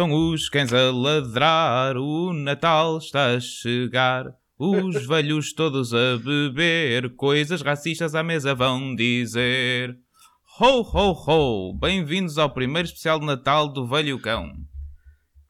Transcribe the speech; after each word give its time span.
Ouçam 0.00 0.30
os 0.30 0.48
cães 0.48 0.72
a 0.72 0.90
ladrar, 0.90 1.94
o 1.98 2.32
Natal 2.32 2.96
está 2.96 3.34
a 3.34 3.40
chegar. 3.40 4.34
Os 4.58 4.94
velhos 5.06 5.52
todos 5.52 5.92
a 5.92 6.16
beber, 6.16 7.14
coisas 7.16 7.60
racistas 7.60 8.14
à 8.14 8.22
mesa 8.22 8.54
vão 8.54 8.94
dizer. 8.94 9.94
Ho, 10.58 10.80
ho, 10.80 11.12
ho! 11.12 11.74
Bem-vindos 11.78 12.38
ao 12.38 12.48
primeiro 12.48 12.86
especial 12.86 13.20
de 13.20 13.26
Natal 13.26 13.70
do 13.70 13.86
Velho 13.86 14.18
Cão. 14.18 14.50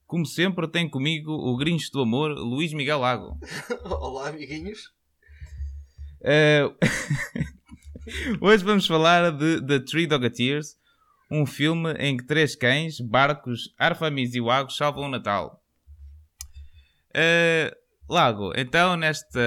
Como 0.05 0.27
sempre, 0.27 0.67
tem 0.67 0.91
comigo 0.91 1.31
o 1.31 1.57
Grinch 1.57 1.89
do 1.93 2.01
Amor, 2.01 2.33
Luís 2.33 2.73
Miguel 2.73 2.99
Lago. 2.99 3.39
Olá, 3.87 4.31
amiguinhos. 4.31 4.81
Eh, 6.25 6.69
Hoje 8.41 8.65
vamos 8.65 8.85
falar 8.85 9.31
de 9.31 9.65
The 9.65 9.79
Three 9.79 10.09
Doggeteers, 10.09 10.77
um 11.31 11.47
filme 11.47 11.93
em 11.95 12.17
que 12.17 12.27
três 12.27 12.57
cães, 12.57 13.01
Barcos, 13.01 13.75
Arfamis 13.79 14.35
e 14.35 14.41
Wago 14.41 14.71
salvam 14.71 15.05
o 15.05 15.09
Natal. 15.09 15.63
Eh, 17.15 17.77
Lago, 18.09 18.53
então 18.57 18.97
nesta, 18.97 19.41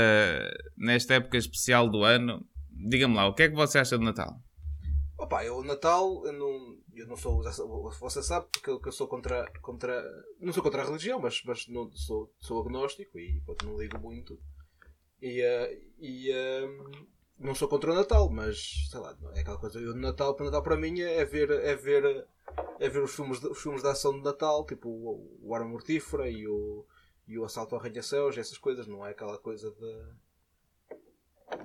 nesta 0.78 1.16
época 1.16 1.38
especial 1.38 1.90
do 1.90 2.04
ano, 2.04 2.46
diga-me 2.72 3.16
lá, 3.16 3.28
o 3.28 3.34
que 3.34 3.44
é 3.44 3.50
que 3.50 3.56
você 3.56 3.80
acha 3.80 3.98
do 3.98 4.06
Natal? 4.06 4.40
Opa, 5.18 5.44
eu, 5.44 5.64
Natal, 5.64 6.26
eu 6.26 6.34
não, 6.34 6.78
eu 6.96 7.08
não 7.08 7.16
sou. 7.16 7.44
Você 8.00 8.24
sabe 8.24 8.48
porque 8.52 8.70
eu, 8.70 8.80
que 8.80 8.88
eu 8.88 8.92
sou 8.92 9.08
contra, 9.08 9.50
contra. 9.62 10.04
Não 10.40 10.52
sou 10.52 10.64
contra 10.64 10.82
a 10.82 10.86
religião, 10.86 11.20
mas, 11.20 11.42
mas 11.46 11.68
não, 11.68 11.92
sou, 11.92 12.34
sou 12.40 12.62
agnóstico 12.62 13.20
e 13.20 13.42
pronto, 13.42 13.66
não 13.66 13.78
ligo 13.78 14.00
muito. 14.00 14.40
E, 15.22 15.42
eh, 15.42 15.82
e 16.00 16.32
eh, 16.32 16.68
não 17.40 17.56
sou 17.56 17.68
contra 17.68 17.92
o 17.92 17.96
Natal, 17.96 18.30
mas 18.30 18.88
sei 18.90 19.00
lá, 19.00 19.18
é 19.34 19.42
aquela 19.42 19.58
coisa. 19.58 19.80
Eu, 19.80 19.96
Natal, 19.96 20.36
para 20.36 20.46
Natal 20.46 20.64
para 20.64 20.78
mim 20.78 21.02
é 21.02 21.26
ver, 21.26 21.50
é 21.52 21.76
ver, 21.76 22.28
é 22.80 22.90
ver 22.90 23.04
os, 23.04 23.16
filmes 23.16 23.44
os 23.44 23.62
filmes 23.62 23.82
de 23.82 23.88
ação 23.88 24.14
de 24.14 24.24
Natal, 24.24 24.66
tipo 24.66 24.90
o, 24.90 25.40
o 25.42 25.56
Arma 25.56 25.70
Mortífera 25.70 26.30
e 26.30 26.48
o, 26.48 26.86
e 27.28 27.38
o 27.38 27.46
Assalto 27.46 27.76
ao 27.76 27.82
Arranha-Céus, 27.82 28.38
essas 28.38 28.58
coisas, 28.58 28.88
não 28.88 29.06
é 29.06 29.12
aquela 29.12 29.38
coisa 29.38 29.72
de, 29.72 30.04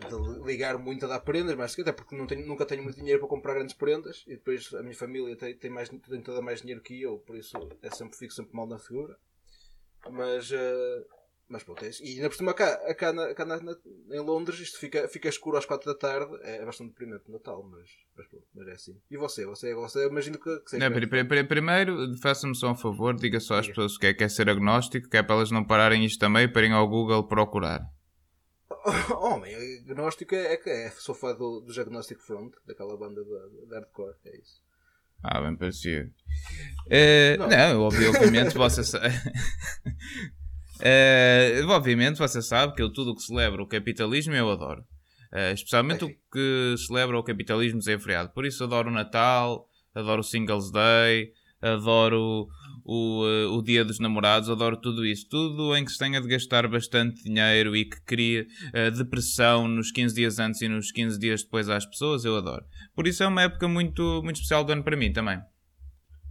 de 0.09 0.45
ligar 0.45 0.79
muito 0.79 1.05
a 1.05 1.09
dar 1.09 1.21
prendas, 1.21 1.55
mas 1.55 1.79
até 1.79 1.93
porque 1.93 2.17
tenho, 2.27 2.47
nunca 2.47 2.67
tenho 2.67 2.83
muito 2.83 2.97
dinheiro 2.97 3.21
para 3.21 3.29
comprar 3.29 3.55
grandes 3.55 3.75
prendas 3.75 4.25
e 4.27 4.37
depois 4.37 4.73
a 4.75 4.83
minha 4.83 4.95
família 4.95 5.37
tem, 5.37 5.57
tem, 5.57 5.71
mais, 5.71 5.89
tem 5.89 6.23
toda 6.23 6.43
mais 6.43 6.61
dinheiro 6.61 6.83
que 6.83 7.01
eu, 7.01 7.19
por 7.19 7.37
isso 7.37 7.57
é 7.83 7.91
sempre, 7.91 8.17
fico 8.17 8.33
sempre 8.33 8.55
mal 8.55 8.67
na 8.67 8.79
figura. 8.79 9.19
Mas, 10.11 10.51
eh, 10.53 11.05
mas 11.49 11.63
pronto, 11.65 11.85
é 11.85 11.89
isso. 11.89 12.05
E 12.05 12.17
ainda 12.17 12.29
por 12.29 12.37
cima 12.37 12.53
cá, 12.55 12.95
cá, 12.95 13.13
na, 13.13 13.35
cá 13.35 13.45
na- 13.45 13.59
em 14.11 14.21
Londres 14.21 14.59
isto 14.61 14.79
fica, 14.79 15.09
fica 15.09 15.29
escuro 15.29 15.57
às 15.57 15.65
4 15.65 15.93
da 15.93 15.99
tarde, 15.99 16.39
é 16.43 16.65
bastante 16.65 16.91
deprimente 16.91 17.25
no 17.27 17.35
Natal, 17.35 17.63
mas, 17.63 17.89
mas 18.17 18.27
pronto, 18.29 18.45
mas 18.55 18.69
é 18.69 18.73
assim. 18.73 19.01
E 19.11 19.17
você? 19.17 19.47
Você, 19.47 19.75
você 19.75 20.07
imagino 20.07 20.39
que, 20.39 20.61
que 20.61 20.71
seja. 20.71 20.89
Não, 20.89 20.95
pri- 20.95 21.07
pri- 21.07 21.25
pri- 21.25 21.45
primeiro, 21.45 22.17
faça-me 22.19 22.55
só 22.55 22.71
um 22.72 22.77
favor, 22.77 23.15
diga 23.17 23.41
só 23.41 23.55
às 23.55 23.62
Diga. 23.67 23.75
pessoas 23.75 23.97
o 23.97 23.99
que 23.99 24.06
é, 24.09 24.15
que 24.15 24.25
é 24.25 24.28
ser 24.28 24.49
agnóstico, 24.50 25.09
que 25.09 25.17
é 25.17 25.22
para 25.22 25.37
elas 25.37 25.50
não 25.50 25.65
pararem 25.65 26.05
isto 26.05 26.19
também 26.21 26.50
para 26.50 26.62
irem 26.62 26.72
ao 26.75 26.87
Google 26.89 27.25
procurar. 27.27 27.81
Homem, 29.21 29.55
agnóstico 29.89 30.34
é, 30.34 30.53
é 30.53 30.56
que 30.56 30.69
é. 30.71 30.91
Sou 30.91 31.15
fã 31.15 31.34
do, 31.34 31.61
dos 31.61 31.78
Agnostic 31.78 32.19
Front, 32.21 32.53
daquela 32.67 32.97
banda 32.97 33.22
de, 33.25 33.75
hardcore, 33.75 34.15
é 34.27 34.37
isso. 34.39 34.62
Ah, 35.22 35.41
bem 35.41 35.56
parecia. 35.56 36.09
Eh, 36.89 37.37
Não. 37.39 37.49
não, 37.49 37.81
obvi- 37.83 38.06
obviamente 38.06 38.55
você 38.56 38.83
Eh, 40.81 41.62
obviamente 41.66 42.19
você 42.19 42.41
sabe 42.41 42.75
que 42.75 42.83
eu 42.83 42.93
tudo 42.93 43.11
o 43.12 43.15
que 43.15 43.22
celebra 43.22 43.62
o 43.62 43.66
capitalismo 43.66 44.34
eu 44.34 44.50
adoro. 44.50 44.83
Eh, 45.33 45.53
especialmente 45.53 46.05
o 46.05 46.09
que 46.33 46.75
celebra 46.87 47.19
o 47.19 47.22
capitalismo 47.22 47.83
sem 47.83 47.99
feriado. 47.99 48.33
Por 48.33 48.47
isso 48.47 48.65
adoro 48.65 48.89
o 48.89 48.93
Natal, 48.93 49.66
adoro 49.94 50.21
o 50.21 50.25
Singles 50.25 50.71
Day, 50.71 51.31
adoro 51.61 52.47
o, 52.84 53.27
eh, 53.27 53.47
o 53.47 53.61
Dia 53.61 53.84
dos 53.84 53.99
Namorados, 53.99 54.49
adoro 54.49 54.77
tudo 54.81 55.05
isso. 55.05 55.28
Tudo 55.28 55.77
em 55.77 55.84
que 55.84 55.93
se 55.93 55.99
tenha 55.99 56.21
de 56.21 56.28
gastar 56.28 56.66
bastante 56.69 57.22
dinheiro 57.22 57.77
e 57.77 57.84
que 57.84 58.00
cria 58.05 58.47
eh, 58.72 58.91
depressão 58.91 59.69
nos 59.69 59.91
15 59.91 60.15
dias 60.15 60.39
antes 60.39 60.62
e 60.62 60.69
nos 60.69 60.91
15 60.91 61.19
dias 61.19 61.43
depois 61.43 61.69
às 61.69 61.84
pessoas, 61.84 62.25
eu 62.25 62.37
adoro. 62.37 62.65
Por 62.95 63.06
isso 63.06 63.22
é 63.22 63.27
uma 63.27 63.43
época 63.43 63.69
muito, 63.69 64.22
muito 64.22 64.37
especial 64.37 64.65
do 64.65 64.72
ano 64.72 64.83
para 64.83 64.97
mim 64.97 65.12
também. 65.12 65.39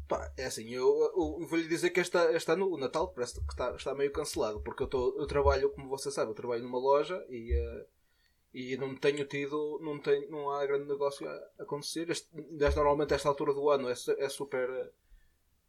Pá, 0.07 0.31
é 0.37 0.45
assim, 0.45 0.69
eu, 0.69 0.85
eu, 1.17 1.37
eu 1.41 1.47
vou-lhe 1.47 1.67
dizer 1.67 1.89
que 1.89 1.99
este, 1.99 2.17
este 2.33 2.51
ano 2.51 2.67
o 2.71 2.77
Natal 2.77 3.09
parece 3.13 3.41
que 3.41 3.51
está, 3.51 3.75
está 3.75 3.93
meio 3.93 4.11
cancelado, 4.11 4.61
porque 4.61 4.83
eu, 4.83 4.87
tô, 4.87 5.15
eu 5.19 5.27
trabalho, 5.27 5.69
como 5.71 5.89
você 5.89 6.09
sabe, 6.09 6.31
eu 6.31 6.35
trabalho 6.35 6.63
numa 6.63 6.79
loja 6.79 7.25
e, 7.29 7.51
eh, 7.53 7.85
e 8.53 8.77
não 8.77 8.95
tenho 8.95 9.25
tido, 9.25 9.79
não, 9.81 9.99
tenho, 9.99 10.29
não 10.31 10.51
há 10.51 10.65
grande 10.65 10.87
negócio 10.87 11.27
a 11.29 11.63
acontecer. 11.63 12.09
Este, 12.09 12.29
desde 12.51 12.77
normalmente 12.77 13.13
esta 13.13 13.29
altura 13.29 13.53
do 13.53 13.69
ano 13.69 13.89
é, 13.89 13.93
é 14.19 14.29
super. 14.29 14.69
eh, 14.69 14.91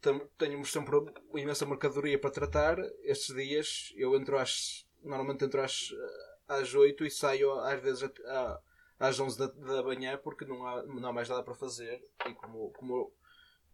tam- 0.00 0.28
Tenho 0.38 0.64
sempre 0.66 0.96
imensa 1.34 1.66
mercadoria 1.66 2.18
para 2.18 2.30
tratar. 2.30 2.78
Estes 3.02 3.34
dias 3.34 3.92
eu 3.96 4.14
entro 4.16 4.38
às. 4.38 4.86
Normalmente 5.02 5.44
entro 5.44 5.62
às, 5.62 5.92
eh, 5.92 6.36
às 6.48 6.74
8 6.74 7.04
e 7.04 7.10
saio 7.10 7.52
às 7.60 7.80
vezes 7.82 8.02
at- 8.04 8.20
à- 8.26 8.60
às 9.00 9.18
11 9.20 9.38
da, 9.38 9.46
da 9.46 9.82
manhã 9.82 10.18
porque 10.22 10.44
não 10.44 10.66
há, 10.66 10.82
não 10.84 11.08
há 11.08 11.12
mais 11.12 11.28
nada 11.28 11.42
para 11.42 11.54
fazer. 11.54 12.02
E 12.28 12.34
como, 12.34 12.70
como, 12.72 13.12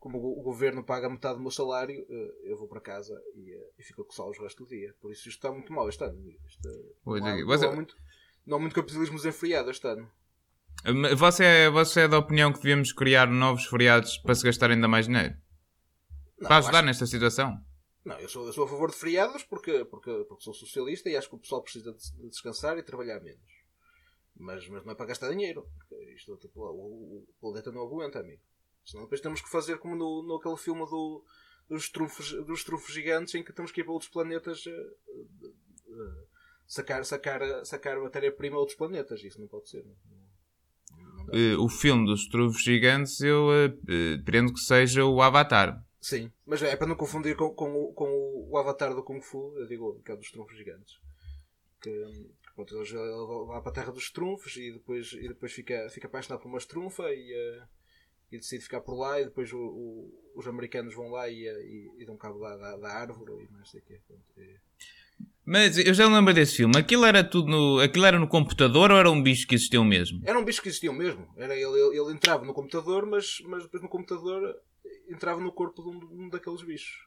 como 0.05 0.19
o 0.19 0.43
governo 0.43 0.85
paga 0.85 1.09
metade 1.09 1.37
do 1.37 1.41
meu 1.41 1.51
salário, 1.51 2.07
eh, 2.11 2.51
eu 2.51 2.59
vou 2.59 2.69
para 2.69 2.79
casa 2.79 3.19
e, 3.35 3.55
eh, 3.55 3.71
e 3.79 3.83
fico 3.83 4.05
com 4.05 4.13
salos 4.13 4.39
o 4.39 4.43
resto 4.43 4.63
do 4.63 4.69
dia. 4.69 4.95
Por 5.01 5.11
isso 5.11 5.27
isto 5.31 5.39
está 5.39 5.51
muito 5.51 5.73
mal 5.73 5.89
este 5.89 6.05
ano. 6.05 6.21
Isto, 6.47 6.69
eh, 6.69 6.93
não, 7.07 7.25
há, 7.25 7.31
é, 7.31 7.43
não, 7.43 7.71
há 7.71 7.75
muito, 7.75 7.97
não 8.45 8.57
há 8.59 8.61
muito 8.61 8.75
capitalismo 8.75 9.17
desenfreado 9.17 9.71
este 9.71 9.89
ano. 9.89 10.07
Você 11.17 11.43
é, 11.43 11.71
você 11.71 12.01
é 12.03 12.09
da 12.09 12.19
opinião 12.19 12.53
que 12.53 12.59
devíamos 12.59 12.93
criar 12.93 13.29
novos 13.29 13.65
feriados 13.65 14.19
para 14.19 14.35
se 14.35 14.45
gastar 14.45 14.71
ainda 14.71 14.87
mais 14.87 15.07
dinheiro? 15.07 15.35
Não, 16.39 16.49
para 16.49 16.59
ajudar 16.59 16.81
acho- 16.81 16.87
nesta 16.87 17.07
situação? 17.07 17.59
Não, 18.05 18.21
eu 18.21 18.29
sou, 18.29 18.47
eu 18.47 18.53
sou 18.53 18.65
a 18.65 18.69
favor 18.69 18.91
de 18.91 18.99
feriados 18.99 19.43
porque, 19.43 19.87
porque, 19.87 20.13
porque 20.29 20.45
sou 20.45 20.53
socialista 20.53 21.09
e 21.09 21.17
acho 21.17 21.31
que 21.31 21.37
o 21.37 21.39
pessoal 21.39 21.63
precisa 21.63 21.95
de, 21.95 22.13
de 22.21 22.29
descansar 22.29 22.77
e 22.77 22.83
trabalhar 22.83 23.21
menos. 23.21 23.41
Mas, 24.37 24.69
mas 24.69 24.85
não 24.85 24.93
é 24.93 24.95
para 24.95 25.07
gastar 25.07 25.31
dinheiro. 25.31 25.67
Isto, 26.15 26.37
tipo, 26.37 26.61
o, 26.61 27.21
o 27.21 27.35
planeta 27.41 27.73
não 27.73 27.81
aguenta, 27.81 28.21
amigo. 28.21 28.43
Senão 28.85 29.05
depois 29.05 29.21
temos 29.21 29.41
que 29.41 29.49
fazer 29.51 29.79
como 29.79 29.97
no, 29.97 30.23
no 30.23 30.37
aquele 30.37 30.57
filme 30.57 30.83
do, 30.83 31.25
dos, 31.69 31.89
trunfos, 31.89 32.33
dos 32.47 32.63
trunfos 32.65 32.93
gigantes 32.95 33.35
em 33.35 33.43
que 33.43 33.53
temos 33.53 33.73
que 33.73 33.81
ir 33.81 33.85
para 33.85 33.93
outros 33.93 34.11
planetas 34.11 34.65
eh, 34.67 34.71
eh, 35.11 36.25
sacar, 36.67 37.05
sacar, 37.05 37.65
sacar 37.65 37.99
matéria-prima 37.99 38.57
a 38.57 38.61
outros 38.61 38.77
planetas. 38.77 39.23
Isso 39.25 39.41
não 39.41 39.49
pode 39.49 39.69
ser. 39.69 39.85
Não, 39.85 39.95
não- 40.99 41.25
não. 41.27 41.35
Eh, 41.35 41.57
o 41.57 41.69
filme 41.69 42.05
dos 42.07 42.29
truvos 42.29 42.63
gigantes 42.63 43.21
eu 43.21 43.49
pretendo 44.25 44.53
que 44.53 44.61
seja 44.61 45.05
o 45.05 45.23
Avatar. 45.23 45.83
Sim, 46.01 46.31
mas 46.45 46.63
é 46.63 46.77
para 46.77 46.87
não 46.87 46.97
confundir 46.97 47.35
com, 47.35 47.55
com, 47.55 47.73
o, 47.75 47.95
com 47.95 48.49
o 48.51 48.59
avatar 48.59 48.95
do 48.95 49.03
Kung 49.03 49.23
Fu, 49.23 49.55
eu 49.57 49.67
digo 49.67 50.03
que 50.05 50.11
é 50.11 50.15
o 50.15 50.19
dos 50.19 50.31
trunfos 50.31 50.55
gigantes. 50.55 50.99
Que, 51.81 51.91
que 51.91 52.55
pronto, 52.55 52.77
ele 52.77 53.47
vai 53.47 53.63
para 53.63 53.71
a 53.71 53.75
terra 53.75 53.91
dos 53.91 54.11
trunfos 54.11 54.55
e 54.59 54.71
depois, 54.71 55.13
e 55.15 55.27
depois 55.29 55.51
fica, 55.55 55.89
fica 55.89 56.07
apaixonado 56.07 56.43
por 56.43 56.49
uma 56.49 56.59
estrunfa 56.59 57.05
e, 57.11 57.33
e 58.35 58.39
decide 58.39 58.63
ficar 58.65 58.81
por 58.81 58.95
lá 58.97 59.21
e 59.21 59.25
depois 59.25 59.53
o- 59.53 59.59
o- 59.59 60.33
os 60.37 60.47
americanos 60.47 60.95
vão 60.95 61.09
lá 61.11 61.29
e, 61.29 61.45
e, 61.47 62.03
e 62.03 62.05
dão 62.07 62.17
cabo 62.17 62.39
da, 62.41 62.57
da, 62.57 62.77
da 62.77 62.89
árvore 62.89 63.33
e 63.45 63.53
não 63.57 63.65
sei 63.65 63.81
o 63.81 63.85
quê. 63.85 64.01
Pronto, 64.07 64.23
e- 64.37 64.59
Mas 65.45 65.79
eu 65.79 65.95
já 65.95 66.07
lembro 66.09 66.35
desse 66.35 66.57
filme. 66.57 66.77
Aquilo 66.77 67.05
era 67.05 67.23
tudo 67.23 67.49
no, 67.49 67.79
aquilo 67.81 68.05
era 68.07 68.19
no 68.19 68.27
computador 68.29 68.91
ou 68.91 68.99
era 68.99 69.11
um 69.11 69.23
bicho 69.23 69.47
que 69.47 69.55
existiu 69.55 69.85
mesmo? 69.85 70.21
Era 70.25 70.39
um 70.39 70.45
bicho 70.45 70.61
que 70.63 70.69
existia 70.69 70.93
mesmo. 70.93 71.29
Era, 71.37 71.55
ele, 71.55 71.65
ele, 71.81 71.99
ele 72.01 72.13
entrava 72.13 72.45
no 72.45 72.53
computador, 72.55 73.07
mas, 73.07 73.39
mas 73.47 73.63
depois 73.63 73.83
no 73.83 73.89
computador 73.89 74.55
entrava 75.09 75.41
no 75.41 75.53
corpo 75.53 75.83
de 75.83 75.89
um, 75.89 75.99
de 76.01 76.07
um 76.15 76.29
daqueles 76.29 76.63
bichos. 76.63 77.07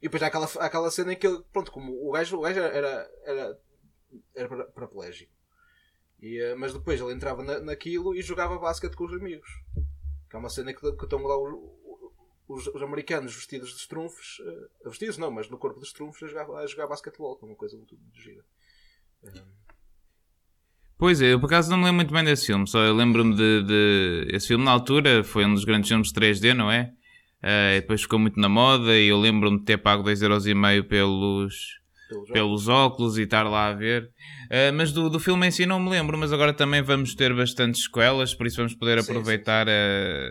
E 0.00 0.02
depois 0.02 0.22
há 0.22 0.26
aquela, 0.26 0.46
há 0.46 0.66
aquela 0.66 0.90
cena 0.90 1.12
em 1.12 1.16
que 1.16 1.26
ele, 1.26 1.42
pronto, 1.52 1.72
como 1.72 1.92
o 2.06 2.12
gajo, 2.12 2.36
o 2.36 2.40
gajo 2.42 2.60
era, 2.60 3.10
era, 3.24 3.58
era 4.34 4.48
para- 4.48 4.64
paraplégico. 4.66 5.32
E, 6.20 6.36
eh, 6.38 6.54
mas 6.56 6.72
depois 6.72 7.00
ele 7.00 7.12
entrava 7.12 7.42
na, 7.44 7.60
naquilo 7.60 8.14
e 8.14 8.20
jogava 8.22 8.58
basquete 8.58 8.94
com 8.96 9.04
os 9.04 9.12
amigos. 9.12 9.48
Que 10.30 10.36
é 10.36 10.38
uma 10.38 10.48
cena 10.50 10.72
que, 10.74 10.80
que 10.92 11.04
estão 11.04 11.22
lá 11.22 11.36
os, 11.38 11.54
os, 12.48 12.66
os 12.74 12.82
americanos 12.82 13.34
vestidos 13.34 13.70
de 13.70 13.76
estrunfos, 13.76 14.40
eh, 14.44 14.88
vestidos 14.88 15.16
não, 15.18 15.30
mas 15.30 15.48
no 15.48 15.56
corpo 15.58 15.80
de 15.80 15.86
estrunfos 15.86 16.22
a 16.22 16.26
jogar, 16.26 16.66
jogar 16.66 16.86
basquetebol, 16.86 17.36
que 17.36 17.44
é 17.44 17.48
uma 17.48 17.56
coisa 17.56 17.76
muito, 17.76 17.96
muito 17.96 18.20
gira. 18.20 18.44
Pois 20.96 21.20
é, 21.22 21.32
eu 21.32 21.38
por 21.40 21.46
acaso 21.46 21.70
não 21.70 21.78
me 21.78 21.84
lembro 21.84 21.96
muito 21.96 22.12
bem 22.12 22.24
desse 22.24 22.46
filme, 22.46 22.66
só 22.66 22.80
eu 22.80 22.94
lembro-me 22.94 23.34
de, 23.36 23.62
de- 23.62 24.28
Esse 24.34 24.48
filme 24.48 24.64
na 24.64 24.72
altura 24.72 25.22
foi 25.22 25.44
um 25.44 25.54
dos 25.54 25.64
grandes 25.64 25.88
filmes 25.88 26.08
de 26.12 26.14
3D, 26.20 26.54
não 26.54 26.70
é? 26.70 26.92
E 27.40 27.80
depois 27.80 28.02
ficou 28.02 28.18
muito 28.18 28.38
na 28.40 28.48
moda 28.48 28.98
e 28.98 29.06
eu 29.06 29.18
lembro-me 29.18 29.58
de 29.60 29.64
ter 29.64 29.78
pago 29.78 30.02
2,5€ 30.02 30.82
pelos, 30.88 31.78
Pelos 32.08 32.30
pelos 32.30 32.68
óculos 32.68 33.18
e 33.18 33.22
estar 33.22 33.42
lá 33.42 33.68
a 33.68 33.74
ver. 33.74 34.04
Uh, 34.46 34.72
mas 34.74 34.92
do, 34.92 35.10
do 35.10 35.20
filme 35.20 35.46
em 35.46 35.50
si 35.50 35.66
não 35.66 35.78
me 35.78 35.90
lembro, 35.90 36.16
mas 36.16 36.32
agora 36.32 36.52
também 36.52 36.82
vamos 36.82 37.14
ter 37.14 37.34
bastantes 37.34 37.84
sequelas, 37.84 38.34
por 38.34 38.46
isso 38.46 38.56
vamos 38.56 38.74
poder 38.74 39.02
Sim, 39.02 39.10
aproveitar 39.10 39.68
A, 39.68 40.30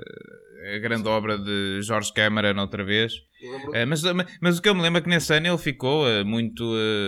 a 0.75 0.79
grande 0.79 1.07
obra 1.07 1.37
de 1.37 1.81
George 1.83 2.11
Cameron 2.13 2.59
outra 2.59 2.83
vez. 2.83 3.13
Uh, 3.13 3.85
mas, 3.87 4.01
mas 4.41 4.57
o 4.57 4.61
que 4.61 4.69
eu 4.69 4.75
me 4.75 4.81
lembro 4.81 4.99
é 4.99 5.01
que 5.01 5.09
nesse 5.09 5.33
ano 5.33 5.47
ele 5.47 5.57
ficou 5.57 6.05
uh, 6.05 6.25
muito, 6.25 6.63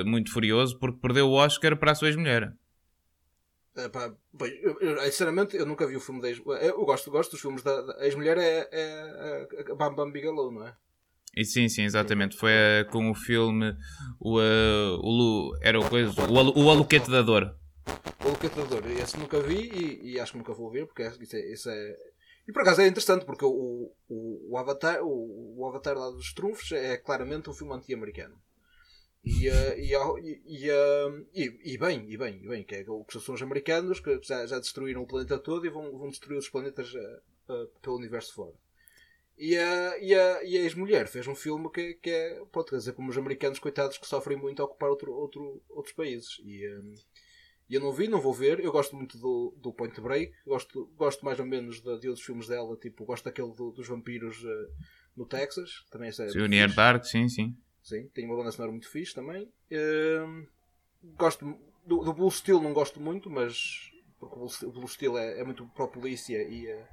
muito 0.05 0.31
furioso 0.31 0.77
porque 0.77 0.99
perdeu 1.01 1.27
o 1.27 1.33
Oscar 1.33 1.75
para 1.75 1.91
a 1.91 1.95
sua 1.95 2.09
ex-mulher. 2.09 2.53
É, 3.75 3.89
eu, 4.61 4.77
eu, 4.81 5.01
sinceramente, 5.03 5.55
eu 5.55 5.65
nunca 5.65 5.87
vi 5.87 5.95
o 5.95 6.01
filme 6.01 6.21
da 6.21 6.29
ex 6.29 6.41
Eu, 6.61 6.85
gosto, 6.85 7.09
gosto 7.09 7.31
dos 7.31 7.41
filmes 7.41 7.63
da, 7.63 7.81
da 7.81 8.05
ex-mulher, 8.05 8.37
é, 8.37 8.67
é, 8.71 9.47
é 9.51 9.71
a 9.71 9.75
Bam 9.75 9.95
Bam 9.95 10.11
Bigelow, 10.11 10.51
não 10.51 10.67
é? 10.67 10.75
E 11.35 11.45
sim, 11.45 11.69
sim, 11.69 11.83
exatamente. 11.83 12.35
Foi 12.37 12.51
uh, 12.51 12.89
com 12.91 13.09
o 13.11 13.15
filme 13.15 13.75
o, 14.19 14.39
uh, 14.39 14.99
o 15.01 15.57
era 15.61 15.79
o, 15.79 15.87
coisa, 15.87 16.11
o, 16.21 16.63
o 16.65 16.69
Aluquete 16.69 17.09
da 17.09 17.21
Dor. 17.21 17.55
O 18.25 18.29
Locatador, 18.29 18.85
esse 19.01 19.17
nunca 19.17 19.39
vi 19.41 19.69
e, 19.71 20.11
e 20.11 20.19
acho 20.19 20.33
que 20.33 20.37
nunca 20.37 20.53
vou 20.53 20.69
ver, 20.69 20.85
porque 20.85 21.03
isso 21.03 21.35
é, 21.35 21.53
isso 21.53 21.69
é- 21.69 21.95
E 22.47 22.51
por 22.51 22.61
acaso 22.61 22.81
é 22.81 22.87
interessante, 22.87 23.25
porque 23.25 23.45
o, 23.45 23.91
o, 24.09 24.51
o 24.51 24.57
Avatar, 24.57 25.01
o, 25.03 25.55
o 25.57 25.67
Avatar 25.67 25.97
lá 25.97 26.09
dos 26.11 26.33
trunfos 26.33 26.71
é 26.71 26.97
claramente 26.97 27.49
um 27.49 27.53
filme 27.53 27.73
anti-americano. 27.73 28.35
E, 29.23 29.47
eh, 29.47 29.79
e, 29.79 29.93
e, 30.45 30.69
eh, 30.69 31.25
e- 31.33 31.73
e 31.73 31.77
bem, 31.77 32.05
e 32.09 32.17
bem, 32.17 32.39
e 32.43 32.47
bem, 32.47 32.63
que, 32.63 32.75
é, 32.75 32.83
que 32.83 33.19
são 33.19 33.35
os 33.35 33.41
americanos 33.41 33.99
que 33.99 34.19
já, 34.23 34.45
já 34.45 34.59
destruíram 34.59 35.03
o 35.03 35.07
planeta 35.07 35.37
todo 35.37 35.65
e 35.65 35.69
vão, 35.69 35.91
vão 35.97 36.09
destruir 36.09 36.37
os 36.37 36.49
planetas 36.49 36.93
eh, 36.95 37.67
pelo 37.81 37.97
universo 37.97 38.33
fora. 38.33 38.53
E 39.41 39.57
a, 39.57 39.97
e 39.99 40.13
a, 40.13 40.43
e 40.43 40.57
a 40.57 40.61
ex-mulher 40.63 41.07
fez 41.07 41.25
um 41.25 41.33
filme 41.33 41.71
que, 41.71 41.93
que 41.93 42.09
é, 42.09 42.43
pronto, 42.51 42.71
quer 42.71 42.75
dizer, 42.77 42.91
como 42.91 43.09
os 43.09 43.17
americanos 43.17 43.57
coitados 43.57 43.97
que 43.97 44.05
sofrem 44.05 44.37
muito 44.37 44.61
a 44.61 44.65
ocupar 44.65 44.89
outro, 44.89 45.13
outro, 45.13 45.63
outros 45.69 45.95
países. 45.95 46.41
E, 46.43 46.65
e 47.69 47.75
eu 47.75 47.79
não 47.79 47.93
vi, 47.93 48.09
não 48.09 48.19
vou 48.19 48.33
ver. 48.33 48.59
Eu 48.59 48.71
gosto 48.71 48.97
muito 48.97 49.17
do, 49.17 49.53
do 49.57 49.71
Point 49.71 49.99
Break. 50.01 50.33
Gosto, 50.45 50.87
gosto 50.97 51.23
mais 51.23 51.39
ou 51.39 51.45
menos 51.45 51.79
de, 51.81 51.99
de 51.99 52.09
outros 52.09 52.25
filmes 52.25 52.47
dela. 52.47 52.75
Tipo, 52.75 53.05
gosto 53.05 53.23
daquele 53.23 53.53
do- 53.53 53.71
dos 53.71 53.87
vampiros 53.87 54.43
eh, 54.43 54.67
no 55.15 55.25
Texas. 55.25 55.85
Também 55.89 56.09
é 56.09 56.11
Sim, 56.11 56.47
Near. 56.49 56.73
Dark, 56.73 57.05
sim, 57.05 57.29
sim. 57.29 57.55
Sim, 57.81 58.09
tem 58.09 58.25
uma 58.25 58.35
banda 58.35 58.51
sonora 58.51 58.71
muito 58.71 58.89
fixe 58.89 59.15
também. 59.15 59.49
Ehm, 59.71 60.45
gosto 61.17 61.45
do, 61.85 62.03
do 62.03 62.13
Blue 62.13 62.29
Steel, 62.29 62.59
não 62.61 62.73
gosto 62.73 62.99
muito, 62.99 63.29
mas 63.29 63.89
porque 64.19 64.65
o 64.65 64.71
Blue 64.71 64.87
Steel, 64.87 65.17
é, 65.17 65.39
é 65.39 65.43
muito 65.45 65.65
pró-polícia 65.67 66.43
e, 66.43 66.67
é- 66.67 66.87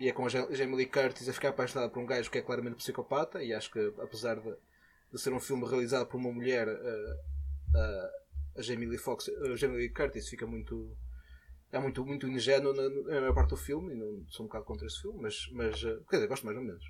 e 0.00 0.08
é 0.08 0.12
com 0.12 0.26
a 0.26 0.28
Jam- 0.28 0.48
Jamie 0.52 0.76
Lee 0.76 0.86
Curtis 0.86 1.28
a 1.28 1.32
ficar 1.32 1.50
apaixonada 1.50 1.90
por 1.90 2.00
um 2.02 2.06
gajo 2.06 2.30
que 2.30 2.38
é 2.38 2.42
claramente 2.42 2.76
psicopata. 2.76 3.42
E 3.42 3.52
acho 3.54 3.70
que, 3.70 3.80
apesar 4.00 4.36
de, 4.40 4.54
de 5.12 5.20
ser 5.20 5.32
um 5.32 5.40
filme 5.40 5.66
realizado 5.68 6.06
por 6.06 6.16
uma 6.18 6.32
mulher, 6.32 6.68
eh, 6.68 7.16
eh, 7.76 8.10
a 8.58 8.62
Jamie 8.62 8.86
Lee, 8.88 8.98
Fox, 8.98 9.28
a 9.52 9.56
Jamie 9.56 9.78
Lee 9.78 9.90
Curtis 9.90 10.28
fica 10.28 10.46
muito. 10.46 10.96
É 11.72 11.78
muito, 11.78 12.06
muito 12.06 12.28
ingênuo 12.28 12.72
na, 12.72 12.88
na 12.88 13.20
maior 13.20 13.34
parte 13.34 13.50
do 13.50 13.56
filme, 13.56 13.92
e 13.94 13.96
não 13.96 14.24
sou 14.28 14.44
um 14.44 14.48
bocado 14.48 14.64
contra 14.64 14.86
esse 14.86 15.00
filme, 15.02 15.20
mas, 15.22 15.48
mas 15.52 15.82
eh, 15.84 15.98
quer 16.08 16.16
dizer, 16.16 16.28
gosto 16.28 16.46
mais 16.46 16.56
ou 16.56 16.62
menos. 16.64 16.84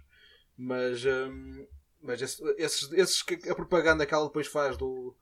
Mas, 0.56 1.04
hum, 1.06 1.66
mas 2.02 2.20
esse- 2.22 2.42
esses, 2.58 2.92
esses 2.92 3.22
que 3.22 3.48
a 3.48 3.54
propaganda 3.54 4.06
que 4.06 4.12
ela 4.14 4.26
depois 4.26 4.46
faz 4.46 4.76
do, 4.76 5.16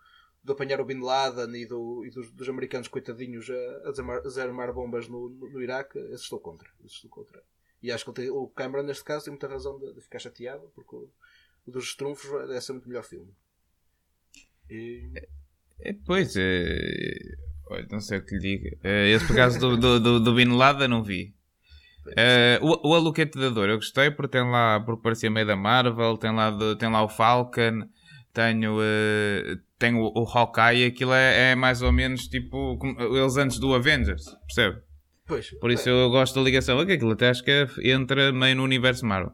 de 0.44 0.52
apanhar 0.52 0.80
o 0.80 0.84
Bin 0.84 1.00
Laden 1.00 1.54
e, 1.56 1.66
do, 1.66 2.04
e 2.04 2.10
dos, 2.10 2.30
dos 2.32 2.48
americanos 2.48 2.88
coitadinhos 2.88 3.48
a, 3.50 3.88
a 3.88 4.20
desarmar 4.22 4.72
bombas 4.72 5.08
no, 5.08 5.28
no, 5.30 5.50
no 5.50 5.62
Iraque, 5.62 5.98
esses 5.98 6.22
estou 6.22 6.40
contra. 6.40 6.68
Esses 6.84 6.96
estou 6.96 7.10
contra. 7.10 7.42
E 7.82 7.90
acho 7.90 8.04
que 8.04 8.12
tem- 8.12 8.30
o 8.30 8.46
Cameron, 8.48 8.84
neste 8.84 9.04
caso, 9.04 9.24
tem 9.24 9.32
muita 9.32 9.48
razão 9.48 9.78
de, 9.78 9.92
de 9.94 10.00
ficar 10.00 10.18
chateado, 10.18 10.70
porque 10.74 10.94
o, 10.94 11.08
o 11.66 11.70
dos 11.70 11.94
trunfos 11.96 12.30
deve 12.48 12.60
ser 12.60 12.72
muito 12.72 12.88
melhor 12.88 13.04
filme. 13.04 13.30
E, 14.70 15.10
É, 15.80 15.92
pois, 16.06 16.34
é, 16.36 17.18
olha, 17.68 17.86
não 17.90 18.00
sei 18.00 18.18
o 18.18 18.24
que 18.24 18.34
lhe 18.36 18.40
diga. 18.40 18.78
É, 18.84 19.08
esse 19.10 19.26
por 19.26 19.34
causa 19.36 19.58
do, 19.58 19.76
do, 19.76 20.00
do, 20.00 20.20
do 20.20 20.34
Bin 20.34 20.56
Laden 20.56 20.88
não 20.88 21.02
vi. 21.02 21.34
É, 22.16 22.58
o, 22.62 22.90
o 22.90 22.94
Aluquete 22.94 23.38
da 23.38 23.48
Dor 23.48 23.68
eu 23.68 23.76
gostei 23.76 24.10
porque 24.10 24.36
tem 24.38 24.48
lá, 24.48 24.80
porque 24.80 25.02
parecia 25.02 25.30
meio 25.30 25.46
da 25.46 25.56
Marvel, 25.56 26.16
tem 26.18 26.32
lá, 26.34 26.50
do- 26.50 26.76
tem 26.76 26.90
lá 26.90 27.02
o 27.02 27.08
Falcon, 27.08 27.88
tenho, 28.32 28.78
eh, 28.82 29.56
tenho 29.78 29.98
o, 30.00 30.22
o 30.22 30.24
Hawkeye, 30.28 30.86
aquilo 30.86 31.12
é, 31.12 31.52
é 31.52 31.54
mais 31.54 31.80
ou 31.80 31.92
menos 31.92 32.26
tipo 32.26 32.76
eles 32.98 33.36
antes 33.36 33.58
do 33.60 33.72
Avengers, 33.72 34.24
percebe? 34.46 34.82
Pois, 35.26 35.50
Por 35.58 35.70
isso 35.70 35.88
eu 35.88 36.10
gosto 36.10 36.34
da 36.34 36.40
ligação, 36.42 36.80
é 36.80 36.86
que 36.86 36.92
aquilo 36.92 37.12
até 37.12 37.30
acho 37.30 37.42
que 37.44 37.50
é- 37.50 37.68
entra 37.92 38.32
meio 38.32 38.56
no 38.56 38.64
universo 38.64 39.04
Marvel. 39.06 39.32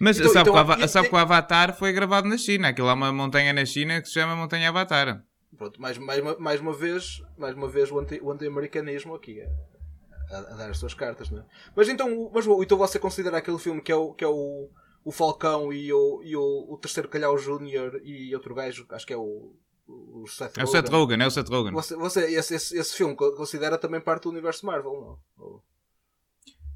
Mas 0.00 0.18
Então- 0.18 0.32
sabe, 0.32 0.50
então, 0.50 0.76
que 0.76 0.84
o 0.84 0.88
sabe 0.88 1.08
que 1.08 1.14
o 1.14 1.18
Avatar 1.18 1.76
foi 1.76 1.92
gravado 1.92 2.28
na 2.28 2.36
China, 2.36 2.68
aquilo 2.68 2.88
há 2.88 2.94
uma 2.94 3.12
montanha 3.12 3.52
na 3.52 3.64
China 3.64 4.00
que 4.00 4.08
se 4.08 4.14
chama 4.14 4.36
Montanha 4.36 4.68
Avatar. 4.68 5.22
pronto, 5.56 5.80
mais, 5.80 5.98
mais, 5.98 6.20
uma- 6.20 6.38
mais 6.38 6.60
uma 6.60 6.72
vez, 6.72 7.20
mais 7.36 7.54
uma 7.56 7.68
vez 7.68 7.90
o, 7.90 7.98
anti, 7.98 8.20
o 8.22 8.30
anti-americanismo 8.30 9.14
aqui 9.14 9.40
a, 9.40 10.36
a- 10.36 10.38
a 10.38 10.56
dar 10.56 10.70
as 10.70 10.78
suas 10.78 10.94
cartas, 10.94 11.30
não 11.30 11.40
é? 11.40 11.44
Mas 11.74 11.88
então, 11.88 12.06
o- 12.16 12.30
mas, 12.32 12.46
o- 12.46 12.62
então 12.62 12.78
você 12.78 12.98
considera 12.98 13.38
aquele 13.38 13.58
filme 13.58 13.80
que 13.80 13.90
é 13.90 13.96
o, 13.96 14.12
que 14.12 14.22
é 14.22 14.28
o, 14.28 14.68
o 15.04 15.10
Falcão 15.10 15.72
e, 15.72 15.92
o, 15.92 16.22
e 16.22 16.36
o, 16.36 16.66
o 16.68 16.78
terceiro 16.78 17.08
Calhau 17.08 17.36
Júnior 17.38 18.00
e 18.04 18.32
outro 18.34 18.54
gajo, 18.54 18.86
acho 18.90 19.06
que 19.06 19.12
é 19.12 19.16
o, 19.16 19.52
o 19.88 20.26
Seth 20.26 20.58
É 20.58 20.64
o 20.64 20.66
Seth 20.66 20.88
Rogen, 20.88 21.22
é 21.22 21.26
o 21.26 21.30
Seth 21.30 21.48
Rogen. 21.48 21.72
Você, 21.72 21.96
você 21.96 22.20
esse, 22.32 22.54
esse, 22.54 22.78
esse 22.78 22.94
filme 22.96 23.14
co- 23.16 23.32
considera 23.32 23.78
também 23.78 24.00
parte 24.00 24.24
do 24.24 24.30
universo 24.30 24.66
Marvel, 24.66 25.18
não? 25.38 25.62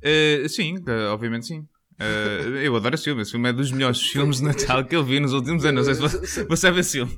Eh, 0.03 0.47
sim, 0.49 0.77
eh, 0.87 1.07
obviamente 1.09 1.47
sim. 1.47 1.67
Eh, 1.99 2.67
eu 2.67 2.75
adoro 2.75 2.95
esse 2.95 3.05
filme. 3.05 3.23
Esse 3.23 3.33
filme 3.33 3.49
é 3.49 3.53
dos 3.53 3.71
melhores 3.71 4.01
filmes 4.01 4.39
de 4.39 4.45
Natal 4.45 4.85
que 4.85 4.97
eu 4.97 5.05
vi 5.05 5.21
nos 5.21 5.33
últimos 5.33 5.65
anos. 5.65 5.87
Não 5.87 5.95
sei 5.95 6.09
se 6.09 6.19
você, 6.27 6.45
você 6.45 6.61
sabe 6.61 6.81
esse 6.81 6.93
filme. 6.93 7.15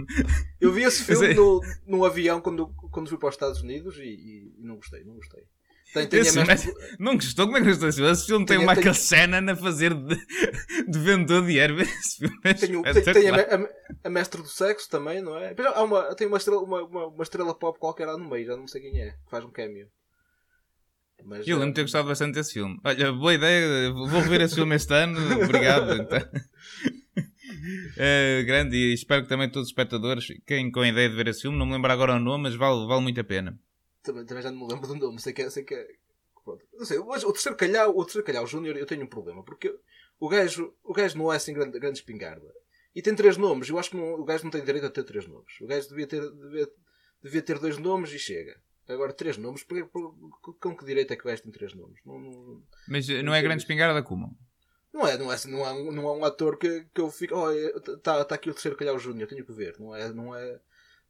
Eu 0.61 0.73
vi 0.73 0.83
esse 0.83 1.03
filme 1.03 1.35
no, 1.35 1.61
no 1.87 2.05
avião 2.05 2.41
quando, 2.41 2.69
quando 2.91 3.09
fui 3.09 3.19
para 3.19 3.29
os 3.29 3.35
Estados 3.35 3.61
Unidos 3.63 3.97
e- 3.99 4.03
e 4.03 4.55
não 4.59 4.77
gostei, 4.77 5.03
não 5.05 5.15
gostei. 5.15 5.45
Tem, 5.95 6.09
tem 6.09 6.19
a 6.19 6.23
Esse 6.23 6.39
é- 6.41 6.97
Não 6.99 7.15
gostou? 7.15 7.47
Como 7.47 7.57
é 7.57 7.61
que 7.61 7.69
gostou 7.69 7.87
desse 7.87 7.97
filme? 7.99 8.13
Esse 8.13 8.27
filme 8.27 8.45
tem 8.47 8.57
o 8.59 8.61
Michael 8.63 8.83
tem- 8.83 8.95
Shannon 8.95 9.53
a 9.53 9.57
fazer 9.57 9.95
de, 9.95 10.17
de 10.89 10.99
vendedor 10.99 11.47
de 11.47 11.59
erva. 11.59 11.83
É 12.45 12.55
Tem, 12.55 12.77
o- 12.77 12.83
tem, 12.83 13.03
tem 13.03 13.31
a, 13.31 13.37
a, 13.37 13.69
a 14.05 14.11
mestre 14.11 14.43
do 14.43 14.49
sexo 14.49 14.91
também, 14.91 15.23
não 15.23 15.39
é? 15.39 15.51
Depois 15.55 15.69
há 15.69 15.83
uma, 15.83 16.15
tem 16.17 16.27
uma 16.27 16.37
estrela, 16.37 16.61
uma, 16.63 16.83
uma, 16.83 17.07
uma 17.07 17.23
estrela 17.23 17.55
pop 17.55 17.79
qualquer 17.79 18.07
lá 18.07 18.19
no 18.19 18.29
meio, 18.29 18.45
já 18.47 18.57
não 18.57 18.67
sei 18.67 18.83
quem 18.83 19.01
é, 19.01 19.11
que 19.13 19.31
faz 19.31 19.45
um 19.45 19.51
cameo. 19.51 19.87
Mas, 21.25 21.47
Eu 21.47 21.57
lembro 21.59 21.73
de 21.73 21.73
eh, 21.73 21.75
ter 21.77 21.83
gostado 21.83 22.09
bastante 22.09 22.35
desse 22.35 22.55
filme. 22.55 22.77
Olha, 22.85 23.13
boa 23.13 23.33
ideia. 23.33 23.91
Vou 23.93 24.21
ver 24.23 24.41
esse 24.43 24.57
filme 24.57 24.75
este 24.75 24.93
ano. 24.93 25.17
Obrigado. 25.45 25.95
Então. 25.95 26.21
Eh, 27.97 28.43
grande 28.47 28.77
e 28.77 28.93
espero 28.93 29.23
que 29.23 29.29
também 29.29 29.49
todos 29.49 29.69
os 29.69 29.71
espectadores 29.71 30.27
fiquem 30.27 30.71
com 30.71 30.81
a 30.81 30.89
ideia 30.89 31.09
de 31.09 31.15
ver 31.17 31.29
esse 31.29 31.43
filme. 31.43 31.57
Não 31.57 31.65
me 31.67 31.73
lembro 31.73 31.91
agora 31.91 32.17
o 32.17 32.19
nome, 32.21 32.43
mas 32.45 32.55
vale, 32.57 32.87
vale 32.87 33.01
muito 33.03 33.21
a 33.21 33.25
pena. 33.25 33.59
Também, 34.05 34.25
também 34.25 34.43
já 34.43 34.51
não 34.53 34.67
me 34.67 34.73
lembro 34.73 34.87
do 34.87 34.95
nome, 34.95 35.21
sei 35.21 35.33
que 35.33 35.43
é. 35.43 35.51
Sei 35.51 35.65
que 35.65 35.75
é 35.75 35.89
pronto. 36.45 36.65
Não 36.75 36.85
sei, 36.85 36.99
o 36.99 37.33
terceiro 37.33 37.57
calhau, 37.57 37.97
o 37.97 38.05
terceiro 38.05 38.27
calhau 38.27 38.47
Júnior, 38.47 38.77
eu 38.77 38.87
tenho 38.87 39.03
um 39.03 39.07
problema, 39.09 39.43
porque 39.43 39.75
o 40.21 40.29
gajo, 40.29 40.75
o 40.85 40.93
gajo 40.93 41.17
não 41.19 41.33
é 41.33 41.37
assim 41.37 41.55
grande, 41.55 41.79
grande 41.81 41.99
espingarda. 41.99 42.53
E 42.95 43.01
tem 43.03 43.15
três 43.17 43.37
nomes, 43.37 43.69
eu 43.71 43.79
acho 43.79 43.91
que 43.91 43.97
não- 43.97 44.15
o 44.21 44.25
gajo 44.25 44.45
não 44.45 44.51
tem 44.51 44.63
direito 44.63 44.87
a 44.87 44.91
ter 44.91 45.03
três 45.05 45.27
nomes. 45.27 45.59
O 45.61 45.67
gajo 45.67 45.89
devia 45.89 46.07
ter, 46.07 46.21
devia, 46.31 46.69
devia 47.23 47.43
ter 47.43 47.59
dois 47.59 47.79
nomes 47.79 48.13
e 48.13 48.19
chega. 48.19 48.61
Agora, 48.87 49.13
três 49.15 49.39
nomes, 49.39 49.63
porque, 49.65 49.89
com 50.61 50.77
que 50.77 50.85
direito 50.85 51.13
é 51.13 51.17
que 51.17 51.23
o 51.23 51.27
gajo 51.27 51.43
tem 51.43 51.51
três 51.51 51.73
nomes? 51.75 51.99
Não, 52.05 52.19
não, 52.21 52.63
Mas 52.87 53.09
eh, 53.09 53.23
não 53.23 53.35
é 53.35 53.41
grande 53.41 53.63
espingarda 53.63 54.03
como? 54.03 54.37
não 54.93 55.07
é, 55.09 55.17
não 55.19 55.33
é, 55.33 55.37
não 55.47 55.67
é, 55.67 55.73
um- 55.73 55.91
não 55.93 56.09
é 56.09 56.13
um 56.19 56.25
ator 56.25 56.57
que, 56.59 56.85
que 56.95 57.01
eu 57.01 57.11
fico. 57.11 57.35
Oh, 57.35 57.51
está 57.51 58.23
tá 58.25 58.35
aqui 58.35 58.51
o 58.51 58.53
terceiro 58.53 58.77
calhau 58.77 58.99
Júnior, 58.99 59.27
tenho 59.29 59.45
que 59.45 59.53
ver. 59.53 59.75
Não 59.81 59.97
é. 59.97 60.13
Não 60.13 60.37
é 60.37 60.61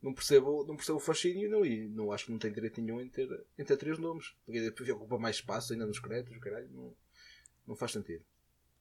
não 0.05 0.13
percebo, 0.13 0.67
não 0.69 0.77
percebo 0.77 0.99
o 0.99 1.01
fascínio 1.01 1.51
não, 1.51 1.65
e 1.65 1.89
não 1.89 2.13
acho 2.13 2.27
que 2.27 2.31
não 2.33 2.39
tem 2.39 2.53
direito 2.53 2.79
nenhum 2.79 3.01
em 3.01 3.09
ter, 3.09 3.27
em 3.59 3.65
ter 3.65 3.77
três 3.79 3.99
nomes. 3.99 4.35
Porque 4.45 4.61
depois 4.61 4.87
ocupa 4.91 5.19
mais 5.19 5.37
espaço 5.37 5.73
ainda 5.73 5.87
nos 5.87 5.99
créditos, 5.99 6.37
caralho, 6.37 6.69
não, 6.71 6.95
não 7.67 7.75
faz 7.75 7.93
sentido. 7.93 8.23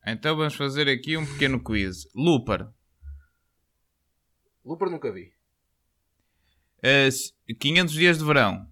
Então 0.06 0.36
vamos 0.36 0.54
fazer 0.54 0.90
aqui 0.90 1.16
um 1.16 1.26
pequeno 1.26 1.64
quiz. 1.64 2.10
Looper. 2.14 2.68
Looper 4.66 4.90
nunca 4.90 5.14
vi. 5.14 5.32
Eh, 6.82 7.08
500 7.58 7.94
dias 7.94 8.18
de 8.18 8.26
verão. 8.26 8.70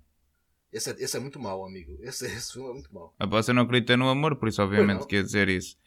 Esse 0.74 0.91
é, 0.91 0.96
esse 1.01 1.15
é 1.15 1.20
muito 1.22 1.39
mau, 1.39 1.65
amigo. 1.65 1.98
Esse, 2.01 2.25
esse 2.25 2.51
filme 2.51 2.70
é 2.70 2.74
muito 2.74 2.93
mau. 2.93 3.15
A 3.17 3.25
você 3.25 3.53
não 3.53 3.63
acredita 3.63 3.96
no 3.96 4.10
amor, 4.10 4.36
por 4.36 4.50
isso 4.50 4.62
obviamente 4.62 5.08
quer 5.08 5.24
dizer 5.24 5.48
isso. 5.48 5.77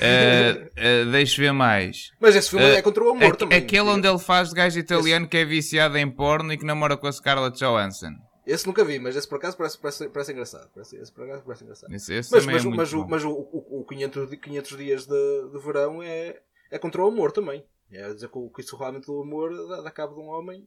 Eh, 0.00 0.70
eh, 0.76 1.04
deixa 1.06 1.40
ver 1.40 1.52
mais. 1.52 2.10
Mas 2.20 2.34
esse 2.36 2.50
filme 2.50 2.64
Eh, 2.66 2.74
é 2.76 2.82
contra 2.82 3.02
o 3.04 3.10
amor 3.10 3.36
também. 3.36 3.58
Aquele 3.58 3.88
onde 3.88 4.06
ele 4.08 4.18
faz 4.18 4.50
de 4.50 4.54
gajo 4.54 4.78
italiano 4.78 5.28
que 5.28 5.36
é 5.36 5.44
viciado 5.44 5.96
em 5.98 6.10
porno 6.10 6.52
e 6.52 6.58
que 6.58 6.64
namora 6.64 6.96
com 6.96 7.06
a 7.06 7.12
Scarlett 7.12 7.58
Johansson. 7.58 8.12
Esse 8.46 8.66
nunca 8.66 8.82
vi, 8.84 8.98
mas 8.98 9.14
esse 9.14 9.28
por 9.28 9.36
acaso 9.36 9.56
parece, 9.58 9.78
parece, 9.78 10.08
parece 10.08 10.32
engraçado. 10.32 10.70
Parece, 10.74 10.96
esse 10.96 11.12
por 11.12 11.24
acaso 11.24 11.42
parece 11.44 11.64
engraçado. 11.64 11.92
Esse, 11.94 12.14
esse 12.14 12.32
Mas, 12.32 12.46
mas, 12.46 12.64
é 12.64 12.68
o- 12.68 12.70
mas, 12.70 12.92
o, 12.94 13.06
mas 13.06 13.24
o, 13.24 13.30
o, 13.30 13.80
o 13.80 13.84
500, 13.86 14.30
di- 14.30 14.36
500 14.38 14.76
dias 14.78 15.06
de, 15.06 15.50
de 15.52 15.58
verão 15.58 16.02
é, 16.02 16.40
é 16.70 16.78
contra 16.78 17.02
o 17.02 17.08
amor 17.08 17.30
também. 17.32 17.62
É 17.92 18.12
dizer 18.12 18.28
que, 18.28 18.38
o- 18.38 18.48
que 18.50 18.62
isso 18.62 18.76
realmente 18.76 19.06
do 19.06 19.20
amor 19.22 19.50
dá, 19.68 19.82
dá 19.82 19.90
cabo 19.90 20.14
de 20.14 20.20
um 20.20 20.28
homem 20.28 20.66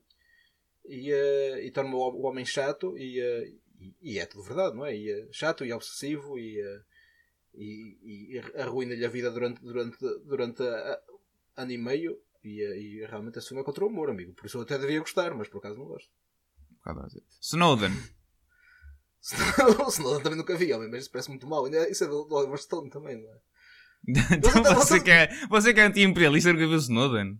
e, 0.88 1.12
eh, 1.12 1.66
e 1.66 1.72
torna 1.72 1.96
o, 1.96 2.00
o 2.22 2.26
homem 2.28 2.46
chato 2.46 2.96
e, 2.98 3.20
eh, 3.20 3.52
e, 3.80 4.14
e 4.14 4.20
é 4.20 4.26
tudo 4.28 4.44
verdade, 4.44 4.76
não 4.76 4.86
é? 4.86 4.96
E, 4.96 5.10
eh, 5.12 5.28
chato 5.32 5.66
e 5.66 5.74
obsessivo 5.74 6.38
e, 6.38 6.60
eh, 6.60 6.80
e, 7.54 8.36
e 8.36 8.40
arruina-lhe 8.62 9.06
a 9.06 9.10
vida 9.10 9.30
durante, 9.32 9.62
durante, 9.62 9.98
durante 10.26 10.64
a- 10.64 11.00
ano 11.58 11.72
e 11.72 11.78
meio 11.78 12.18
E, 12.44 12.60
eh, 12.64 12.78
e 12.82 13.06
realmente 13.06 13.40
filme 13.42 13.62
é 13.62 13.64
contra 13.66 13.86
o 13.86 13.88
humor, 13.88 14.10
amigo. 14.10 14.34
Por 14.34 14.46
isso 14.48 14.58
eu 14.58 14.64
até 14.64 14.76
devia 14.80 15.00
gostar, 15.00 15.34
mas 15.36 15.48
por 15.48 15.60
acaso 15.60 15.78
não 15.78 15.86
gosto. 15.86 16.10
Snowden. 17.42 17.92
Snowden 19.90 20.24
também 20.24 20.38
nunca 20.40 20.58
vi, 20.58 20.74
homem, 20.74 20.90
mas 20.90 21.02
isso 21.02 21.12
parece 21.12 21.30
muito 21.30 21.48
mal. 21.48 21.68
Isso 21.68 22.04
é 22.04 22.08
do, 22.08 22.28
Oliver 22.36 22.58
Stone 22.58 22.90
também, 22.90 23.22
não 23.22 23.30
é? 23.32 23.38
então 24.38 24.64
Você- 24.64 24.74
você 24.74 25.00
que 25.00 25.12
é, 25.12 25.30
você 25.48 25.74
que 25.74 25.80
é 25.80 25.84
anti-imperialista 25.84 26.52
nunca 26.52 26.68
viu 26.68 26.78
Snowden. 26.78 27.38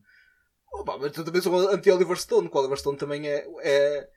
Opa, 0.74 0.98
mas 1.00 1.12
tu 1.12 1.24
também 1.24 1.42
sou 1.42 1.58
anti-Oliver 1.70 2.18
Stone, 2.18 2.48
que 2.50 2.56
o 2.56 2.60
Oliver 2.60 2.78
Stone 2.78 2.98
também 2.98 3.28
é, 3.28 3.46
é, 3.64 4.10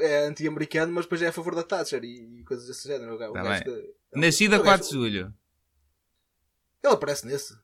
é 0.00 0.26
anti-americano, 0.26 0.92
mas 0.92 1.04
depois 1.04 1.22
é 1.22 1.28
a 1.28 1.32
favor 1.32 1.54
da 1.54 1.62
Thatcher 1.62 2.02
e, 2.04 2.40
e 2.40 2.44
coisas 2.44 2.66
desse 2.66 2.86
género. 2.88 3.14
O 3.14 3.18
gajo- 3.18 3.32
Tá 3.32 3.42
gajo 3.42 3.64
Nascida 4.14 4.58
o 4.58 4.62
4 4.62 4.86
de 4.86 4.92
julho. 4.92 5.34
Ele 6.84 6.92
aparece 6.94 7.26
nesse. 7.26 7.54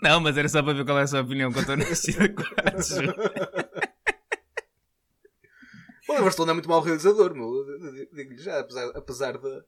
Não, 0.00 0.20
mas 0.20 0.36
era 0.36 0.48
só 0.48 0.62
para 0.62 0.72
ver 0.72 0.84
qual 0.84 0.98
é 0.98 1.02
a 1.02 1.06
sua 1.06 1.20
opinião 1.20 1.52
quanto 1.52 1.70
a 1.72 1.76
nascida 1.76 2.28
4 2.32 2.76
de 2.82 2.88
julho. 2.88 3.14
O 6.08 6.12
Oliver 6.14 6.32
Stone 6.32 6.50
é 6.50 6.54
muito 6.54 6.68
mau 6.68 6.80
realizador, 6.80 7.32
meu. 7.34 7.64
Digo-lhe 8.12 8.36
já, 8.38 8.58
apesar, 8.58 8.86
apesar 8.88 9.38
de, 9.38 9.62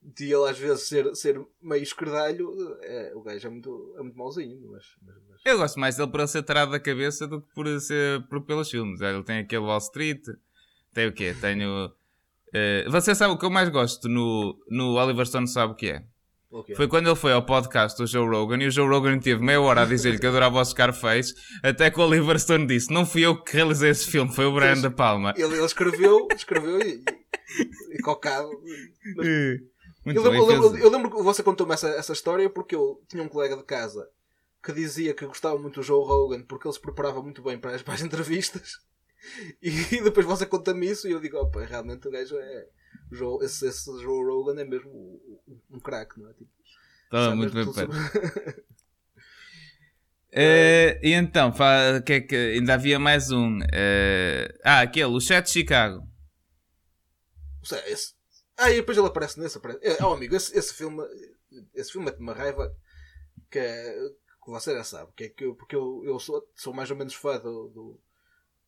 de 0.00 0.24
ele 0.32 0.48
às 0.48 0.56
vezes 0.58 0.86
ser, 0.86 1.14
ser 1.16 1.44
meio 1.60 1.82
esquerdalho, 1.82 2.54
é, 2.82 3.12
o 3.14 3.20
gajo 3.22 3.46
é 3.48 3.50
muito, 3.50 3.94
é 3.98 4.02
muito 4.02 4.16
mauzinho. 4.16 4.70
Mas, 4.70 4.84
mas, 5.02 5.16
mas- 5.28 5.40
Eu 5.44 5.58
gosto 5.58 5.78
mais 5.80 5.96
dele 5.96 6.10
por 6.10 6.20
ele 6.20 6.28
ser 6.28 6.44
tarado 6.44 6.70
da 6.70 6.80
cabeça 6.80 7.26
do 7.26 7.42
que 7.42 7.52
por, 7.52 7.80
ser, 7.80 8.26
por 8.28 8.42
pelos 8.46 8.70
filmes. 8.70 9.00
Ele 9.00 9.22
tem 9.24 9.40
aquele 9.40 9.62
Wall 9.64 9.78
Street, 9.78 10.22
tem 10.96 11.06
o 11.08 11.12
quê? 11.12 11.34
Tenho. 11.38 11.92
eh, 12.54 12.86
você 12.88 13.14
sabe 13.14 13.34
o 13.34 13.38
que 13.38 13.44
eu 13.44 13.50
mais 13.50 13.68
gosto 13.68 14.08
no, 14.08 14.56
no 14.70 14.94
Oliver 14.94 15.26
Stone, 15.26 15.46
sabe 15.46 15.74
o 15.74 15.76
que 15.76 15.90
é? 15.90 16.02
o 16.50 16.62
quê? 16.64 16.74
Foi 16.74 16.88
quando 16.88 17.06
ele 17.08 17.16
foi 17.16 17.32
ao 17.32 17.44
podcast 17.44 17.98
do 17.98 18.06
Joe 18.06 18.26
Rogan 18.26 18.62
e 18.62 18.66
o 18.68 18.70
Joe 18.70 18.88
Rogan 18.88 19.18
teve 19.18 19.42
meia 19.42 19.60
hora 19.60 19.82
a 19.82 19.84
dizer-lhe 19.84 20.18
que 20.18 20.26
adorava 20.26 20.58
o 20.58 20.64
Scarface, 20.64 21.34
até 21.62 21.90
que 21.90 22.00
o 22.00 22.02
Oliver 22.06 22.38
Stone 22.40 22.66
disse: 22.66 22.90
Não 22.92 23.04
fui 23.04 23.22
eu 23.26 23.36
que 23.42 23.52
realizei 23.52 23.90
esse 23.90 24.06
filme, 24.10 24.32
foi 24.34 24.46
o 24.46 24.52
Brian. 24.54 24.80
De 24.80 24.88
Palma. 24.88 25.34
Ele, 25.36 25.54
ele 25.54 25.64
escreveu, 25.66 26.26
escreveu 26.34 26.80
e, 26.80 27.04
e, 27.92 27.96
e 27.96 28.02
cocado. 28.02 28.48
Mas- 29.16 29.26
Muito 30.04 30.18
eu, 30.18 30.22
lembro, 30.22 30.36
eu, 30.38 30.46
lembro, 30.46 30.78
eu 30.78 30.90
lembro 30.90 31.10
que 31.10 31.22
você 31.22 31.42
contou-me 31.42 31.74
essa, 31.74 31.88
essa 31.90 32.12
história 32.12 32.48
porque 32.48 32.74
eu 32.74 33.02
tinha 33.08 33.22
um 33.22 33.28
colega 33.28 33.56
de 33.56 33.64
casa 33.64 34.08
que 34.64 34.72
dizia 34.72 35.12
que 35.14 35.26
gostava 35.26 35.58
muito 35.58 35.80
do 35.80 35.82
Joe 35.82 36.04
Rogan 36.04 36.42
porque 36.42 36.66
ele 36.66 36.74
se 36.74 36.80
preparava 36.80 37.22
muito 37.22 37.42
bem 37.42 37.58
para 37.58 37.72
as, 37.74 37.82
para 37.82 37.94
as 37.94 38.00
entrevistas. 38.02 38.78
E, 39.62 39.70
depois 40.02 40.24
você 40.26 40.46
conta-me 40.46 40.88
isso 40.90 41.08
e 41.08 41.12
eu 41.12 41.20
digo: 41.20 41.36
opa, 41.38 41.64
realmente 41.64 42.06
o 42.06 42.10
gajo 42.10 42.36
é. 42.38 42.68
Joe- 43.10 43.44
esse, 43.44 43.66
esse 43.66 43.84
Joe 44.00 44.24
Rogan 44.24 44.60
é 44.60 44.64
mesmo 44.64 44.90
um, 44.90 45.60
um 45.76 45.80
craque, 45.80 46.20
não 46.20 46.28
é? 46.30 46.32
Tipo, 46.34 46.50
Estava 47.04 47.34
muito 47.36 47.54
bem 47.54 47.64
feito. 47.72 47.92
sobre- 47.92 48.64
Eh, 50.38 51.00
e 51.02 51.12
então, 51.12 51.52
fa- 51.52 52.02
que 52.04 52.12
é 52.14 52.20
que 52.20 52.34
ainda 52.36 52.74
havia 52.74 52.98
mais 52.98 53.30
um. 53.30 53.58
eh, 53.72 54.48
ah, 54.62 54.80
aquele, 54.82 55.06
o 55.06 55.20
Chat 55.20 55.46
de 55.46 55.52
Chicago. 55.52 56.06
Esse- 57.86 58.14
Ah, 58.58 58.70
e 58.70 58.76
depois 58.76 58.98
ele 58.98 59.06
aparece 59.06 59.38
nesse. 59.40 59.56
Aparece... 59.58 59.80
É, 59.82 60.02
oh, 60.04 60.12
amigo, 60.12 60.34
esse, 60.36 60.56
esse 60.56 60.74
filme. 60.74 61.02
Esse 61.74 61.92
filme 61.92 62.08
é 62.08 62.12
de 62.12 62.20
uma 62.20 62.34
raiva 62.34 62.74
que, 63.50 63.58
é- 63.58 63.94
que 64.44 64.50
você 64.50 64.74
já 64.74 64.84
sabe. 64.84 65.10
Que 65.16 65.24
é 65.24 65.28
que 65.30 65.44
eu, 65.44 65.54
porque 65.54 65.74
eu, 65.76 66.02
eu 66.04 66.18
sou, 66.18 66.46
sou 66.54 66.74
mais 66.74 66.90
ou 66.90 66.96
menos 66.96 67.14
fã 67.14 67.38
do, 67.38 67.68
do, 67.68 68.00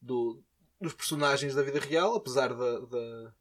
do- 0.00 0.42
dos 0.80 0.94
personagens 0.94 1.54
da 1.54 1.62
vida 1.62 1.80
real, 1.80 2.14
apesar 2.14 2.48
da. 2.54 2.80
da- 2.80 3.34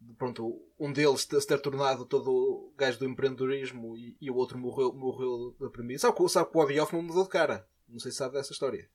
de, 0.00 0.12
pronto, 0.14 0.60
um 0.78 0.92
deles 0.92 1.22
se 1.22 1.46
ter 1.46 1.58
tornado 1.60 2.04
todo 2.04 2.30
o 2.30 2.74
gajo 2.76 2.98
do 2.98 3.06
empreendedorismo 3.06 3.96
e, 3.96 4.14
e 4.20 4.30
o 4.30 4.34
outro 4.36 4.58
morreu, 4.58 4.92
morreu 4.92 5.56
da 5.58 5.70
premissa. 5.70 6.08
Sabe, 6.08 6.16
que 6.18 6.22
o- 6.22 6.28
sabe 6.28 6.50
que 6.50 6.58
o 6.58 6.60
Abby 6.60 6.78
Hoffman 6.78 7.02
mudou 7.02 7.22
de 7.24 7.30
cara? 7.30 7.66
Não 7.88 7.98
sei 7.98 8.10
se 8.10 8.18
sabe 8.18 8.34
dessa 8.34 8.52
história. 8.52 8.88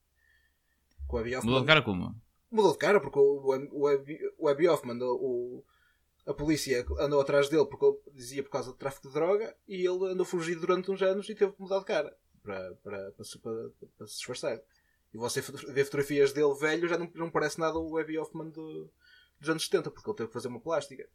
Hoffman 1.35 1.39
Mudou 1.45 1.61
de 1.61 1.67
cara 1.67 1.81
como? 1.81 2.15
mudou 2.51 2.71
de 2.73 2.77
cara 2.77 2.99
porque 3.01 3.17
o, 3.17 3.55
o, 3.71 3.87
Abby- 3.87 4.19
o 4.37 4.47
Abby 4.47 4.67
Hoffman, 4.67 4.97
o, 5.01 5.63
a 6.27 6.33
polícia 6.33 6.85
andou 6.99 7.19
atrás 7.21 7.49
dele 7.49 7.65
porque 7.65 8.11
dizia 8.13 8.43
por 8.43 8.49
causa 8.51 8.69
do 8.71 8.77
tráfico 8.77 9.07
de 9.07 9.13
droga 9.13 9.55
e 9.67 9.77
ele 9.87 10.11
andou 10.11 10.25
fugido 10.25 10.61
durante 10.61 10.91
uns 10.91 11.01
anos 11.01 11.27
e 11.29 11.33
teve 11.35 11.51
que 11.53 11.61
mudar 11.61 11.79
de 11.79 11.85
cara 11.85 12.15
para, 12.43 12.75
para, 12.83 13.11
para, 13.13 13.25
se- 13.25 13.39
para- 13.39 13.69
para 13.97 14.05
se 14.07 14.15
disfarçar. 14.17 14.59
E 15.13 15.17
você 15.17 15.41
vê 15.41 15.83
fotografias 15.83 16.33
dele 16.33 16.53
velho, 16.55 16.87
já 16.87 16.97
não, 16.97 17.11
não 17.15 17.31
parece 17.31 17.59
nada 17.59 17.77
o 17.79 17.97
Abby 17.97 18.17
Hoffman 18.17 18.49
do- 18.49 18.89
dos 19.39 19.49
anos 19.49 19.65
70 19.65 19.89
porque 19.91 20.09
ele 20.09 20.17
teve 20.17 20.27
que 20.27 20.33
fazer 20.33 20.47
uma 20.49 20.59
plástica. 20.59 21.07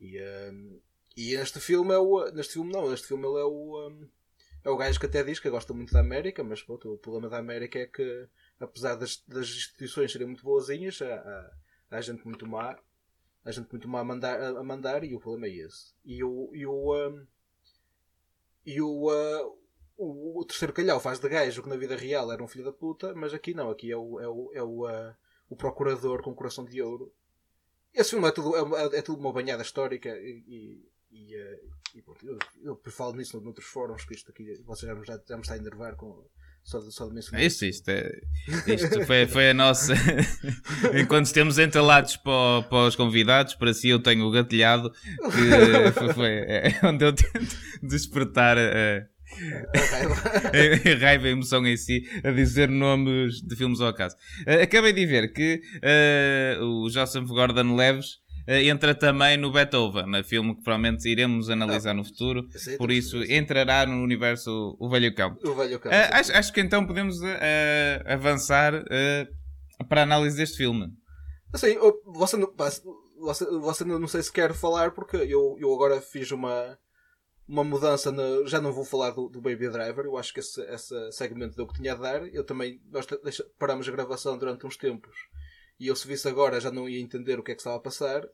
E, 0.00 0.20
hum, 0.52 0.80
e 1.16 1.36
neste 1.36 1.60
filme 1.60 1.92
é 1.94 1.98
o. 1.98 2.30
Neste 2.32 2.54
filme 2.54 2.72
não, 2.72 2.90
neste 2.90 3.06
filme 3.06 3.26
ele 3.26 3.40
é 3.40 3.44
o. 3.44 3.88
hum, 3.88 4.08
é 4.64 4.70
o 4.70 4.76
gajo 4.76 5.00
que 5.00 5.06
até 5.06 5.22
diz 5.24 5.40
que 5.40 5.50
gosta 5.50 5.74
muito 5.74 5.92
da 5.92 6.00
América, 6.00 6.44
mas 6.44 6.62
pronto, 6.62 6.94
o 6.94 6.98
problema 6.98 7.28
da 7.28 7.38
América 7.38 7.78
é 7.80 7.86
que 7.86 8.28
apesar 8.60 8.94
das, 8.94 9.22
das 9.26 9.48
instituições 9.48 10.12
serem 10.12 10.28
muito 10.28 10.44
boazinhas, 10.44 11.02
há, 11.02 11.14
há, 11.16 11.96
há 11.96 12.00
gente 12.00 12.24
muito 12.24 12.46
má, 12.46 12.78
há 13.44 13.50
gente 13.50 13.68
muito 13.72 13.88
má 13.88 14.00
a 14.00 14.04
mandar, 14.04 14.40
a, 14.40 14.60
a 14.60 14.62
mandar 14.62 15.02
e 15.02 15.14
o 15.14 15.20
problema 15.20 15.46
é 15.48 15.56
esse. 15.66 15.92
E 16.04 16.22
o, 16.22 16.50
e 16.54 16.64
o, 16.64 16.94
um, 17.08 17.26
e 18.64 18.80
o, 18.80 19.08
uh, 19.10 19.58
o, 19.96 20.40
o 20.40 20.44
terceiro 20.44 20.72
calhau 20.72 20.98
faz 21.00 21.18
de 21.18 21.28
gajo 21.28 21.62
que 21.62 21.68
na 21.68 21.76
vida 21.76 21.96
real 21.96 22.32
era 22.32 22.42
um 22.42 22.48
filho 22.48 22.64
da 22.64 22.72
puta, 22.72 23.14
mas 23.14 23.32
aqui 23.34 23.54
não, 23.54 23.70
aqui 23.70 23.90
é 23.90 23.96
o, 23.96 24.20
é 24.20 24.28
o, 24.28 24.50
é 24.54 24.62
o, 24.62 24.86
uh, 24.88 25.14
o 25.48 25.56
procurador 25.56 26.22
com 26.22 26.34
coração 26.34 26.64
de 26.64 26.80
ouro. 26.82 27.12
Esse 27.94 28.10
filme 28.10 28.26
é 28.28 28.30
tudo, 28.32 28.56
é, 28.56 28.62
uma- 28.62 28.78
é 28.78 29.02
tudo 29.02 29.20
uma 29.20 29.32
banhada 29.32 29.62
histórica 29.62 30.08
e, 30.08 30.80
e, 31.10 31.36
uh, 31.36 31.70
e 31.94 32.02
pronto, 32.02 32.26
eu, 32.26 32.38
eu 32.64 32.80
falo 32.90 33.14
nisso 33.14 33.40
noutros 33.40 33.66
fóruns 33.66 34.04
que 34.04 34.14
isto 34.14 34.30
aqui 34.30 34.58
você 34.64 34.86
já, 34.86 34.94
já, 35.04 35.20
já 35.28 35.36
me 35.36 35.42
está 35.42 35.54
a 35.54 35.58
enervar 35.58 35.94
com, 35.94 36.24
só, 36.64 36.80
só 36.80 37.06
de 37.08 37.14
mencionar. 37.14 37.44
Isto, 37.44 37.64
isto, 37.66 37.88
é, 37.90 38.20
isto 38.66 39.04
foi, 39.06 39.26
foi 39.26 39.50
a 39.50 39.54
nossa. 39.54 39.92
Enquanto 40.98 41.26
estamos 41.26 41.58
entalados 41.58 42.16
para, 42.16 42.62
para 42.68 42.86
os 42.88 42.96
convidados, 42.96 43.54
para 43.54 43.74
si 43.74 43.88
eu 43.88 44.02
tenho 44.02 44.24
o 44.24 44.30
gatilhado, 44.30 44.90
que 44.92 45.92
foi, 45.92 46.14
foi- 46.14 46.38
é 46.48 46.80
onde 46.84 47.04
eu 47.04 47.12
tento 47.14 47.56
despertar 47.82 48.56
A 49.74 49.96
raiva. 49.96 50.14
a 50.14 50.98
raiva 50.98 51.26
e 51.26 51.28
a 51.28 51.32
emoção 51.32 51.66
em 51.66 51.76
si, 51.76 52.02
a 52.24 52.30
dizer 52.30 52.68
nomes 52.68 53.40
de 53.42 53.56
filmes 53.56 53.80
ao 53.80 53.88
acaso. 53.88 54.16
Eh, 54.46 54.62
acabei 54.62 54.92
de 54.92 55.06
ver 55.06 55.32
que 55.32 55.60
eh, 55.82 56.58
o 56.60 56.88
Joseph 56.88 57.26
Gordon 57.26 57.74
Leves 57.74 58.18
eh, 58.46 58.64
entra 58.64 58.94
também 58.94 59.36
no 59.36 59.52
Beethoven, 59.52 60.06
no 60.06 60.22
filme 60.24 60.54
que 60.54 60.62
provavelmente 60.62 61.08
iremos 61.08 61.50
analisar 61.50 61.94
no 61.94 62.04
futuro. 62.04 62.46
Por 62.78 62.90
isso 62.90 63.22
entrará 63.24 63.86
no 63.86 64.02
universo 64.02 64.76
O 64.78 64.88
Velho 64.88 65.14
Cão. 65.14 65.36
O 65.44 65.54
velho 65.54 65.78
cão. 65.78 65.92
Acho, 66.10 66.32
acho 66.32 66.52
que 66.52 66.60
então 66.60 66.86
podemos 66.86 67.16
avançar 68.06 68.84
para 69.88 70.00
a 70.00 70.04
análise 70.04 70.36
deste 70.36 70.58
filme. 70.58 70.88
Assim, 71.52 71.76
você 72.06 72.36
não, 72.36 72.50
você, 73.22 73.44
você 73.44 73.84
não 73.84 73.98
não 73.98 74.08
sei 74.08 74.22
se 74.22 74.32
quer 74.32 74.54
falar 74.54 74.90
porque 74.92 75.16
eu, 75.16 75.56
eu 75.58 75.72
agora 75.74 76.00
fiz 76.00 76.30
uma, 76.30 76.78
uma 77.48 77.64
mudança. 77.64 78.10
Na, 78.12 78.44
já 78.46 78.60
não 78.60 78.72
vou 78.72 78.84
falar 78.84 79.10
do, 79.10 79.28
do 79.28 79.40
Baby 79.40 79.68
Driver. 79.68 80.04
Eu 80.04 80.16
acho 80.16 80.32
que 80.32 80.40
esse, 80.40 80.60
esse 80.62 81.12
segmento 81.12 81.56
deu 81.56 81.64
o 81.64 81.68
que 81.68 81.74
tinha 81.80 81.92
a 81.92 81.96
dar. 81.96 82.26
Eu 82.34 82.44
também. 82.44 82.80
Nós 82.90 83.06
deixa- 83.22 83.46
paramos 83.58 83.88
a 83.88 83.92
gravação 83.92 84.38
durante 84.38 84.66
uns 84.66 84.76
tempos 84.76 85.16
e 85.78 85.88
eu, 85.88 85.96
se 85.96 86.06
visse 86.06 86.28
agora, 86.28 86.60
já 86.60 86.70
não 86.70 86.88
ia 86.88 87.00
entender 87.00 87.38
o 87.38 87.42
que 87.42 87.52
é 87.52 87.54
que 87.54 87.60
estava 87.60 87.76
a 87.76 87.80
passar. 87.80 88.26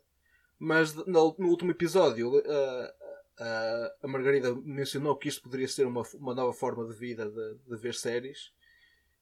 Mas 0.59 0.95
no, 0.95 1.35
no 1.39 1.49
último 1.49 1.71
episódio, 1.71 2.43
a, 2.47 2.95
a, 3.39 3.95
a 4.03 4.09
Margarida 4.09 4.55
mencionou 4.55 5.17
que 5.17 5.29
isto 5.29 5.43
poderia 5.43 5.69
ser 5.69 5.87
uma, 5.87 6.03
uma 6.15 6.35
nova 6.35 6.53
forma 6.53 6.87
de 6.87 6.95
vida 6.95 7.31
de, 7.31 7.55
de 7.69 7.77
ver 7.81 7.95
séries. 7.95 8.53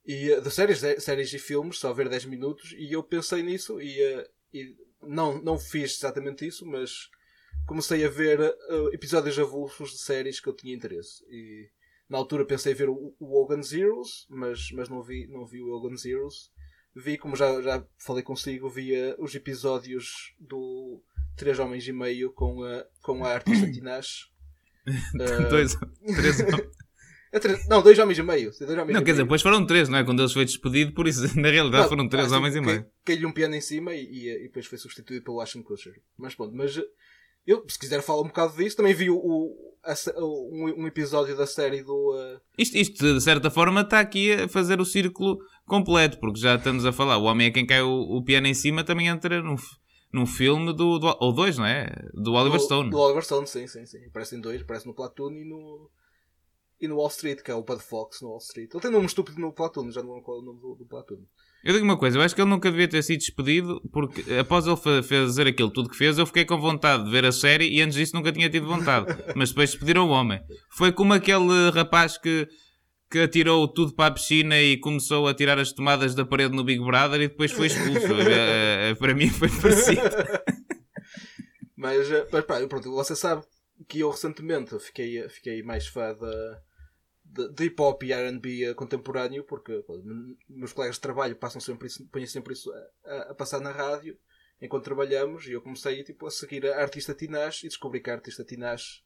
E, 0.07 0.31
eh, 0.33 0.41
de 0.41 0.51
séries, 0.51 0.79
sé- 0.79 1.01
séries 1.01 1.33
e 1.33 1.39
filmes, 1.39 1.79
só 1.79 1.93
ver 1.93 2.09
10 2.09 2.25
minutos, 2.25 2.73
e 2.79 2.93
eu 2.93 3.03
pensei 3.03 3.43
nisso 3.43 3.81
e, 3.81 4.01
eh, 4.01 4.31
e 4.55 4.77
não, 5.03 5.41
não 5.43 5.59
fiz 5.59 5.97
exatamente 5.99 6.47
isso, 6.47 6.65
mas 6.67 7.11
comecei 7.67 8.05
a 8.05 8.09
ver 8.09 8.41
eh, 8.41 8.55
episódios 8.93 9.39
avulsos 9.39 9.91
de 9.93 9.99
séries 9.99 10.41
que 10.41 10.49
eu 10.49 10.53
tinha 10.55 10.75
interesse. 10.75 11.25
E 11.31 11.69
na 12.09 12.19
altura 12.19 12.45
pensei 12.45 12.73
ver 12.75 12.89
o, 12.89 13.15
o 13.19 13.37
Hogan 13.41 13.63
Zeros, 13.63 14.27
mas, 14.31 14.71
mas 14.73 14.89
não, 14.89 15.03
vi, 15.03 15.27
não 15.27 15.45
vi 15.45 15.61
o 15.61 15.69
Hogan 15.71 15.97
Zeros. 15.97 16.51
Vi, 16.95 17.19
como 17.19 17.37
já, 17.37 17.61
já 17.61 17.85
falei 17.99 18.23
consigo, 18.23 18.71
via 18.71 19.15
os 19.19 19.35
episódios 19.35 20.35
do 20.41 21.03
Três 21.37 21.59
Homens 21.59 21.87
e 21.87 21.93
Meio 21.93 22.33
com 22.33 22.63
a, 22.63 22.87
com 23.03 23.25
a 23.25 23.33
artista 23.35 23.67
Tinashe. 23.73 24.27
Eh, 25.21 25.49
Dois, 25.49 25.75
três, 26.15 26.39
é 27.33 27.41
três- 27.41 27.67
não, 27.69 27.83
dois 27.83 27.99
homens 27.99 28.19
e 28.19 28.23
meio. 28.23 28.51
Dois 28.57 28.71
homens 28.71 28.95
não, 28.95 29.01
quer 29.03 29.11
dizer, 29.11 29.15
meio. 29.15 29.25
depois 29.25 29.43
foram 29.43 29.67
três, 29.67 29.89
não 29.89 29.99
é? 29.99 30.05
Quando 30.05 30.21
eles 30.23 30.33
foi 30.33 30.45
despedido, 30.45 30.93
por 30.95 31.09
isso, 31.09 31.23
na 31.37 31.51
realidade, 31.51 31.83
Não, 31.83 31.89
foram 31.89 32.09
três 32.09 32.33
ah, 32.33 32.39
homens 32.39 32.53
sim, 32.55 32.61
e 32.61 32.63
meio. 32.65 32.83
cai- 32.85 32.91
Caiu-lhe 33.07 33.27
um 33.27 33.33
piano 33.33 33.57
em 33.57 33.61
cima 33.61 33.93
e, 33.95 34.05
e, 34.05 34.29
e 34.29 34.43
depois 34.45 34.67
foi 34.67 34.79
substituído 34.79 35.25
pelo 35.25 35.41
Ashton 35.41 35.61
Kutcher. 35.65 36.01
Mas 36.17 36.37
pronto, 36.37 36.55
mas 36.55 36.81
eu, 37.47 37.65
se 37.69 37.79
quiser 37.79 38.03
falar 38.03 38.23
um 38.23 38.27
bocado 38.29 38.57
disso, 38.57 38.77
também 38.77 38.95
vi 38.95 39.09
o, 39.11 39.17
o- 39.17 39.67
a 39.85 39.95
um, 40.25 40.83
um 40.83 40.87
episódio 40.87 41.37
da 41.37 41.47
série 41.47 41.83
do. 41.83 42.15
eh, 42.19 42.41
Isto, 42.59 42.77
isto, 42.77 43.15
de 43.15 43.21
certa 43.21 43.51
forma, 43.51 43.83
está 43.83 44.01
aqui 44.01 44.33
a 44.33 44.49
fazer 44.49 44.81
o 44.81 44.85
círculo 44.85 45.39
completo, 45.65 46.19
porque 46.19 46.41
já 46.41 46.57
estamos 46.57 46.85
a 46.85 46.93
falar. 46.93 47.19
O 47.19 47.25
homem 47.25 47.47
é 47.47 47.51
quem 47.53 47.65
cai 47.67 47.83
o, 47.83 47.91
o 48.17 48.23
piano 48.25 48.47
em 48.49 48.55
cima 48.55 48.83
também 48.83 49.07
entra 49.07 49.41
num, 49.41 49.55
num 50.13 50.27
filme 50.27 50.73
do, 50.75 50.99
do- 50.99 51.17
Ou 51.21 51.33
dois, 51.33 51.57
não 51.57 51.65
é? 51.67 51.87
Do 52.15 52.33
Oliver 52.33 52.59
do, 52.59 52.65
Stone. 52.65 52.91
Do 52.91 52.99
Oliver 52.99 53.23
Stone, 53.25 53.47
sim, 53.47 53.67
sim, 53.69 53.87
sim. 53.87 54.05
Aparece 54.07 54.35
em 54.35 54.41
dois, 54.41 54.61
aparece 54.61 54.87
no 54.87 54.95
Platoon 54.95 55.31
e 55.33 55.45
no. 55.45 55.89
e 56.81 56.89
no 56.89 56.97
Wall 56.97 57.09
Street, 57.09 57.41
que 57.43 57.51
é 57.51 57.55
o 57.55 57.63
Bud 57.63 57.81
Fox 57.81 58.21
no 58.23 58.29
Wall 58.31 58.39
Street. 58.39 58.69
Ele 58.75 58.83
tem 58.83 58.91
nome 58.91 59.07
estúpido 59.07 59.41
no 59.41 59.53
Platoon, 59.53 59.91
já 59.93 60.03
não 60.03 60.11
lembro 60.15 60.25
qual 60.25 60.39
é 60.39 60.41
o 60.41 60.45
nome 60.45 60.61
do, 60.61 60.75
do 60.75 60.85
Platoon. 60.85 61.23
Eu 61.67 61.73
digo 61.73 61.85
uma 61.85 61.99
coisa, 61.99 62.17
eu 62.17 62.23
acho 62.23 62.33
que 62.35 62.41
ele 62.41 62.49
nunca 62.51 62.71
devia 62.71 62.87
ter 62.87 63.03
sido 63.03 63.19
despedido 63.19 63.81
porque 63.93 64.23
após 64.35 64.67
ele 64.69 64.77
fa- 64.77 65.03
fazer 65.03 65.49
aquilo 65.49 65.69
tudo 65.71 65.89
que 65.91 65.97
fez, 65.97 66.17
eu 66.17 66.25
fiquei 66.25 66.45
com 66.45 66.61
vontade 66.61 67.05
de 67.05 67.11
ver 67.11 67.25
a 67.25 67.33
série 67.33 67.69
e 67.69 67.81
antes 67.83 67.97
disso 67.97 68.15
nunca 68.15 68.31
tinha 68.31 68.49
tido 68.49 68.67
vontade. 68.69 69.07
Mas 69.35 69.49
depois 69.49 69.71
despediram 69.71 70.07
o 70.07 70.11
homem. 70.11 70.39
Foi 70.71 70.93
como 70.93 71.13
aquele 71.13 71.71
rapaz 71.75 72.17
que, 72.17 72.47
que 73.11 73.19
atirou 73.19 73.67
tudo 73.67 73.95
para 73.95 74.07
a 74.07 74.11
piscina 74.13 74.61
e 74.61 74.77
começou 74.79 75.27
a 75.27 75.35
tirar 75.35 75.59
as 75.59 75.73
tomadas 75.73 76.15
da 76.15 76.25
parede 76.25 76.55
no 76.55 76.63
Big 76.63 76.79
Brother 76.85 77.21
e 77.21 77.29
depois 77.29 77.51
foi 77.51 77.67
expulso. 77.67 78.13
Eh, 78.15 78.91
eh, 78.91 78.95
Para 78.95 79.13
mim 79.15 79.29
foi 79.29 79.49
parecido. 79.49 80.01
Mas, 81.77 82.11
eh, 82.11 82.27
mas 82.33 82.45
pá, 82.45 82.67
pronto, 82.67 82.91
você 82.91 83.15
sabe 83.15 83.43
que 83.89 84.01
eu 84.01 84.11
recentemente 84.11 84.79
fiquei, 84.79 85.29
fiquei 85.29 85.63
mais 85.63 85.87
fã 85.87 86.15
da- 86.15 86.59
de, 87.49 87.65
hip 87.65 87.81
hop 87.81 88.03
e 88.03 88.13
RB 88.13 88.65
eh, 88.65 88.75
contemporâneo, 88.75 89.45
porque 89.45 89.85
meus 90.49 90.73
colegas 90.73 90.97
de 90.97 91.03
trabalho 91.03 91.37
passam 91.37 91.61
sempre 91.61 91.87
isso, 91.89 92.09
sempre 92.27 92.53
isso 92.55 92.73
a, 93.05 93.31
a- 93.31 93.35
passar 93.35 93.61
na 93.61 93.71
rádio 93.71 94.17
enquanto 94.61 94.85
trabalhamos 94.85 95.47
e 95.47 95.53
eu 95.53 95.61
comecei 95.61 96.03
tipo, 96.03 96.27
a 96.27 96.31
seguir 96.31 96.67
a 96.67 96.81
artista 96.81 97.13
Tinashe 97.15 97.67
e 97.67 97.69
descobri 97.69 98.01
que 98.01 98.11
a 98.11 98.15
artista 98.15 98.43
Tinashe 98.45 99.03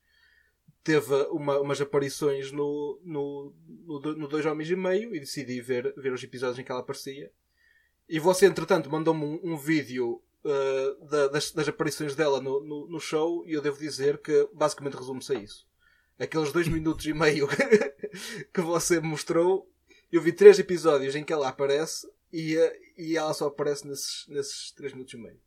teve 0.84 1.12
uma- 1.30 1.58
umas 1.60 1.80
aparições 1.80 2.50
no, 2.52 3.00
no, 3.04 3.54
no, 3.86 4.00
no 4.16 4.28
Dois 4.28 4.46
Homens 4.46 4.70
e 4.70 4.76
Meio 4.76 5.14
e 5.14 5.20
decidi 5.20 5.60
ver, 5.60 5.92
ver 5.96 6.12
os 6.12 6.22
episódios 6.22 6.58
em 6.58 6.64
que 6.64 6.70
ela 6.72 6.80
aparecia. 6.80 7.30
E 8.08 8.18
você, 8.18 8.46
entretanto, 8.46 8.90
mandou-me 8.90 9.24
um, 9.24 9.40
um 9.52 9.56
vídeo 9.56 10.22
uh, 10.44 11.04
da- 11.06 11.28
das, 11.28 11.50
das 11.52 11.68
aparições 11.68 12.14
dela 12.16 12.40
no, 12.40 12.60
no, 12.64 12.86
no 12.88 13.00
show 13.00 13.46
e 13.46 13.52
eu 13.52 13.60
devo 13.60 13.78
dizer 13.78 14.18
que 14.18 14.48
basicamente 14.54 14.96
resume-se 14.96 15.32
a 15.32 15.38
isso. 15.38 15.68
Aqueles 16.20 16.52
dois 16.52 16.68
minutos 16.68 17.06
e 17.06 17.14
meio 17.14 17.48
que 18.52 18.60
você 18.60 19.00
me 19.00 19.08
mostrou, 19.08 19.66
eu 20.12 20.20
vi 20.20 20.32
três 20.32 20.58
episódios 20.58 21.16
em 21.16 21.24
que 21.24 21.32
ela 21.32 21.48
aparece 21.48 22.06
e, 22.32 22.56
e 22.96 23.16
ela 23.16 23.32
só 23.32 23.46
aparece 23.46 23.88
nesses, 23.88 24.26
nesses 24.28 24.70
três 24.72 24.92
minutos 24.92 25.14
e 25.14 25.16
meio. 25.16 25.40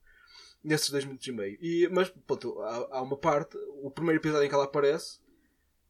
Nesses 0.63 0.89
dois 0.89 1.05
minutos 1.05 1.27
e 1.27 1.31
meio. 1.31 1.57
E, 1.61 1.87
mas, 1.91 2.09
pronto, 2.25 2.59
há, 2.61 2.97
há 2.97 3.01
uma 3.01 3.17
parte, 3.17 3.55
o 3.83 3.91
primeiro 3.91 4.19
episódio 4.19 4.45
em 4.45 4.49
que 4.49 4.55
ela 4.55 4.63
aparece, 4.63 5.19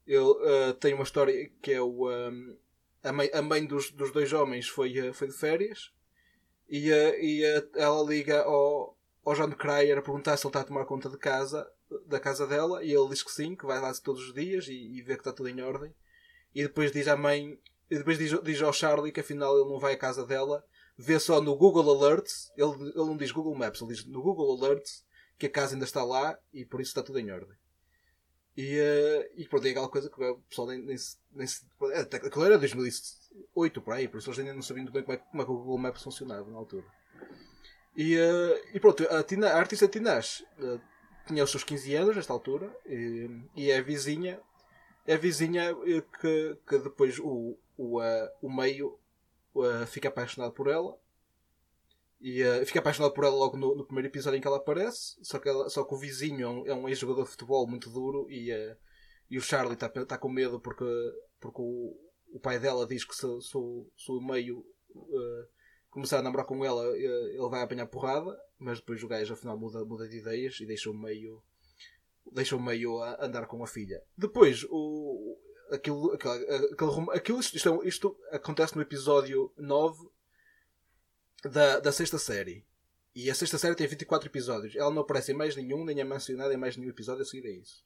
ele 0.05 0.19
uh, 0.19 0.73
tem 0.79 0.93
uma 0.93 1.03
história 1.03 1.49
que 1.61 1.71
é 1.71 1.81
o. 1.81 2.09
um, 2.09 2.57
a 3.03 3.11
mãe, 3.11 3.29
a 3.33 3.41
mãe 3.41 3.65
dos, 3.65 3.91
dos 3.91 4.11
dois 4.11 4.33
homens 4.33 4.67
foi, 4.67 5.09
uh, 5.09 5.13
foi 5.13 5.27
de 5.27 5.33
férias 5.33 5.91
e, 6.69 6.91
uh, 6.91 7.15
e 7.19 7.43
uh, 7.57 7.69
ela 7.75 8.03
liga 8.03 8.41
ao, 8.43 8.97
ao 9.25 9.33
John 9.33 9.51
Cryer 9.51 9.97
a 9.97 10.01
perguntar 10.01 10.37
se 10.37 10.45
ele 10.45 10.49
está 10.49 10.61
a 10.61 10.63
tomar 10.63 10.85
conta 10.85 11.09
de 11.09 11.17
casa, 11.17 11.69
da 12.05 12.19
casa 12.19 12.47
dela, 12.47 12.83
e 12.83 12.91
ele 12.91 13.09
diz 13.09 13.23
que 13.23 13.31
sim, 13.31 13.55
que 13.55 13.65
vai 13.65 13.79
lá 13.79 13.93
todos 13.93 14.27
os 14.27 14.33
dias 14.33 14.67
e, 14.67 14.73
e 14.73 15.01
vê 15.01 15.13
que 15.15 15.21
está 15.21 15.31
tudo 15.31 15.49
em 15.49 15.61
ordem. 15.61 15.93
E 16.53 16.63
depois 16.63 16.91
diz 16.91 17.07
à 17.07 17.15
mãe, 17.17 17.59
e 17.89 17.97
depois 17.97 18.17
diz, 18.17 18.31
diz 18.43 18.61
ao 18.61 18.73
Charlie 18.73 19.11
que 19.11 19.19
afinal 19.19 19.55
ele 19.59 19.69
não 19.69 19.79
vai 19.79 19.93
à 19.93 19.97
casa 19.97 20.25
dela, 20.25 20.63
vê 20.97 21.19
só 21.19 21.41
no 21.41 21.55
Google 21.55 21.89
Alerts, 21.89 22.51
ele, 22.55 22.71
ele 22.71 23.05
não 23.05 23.17
diz 23.17 23.31
Google 23.31 23.55
Maps, 23.55 23.81
ele 23.81 23.93
diz 23.93 24.05
no 24.05 24.21
Google 24.21 24.57
Alerts 24.57 25.03
que 25.37 25.47
a 25.47 25.49
casa 25.49 25.75
ainda 25.75 25.85
está 25.85 26.03
lá 26.03 26.37
e 26.53 26.65
por 26.65 26.79
isso 26.79 26.89
está 26.89 27.01
tudo 27.01 27.19
em 27.19 27.31
ordem. 27.31 27.57
E, 28.55 28.79
uh, 28.79 29.31
e 29.35 29.47
pronto, 29.47 29.65
é 29.65 29.71
aquela 29.71 29.89
coisa 29.89 30.09
que 30.09 30.23
o 30.23 30.37
pessoal 30.41 30.67
nem, 30.67 30.79
nem, 30.83 30.95
nem 31.31 31.47
se. 31.47 31.65
Até, 31.95 32.17
aquilo 32.17 32.45
era 32.45 32.57
2008 32.59 33.81
por 33.81 33.93
aí, 33.93 34.07
por 34.07 34.19
isso 34.19 34.29
eles 34.29 34.39
ainda 34.39 34.53
não 34.53 34.61
sabiam 34.61 34.83
muito 34.83 34.93
bem 34.93 35.03
como 35.03 35.13
é, 35.13 35.17
como 35.17 35.41
é 35.41 35.45
que 35.45 35.51
o 35.51 35.57
Google 35.57 35.77
Maps 35.79 36.03
funcionava 36.03 36.49
na 36.51 36.57
altura. 36.57 36.85
E, 37.95 38.15
uh, 38.17 38.69
e 38.73 38.79
pronto, 38.79 39.07
a, 39.07 39.23
Tina, 39.23 39.49
a 39.49 39.57
artista 39.57 39.87
Tinashe 39.87 40.43
uh, 40.59 40.79
tinha 41.27 41.43
os 41.43 41.51
seus 41.51 41.63
15 41.63 41.95
anos 41.95 42.15
nesta 42.15 42.33
altura 42.33 42.75
e, 42.85 43.29
e 43.55 43.71
é 43.71 43.77
a 43.77 43.81
vizinha. 43.81 44.39
É 45.05 45.15
a 45.15 45.17
vizinha 45.17 45.71
eh, 45.85 46.03
que, 46.21 46.57
que 46.67 46.77
depois 46.79 47.19
o, 47.19 47.57
o, 47.77 47.99
uh, 48.01 48.29
o 48.41 48.49
meio 48.51 48.97
uh, 49.55 49.85
fica 49.87 50.07
apaixonado 50.09 50.53
por 50.53 50.67
ela. 50.67 50.97
E 52.21 52.41
fica 52.65 52.79
apaixonado 52.79 53.13
por 53.13 53.25
ela 53.25 53.35
logo 53.35 53.57
no, 53.57 53.75
no 53.75 53.83
primeiro 53.85 54.07
episódio 54.07 54.37
em 54.37 54.41
que 54.41 54.47
ela 54.47 54.57
aparece. 54.57 55.17
Só 55.21 55.39
que, 55.39 55.49
ela- 55.49 55.69
só 55.69 55.83
que 55.83 55.93
o 55.93 55.97
vizinho 55.97 56.45
é 56.45 56.49
um, 56.49 56.67
é 56.67 56.73
um 56.73 56.87
ex-jogador 56.87 57.25
de 57.25 57.31
futebol 57.31 57.67
muito 57.67 57.89
duro 57.89 58.27
e, 58.29 58.49
e 59.29 59.37
o 59.37 59.41
Charlie 59.41 59.73
está 59.73 59.89
tá 59.89 60.17
com 60.17 60.29
medo 60.29 60.57
porque, 60.59 60.85
porque 61.41 61.61
o, 61.61 61.97
o 62.33 62.39
pai 62.39 62.59
dela 62.59 62.87
diz 62.87 63.03
que 63.03 63.13
se, 63.13 63.27
se, 63.41 63.57
o- 63.57 63.85
se 63.97 64.09
o 64.11 64.21
meio 64.21 64.65
começar 65.93 66.19
a 66.19 66.21
namorar 66.21 66.45
com 66.45 66.63
ela, 66.65 66.83
uh, 66.89 66.95
ele 66.95 67.49
vai 67.49 67.61
apanhar 67.61 67.85
porrada. 67.87 68.37
Mas 68.59 68.79
depois 68.79 69.01
o 69.03 69.07
gajo 69.07 69.33
afinal 69.33 69.57
muda, 69.57 69.83
muda 69.85 70.07
de 70.07 70.17
ideias 70.17 70.59
e 70.59 70.65
deixa 70.65 70.89
o 70.89 70.93
meio, 70.93 71.41
deixa 72.31 72.57
meio 72.57 72.99
a 73.01 73.25
andar 73.25 73.45
com 73.45 73.63
a 73.63 73.67
filha. 73.67 74.01
Depois, 74.17 74.63
o, 74.69 75.37
aquilo, 75.71 76.13
aquilo, 77.11 77.39
isto, 77.39 77.69
é- 77.83 77.87
isto 77.87 78.17
acontece 78.31 78.75
no 78.75 78.81
episódio 78.81 79.51
9 79.57 80.09
da, 81.43 81.79
da 81.79 81.91
sexta 81.91 82.17
série. 82.17 82.65
E 83.15 83.29
a 83.29 83.35
sexta 83.35 83.57
série 83.57 83.75
tem 83.75 83.85
24 83.85 84.27
episódios. 84.27 84.75
Ela 84.75 84.89
não 84.91 85.01
aparece 85.03 85.31
em 85.31 85.35
mais 85.35 85.55
nenhum, 85.55 85.83
nem 85.85 85.99
é 85.99 86.03
mencionada 86.03 86.53
em 86.53 86.57
mais 86.57 86.75
nenhum 86.77 86.89
episódio 86.89 87.21
a 87.21 87.25
seguir 87.25 87.47
a 87.47 87.51
isso. 87.51 87.85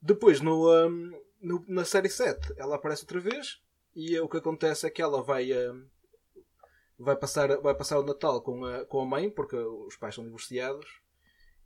Depois, 0.00 0.40
no, 0.40 0.70
hum, 0.88 1.20
no- 1.40 1.64
na 1.68 1.84
série 1.84 2.08
7, 2.08 2.54
ela 2.56 2.76
aparece 2.76 3.02
outra 3.02 3.20
vez. 3.20 3.60
E 3.94 4.18
o 4.20 4.28
que 4.28 4.38
acontece 4.38 4.86
é 4.86 4.90
que 4.90 5.02
ela 5.02 5.22
vai, 5.22 5.52
hum, 5.52 5.86
vai, 6.98 7.16
passar, 7.16 7.56
vai 7.60 7.74
passar 7.74 7.98
o 7.98 8.04
Natal 8.04 8.40
com 8.42 8.64
a, 8.64 8.84
com 8.84 9.00
a 9.00 9.06
mãe, 9.06 9.30
porque 9.30 9.56
os 9.56 9.96
pais 9.96 10.14
são 10.14 10.24
divorciados. 10.24 11.00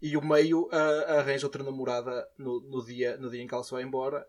E 0.00 0.16
o 0.16 0.22
meio 0.22 0.68
arranja 0.72 1.46
outra 1.46 1.62
namorada 1.64 2.28
no, 2.36 2.60
no, 2.60 2.84
dia, 2.84 3.16
no 3.16 3.30
dia 3.30 3.42
em 3.42 3.46
que 3.46 3.54
ela 3.54 3.64
se 3.64 3.70
vai 3.70 3.82
embora. 3.82 4.28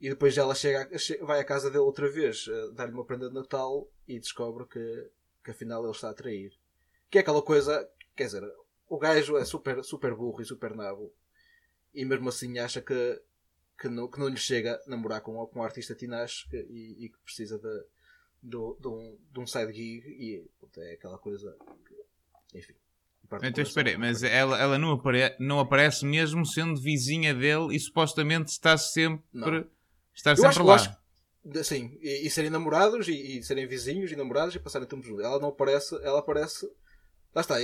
E 0.00 0.08
depois 0.08 0.36
ela 0.36 0.54
chega, 0.54 0.88
vai 1.22 1.40
à 1.40 1.44
casa 1.44 1.70
dele 1.70 1.82
outra 1.82 2.08
vez, 2.08 2.46
ah, 2.48 2.70
dar-lhe 2.72 2.92
uma 2.92 3.04
prenda 3.04 3.28
de 3.28 3.34
Natal 3.34 3.88
e 4.06 4.18
descobre 4.20 4.66
que, 4.66 5.10
que 5.42 5.50
afinal 5.50 5.82
ele 5.82 5.90
está 5.92 6.10
a 6.10 6.14
trair. 6.14 6.52
Que 7.10 7.18
é 7.18 7.20
aquela 7.22 7.42
coisa, 7.42 7.88
quer 8.14 8.26
dizer, 8.26 8.42
o 8.88 8.98
gajo 8.98 9.36
é 9.36 9.44
super, 9.44 9.82
super 9.82 10.14
burro 10.14 10.40
e 10.42 10.44
super 10.44 10.74
nabo. 10.74 11.12
E 11.94 12.04
mesmo 12.04 12.28
assim 12.28 12.58
acha 12.58 12.80
que, 12.80 13.22
que, 13.80 13.88
não, 13.88 14.06
que 14.06 14.18
não 14.18 14.28
lhe 14.28 14.36
chega 14.36 14.80
namorar 14.86 15.22
com, 15.22 15.44
com 15.46 15.60
um 15.60 15.62
artista 15.62 15.94
que- 15.94 16.06
e, 16.68 17.06
e 17.06 17.08
que 17.08 17.18
precisa 17.24 17.58
de, 17.58 17.84
de, 18.42 18.56
de 18.80 18.88
um, 18.88 19.18
de 19.32 19.40
um 19.40 19.46
side 19.46 19.72
gig. 19.72 20.06
E 20.06 20.46
pronto, 20.58 20.80
é 20.80 20.92
aquela 20.92 21.18
coisa. 21.18 21.56
Que, 21.86 22.58
enfim. 22.58 22.74
do 23.28 23.46
Então 23.46 23.62
espera 23.62 23.88
aí, 23.90 23.96
mas 23.96 24.22
ela, 24.22 24.60
ela 24.60 24.78
não, 24.78 24.92
apare- 24.92 25.36
não 25.40 25.58
aparece 25.58 26.06
mesmo 26.06 26.46
sendo 26.46 26.80
vizinha 26.80 27.34
dele 27.34 27.74
e 27.74 27.80
supostamente 27.80 28.50
está 28.52 28.78
sempre, 28.78 29.24
Não. 29.32 29.64
está 30.14 30.34
sempre 30.36 30.48
acho, 30.50 30.62
lá. 30.62 30.74
acho 30.76 30.96
sim, 31.64 31.98
e, 32.00 32.26
e 32.26 32.30
serem 32.30 32.50
namorados 32.50 33.08
e, 33.08 33.38
e 33.38 33.42
serem 33.42 33.66
vizinhos 33.66 34.10
e 34.12 34.16
namorados 34.16 34.54
e 34.54 34.60
passarem 34.60 34.86
tempo 34.86 35.02
juntos. 35.04 35.24
Ela 35.24 35.38
não 35.40 35.48
aparece, 35.48 35.94
ela 36.02 36.20
aparece. 36.20 36.66
Lá 37.34 37.40
está. 37.40 37.56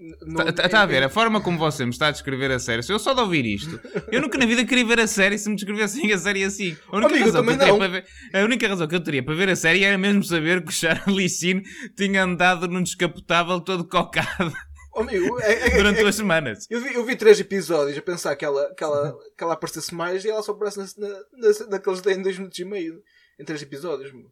E- 0.00 0.24
no- 0.32 0.48
Está 0.48 0.68
tá 0.68 0.82
a 0.82 0.86
ver, 0.86 1.02
a 1.02 1.08
forma 1.10 1.40
como 1.40 1.58
você 1.58 1.84
me 1.84 1.90
está 1.90 2.08
a 2.08 2.10
descrever 2.10 2.50
a 2.50 2.58
série, 2.58 2.82
se 2.82 2.92
eu 2.92 2.98
só 2.98 3.12
de 3.12 3.20
ouvir 3.20 3.44
isto, 3.44 3.78
eu 4.10 4.20
nunca 4.22 4.38
na 4.38 4.46
vida 4.46 4.64
queria 4.64 4.84
ver 4.86 4.98
a 5.00 5.06
série 5.06 5.36
se 5.38 5.48
me 5.50 5.56
descrevessem 5.56 6.10
a 6.12 6.18
série 6.18 6.42
assim. 6.42 6.76
A 6.90 6.96
única, 6.96 7.12
Amigo, 7.14 7.24
razão 7.26 7.44
que 7.44 7.50
eu 7.50 7.58
teria 7.58 7.72
não. 7.72 7.78
para 7.78 7.88
ver, 7.88 8.04
a 8.32 8.38
única 8.44 8.68
razão 8.68 8.88
que 8.88 8.94
eu 8.96 9.00
teria 9.04 9.22
para 9.22 9.34
ver 9.34 9.48
a 9.50 9.56
série 9.56 9.84
era 9.84 9.98
mesmo 9.98 10.24
saber 10.24 10.62
que 10.64 10.70
o 10.70 10.72
Charlie 10.72 11.28
Sheen 11.28 11.62
tinha 11.96 12.24
andado 12.24 12.66
num 12.66 12.82
descapotável 12.82 13.60
todo 13.60 13.84
cocado 13.86 14.52
Oh, 14.92 15.02
amigo, 15.02 15.38
é- 15.40 15.68
é- 15.68 15.76
durante 15.76 15.98
é- 15.98 16.02
duas 16.02 16.16
semanas. 16.16 16.66
eu, 16.68 16.80
vi, 16.80 16.94
eu 16.94 17.04
vi 17.04 17.14
três 17.14 17.38
episódios 17.38 17.96
a 17.96 18.02
pensar 18.02 18.34
que 18.34 18.44
ela, 18.44 18.74
que 18.74 18.82
ela, 18.82 19.14
que 19.38 19.44
ela 19.44 19.52
aparecesse 19.52 19.94
mais 19.94 20.24
e 20.24 20.28
ela 20.30 20.42
só 20.42 20.50
aparece 20.50 20.78
na, 20.78 20.84
na, 20.98 21.08
na- 21.08 21.66
naqueles 21.70 22.04
em 22.06 22.20
dois 22.22 22.36
minutos 22.36 22.58
e 22.58 22.64
meio. 22.64 22.94
Em 23.40 23.44
três 23.44 23.62
episódios. 23.62 24.12
meu. 24.12 24.24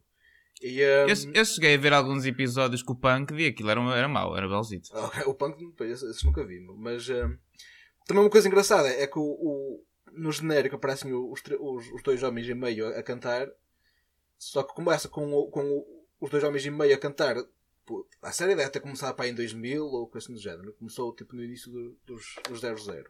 E, 0.61 0.81
um, 0.83 1.07
Eu, 1.07 1.33
eu 1.33 1.45
cheguei 1.45 1.75
a 1.75 1.77
ver 1.77 1.93
alguns 1.93 2.25
episódios 2.25 2.83
com 2.83 2.93
o 2.93 2.95
Punk 2.95 3.31
e 3.33 3.47
aquilo 3.47 3.69
era, 3.69 3.81
era 3.95 4.07
mau, 4.07 4.35
era 4.35 4.47
belzito. 4.47 4.89
Ok, 4.93 5.23
o 5.25 5.33
punk, 5.33 5.73
esses, 5.85 6.21
nunca 6.23 6.45
vi, 6.45 6.59
mas 6.59 7.07
hum, 7.09 7.37
também 8.05 8.23
uma 8.23 8.29
coisa 8.29 8.47
engraçada 8.47 8.89
é 8.89 9.07
que 9.07 9.17
o, 9.17 9.23
o- 9.23 9.85
no 10.11 10.31
genérico 10.31 10.75
aparecem 10.75 11.13
os, 11.13 11.41
os, 11.59 11.91
os 11.93 12.03
dois 12.03 12.21
homens 12.23 12.47
e 12.49 12.53
meio 12.53 12.87
a, 12.87 12.99
a 12.99 13.03
cantar, 13.03 13.47
só 14.37 14.63
que 14.63 14.73
começa 14.73 15.07
com, 15.07 15.31
o- 15.33 15.49
com 15.49 15.61
o- 15.63 16.05
os 16.19 16.29
dois 16.29 16.43
homens 16.43 16.65
e 16.65 16.71
meio 16.71 16.93
a 16.93 16.97
cantar. 16.97 17.35
pô, 17.85 18.05
A 18.21 18.31
série 18.31 18.55
deve 18.55 18.69
ter 18.69 18.79
começado 18.81 19.15
para 19.15 19.25
aí 19.25 19.31
em 19.31 19.35
2000 19.35 19.85
ou 19.85 20.07
coisa 20.07 20.25
assim 20.25 20.33
do 20.33 20.39
género. 20.41 20.73
Começou 20.73 21.15
tipo 21.15 21.35
no 21.35 21.43
início 21.43 21.71
do- 21.71 21.97
dos, 22.05 22.35
dos 22.49 22.59
00. 22.59 23.09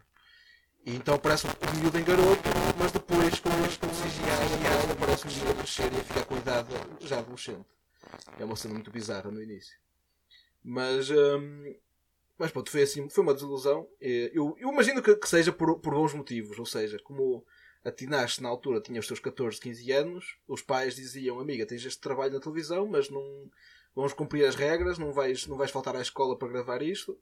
E 0.86 0.96
então 0.96 1.16
aparece 1.16 1.46
um 1.48 1.80
miúdo 1.80 2.00
em 2.00 2.04
garoto, 2.04 2.42
mas 2.78 2.92
depois 2.92 3.40
com, 3.40 3.50
com 3.50 3.88
o 3.88 3.90
CGI 3.90 4.64
e 4.64 4.68
ela 4.68 4.94
aparece 4.94 5.28
um 5.28 5.32
miúdo 5.32 5.52
a 5.52 5.56
crescer 5.56 5.94
e 5.94 5.98
a 5.98 6.04
ficar 6.04 6.26
com 6.26 6.36
a 6.36 6.38
idade 6.38 6.70
já 7.02 7.20
adolescente. 7.20 7.66
É 8.40 8.46
uma 8.46 8.56
cena 8.56 8.74
muito 8.74 8.90
bizarra 8.90 9.30
no 9.30 9.42
início. 9.42 9.78
Mas, 10.64 11.10
hum, 11.10 11.76
mas 12.38 12.52
pronto, 12.52 12.72
foi 12.72 12.84
assim, 12.84 13.10
foi 13.10 13.24
uma 13.24 13.34
desilusão. 13.34 13.88
Eh, 14.02 14.32
Eu, 14.34 14.56
eu 14.58 14.70
imagino 14.72 15.02
que, 15.04 15.16
que 15.16 15.30
seja 15.30 15.52
por, 15.52 15.80
por 15.80 15.94
bons 15.94 16.14
motivos, 16.14 16.58
ou 16.58 16.66
seja, 16.66 16.98
como 17.04 17.46
a 17.84 17.92
Tinashe 17.92 18.42
na 18.42 18.50
altura 18.50 18.82
tinha 18.82 19.00
os 19.00 19.08
seus 19.08 19.20
14, 19.20 19.60
15 19.60 19.92
anos, 19.92 20.38
os 20.48 20.62
pais 20.62 20.96
diziam, 20.96 21.40
amiga, 21.40 21.66
tens 21.66 21.86
este 21.86 22.00
trabalho 22.00 22.34
na 22.34 22.40
televisão, 22.40 22.88
mas 22.88 23.10
não 23.10 23.50
vamos 23.96 24.14
cumprir 24.14 24.46
as 24.46 24.56
regras, 24.56 24.98
não 24.98 25.12
vais, 25.14 25.46
não 25.48 25.58
vais 25.58 25.72
faltar 25.72 25.96
à 25.96 26.02
escola 26.02 26.38
para 26.38 26.48
gravar 26.48 26.82
isto 26.82 27.18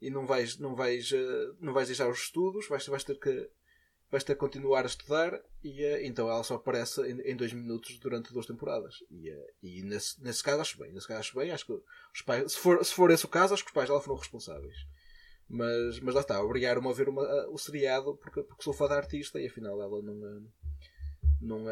e 0.00 0.10
não 0.10 0.26
vais, 0.26 0.56
não 0.58 0.74
vais, 0.74 1.12
eh, 1.12 1.52
não 1.60 1.72
vais 1.72 1.88
deixar 1.88 2.08
os 2.08 2.18
estudos, 2.18 2.66
vais, 2.68 2.86
vais 2.86 3.04
ter 3.04 3.18
que, 3.18 3.50
vais 4.10 4.24
ter 4.24 4.34
que 4.34 4.40
continuar 4.40 4.84
a 4.84 4.86
estudar 4.86 5.40
e 5.62 5.84
uh, 5.84 5.98
então 6.02 6.28
ela 6.28 6.42
só 6.42 6.54
aparece 6.54 7.02
em, 7.02 7.20
em, 7.20 7.36
dois 7.36 7.52
minutos 7.52 7.98
durante 7.98 8.32
duas 8.32 8.46
temporadas. 8.46 8.96
E, 9.10 9.30
uh, 9.30 9.46
e 9.62 9.82
nesse, 9.82 10.22
nesse 10.22 10.42
caso 10.42 10.62
acho 10.62 10.78
bem. 10.78 10.92
Nesse 10.92 11.06
caso 11.06 11.20
acho 11.20 11.36
bem. 11.36 11.50
Acho 11.50 11.66
que 11.66 11.72
os 11.72 12.22
pais, 12.22 12.52
se 12.52 12.58
for, 12.58 12.84
se 12.84 12.94
for 12.94 13.10
esse 13.10 13.26
o 13.26 13.28
caso, 13.28 13.52
acho 13.52 13.62
que 13.62 13.70
os 13.70 13.74
pais 13.74 13.88
dela 13.88 14.00
foram 14.00 14.18
responsáveis. 14.18 14.76
Mas, 15.48 16.00
mas 16.00 16.14
lá 16.14 16.20
está, 16.20 16.40
obrigaram-me 16.40 16.88
a 16.88 16.92
ver 16.92 17.08
uma, 17.08 17.22
uh, 17.22 17.52
o 17.52 17.58
seriado 17.58 18.16
porque, 18.16 18.42
porque 18.42 18.62
sou 18.62 18.72
fã 18.72 18.88
da 18.88 18.96
artista 18.96 19.40
e 19.40 19.46
afinal 19.48 19.80
ela 19.82 20.00
não, 20.00 20.48
não, 21.40 21.64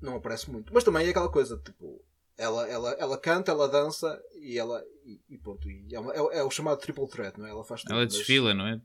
não 0.00 0.16
aparece 0.16 0.50
muito. 0.50 0.72
Mas 0.72 0.84
também 0.84 1.06
é 1.06 1.10
aquela 1.10 1.30
coisa, 1.30 1.58
tipo, 1.58 2.02
ela, 2.36 2.68
ela, 2.68 2.90
ela 2.98 3.18
canta, 3.18 3.52
ela 3.52 3.68
dança 3.68 4.20
e 4.40 4.58
ela 4.58 4.82
e, 5.04 5.20
e 5.30 5.38
pronto. 5.38 5.68
E 5.70 5.94
é, 5.94 6.00
uma, 6.00 6.12
é, 6.12 6.38
é, 6.38 6.42
o 6.42 6.50
chamado 6.50 6.78
triple 6.78 7.08
threat, 7.08 7.38
não 7.38 7.46
é? 7.46 7.50
Ela 7.50 7.64
faz 7.64 7.82
tudo, 7.82 7.94
Ela 7.94 8.06
desfila, 8.06 8.52
mas... 8.54 8.58
não 8.58 8.66
é? 8.66 8.80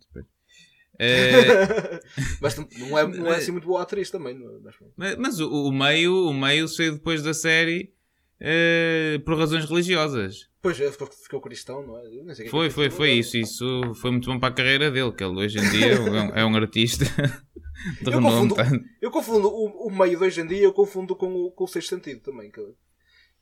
É... 1.01 2.01
mas 2.41 2.57
não 2.57 2.99
é, 2.99 3.07
não 3.07 3.33
é 3.33 3.37
assim 3.37 3.51
muito 3.51 3.67
boa 3.67 3.81
atriz 3.81 4.11
também. 4.11 4.37
Mas, 4.37 4.75
mas, 4.97 5.15
mas 5.15 5.39
o, 5.39 5.49
o, 5.49 5.71
meio, 5.71 6.27
o 6.27 6.33
meio 6.33 6.67
saiu 6.67 6.93
depois 6.93 7.23
da 7.23 7.33
série 7.33 7.93
uh, 8.41 9.19
por 9.21 9.37
razões 9.37 9.65
religiosas. 9.65 10.49
Pois 10.61 10.77
é, 10.81 10.91
ficou 10.91 11.39
cristão, 11.39 11.87
não 11.87 11.97
é? 11.97 12.35
foi, 12.49 12.67
é 12.67 12.69
foi, 12.69 12.89
foi 12.89 13.11
isso. 13.11 13.37
Isso 13.37 13.93
foi 13.95 14.11
muito 14.11 14.29
bom 14.29 14.37
para 14.37 14.49
a 14.49 14.53
carreira 14.53 14.91
dele, 14.91 15.13
que 15.13 15.23
ele 15.23 15.37
hoje 15.37 15.57
em 15.57 15.69
dia 15.69 15.93
é 15.93 15.99
um, 15.99 16.15
é 16.35 16.45
um 16.45 16.55
artista 16.55 17.05
eu. 18.05 18.21
Confundo, 18.21 18.55
eu 19.01 19.11
confundo 19.11 19.47
o, 19.47 19.87
o, 19.87 19.89
meio 19.89 20.17
de 20.17 20.23
hoje 20.25 20.41
em 20.41 20.47
dia, 20.47 20.63
eu 20.63 20.73
confundo 20.73 21.15
com 21.15 21.33
o, 21.33 21.51
com 21.51 21.63
o 21.63 21.67
sexto 21.67 21.89
sentido 21.95 22.19
também. 22.19 22.51
Que 22.51 22.59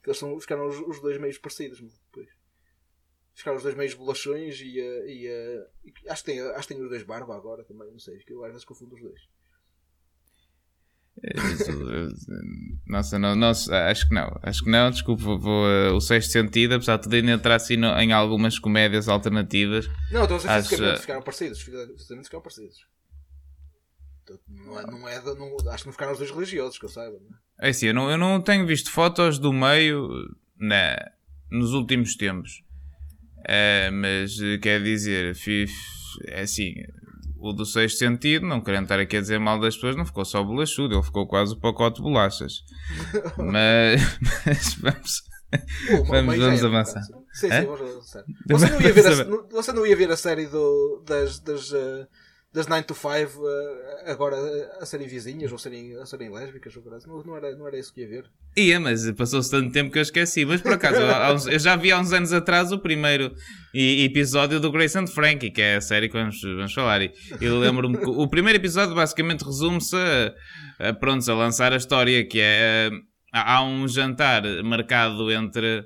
eles 0.07 0.17
são, 0.17 0.39
ficaram 0.39 0.67
os, 0.67 0.79
os 0.79 1.01
dois 1.01 1.19
meios 1.19 1.37
parecidos. 1.37 1.79
Depois 1.79 2.27
ficaram 3.37 3.57
os 3.57 3.63
dois 3.63 3.75
meios 3.75 3.93
bolachões 3.93 4.59
e, 4.59 4.79
e, 4.79 5.27
e, 5.27 6.09
acho, 6.09 6.23
que 6.23 6.31
tem, 6.31 6.41
acho 6.41 6.67
que 6.67 6.73
tem 6.73 6.83
os 6.83 6.89
dois 6.89 7.03
barba 7.03 7.35
agora 7.35 7.63
também, 7.63 7.91
não 7.91 7.99
sei, 7.99 8.17
que 8.17 8.33
eu 8.33 8.43
às 8.43 8.51
vezes 8.51 8.65
confundo 8.65 8.95
os 8.95 9.01
dois. 9.01 9.21
É, 11.23 11.33
nossa, 12.87 13.19
não, 13.19 13.35
não, 13.35 13.49
acho 13.49 14.07
que 14.07 14.13
não, 14.13 14.39
acho 14.41 14.63
que 14.63 14.69
não, 14.69 14.89
desculpa, 14.89 15.23
vou, 15.23 15.65
uh, 15.65 15.93
o 15.93 16.01
sexto 16.01 16.31
sentido, 16.31 16.75
apesar 16.75 16.97
de 16.97 17.03
tudo 17.03 17.15
ainda 17.15 17.31
entrar 17.31 17.55
assim 17.55 17.75
no, 17.75 17.87
em 17.99 18.11
algumas 18.11 18.57
comédias 18.57 19.07
alternativas. 19.07 19.87
Não, 20.11 20.25
então 20.25 20.37
os 20.37 20.43
fisicamente 20.43 21.01
ficaram 21.01 21.21
parecidos, 21.21 21.61
ficaram 21.61 22.41
parecidos. 22.41 22.85
Não 24.47 24.79
é, 24.79 24.85
não 24.85 25.07
é, 25.07 25.21
não, 25.35 25.71
acho 25.71 25.83
que 25.83 25.87
não 25.87 25.93
ficaram 25.93 26.11
os 26.11 26.17
dois 26.17 26.31
religiosos, 26.31 26.77
que 26.77 26.85
eu 26.85 26.89
saiba. 26.89 27.17
Não 27.19 27.35
é? 27.61 27.67
é 27.67 27.69
assim, 27.69 27.87
eu 27.87 27.93
não, 27.93 28.09
eu 28.09 28.17
não 28.17 28.41
tenho 28.41 28.65
visto 28.65 28.91
fotos 28.91 29.39
do 29.39 29.53
meio 29.53 30.09
na, 30.57 30.97
nos 31.51 31.73
últimos 31.73 32.15
tempos. 32.15 32.63
Uh, 33.39 33.91
mas 33.93 34.37
quer 34.61 34.81
dizer, 34.83 35.33
é 36.27 36.41
assim, 36.41 36.73
o 37.39 37.53
do 37.53 37.65
sexto 37.65 37.99
sentido, 37.99 38.45
não 38.45 38.61
querendo 38.61 38.83
estar 38.83 38.99
aqui 38.99 39.17
a 39.17 39.21
dizer 39.21 39.39
mal 39.39 39.59
das 39.59 39.75
pessoas, 39.75 39.95
não 39.95 40.05
ficou 40.05 40.25
só 40.25 40.43
bolachudo, 40.43 40.95
ele 40.95 41.03
ficou 41.03 41.27
quase 41.27 41.53
o 41.53 41.59
pacote 41.59 41.97
de 41.97 42.03
bolachas. 42.03 42.63
mas, 43.37 44.01
mas 44.81 45.23
vamos, 45.89 46.07
vamos, 46.07 46.37
vamos 46.37 46.65
avançar. 46.65 47.01
Sim, 47.33 47.49
sim, 47.49 47.65
vamos 47.65 47.81
avançar. 47.81 48.23
Você 48.47 48.69
não 48.69 48.81
ia 48.81 48.93
ver 48.93 49.07
a, 49.07 49.25
você 49.51 49.71
não 49.71 49.87
ia 49.87 49.95
ver 49.95 50.11
a 50.11 50.17
série 50.17 50.47
do, 50.47 51.03
das, 51.05 51.39
das 51.39 51.71
uh, 51.71 52.07
das 52.53 52.67
9 52.67 52.83
to 52.83 52.95
5 52.95 53.09
uh, 53.09 54.11
agora 54.11 54.35
a 54.79 54.85
serem 54.85 55.07
vizinhas 55.07 55.51
ou 55.51 55.57
serem, 55.57 55.95
a 55.97 56.05
serem 56.05 56.31
lésbicas 56.31 56.75
ou 56.75 56.83
não, 57.05 57.23
não, 57.23 57.35
era, 57.37 57.55
não 57.55 57.67
era 57.67 57.77
isso 57.77 57.93
que 57.93 58.01
ia 58.01 58.07
ver. 58.07 58.25
Ia, 58.55 58.79
mas 58.79 59.09
passou-se 59.11 59.51
tanto 59.51 59.71
tempo 59.71 59.91
que 59.91 59.99
eu 59.99 60.01
esqueci. 60.01 60.45
Mas 60.45 60.61
por 60.61 60.73
acaso, 60.73 60.97
uns, 61.33 61.47
eu 61.47 61.59
já 61.59 61.75
vi 61.75 61.91
há 61.91 61.99
uns 61.99 62.11
anos 62.13 62.33
atrás 62.33 62.71
o 62.71 62.79
primeiro 62.79 63.33
episódio 63.73 64.59
do 64.59 64.71
Grace 64.71 64.97
and 64.97 65.07
Frankie, 65.07 65.51
que 65.51 65.61
é 65.61 65.75
a 65.75 65.81
série 65.81 66.07
que 66.07 66.17
vamos, 66.17 66.41
vamos 66.41 66.73
falar. 66.73 67.01
E 67.01 67.11
eu 67.41 67.59
lembro-me 67.59 67.97
que 67.97 68.09
o 68.09 68.27
primeiro 68.27 68.57
episódio 68.57 68.95
basicamente 68.95 69.43
resume-se 69.43 69.95
a, 69.95 70.33
a, 70.79 71.31
a 71.31 71.35
lançar 71.35 71.73
a 71.73 71.77
história, 71.77 72.25
que 72.25 72.39
é. 72.41 72.89
Há 73.33 73.61
um 73.61 73.87
jantar 73.87 74.41
marcado 74.63 75.29
entre 75.29 75.85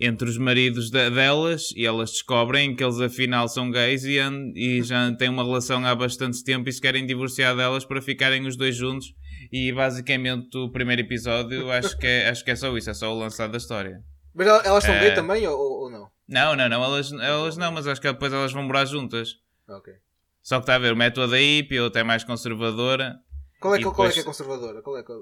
entre 0.00 0.28
os 0.28 0.38
maridos 0.38 0.90
de, 0.90 1.10
delas 1.10 1.70
e 1.74 1.84
elas 1.86 2.10
descobrem 2.10 2.74
que 2.74 2.82
eles 2.82 3.00
afinal 3.00 3.48
são 3.48 3.70
gays 3.70 4.04
e, 4.04 4.18
e 4.54 4.82
já 4.82 5.12
têm 5.14 5.28
uma 5.28 5.44
relação 5.44 5.84
há 5.84 5.94
bastante 5.94 6.42
tempo 6.44 6.68
e 6.68 6.72
se 6.72 6.80
querem 6.80 7.06
divorciar 7.06 7.56
delas 7.56 7.84
para 7.84 8.00
ficarem 8.00 8.46
os 8.46 8.56
dois 8.56 8.76
juntos. 8.76 9.14
E 9.52 9.72
basicamente 9.72 10.56
o 10.56 10.70
primeiro 10.70 11.02
episódio 11.02 11.70
acho 11.70 11.96
que 11.98 12.06
é, 12.06 12.28
acho 12.30 12.44
que 12.44 12.50
é 12.50 12.56
só 12.56 12.76
isso, 12.76 12.90
é 12.90 12.94
só 12.94 13.12
o 13.12 13.18
lançado 13.18 13.50
da 13.50 13.58
história. 13.58 14.02
Mas 14.34 14.46
elas 14.46 14.84
são 14.84 14.94
é... 14.94 15.00
gay 15.00 15.14
também 15.14 15.46
ou, 15.46 15.58
ou, 15.58 15.90
não? 15.90 16.10
Não, 16.28 16.54
não, 16.54 16.68
não, 16.68 16.84
elas, 16.84 17.10
elas 17.12 17.56
não, 17.56 17.72
mas 17.72 17.86
acho 17.86 18.00
que 18.00 18.12
depois 18.12 18.32
elas 18.32 18.52
vão 18.52 18.62
morar 18.62 18.84
juntas. 18.84 19.36
Ok. 19.68 19.94
Só 20.42 20.56
que 20.56 20.62
está 20.62 20.76
a 20.76 20.78
ver, 20.78 20.92
o 20.92 20.96
método 20.96 21.32
da 21.32 21.38
hippie, 21.38 21.80
outra 21.80 22.02
é 22.02 22.04
mais 22.04 22.24
conservadora. 22.24 23.18
Qual 23.60 23.74
é, 23.74 23.78
que, 23.78 23.84
depois... 23.84 23.96
qual 23.96 24.08
é 24.08 24.12
que 24.12 24.20
é 24.20 24.24
conservadora? 24.24 24.82
Qual 24.82 24.96
é, 24.96 25.02
qual... 25.02 25.18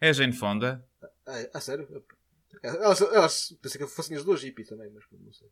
é 0.00 0.08
a 0.08 0.12
Jane 0.12 0.32
Fonda. 0.32 0.84
Ah, 1.26 1.48
a 1.54 1.60
sério? 1.60 1.86
Elas, 2.62 3.00
elas 3.00 3.56
pensei 3.62 3.80
que 3.80 3.86
fossem 3.86 4.16
as 4.16 4.24
duas 4.24 4.42
hippie 4.42 4.64
também, 4.64 4.90
mas 4.92 5.04
não 5.12 5.32
sei. 5.32 5.48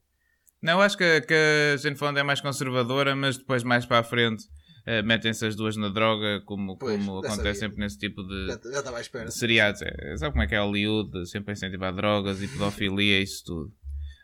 Não, 0.63 0.81
acho 0.81 0.97
que, 0.97 1.21
que 1.23 1.35
a 1.35 1.77
Jane 1.77 1.97
Fonda 1.97 2.21
é 2.21 2.23
mais 2.23 2.41
conservadora, 2.41 3.15
mas 3.15 3.37
depois 3.37 3.63
mais 3.63 3.85
para 3.85 3.99
a 3.99 4.03
frente 4.03 4.45
uh, 4.87 5.05
metem-se 5.05 5.45
as 5.47 5.55
duas 5.55 5.77
na 5.77 5.89
droga, 5.89 6.41
como, 6.47 6.79
pois, 6.79 6.97
como 6.97 7.19
acontece 7.19 7.61
sempre 7.61 7.79
nesse 7.79 7.99
tipo 7.99 8.23
de, 8.23 8.47
já, 8.47 8.61
já 8.73 8.79
estava 8.79 8.97
à 8.97 9.01
espera. 9.01 9.27
de 9.27 9.35
seriados. 9.35 9.83
É, 9.83 10.17
sabe 10.17 10.33
como 10.33 10.43
é 10.43 10.47
que 10.47 10.55
é 10.55 10.61
Hollywood? 10.61 11.29
Sempre 11.29 11.51
a 11.51 11.55
incentivar 11.55 11.95
drogas 11.95 12.43
e 12.43 12.49
pedofilia 12.49 13.21
e 13.21 13.23
isso 13.23 13.45
tudo. 13.45 13.73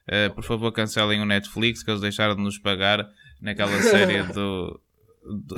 Uh, 0.09 0.35
por 0.35 0.43
favor, 0.43 0.73
cancelem 0.73 1.21
o 1.21 1.27
Netflix, 1.27 1.83
que 1.83 1.91
eles 1.91 2.01
deixaram 2.01 2.35
de 2.35 2.43
nos 2.43 2.59
pagar 2.59 3.07
naquela 3.41 3.77
série 3.83 4.23
do. 4.23 4.81
do... 5.23 5.57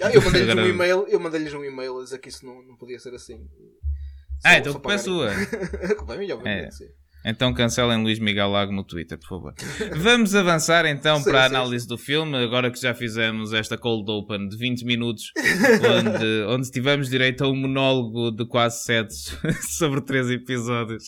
Ah, 0.00 0.10
eu 0.12 0.20
mandei-lhes 0.22 0.56
um 0.56 0.66
e-mail, 0.66 1.06
eu 1.08 1.20
mandei-lhes 1.20 1.54
um 1.54 1.64
e-mail 1.64 2.00
a 2.00 2.02
dizer 2.02 2.18
que 2.18 2.28
isso 2.28 2.44
não, 2.44 2.62
não 2.62 2.76
podia 2.76 2.98
ser 2.98 3.14
assim. 3.14 3.48
Ah, 4.44 4.58
então 4.58 4.72
culpa 4.72 4.94
é 4.94 4.98
sua. 4.98 5.30
culpa 5.96 6.14
é 6.14 6.18
minha, 6.18 6.34
obviamente. 6.34 6.84
É. 6.84 7.02
Então 7.24 7.54
cancelem 7.54 8.02
Luís 8.02 8.18
Miguel 8.18 8.50
Lago 8.50 8.72
no 8.72 8.82
Twitter, 8.82 9.16
por 9.16 9.28
favor. 9.28 9.54
Vamos 9.96 10.34
avançar 10.34 10.84
então 10.86 11.18
sim, 11.18 11.24
para 11.24 11.42
a 11.42 11.46
análise 11.46 11.84
sim. 11.84 11.88
do 11.88 11.96
filme, 11.96 12.36
agora 12.36 12.70
que 12.70 12.80
já 12.80 12.92
fizemos 12.92 13.52
esta 13.52 13.78
cold 13.78 14.10
open 14.10 14.48
de 14.48 14.56
20 14.56 14.84
minutos, 14.84 15.32
onde, 15.36 16.42
onde 16.52 16.70
tivemos 16.70 17.08
direito 17.08 17.44
a 17.44 17.48
um 17.48 17.54
monólogo 17.54 18.32
de 18.32 18.44
quase 18.46 18.82
7 18.84 19.14
sobre 19.70 20.00
3 20.00 20.30
episódios 20.30 21.04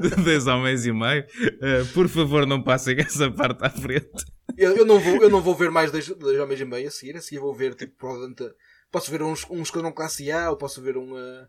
de 0.00 0.22
2 0.22 0.46
homens 0.46 0.86
e 0.86 0.92
meio. 0.92 1.24
Uh, 1.24 1.86
por 1.92 2.08
favor, 2.08 2.46
não 2.46 2.62
passem 2.62 2.98
essa 2.98 3.30
parte 3.30 3.62
à 3.66 3.68
frente. 3.68 4.24
Eu, 4.56 4.76
eu, 4.76 4.86
não, 4.86 4.98
vou, 4.98 5.16
eu 5.16 5.28
não 5.28 5.42
vou 5.42 5.54
ver 5.54 5.70
mais 5.70 5.90
2 5.90 6.08
homens 6.40 6.60
e 6.60 6.64
meio 6.64 6.88
a 6.88 6.90
seguir, 6.90 7.16
a 7.16 7.20
seguir 7.20 7.38
vou 7.38 7.54
ver, 7.54 7.74
tipo, 7.74 7.92
provavelmente. 7.98 8.44
Posso 8.90 9.10
ver 9.10 9.22
um, 9.22 9.34
um 9.50 9.62
esquadrão 9.62 9.92
classe 9.92 10.30
A 10.30 10.50
ou 10.50 10.56
posso 10.56 10.80
ver 10.80 10.96
um. 10.96 11.12
Uh 11.12 11.46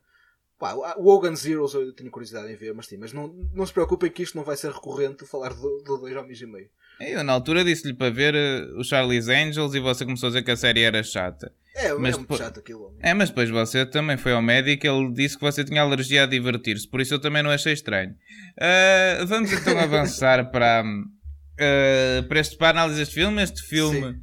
Pá, 0.58 0.74
o 0.74 1.10
Hogan 1.10 1.36
Zeros 1.36 1.74
eu 1.74 1.92
tenho 1.94 2.10
curiosidade 2.10 2.52
em 2.52 2.56
ver, 2.56 2.74
mas 2.74 2.88
sim, 2.88 2.98
mas 2.98 3.12
não, 3.12 3.28
não 3.54 3.66
se 3.66 3.74
preocupem 3.74 4.10
que 4.10 4.24
isto 4.24 4.38
não 4.38 4.44
vai 4.44 4.56
ser 4.56 4.72
recorrente 4.72 5.26
falar 5.26 5.54
de, 5.54 5.84
dois 5.84 6.16
homens 6.16 6.42
e 6.42 6.46
meio. 6.46 6.70
Eu 7.02 7.26
na 7.26 7.34
altura 7.34 7.66
disse-lhe 7.66 7.94
para 7.94 8.10
ver 8.10 8.34
uh, 8.34 8.80
o 8.80 8.84
Charlie's 8.84 9.28
Angels 9.28 9.74
e 9.74 9.82
você 9.82 10.06
começou 10.06 10.28
a 10.28 10.30
dizer 10.30 10.44
que 10.44 10.52
a 10.52 10.56
série 10.56 10.82
era 10.82 11.04
chata. 11.04 11.52
É, 11.76 11.94
mas 11.94 12.16
é 12.16 12.18
muito 12.18 12.38
chato 12.38 12.62
aquilo. 12.62 12.96
É, 13.02 13.14
mas 13.14 13.28
depois 13.28 13.50
você 13.50 13.86
também 13.86 14.16
foi 14.16 14.32
ao 14.32 14.42
médico 14.42 14.86
e 14.86 14.90
ele 14.90 15.12
disse 15.12 15.38
que 15.38 15.44
você 15.44 15.62
tinha 15.66 15.82
alergia 15.82 16.24
a 16.24 16.26
divertir-se, 16.26 16.88
por 16.88 17.02
isso 17.02 17.14
eu 17.14 17.20
também 17.20 17.44
não 17.44 17.52
achei 17.52 17.74
estranho. 17.74 18.12
Uh, 18.12 19.26
vamos 19.26 19.52
então 19.52 19.76
avançar 19.78 20.50
para, 20.52 20.86
uh, 20.86 22.28
para, 22.30 22.40
este, 22.40 22.56
para 22.56 22.68
a 22.68 22.72
análise 22.72 22.98
deste 22.98 23.16
filme. 23.16 23.44
Este 23.44 23.62
filme 23.62 24.14
sim. 24.14 24.20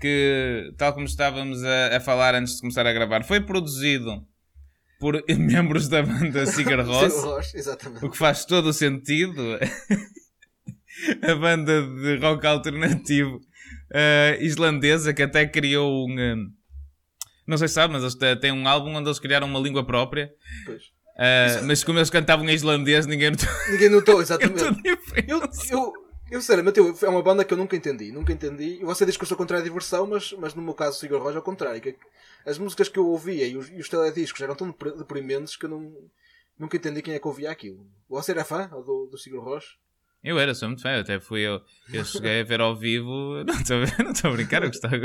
que, 0.00 0.72
tal 0.78 0.92
como 0.92 1.06
estávamos 1.06 1.64
a, 1.64 1.96
a 1.96 2.00
falar 2.00 2.36
antes 2.36 2.54
de 2.54 2.60
começar 2.60 2.86
a 2.86 2.92
gravar, 2.92 3.24
foi 3.24 3.40
produzido 3.40 4.24
por 5.02 5.20
membros 5.36 5.88
da 5.88 6.00
banda 6.00 6.46
Sigur 6.46 6.80
Rós, 6.80 7.12
o 8.00 8.08
que 8.08 8.16
faz 8.16 8.44
todo 8.44 8.66
o 8.66 8.72
sentido. 8.72 9.58
a 11.20 11.34
banda 11.34 11.82
de 11.82 12.18
rock 12.18 12.46
alternativo 12.46 13.38
uh, 13.90 14.40
islandesa 14.40 15.12
que 15.12 15.24
até 15.24 15.44
criou 15.44 16.08
um. 16.08 16.14
Uh, 16.14 16.46
não 17.44 17.58
sei 17.58 17.66
se 17.66 17.74
sabe, 17.74 17.92
mas 17.92 18.02
eles 18.04 18.40
têm 18.40 18.52
um 18.52 18.68
álbum 18.68 18.94
onde 18.94 19.08
eles 19.08 19.18
criaram 19.18 19.48
uma 19.48 19.58
língua 19.58 19.84
própria. 19.84 20.30
Pois. 20.64 20.84
Uh, 20.84 21.66
mas 21.66 21.82
como 21.82 21.98
eles 21.98 22.08
cantavam 22.08 22.48
em 22.48 22.54
islandês, 22.54 23.04
ninguém 23.04 23.30
notou. 23.30 23.48
Ninguém 23.70 23.88
notou, 23.88 24.22
exatamente. 24.22 24.62
eu, 25.26 25.40
eu, 25.70 25.92
eu, 26.30 26.40
sinceramente, 26.40 26.78
eu, 26.78 26.96
é 27.02 27.08
uma 27.08 27.22
banda 27.22 27.44
que 27.44 27.52
eu 27.52 27.58
nunca 27.58 27.74
entendi. 27.74 28.12
Nunca 28.12 28.32
entendi. 28.32 28.78
Você 28.84 29.04
diz 29.04 29.16
que 29.16 29.24
eu 29.24 29.26
sou 29.26 29.36
contra 29.36 29.58
a 29.58 29.62
diversão, 29.62 30.06
mas, 30.06 30.32
mas 30.38 30.54
no 30.54 30.62
meu 30.62 30.74
caso, 30.74 31.00
Sigur 31.00 31.20
Rós 31.20 31.34
é 31.34 31.40
o 31.40 31.42
contrário. 31.42 31.80
Que 31.80 31.96
as 32.44 32.58
músicas 32.58 32.88
que 32.88 32.98
eu 32.98 33.06
ouvia 33.06 33.46
e 33.46 33.56
os, 33.56 33.70
e 33.70 33.80
os 33.80 33.88
telediscos 33.88 34.40
eram 34.40 34.54
tão 34.54 34.74
deprimentes 34.96 35.56
que 35.56 35.66
eu 35.66 35.70
não, 35.70 35.94
nunca 36.58 36.76
entendi 36.76 37.02
quem 37.02 37.14
é 37.14 37.18
que 37.18 37.26
ouvia 37.26 37.50
aquilo. 37.50 37.86
Você 38.08 38.32
era 38.32 38.44
fã 38.44 38.68
do, 38.68 39.06
do 39.06 39.18
Sigur? 39.18 39.62
Eu 40.22 40.38
era, 40.38 40.54
sou 40.54 40.68
muito 40.68 40.82
fã, 40.82 41.00
até 41.00 41.18
fui 41.18 41.40
eu. 41.40 41.60
Eu 41.92 42.04
cheguei 42.04 42.40
a 42.40 42.44
ver 42.44 42.60
ao 42.60 42.76
vivo, 42.76 43.42
não 43.44 43.54
estou 43.54 44.30
a 44.30 44.34
brincar, 44.34 44.62
eu 44.62 44.68
gostava, 44.68 44.96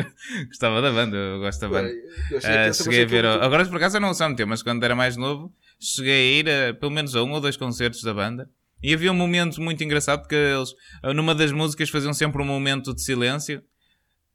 gostava 0.47 0.81
da 0.81 0.91
banda, 0.91 1.17
eu 1.17 1.39
gosto 1.39 1.59
da 1.61 1.69
banda. 1.69 1.89
Eu 2.29 2.37
uh, 2.37 2.73
cheguei 2.73 3.01
a 3.01 3.05
ver, 3.05 3.25
ao, 3.25 3.41
agora 3.41 3.65
por 3.65 3.77
acaso 3.77 3.97
eu 3.97 4.01
não 4.01 4.13
sei 4.13 4.27
muito, 4.27 4.47
mas 4.47 4.61
quando 4.61 4.83
era 4.83 4.95
mais 4.95 5.17
novo, 5.17 5.51
cheguei 5.79 6.13
a 6.13 6.39
ir 6.39 6.49
a, 6.49 6.73
pelo 6.75 6.91
menos 6.91 7.15
a 7.15 7.23
um 7.23 7.31
ou 7.31 7.41
dois 7.41 7.57
concertos 7.57 8.03
da 8.03 8.13
banda. 8.13 8.47
E 8.81 8.93
havia 8.93 9.11
um 9.11 9.15
momento 9.15 9.59
muito 9.59 9.83
engraçado 9.83 10.21
porque 10.21 10.35
eles, 10.35 10.75
numa 11.15 11.33
das 11.33 11.51
músicas, 11.51 11.89
faziam 11.89 12.13
sempre 12.13 12.39
um 12.39 12.45
momento 12.45 12.93
de 12.93 13.01
silêncio. 13.01 13.63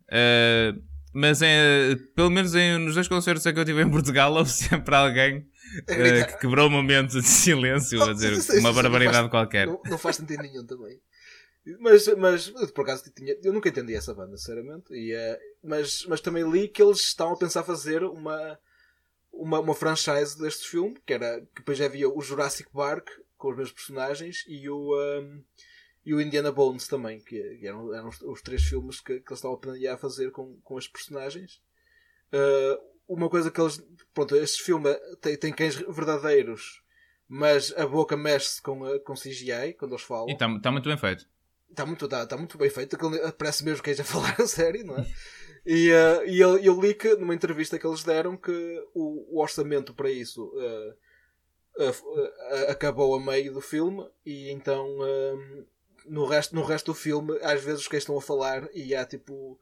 Uh, 0.08 0.82
Mas 1.14 1.42
é, 1.42 1.94
pelo 2.14 2.30
menos 2.30 2.54
em, 2.54 2.78
nos 2.78 2.94
dois 2.94 3.06
concertos 3.06 3.42
que 3.42 3.58
eu 3.58 3.64
tive 3.64 3.82
em 3.82 3.90
Portugal, 3.90 4.32
houve 4.34 4.50
sempre 4.50 4.94
alguém 4.94 5.38
uh, 5.38 6.26
que 6.26 6.38
quebrou 6.38 6.68
um 6.68 6.70
momento 6.70 7.20
de 7.20 7.26
silêncio 7.26 8.02
a 8.02 8.12
dizer 8.12 8.32
isso, 8.32 8.58
uma 8.58 8.72
barbaridade 8.72 9.24
não 9.24 9.30
faz, 9.30 9.30
qualquer. 9.30 9.66
Não, 9.66 9.80
não, 9.84 9.98
faz 9.98 10.16
sentido 10.16 10.42
nenhum 10.42 10.64
também. 10.64 10.98
Mas, 11.78 12.08
mas 12.16 12.48
por 12.74 12.82
acaso 12.82 13.04
tinha, 13.14 13.36
eu 13.42 13.52
nunca 13.52 13.68
entendi 13.68 13.94
essa 13.94 14.14
banda, 14.14 14.36
sinceramente. 14.36 14.92
E, 14.92 15.14
uh, 15.14 15.38
mas, 15.62 16.04
mas 16.08 16.20
também 16.20 16.50
li 16.50 16.66
que 16.66 16.82
eles 16.82 16.98
estavam 16.98 17.34
a 17.34 17.38
pensar 17.38 17.62
fazer 17.62 18.02
uma, 18.02 18.58
uma, 19.32 19.60
uma 19.60 19.74
franchise 19.74 20.38
deste 20.38 20.68
filme, 20.68 20.96
que 21.06 21.12
era 21.12 21.40
que 21.40 21.60
depois 21.60 21.78
já 21.78 21.84
havia 21.84 22.08
o 22.08 22.20
Jurassic 22.20 22.70
Park 22.72 23.08
com 23.36 23.50
os 23.50 23.56
mesmos 23.56 23.74
personagens 23.74 24.44
e 24.46 24.68
o, 24.68 24.94
um, 24.94 25.42
e 26.04 26.14
o 26.14 26.20
Indiana 26.20 26.50
Bones 26.50 26.88
também, 26.88 27.20
que 27.20 27.60
eram, 27.62 27.94
eram 27.94 28.08
os, 28.08 28.42
três 28.42 28.62
filmes 28.62 29.00
que, 29.00 29.20
que 29.20 29.32
eles 29.32 29.38
estavam 29.38 29.56
a 29.56 29.60
planear 29.60 29.98
fazer 29.98 30.30
com, 30.32 30.58
com 30.62 30.78
estes 30.78 30.92
personagens. 30.92 31.62
Uh, 32.32 32.92
uma 33.06 33.28
coisa 33.28 33.50
que 33.50 33.60
eles. 33.60 33.82
Pronto, 34.12 34.34
este 34.36 34.62
filme 34.62 34.92
tem, 35.20 35.36
tem 35.36 35.52
cães 35.52 35.76
verdadeiros, 35.76 36.82
mas 37.28 37.72
a 37.76 37.86
boca 37.86 38.16
mexe-se 38.16 38.60
com, 38.60 38.98
com 39.00 39.14
CGI 39.14 39.74
quando 39.78 39.92
eles 39.92 40.04
falam. 40.04 40.28
E 40.28 40.32
está 40.32 40.48
tá 40.60 40.72
muito 40.72 40.88
bem 40.88 40.98
feito. 40.98 41.26
Está 41.70 41.86
muito, 41.86 42.08
tá, 42.08 42.26
tá 42.26 42.36
muito 42.36 42.58
bem 42.58 42.68
feito. 42.68 42.98
Parece 43.38 43.64
mesmo 43.64 43.82
que 43.82 43.90
é 43.90 43.94
a 43.94 44.04
falar 44.04 44.34
a 44.40 44.46
sério, 44.46 44.84
não 44.84 44.98
é? 44.98 45.06
E, 45.64 45.92
uh, 45.92 46.26
e 46.26 46.40
eu, 46.40 46.58
eu, 46.58 46.80
li 46.80 46.92
que 46.92 47.14
numa 47.14 47.34
entrevista 47.34 47.78
que 47.78 47.86
eles 47.86 48.02
deram 48.02 48.36
que 48.36 48.50
o, 48.92 49.36
o 49.36 49.40
orçamento 49.40 49.94
para 49.94 50.10
isso 50.10 50.44
uh, 50.46 51.82
uh, 51.84 52.70
acabou 52.70 53.14
a 53.14 53.20
meio 53.20 53.52
do 53.54 53.60
filme 53.60 54.04
e 54.26 54.50
então 54.50 54.84
no, 56.06 56.26
resto, 56.26 56.54
no 56.54 56.64
resto 56.64 56.92
do 56.92 56.94
filme 56.94 57.38
às 57.42 57.62
vezes 57.62 57.82
os 57.82 57.88
que 57.88 57.96
estão 57.96 58.16
a 58.16 58.22
falar 58.22 58.68
e 58.74 58.94
há 58.94 59.04
tipo 59.04 59.58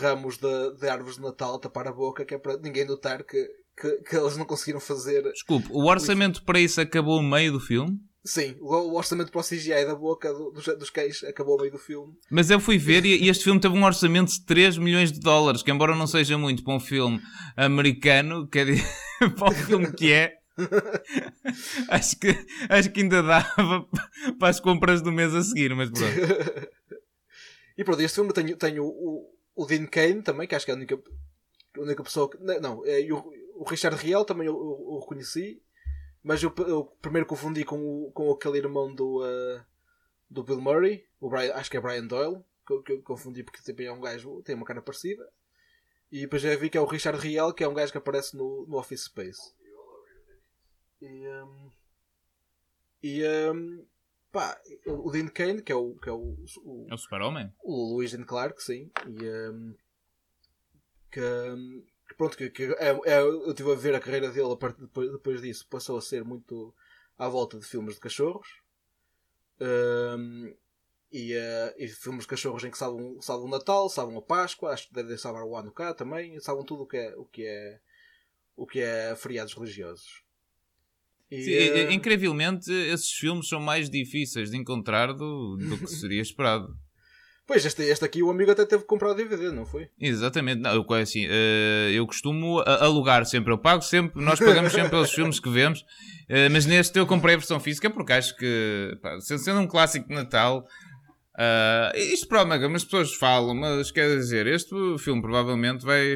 ramos 0.00 0.38
de, 0.38 0.74
de 0.80 0.88
árvores 0.88 1.16
de 1.16 1.22
Natal 1.22 1.54
a 1.54 1.58
tapar 1.58 1.86
a 1.86 1.92
boca 1.92 2.24
que 2.24 2.34
é 2.34 2.38
para 2.38 2.56
ninguém 2.58 2.84
notar 2.84 3.24
que, 3.24 3.48
que, 3.80 3.90
que 4.02 4.16
eles 4.16 4.36
não 4.36 4.44
conseguiram 4.44 4.80
fazer. 4.80 5.22
Desculpe, 5.32 5.68
o 5.70 5.86
orçamento 5.86 6.42
para 6.42 6.58
isso 6.58 6.80
acabou 6.80 7.20
a 7.20 7.22
meio 7.22 7.52
do 7.52 7.60
filme? 7.60 7.98
Sim, 8.24 8.56
o 8.60 8.94
orçamento 8.94 9.30
para 9.30 9.40
o 9.40 9.44
CGI 9.44 9.86
da 9.86 9.94
boca 9.94 10.32
dos, 10.34 10.66
dos 10.76 10.90
cães 10.90 11.22
acabou 11.24 11.54
ao 11.54 11.60
meio 11.60 11.72
do 11.72 11.78
filme. 11.78 12.12
Mas 12.30 12.50
eu 12.50 12.60
fui 12.60 12.76
ver 12.76 13.06
e 13.06 13.28
este 13.28 13.44
filme 13.44 13.60
teve 13.60 13.74
um 13.74 13.84
orçamento 13.84 14.30
de 14.30 14.44
3 14.44 14.76
milhões 14.76 15.10
de 15.10 15.20
dólares, 15.20 15.62
que 15.62 15.70
embora 15.70 15.94
não 15.94 16.06
seja 16.06 16.36
muito 16.36 16.62
para 16.62 16.74
um 16.74 16.80
filme 16.80 17.22
americano, 17.56 18.46
quer 18.46 18.66
dizer, 18.66 18.84
para 19.38 19.48
o 19.48 19.54
filme 19.54 19.92
que 19.92 20.12
é, 20.12 20.34
acho, 21.88 22.18
que, 22.18 22.28
acho 22.68 22.90
que 22.90 23.00
ainda 23.00 23.22
dava 23.22 23.88
para 24.38 24.48
as 24.48 24.60
compras 24.60 25.00
do 25.02 25.12
mês 25.12 25.34
a 25.34 25.42
seguir, 25.42 25.74
mas 25.74 25.90
pronto. 25.90 26.68
e 27.76 27.84
pronto, 27.84 28.02
este 28.02 28.14
filme 28.16 28.32
tem, 28.32 28.56
tem 28.56 28.80
o, 28.80 28.86
o, 28.86 29.34
o 29.54 29.66
Dean 29.66 29.86
Kane 29.86 30.22
também, 30.22 30.46
que 30.46 30.54
acho 30.54 30.64
que 30.64 30.70
é 30.70 30.74
a 30.74 30.76
única, 30.76 30.98
a 31.76 31.80
única 31.80 32.02
pessoa 32.02 32.30
que. 32.30 32.38
Não, 32.38 32.84
é, 32.84 33.00
o, 33.12 33.32
o 33.56 33.64
Richard 33.64 33.96
Riel 33.96 34.24
também 34.24 34.46
eu, 34.46 34.54
eu, 34.54 34.94
eu 34.94 34.98
reconheci. 35.00 35.62
Mas 36.22 36.42
eu, 36.42 36.52
eu 36.58 36.84
primeiro 37.00 37.26
confundi 37.26 37.64
com, 37.64 37.78
o, 37.78 38.10
com 38.12 38.30
aquele 38.30 38.58
irmão 38.58 38.92
do, 38.92 39.22
uh, 39.22 39.64
do 40.28 40.42
Bill 40.42 40.60
Murray, 40.60 41.04
o 41.20 41.28
Brian, 41.28 41.54
acho 41.54 41.70
que 41.70 41.76
é 41.76 41.80
Brian 41.80 42.06
Doyle, 42.06 42.44
que, 42.66 42.82
que 42.82 42.92
eu 42.92 43.02
confundi 43.02 43.42
porque 43.42 43.62
também 43.62 43.86
é 43.86 43.92
um 43.92 44.00
gajo, 44.00 44.42
tem 44.42 44.54
uma 44.54 44.66
cara 44.66 44.82
parecida. 44.82 45.26
E 46.10 46.20
depois 46.20 46.42
já 46.42 46.54
vi 46.56 46.70
que 46.70 46.78
é 46.78 46.80
o 46.80 46.86
Richard 46.86 47.18
Riel, 47.20 47.52
que 47.52 47.62
é 47.62 47.68
um 47.68 47.74
gajo 47.74 47.92
que 47.92 47.98
aparece 47.98 48.36
no, 48.36 48.66
no 48.66 48.78
Office 48.78 49.04
Space. 49.04 49.54
E, 51.00 51.28
um, 51.28 51.70
e 53.02 53.24
um, 53.24 53.86
pá, 54.32 54.60
o 54.86 55.10
Dean 55.10 55.28
Kane, 55.28 55.62
que 55.62 55.72
é 55.72 55.74
o, 55.74 55.94
que 55.94 56.08
é 56.08 56.12
o, 56.12 56.36
o, 56.64 56.86
é 56.90 56.94
o 56.94 56.98
Super-Homem, 56.98 57.52
o 57.62 57.94
Louis 57.94 58.14
Clark, 58.26 58.62
sim, 58.62 58.90
e 59.06 59.50
um, 59.50 59.74
que, 61.10 61.20
hum, 61.20 61.84
pronto, 62.16 62.36
que, 62.36 62.50
que 62.50 62.64
é, 62.64 62.88
é, 63.04 63.20
eu 63.20 63.50
estive 63.50 63.72
a 63.72 63.76
ver 63.76 63.94
a 63.94 64.00
carreira 64.00 64.30
dele 64.30 64.52
a 64.52 64.56
partir, 64.56 64.80
depois, 64.80 65.10
depois 65.12 65.40
disso, 65.40 65.66
passou 65.68 65.96
a 65.96 66.02
ser 66.02 66.24
muito 66.24 66.74
à 67.16 67.28
volta 67.28 67.58
de 67.58 67.66
filmes 67.66 67.94
de 67.94 68.00
cachorros. 68.00 68.48
Um, 69.60 70.54
e, 71.10 71.34
uh, 71.34 71.74
e, 71.78 71.88
filmes 71.88 72.24
de 72.24 72.28
cachorros 72.28 72.62
em 72.64 72.70
que 72.70 72.78
salvam, 72.78 73.20
salvam 73.20 73.46
o 73.46 73.50
Natal, 73.50 73.88
salvam 73.88 74.18
a 74.18 74.22
Páscoa, 74.22 74.72
acho 74.72 74.88
que 74.88 74.94
devem 74.94 75.16
salvar 75.16 75.42
o 75.42 75.56
ano 75.56 75.72
cá 75.72 75.94
também, 75.94 76.38
salvam 76.40 76.64
tudo 76.64 76.82
o 76.82 76.86
que 76.86 76.96
é, 76.96 77.16
o 77.16 77.24
que 77.24 77.46
é, 77.46 77.80
o 78.56 78.66
que 78.66 78.80
é 78.80 79.16
feriados 79.16 79.54
religiosos. 79.54 80.22
E, 81.30 81.42
Sim, 81.42 81.86
uh... 81.86 81.92
Incrivelmente, 81.92 82.72
esses 82.72 83.10
filmes 83.10 83.48
são 83.48 83.60
mais 83.60 83.90
difíceis 83.90 84.50
de 84.50 84.56
encontrar 84.56 85.12
do, 85.12 85.56
do 85.56 85.78
que 85.78 85.86
seria 85.86 86.22
esperado. 86.22 86.68
Pois, 87.48 87.64
este, 87.64 87.82
este 87.84 88.04
aqui 88.04 88.22
o 88.22 88.30
amigo 88.30 88.50
até 88.50 88.66
teve 88.66 88.82
que 88.82 88.88
comprar 88.88 89.10
o 89.10 89.14
DVD, 89.14 89.50
não 89.50 89.64
foi? 89.64 89.88
Exatamente, 89.98 90.60
não, 90.60 90.70
eu, 90.74 90.84
assim, 90.92 91.26
uh, 91.26 91.90
eu 91.90 92.06
costumo 92.06 92.60
alugar 92.60 93.24
sempre, 93.24 93.50
eu 93.50 93.56
pago 93.56 93.80
sempre, 93.80 94.22
nós 94.22 94.38
pagamos 94.38 94.70
sempre 94.70 94.90
pelos 94.90 95.10
filmes 95.14 95.40
que 95.40 95.48
vemos, 95.48 95.80
uh, 95.80 96.52
mas 96.52 96.66
neste 96.66 96.98
eu 96.98 97.06
comprei 97.06 97.36
a 97.36 97.38
versão 97.38 97.58
física 97.58 97.88
porque 97.88 98.12
acho 98.12 98.36
que, 98.36 98.98
pá, 99.00 99.18
sendo 99.20 99.60
um 99.60 99.66
clássico 99.66 100.06
de 100.06 100.14
Natal, 100.14 100.66
uh, 101.38 101.96
isto 101.96 102.26
para 102.28 102.42
as 102.42 102.84
pessoas 102.84 103.14
falam, 103.14 103.54
mas 103.54 103.90
quer 103.90 104.16
dizer, 104.16 104.46
este 104.46 104.74
filme 104.98 105.22
provavelmente 105.22 105.84
vai, 105.84 106.14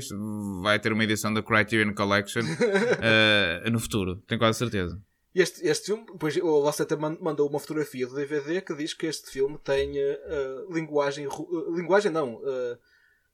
vai 0.63 0.79
ter 0.79 0.93
uma 0.93 1.05
edição 1.05 1.33
da 1.33 1.43
Criterion 1.43 1.95
Collection 1.95 2.43
no 3.71 3.79
futuro, 3.79 4.17
tenho 4.27 4.39
quase 4.39 4.59
certeza. 4.59 5.01
Este, 5.35 5.67
este 5.67 5.87
filme, 5.87 6.05
depois 6.05 6.37
o 6.37 6.69
até 6.69 6.95
mandou 6.95 7.49
uma 7.49 7.59
fotografia 7.59 8.07
do 8.07 8.15
DVD 8.15 8.61
que 8.61 8.75
diz 8.75 8.93
que 8.93 9.07
este 9.07 9.31
filme 9.31 9.59
tem 9.59 9.93
uh, 9.99 10.71
linguagem. 10.71 11.27
Uh, 11.27 11.75
linguagem 11.75 12.13
não. 12.13 12.35
Uh, 12.35 12.79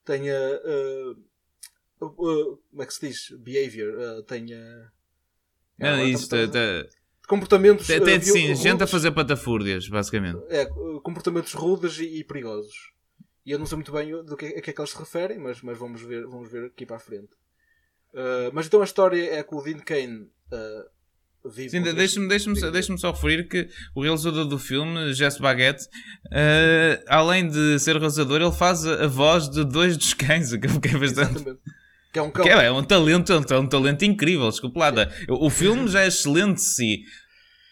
tem. 0.05 0.23
como 1.99 2.83
é 2.83 2.87
que 2.87 2.95
se 2.95 3.09
diz? 3.09 3.31
Behavior. 3.41 4.23
tem. 4.23 4.47
não, 5.77 6.05
isso. 6.07 6.29
Tá, 6.29 6.37
tá, 6.47 6.89
comportamentos. 7.29 7.89
Até 7.89 8.21
sim, 8.21 8.55
gente 8.55 8.83
a 8.83 8.87
fazer 8.87 9.13
patafúrdias, 9.13 9.89
basicamente. 9.89 10.41
É, 10.49 10.67
comportamentos 11.03 11.53
rudes 11.53 11.99
e, 11.99 12.21
e, 12.21 12.25
perigosos. 12.25 12.93
E 13.47 13.53
eu 13.53 13.59
não 13.59 13.67
sei 13.67 13.77
muito 13.77 13.93
bem 13.93 14.11
do 14.25 14.37
que, 14.37 14.47
a 14.47 14.61
que 14.61 14.71
é 14.71 14.73
que 14.73 14.81
eles 14.81 14.91
se 14.91 14.99
referem, 14.99 15.39
mas, 15.39 15.63
mas 15.63 15.79
vamos, 15.79 16.03
ver, 16.03 16.27
vamos 16.27 16.51
ver 16.51 16.67
aqui 16.67 16.85
para 16.85 16.97
a 16.97 17.01
frente. 17.01 17.31
mas 18.53 18.67
então 18.67 18.81
a 18.81 18.85
história 18.85 19.35
é 19.35 19.43
que 19.43 19.55
o 19.55 19.63
Dean 19.63 19.79
Kane 19.79 20.29
Sim, 21.71 21.83
deixa-me 21.83 22.29
deixa 22.29 22.71
deixa 22.71 22.97
só 22.99 23.13
referir 23.13 23.49
que 23.49 23.69
o 23.95 24.03
realizador 24.03 24.45
do 24.45 24.59
filme, 24.59 25.13
Jess 25.15 25.39
Baguette, 25.39 25.85
uh, 26.27 27.05
além 27.07 27.49
de 27.49 27.79
ser 27.79 27.97
realizador, 27.97 28.43
ele 28.43 28.53
faz 28.53 28.85
a, 28.85 29.05
a, 29.05 29.07
voz 29.07 29.49
de 29.49 29.65
dois 29.65 29.97
dos 29.97 30.13
cães, 30.15 30.55
que 30.55 30.67
eu 30.67 30.71
fiquei 30.71 30.99
bastante. 30.99 31.45
Que 32.19 32.21
é 32.21 32.23
um 32.23 32.31
cão. 32.31 32.45
Que 32.45 32.51
é, 32.51 32.65
é 32.67 32.73
um 32.73 32.83
talento, 32.83 33.33
é 33.33 33.59
um 33.59 33.69
talento 33.69 34.05
incrível, 34.05 34.49
desculpa 34.49 34.91
lá. 34.91 35.09
O 35.29 35.49
filme 35.49 35.89
já 35.89 36.03
é 36.03 36.09
excelente 36.09 36.57
de 36.57 36.63
si. 36.63 37.05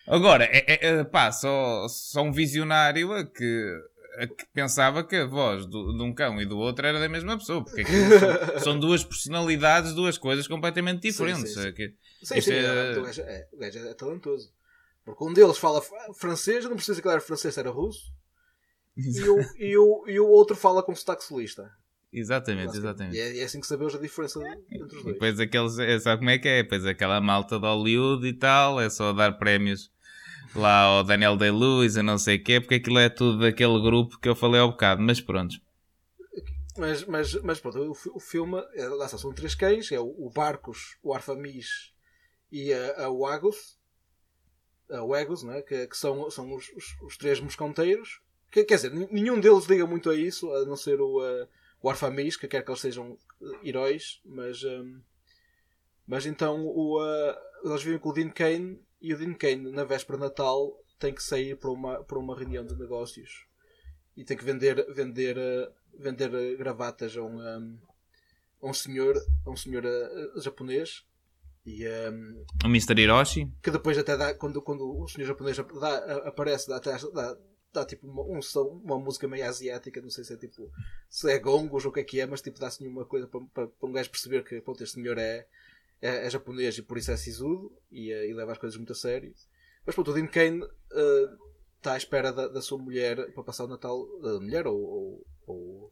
Agora, 0.07 0.45
é, 0.45 0.65
é, 0.69 0.87
é, 0.87 1.05
pá, 1.05 1.33
só, 1.33 1.89
só 1.89 2.23
um 2.23 2.31
visionário 2.31 3.13
a 3.13 3.27
que, 3.27 3.81
a 4.19 4.27
que 4.29 4.47
pensava 4.55 5.03
que 5.03 5.17
a 5.17 5.27
voz 5.27 5.67
do, 5.67 5.97
de 5.97 6.03
um 6.03 6.15
cão 6.15 6.41
e 6.41 6.47
do 6.47 6.57
outro 6.59 6.87
era 6.87 7.01
da 7.01 7.09
mesma 7.09 7.37
pessoa, 7.37 7.65
porque 7.65 7.85
são, 7.85 8.61
são, 8.63 8.79
duas 8.79 9.03
personalidades, 9.03 9.95
duas 9.95 10.17
coisas 10.17 10.47
completamente 10.47 11.03
diferentes. 11.03 11.53
Sim, 11.53 11.63
sim, 11.63 11.75
sim. 11.75 11.95
Sim, 12.23 12.41
sim, 12.41 12.53
é... 12.53 12.99
O, 12.99 13.03
gajo 13.03 13.23
é, 13.23 13.49
o 13.53 13.59
gajo 13.59 13.79
é 13.81 13.95
talentoso. 13.95 14.53
Porque 15.05 15.25
um 15.25 15.33
deles 15.33 15.59
fala 15.59 15.83
francês, 16.15 16.65
não 16.65 16.77
precisa 16.77 17.03
que 17.03 17.09
era 17.09 17.21
francês, 17.21 17.59
era 17.59 17.71
russo. 17.71 18.13
E 18.97 19.29
o, 19.29 19.41
e, 19.59 19.77
o, 19.77 20.05
e 20.09 20.21
o 20.21 20.29
outro 20.29 20.55
fala 20.55 20.83
com 20.83 20.95
sotaque 20.95 21.25
solista. 21.25 21.71
Exatamente, 22.13 22.77
exatamente. 22.77 23.17
E 23.17 23.21
é, 23.21 23.41
é, 23.41 23.45
assim 23.45 23.61
que 23.61 23.67
sabemos 23.67 23.95
a 23.95 23.99
diferença 23.99 24.41
entre 24.71 24.85
os 24.85 25.03
dois. 25.03 25.07
E 25.07 25.13
depois 25.13 25.41
aqueles, 25.41 25.79
é, 25.79 25.99
sabe 25.99 26.21
como 26.21 26.31
é 26.31 26.39
que 26.39 26.49
é? 26.49 26.63
Depois 26.63 26.87
aquela 26.87 27.21
malta 27.21 27.59
de 27.59 27.67
Hollywood 27.67 28.27
e 28.27 28.33
tal, 28.33 28.81
é 28.81 28.89
só 28.89 29.13
dar 29.13 29.33
prémios 29.33 29.91
lá 30.55 30.83
ao 30.83 31.05
Daniel 31.05 31.37
Day-Lewis 31.37 31.97
e 31.97 32.03
não 32.03 32.17
sei 32.17 32.37
o 32.37 32.43
quê, 32.43 32.61
porque 32.61 32.77
aquilo 32.77 32.99
é 32.99 33.09
tudo 33.09 33.41
daquele 33.41 33.81
grupo 33.83 34.19
que 34.19 34.29
eu 34.29 34.35
falei 34.35 34.61
ao 34.61 34.71
bocado, 34.71 35.03
mas 35.03 35.21
pronto. 35.21 35.57
Mas, 36.79 37.05
mas, 37.05 37.35
mas 37.43 37.61
pronto, 37.61 37.79
o, 37.79 38.17
o 38.17 38.21
filme, 38.21 38.63
é, 38.75 38.87
lá 38.89 39.09
são 39.09 39.33
três 39.33 39.55
cães, 39.55 39.91
é 39.93 39.99
o, 39.99 40.15
o 40.19 40.31
Barcos, 40.31 40.97
o 41.03 41.15
Arfamis 41.15 41.93
e 42.53 42.73
a, 42.73 43.07
a 43.07 43.11
Wagus, 43.11 43.79
a 44.91 45.03
Wagus, 45.03 45.43
né? 45.43 45.63
que, 45.63 45.87
que 45.87 45.97
são, 45.97 46.31
são 46.31 46.55
os, 46.55 46.69
os, 46.71 46.97
os 47.03 47.17
três 47.17 47.41
mosconteiros. 47.41 48.21
Que, 48.51 48.65
quer 48.65 48.77
dizer, 48.77 48.93
nenhum 49.11 49.41
deles 49.41 49.67
liga 49.67 49.87
muito 49.87 50.09
a 50.09 50.15
isso, 50.15 50.53
a 50.53 50.65
não 50.65 50.77
ser 50.77 51.01
o, 51.01 51.21
o 51.87 51.89
Arfamis, 51.89 52.37
que 52.37 52.49
quer 52.49 52.65
que 52.65 52.71
eles 52.71 52.81
sejam 52.81 53.17
heróis, 53.63 54.21
mas, 54.25 54.65
um, 54.65 55.01
mas 56.05 56.27
então 56.27 56.67
o, 56.67 57.01
uh, 57.01 57.37
eles 57.65 57.85
vivem 57.85 58.01
com 58.01 58.09
o 58.09 58.13
Dean 58.13 58.31
Kane 58.31 58.81
e 59.01 59.15
o 59.15 59.17
Dean 59.17 59.35
Kane, 59.35 59.71
na 59.71 59.85
véspera 59.85 60.19
de 60.19 60.25
Natal, 60.25 60.77
tem 60.99 61.15
que 61.15 61.23
sair 61.23 61.57
para 61.57 61.71
uma, 61.71 62.03
para 62.03 62.19
uma 62.19 62.37
reunião 62.37 62.67
de 62.67 62.75
negócios 62.75 63.47
e 64.17 64.25
tem 64.25 64.37
que 64.37 64.45
vender, 64.45 64.85
vender, 64.93 65.39
uh, 65.39 65.73
vender 65.97 66.57
gravatas 66.57 67.17
a 67.17 67.23
um, 67.23 67.39
um, 67.39 67.79
a 68.63 68.67
um 68.67 68.75
senhor, 68.75 69.17
a 69.45 69.51
um 69.51 69.57
senhor 69.57 69.85
uh, 69.85 70.41
japonês 70.41 71.05
e, 71.65 71.87
um, 72.11 72.45
o 72.65 72.67
Mr. 72.67 73.01
Hiroshi? 73.01 73.49
Que 73.63 73.71
depois 73.71 73.97
até 73.97 74.17
dá, 74.17 74.35
quando, 74.35 74.61
quando 74.61 75.03
o 75.03 75.07
senhor 75.07 75.29
japonês 75.29 75.57
dá, 75.57 76.27
aparece, 76.27 76.69
dá, 76.69 76.81
dá, 76.81 77.37
dá 77.77 77.85
tipo 77.85 78.07
uma, 78.07 78.23
um 78.23 78.43
som, 78.43 78.81
uma 78.85 78.99
música 78.99 79.29
meio 79.29 79.47
asiática, 79.47 80.01
não 80.01 80.11
sei 80.11 80.25
se 80.25 80.35
é 80.35 80.37
tipo 80.37 80.71
se 81.09 81.31
é 81.31 81.39
gongos 81.39 81.85
ou 81.85 81.91
o 81.91 81.95
que 81.95 82.01
é 82.01 82.05
que 82.05 82.21
é, 82.21 82.27
mas 82.27 82.43
tipo 82.43 82.59
dá-se 82.59 82.87
uma 82.87 83.05
coisa 83.05 83.27
para, 83.27 83.41
para, 83.53 83.67
para 83.69 83.89
um 83.89 83.93
gajo 83.93 84.11
perceber 84.11 84.43
que 84.45 84.61
pronto, 84.61 84.83
este 84.83 84.95
senhor 84.95 85.19
é, 85.19 85.47
é, 86.01 86.27
é 86.27 86.31
japonês 86.31 86.77
e 86.79 86.83
por 86.83 86.99
isso 86.99 87.11
é 87.11 87.17
sisudo 87.17 87.73
e, 87.91 88.11
e 88.11 88.35
leva 88.35 88.53
as 88.53 88.59
coisas 88.59 88.77
muito 88.77 88.93
a 88.93 88.97
sério. 88.97 89.33
Mas 89.85 89.95
pronto, 89.95 90.11
o 90.11 90.15
Dean 90.15 90.27
Kane 90.27 90.63
uh, 90.63 91.47
está 91.77 91.93
à 91.93 91.97
espera 91.97 92.33
da, 92.33 92.49
da, 92.49 92.61
sua 92.61 92.79
mulher 92.79 93.33
para 93.33 93.45
passar 93.45 93.65
o 93.65 93.69
Natal. 93.69 94.05
Da 94.21 94.41
mulher 94.41 94.67
ou. 94.67 94.77
ou, 94.77 95.27
ou 95.47 95.91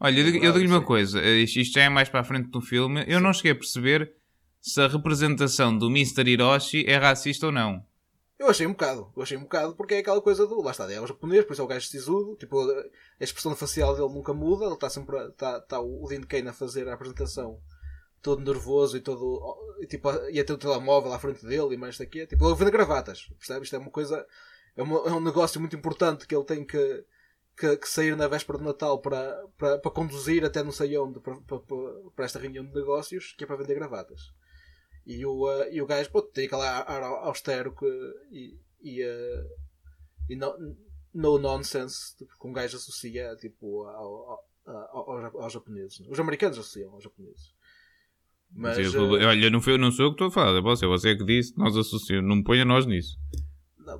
Olha, 0.00 0.20
eu, 0.20 0.24
digo-lhe 0.24 0.66
uma 0.66 0.84
coisa: 0.84 1.22
isto, 1.22 1.60
isto 1.60 1.74
já 1.74 1.84
é 1.84 1.88
mais 1.88 2.08
para 2.08 2.20
a 2.20 2.24
frente 2.24 2.48
do 2.50 2.62
filme. 2.62 3.04
Eu 3.06 3.18
sim. 3.18 3.24
não 3.24 3.32
cheguei 3.32 3.52
a 3.52 3.56
perceber 3.56 4.14
se 4.60 4.80
a 4.80 4.88
representação 4.88 5.76
do 5.76 5.88
Mr. 5.88 6.26
Hiroshi 6.26 6.84
é 6.86 6.96
racista 6.96 7.46
ou 7.46 7.52
não. 7.52 7.84
Eu 8.44 8.50
achei 8.50 8.66
um 8.66 8.72
bocado, 8.72 9.10
eu 9.16 9.22
achei 9.22 9.38
um 9.38 9.42
bocado 9.42 9.74
porque 9.74 9.94
é 9.94 9.98
aquela 10.00 10.20
coisa 10.20 10.46
do. 10.46 10.60
Lá 10.60 10.70
está, 10.70 10.92
é 10.92 11.00
o 11.00 11.06
japonês, 11.06 11.46
por 11.46 11.54
isso 11.54 11.62
é 11.62 11.64
o 11.64 11.68
gajo 11.68 11.88
sisudo, 11.88 12.36
tipo, 12.36 12.60
a 12.60 13.24
expressão 13.24 13.56
facial 13.56 13.96
dele 13.96 14.12
nunca 14.12 14.34
muda, 14.34 14.66
ele 14.66 14.74
está 14.74 14.90
sempre. 14.90 15.16
Está, 15.28 15.56
está 15.56 15.80
o 15.80 16.06
Dean 16.06 16.20
Kane 16.20 16.48
a 16.48 16.52
fazer 16.52 16.86
a 16.86 16.92
apresentação 16.92 17.58
todo 18.20 18.44
nervoso 18.44 18.98
e 18.98 19.00
todo. 19.00 19.40
E, 19.80 19.86
tipo, 19.86 20.10
ia 20.28 20.44
ter 20.44 20.52
o 20.52 20.58
telemóvel 20.58 21.14
à 21.14 21.18
frente 21.18 21.44
dele 21.46 21.74
e 21.74 21.78
mais 21.78 21.96
daqui. 21.96 22.26
Tipo, 22.26 22.46
ele 22.46 22.54
vende 22.54 22.70
gravatas, 22.70 23.26
percebe? 23.38 23.64
Isto 23.64 23.76
é 23.76 23.78
uma 23.78 23.90
coisa. 23.90 24.26
É, 24.76 24.82
uma, 24.82 24.98
é 25.08 25.12
um 25.12 25.20
negócio 25.20 25.58
muito 25.58 25.74
importante 25.74 26.26
que 26.26 26.36
ele 26.36 26.44
tem 26.44 26.66
que, 26.66 27.04
que, 27.56 27.76
que, 27.78 27.88
sair 27.88 28.14
na 28.14 28.28
véspera 28.28 28.58
de 28.58 28.64
Natal 28.64 29.00
para, 29.00 29.42
para, 29.56 29.78
para 29.78 29.90
conduzir 29.90 30.44
até 30.44 30.62
não 30.62 30.72
sei 30.72 30.98
onde 30.98 31.18
para, 31.18 31.36
para, 31.40 31.58
para, 32.14 32.24
esta 32.26 32.38
reunião 32.38 32.66
de 32.66 32.74
negócios 32.74 33.34
que 33.38 33.44
é 33.44 33.46
para 33.46 33.56
vender 33.56 33.74
gravatas. 33.74 34.34
E 35.06 35.24
o, 35.26 35.44
uh, 35.44 35.70
e 35.70 35.82
o 35.82 35.86
gajo 35.86 36.10
pô, 36.10 36.22
tem 36.22 36.46
aquele 36.46 36.62
ar 36.62 37.02
austero 37.02 37.74
que, 37.74 37.86
e, 38.30 38.58
e, 38.82 39.04
uh, 39.04 39.50
e 40.30 40.36
no, 40.36 40.76
no 41.12 41.38
nonsense 41.38 42.16
tipo, 42.16 42.38
que 42.38 42.46
um 42.46 42.52
gajo 42.52 42.76
associa 42.76 43.36
tipo, 43.36 43.84
ao, 43.84 44.42
ao, 44.66 45.10
ao, 45.10 45.42
aos 45.42 45.52
japoneses. 45.52 46.00
Os 46.08 46.18
americanos 46.18 46.58
associam 46.58 46.92
aos 46.92 47.04
japoneses. 47.04 47.52
Mas, 48.50 48.78
Mas 48.78 48.94
eu, 48.94 49.10
uh, 49.10 49.12
olha, 49.12 49.50
não, 49.50 49.60
foi, 49.60 49.76
não 49.76 49.90
sou 49.90 50.06
eu 50.06 50.10
que 50.10 50.14
estou 50.14 50.28
a 50.28 50.30
falar, 50.30 50.56
é 50.56 50.62
você, 50.62 50.86
você 50.86 51.10
é 51.10 51.16
que 51.16 51.24
disse, 51.24 51.56
nós 51.58 51.76
associamos, 51.76 52.28
não 52.28 52.36
me 52.36 52.44
ponha 52.44 52.64
nós 52.64 52.86
nisso. 52.86 53.18
Não, 53.78 53.98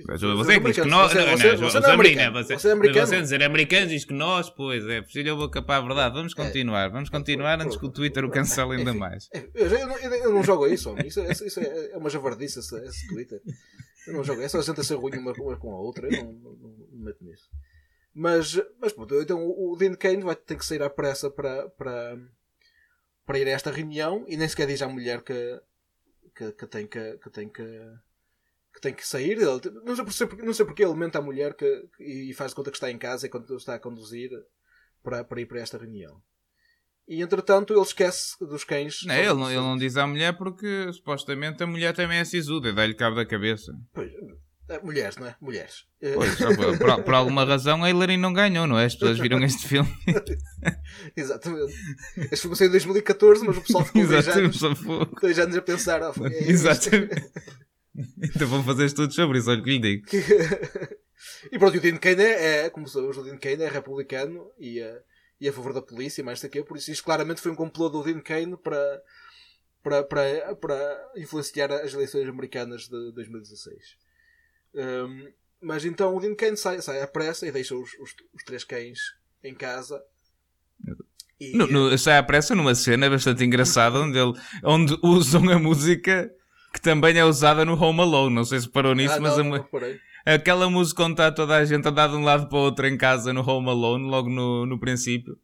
você 0.00 0.52
é 0.52 0.60
que 0.60 0.66
diz 0.66 0.76
que 0.76 0.88
nós. 0.88 1.12
Você, 1.12 1.18
não, 1.18 1.36
você, 1.36 1.52
não, 1.52 1.58
você, 1.58 1.80
não 1.80 1.88
é 1.88 1.92
americano. 1.92 2.32
Você, 2.32 2.54
você 2.58 2.68
é 2.68 2.72
americano. 2.72 3.06
Você 3.06 3.20
dizer 3.20 3.42
americanos 3.42 3.90
diz 3.90 4.04
que 4.04 4.14
nós, 4.14 4.48
pois 4.50 4.86
é. 4.86 5.02
Preciso 5.02 5.28
eu 5.28 5.36
vou 5.36 5.50
capar 5.50 5.82
a 5.82 5.86
verdade. 5.86 6.14
Vamos 6.14 6.32
é. 6.32 6.36
continuar. 6.36 6.88
Vamos 6.90 7.10
continuar 7.10 7.60
antes 7.60 7.76
que 7.76 7.84
o 7.84 7.90
Twitter 7.90 8.24
o 8.24 8.30
cancele 8.30 8.76
ainda 8.76 8.94
mais. 8.94 9.28
Eu, 9.54 10.32
não, 10.32 10.42
jogo 10.42 10.66
isso, 10.66 10.90
homem. 10.90 11.06
Isso, 11.06 11.20
é, 11.20 11.96
uma 11.96 12.08
javardice, 12.10 12.60
esse, 12.60 13.06
Twitter. 13.08 13.40
Eu 14.06 14.14
não 14.14 14.24
jogo. 14.24 14.42
É 14.42 14.48
só 14.48 14.58
a 14.58 14.62
gente 14.62 14.80
a 14.80 14.84
ser 14.84 14.94
ruim 14.94 15.16
uma, 15.18 15.32
uma 15.32 15.56
com 15.56 15.72
a 15.72 15.78
outra. 15.78 16.08
Eu 16.08 16.24
não, 16.24 16.32
não, 16.32 16.52
não, 16.52 16.88
não 16.92 17.04
meto 17.04 17.24
nisso. 17.24 17.48
Mas, 18.14 18.60
mas 18.78 18.92
pronto, 18.92 19.20
então 19.20 19.42
o 19.42 19.74
Dean 19.76 19.94
Kane 19.94 20.22
vai 20.22 20.36
ter 20.36 20.56
que 20.56 20.66
sair 20.66 20.82
à 20.82 20.90
pressa 20.90 21.30
para, 21.30 21.68
para, 21.70 22.18
para 23.24 23.38
ir 23.38 23.48
a 23.48 23.52
esta 23.52 23.70
reunião 23.70 24.24
e 24.28 24.36
nem 24.36 24.46
sequer 24.46 24.66
diz 24.66 24.82
à 24.82 24.88
mulher 24.88 25.22
que, 25.22 25.60
que, 26.36 26.52
que 26.52 26.66
tem 26.66 26.86
que, 26.86 27.16
que 27.16 27.30
tem 27.30 27.48
que 27.48 27.62
que 28.72 28.80
tem 28.80 28.94
que 28.94 29.06
sair. 29.06 29.32
Ele, 29.32 29.60
não, 29.84 29.94
sei 29.94 30.26
porque, 30.26 30.42
não 30.42 30.54
sei 30.54 30.64
porque 30.64 30.84
ele 30.84 30.94
mente 30.94 31.16
a 31.16 31.22
mulher 31.22 31.54
que, 31.54 31.88
e 32.00 32.32
faz 32.34 32.50
de 32.50 32.56
conta 32.56 32.70
que 32.70 32.76
está 32.76 32.90
em 32.90 32.98
casa 32.98 33.26
enquanto 33.26 33.54
está 33.56 33.74
a 33.74 33.78
conduzir 33.78 34.30
para, 35.02 35.24
para 35.24 35.40
ir 35.40 35.46
para 35.46 35.60
esta 35.60 35.78
reunião. 35.78 36.20
E 37.08 37.20
entretanto 37.20 37.74
ele 37.74 37.82
esquece 37.82 38.36
dos 38.40 38.64
cães. 38.64 39.00
Não, 39.04 39.14
ele, 39.14 39.34
não, 39.34 39.50
ele 39.50 39.60
não 39.60 39.76
diz 39.76 39.96
à 39.96 40.06
mulher 40.06 40.36
porque 40.36 40.92
supostamente 40.92 41.62
a 41.62 41.66
mulher 41.66 41.94
também 41.94 42.18
é 42.18 42.24
sisuda 42.24 42.68
e 42.68 42.72
dá-lhe 42.72 42.94
cabo 42.94 43.16
da 43.16 43.26
cabeça. 43.26 43.72
Pois, 43.92 44.10
é, 44.68 44.80
mulheres, 44.80 45.16
não 45.16 45.26
é? 45.26 45.36
Mulheres. 45.40 45.84
Pois, 46.14 46.36
por, 46.78 47.04
por, 47.04 47.14
alguma 47.14 47.44
razão 47.44 47.82
a 47.84 47.90
Hillary 47.90 48.16
não 48.16 48.32
ganhou, 48.32 48.66
não 48.66 48.78
é? 48.78 48.86
As 48.86 48.94
pessoas 48.94 49.18
viram 49.18 49.42
este 49.44 49.68
filme. 49.68 49.92
Exatamente. 51.16 51.74
Este 52.16 52.42
filme 52.42 52.56
saiu 52.56 52.68
em 52.68 52.72
2014, 52.72 53.44
mas 53.44 53.56
o 53.56 53.60
pessoal 53.60 53.84
ficou 53.84 54.06
dois 54.06 54.28
anos, 54.28 54.60
dois 55.20 55.38
anos 55.38 55.56
a 55.56 55.62
pensar. 55.62 56.02
Ah, 56.02 56.12
é 56.22 56.50
Exatamente. 56.50 57.30
então 58.22 58.48
vão 58.48 58.64
fazer 58.64 58.86
estudos 58.86 59.14
sobre 59.14 59.38
isso, 59.38 59.50
olha 59.50 59.62
que 59.62 59.70
lhe 59.70 59.78
digo. 59.78 60.06
e 61.52 61.58
pronto, 61.58 61.76
o 61.76 61.80
Dean 61.80 61.98
Kane 61.98 62.22
é, 62.22 62.70
como 62.70 62.88
sabemos, 62.88 63.16
o 63.18 63.22
Dean 63.22 63.38
Kane 63.38 63.62
é 63.62 63.68
republicano 63.68 64.50
e, 64.58 64.80
é, 64.80 65.02
e 65.40 65.48
a 65.48 65.52
favor 65.52 65.72
da 65.72 65.82
polícia 65.82 66.24
mais 66.24 66.40
daqui, 66.40 66.62
por 66.62 66.76
isso 66.76 66.90
isto 66.90 67.04
claramente 67.04 67.40
foi 67.40 67.52
um 67.52 67.56
complô 67.56 67.88
do 67.88 68.02
Dean 68.02 68.20
Kane 68.20 68.56
para, 68.56 69.02
para, 69.82 70.02
para, 70.04 70.56
para 70.56 71.12
influenciar 71.16 71.70
as 71.70 71.92
eleições 71.92 72.28
americanas 72.28 72.82
de 72.82 73.12
2016. 73.12 73.96
Um, 74.74 75.32
mas 75.60 75.84
então 75.84 76.16
o 76.16 76.20
Dean 76.20 76.34
Kane 76.34 76.56
sai, 76.56 76.80
sai 76.80 77.02
à 77.02 77.06
pressa 77.06 77.46
e 77.46 77.52
deixa 77.52 77.74
os, 77.74 77.92
os, 78.00 78.14
os 78.34 78.42
três 78.44 78.64
cães 78.64 78.98
em 79.44 79.54
casa. 79.54 80.02
E, 81.38 81.56
no, 81.56 81.66
no, 81.66 81.98
sai 81.98 82.16
à 82.16 82.22
pressa 82.22 82.54
numa 82.54 82.74
cena 82.74 83.10
bastante 83.10 83.44
engraçada 83.44 83.98
onde, 83.98 84.18
ele, 84.18 84.32
onde 84.64 84.98
usam 85.02 85.48
a 85.50 85.58
música 85.58 86.32
que 86.72 86.80
também 86.80 87.16
é 87.18 87.24
usada 87.24 87.64
no 87.64 87.80
Home 87.80 88.00
Alone. 88.00 88.34
Não 88.34 88.44
sei 88.44 88.60
se 88.60 88.68
parou 88.68 88.94
nisso, 88.94 89.14
ah, 89.14 89.20
mas 89.20 89.36
não, 89.36 89.54
a, 89.54 89.58
não 89.58 89.66
aquela 90.24 90.70
música 90.70 91.02
onde 91.02 91.12
está 91.12 91.30
toda 91.30 91.56
a 91.56 91.64
gente 91.64 91.86
a 91.86 91.90
dar 91.90 92.08
de 92.08 92.16
um 92.16 92.24
lado 92.24 92.48
para 92.48 92.58
o 92.58 92.62
outro 92.62 92.86
em 92.86 92.96
casa 92.96 93.32
no 93.32 93.48
Home 93.48 93.68
Alone, 93.68 94.08
logo 94.08 94.30
no, 94.30 94.66
no 94.66 94.78
princípio. 94.78 95.36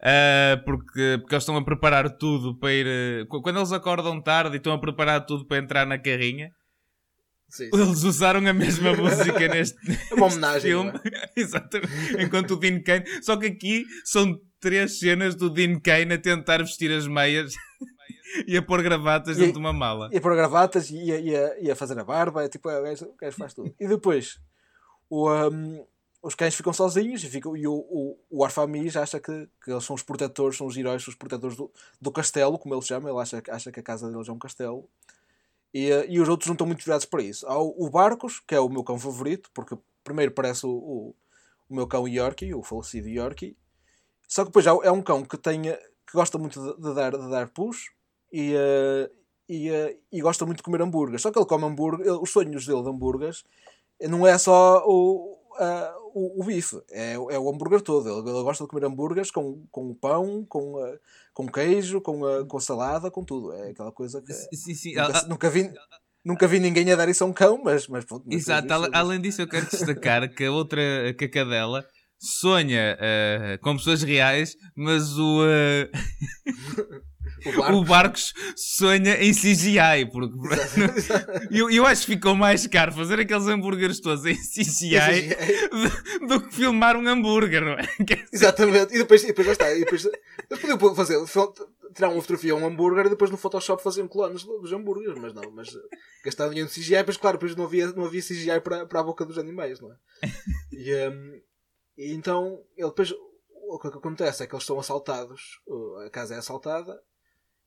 Uh, 0.00 0.56
porque, 0.64 1.18
porque 1.20 1.34
eles 1.34 1.42
estão 1.42 1.56
a 1.56 1.64
preparar 1.64 2.08
tudo 2.16 2.54
para 2.54 2.72
ir. 2.72 2.86
Uh, 2.86 3.42
quando 3.42 3.58
eles 3.58 3.72
acordam 3.72 4.20
tarde 4.20 4.54
e 4.54 4.56
estão 4.56 4.72
a 4.72 4.78
preparar 4.78 5.26
tudo 5.26 5.44
para 5.44 5.58
entrar 5.58 5.86
na 5.86 5.98
carrinha, 5.98 6.50
sim, 7.50 7.64
sim. 7.64 7.70
eles 7.74 8.02
usaram 8.02 8.46
a 8.46 8.52
mesma 8.52 8.94
música 8.96 9.48
neste, 9.48 9.76
é 10.10 10.14
uma 10.14 10.26
homenagem, 10.26 10.70
filme. 10.70 10.92
É? 11.04 11.30
Exatamente. 11.36 12.22
Enquanto 12.22 12.52
o 12.52 12.56
Dean 12.56 12.80
Kane. 12.80 13.04
Só 13.22 13.36
que 13.36 13.46
aqui 13.46 13.84
são 14.04 14.40
três 14.58 14.98
cenas 14.98 15.34
do 15.34 15.50
Dean 15.50 15.78
Kane 15.78 16.14
a 16.14 16.18
tentar 16.18 16.58
vestir 16.58 16.90
as 16.92 17.06
meias 17.06 17.52
ia 18.46 18.62
pôr 18.62 18.82
gravatas 18.82 19.36
dentro 19.36 19.54
de 19.54 19.58
uma 19.58 19.72
mala. 19.72 20.08
Ia 20.12 20.20
pôr 20.20 20.34
gravatas 20.34 20.90
e 20.90 20.96
ia, 20.96 21.18
ia, 21.18 21.56
ia 21.60 21.76
fazer 21.76 21.98
a 21.98 22.04
barba. 22.04 22.44
É 22.44 22.48
tipo, 22.48 22.68
o 22.68 22.82
gajo, 22.82 23.06
o 23.06 23.16
gajo 23.16 23.36
faz 23.36 23.54
tudo. 23.54 23.74
E 23.78 23.86
depois, 23.86 24.40
o, 25.08 25.30
um, 25.30 25.84
os 26.22 26.34
cães 26.34 26.54
ficam 26.54 26.72
sozinhos 26.72 27.24
e, 27.24 27.28
ficam, 27.28 27.56
e 27.56 27.66
o, 27.66 27.74
o, 27.74 28.18
o 28.30 28.44
Arfamis 28.44 28.96
acha 28.96 29.18
que, 29.18 29.48
que 29.64 29.70
eles 29.70 29.84
são 29.84 29.94
os 29.94 30.02
protetores, 30.02 30.56
são 30.56 30.66
os 30.66 30.76
heróis, 30.76 31.02
são 31.02 31.10
os 31.10 31.16
protetores 31.16 31.56
do, 31.56 31.70
do 32.00 32.12
castelo, 32.12 32.58
como 32.58 32.74
ele 32.74 32.82
chama. 32.82 33.08
Ele 33.08 33.18
acha, 33.18 33.42
acha 33.48 33.72
que 33.72 33.80
a 33.80 33.82
casa 33.82 34.10
deles 34.10 34.28
é 34.28 34.32
um 34.32 34.38
castelo. 34.38 34.88
E, 35.72 35.92
uh, 35.92 36.04
e 36.08 36.20
os 36.20 36.28
outros 36.28 36.46
não 36.48 36.54
estão 36.54 36.66
muito 36.66 36.84
virados 36.84 37.06
para 37.06 37.22
isso. 37.22 37.46
Há 37.46 37.58
o, 37.58 37.86
o 37.86 37.90
Barcos, 37.90 38.40
que 38.40 38.54
é 38.54 38.60
o 38.60 38.68
meu 38.68 38.84
cão 38.84 38.98
favorito, 38.98 39.50
porque 39.54 39.76
primeiro 40.02 40.32
parece 40.32 40.66
o, 40.66 40.70
o, 40.70 41.14
o 41.68 41.74
meu 41.74 41.86
cão 41.86 42.06
Yorkie, 42.06 42.54
o 42.54 42.62
falecido 42.62 43.08
Yorkie. 43.08 43.56
Só 44.28 44.42
que 44.42 44.50
depois 44.50 44.66
é 44.66 44.90
um 44.92 45.02
cão 45.02 45.24
que, 45.24 45.36
tem, 45.36 45.62
que 45.62 46.12
gosta 46.12 46.38
muito 46.38 46.60
de, 46.60 46.80
de 46.80 46.94
dar, 46.94 47.10
de 47.12 47.30
dar 47.30 47.48
push 47.48 47.90
e, 48.32 48.54
uh, 48.54 49.10
e, 49.48 49.70
uh, 49.70 49.98
e 50.12 50.20
gosta 50.20 50.44
muito 50.46 50.58
de 50.58 50.62
comer 50.62 50.82
hambúrgueres. 50.82 51.22
Só 51.22 51.30
que 51.30 51.38
ele 51.38 51.46
come 51.46 51.64
hambúrguer, 51.64 52.06
os 52.20 52.30
sonhos 52.30 52.66
dele 52.66 52.82
de 52.82 52.88
hambúrgueres 52.88 53.44
não 54.08 54.26
é 54.26 54.38
só 54.38 54.82
o, 54.86 55.38
uh, 55.58 56.10
o, 56.14 56.42
o, 56.42 56.44
bife, 56.44 56.80
é, 56.90 57.14
é 57.14 57.38
o 57.38 57.50
hambúrguer 57.50 57.80
todo. 57.80 58.08
Ele, 58.08 58.30
ele, 58.30 58.42
gosta 58.42 58.64
de 58.64 58.70
comer 58.70 58.86
hambúrgueres 58.86 59.30
com, 59.30 59.64
com 59.70 59.94
pão, 59.94 60.44
com, 60.48 60.74
com 61.34 61.46
queijo, 61.46 62.00
com, 62.00 62.20
com 62.46 62.60
salada, 62.60 63.10
com 63.10 63.24
tudo. 63.24 63.52
É 63.52 63.70
aquela 63.70 63.92
coisa 63.92 64.22
que 64.22 64.32
sim, 64.32 64.74
sim. 64.74 64.94
Nunca, 64.94 65.18
ah, 65.18 65.26
nunca, 65.28 65.50
vi. 65.50 65.72
Nunca 66.24 66.46
vi 66.46 66.60
ninguém 66.60 66.90
a 66.92 66.96
dar 66.96 67.08
isso 67.08 67.24
a 67.24 67.26
um 67.26 67.32
cão, 67.32 67.60
mas, 67.62 67.88
mas, 67.88 68.04
mas 68.08 68.22
Exato, 68.28 68.68
além 68.92 69.20
disso 69.20 69.40
eu 69.42 69.48
quero 69.48 69.66
destacar 69.66 70.28
que 70.34 70.44
a 70.44 70.52
outra, 70.52 70.80
que 71.18 71.24
a 71.24 71.30
cadela 71.30 71.84
sonha 72.20 72.98
uh, 73.00 73.62
com 73.62 73.76
pessoas 73.76 74.02
reais, 74.02 74.54
mas 74.76 75.18
o, 75.18 75.42
uh, 75.42 75.88
o, 77.46 77.52
Barcos. 77.52 77.76
o 77.76 77.84
Barcos 77.84 78.34
sonha 78.56 79.14
em 79.22 79.32
CGI. 79.32 80.10
Porque 80.10 80.34
eu, 81.50 81.70
eu 81.70 81.86
acho 81.86 82.06
que 82.06 82.14
ficou 82.14 82.34
mais 82.34 82.66
caro 82.66 82.92
fazer 82.92 83.20
aqueles 83.20 83.46
hambúrgueres 83.46 84.00
todos 84.00 84.24
em 84.24 84.34
CGI 84.34 85.36
do, 85.70 86.26
do, 86.26 86.40
que 86.42 86.54
filmar 86.54 86.96
um 86.96 87.06
hambúrguer, 87.06 87.64
não 87.64 87.72
é? 87.72 87.88
Exatamente, 88.32 88.94
e 88.94 88.98
depois, 88.98 89.22
e 89.24 89.28
depois 89.28 89.46
já 89.46 89.52
está. 89.52 89.72
E 89.72 89.80
depois, 89.80 90.08
podiam 90.48 90.94
fazer, 90.94 91.18
tirar 91.94 92.08
uma 92.08 92.20
fotografia 92.20 92.52
a 92.52 92.56
um 92.56 92.66
hambúrguer 92.66 93.06
e 93.06 93.10
depois 93.10 93.30
no 93.30 93.36
Photoshop 93.36 93.82
faziam 93.82 94.08
clones 94.08 94.44
dos 94.44 94.72
hambúrgueres, 94.72 95.18
mas 95.18 95.32
não, 95.32 95.50
mas 95.52 95.68
gastar 96.24 96.48
dinheiro 96.48 96.68
no 96.68 96.74
CGI, 96.74 97.04
mas 97.06 97.16
claro, 97.16 97.36
depois 97.36 97.56
não 97.56 97.64
havia, 97.64 97.88
não 97.92 98.04
havia 98.04 98.22
CGI 98.22 98.60
para, 98.60 98.86
para 98.86 99.00
a 99.00 99.04
boca 99.04 99.24
dos 99.24 99.38
animais, 99.38 99.80
não 99.80 99.92
é? 99.92 99.96
E, 100.72 101.08
um, 101.08 101.40
e 101.96 102.12
então, 102.14 102.62
ele 102.76 102.88
depois, 102.88 103.12
o 103.68 103.78
que 103.78 103.88
acontece 103.88 104.42
é 104.42 104.46
que 104.46 104.54
eles 104.54 104.64
são 104.64 104.78
assaltados, 104.78 105.60
a 106.06 106.10
casa 106.10 106.34
é 106.34 106.38
assaltada 106.38 107.00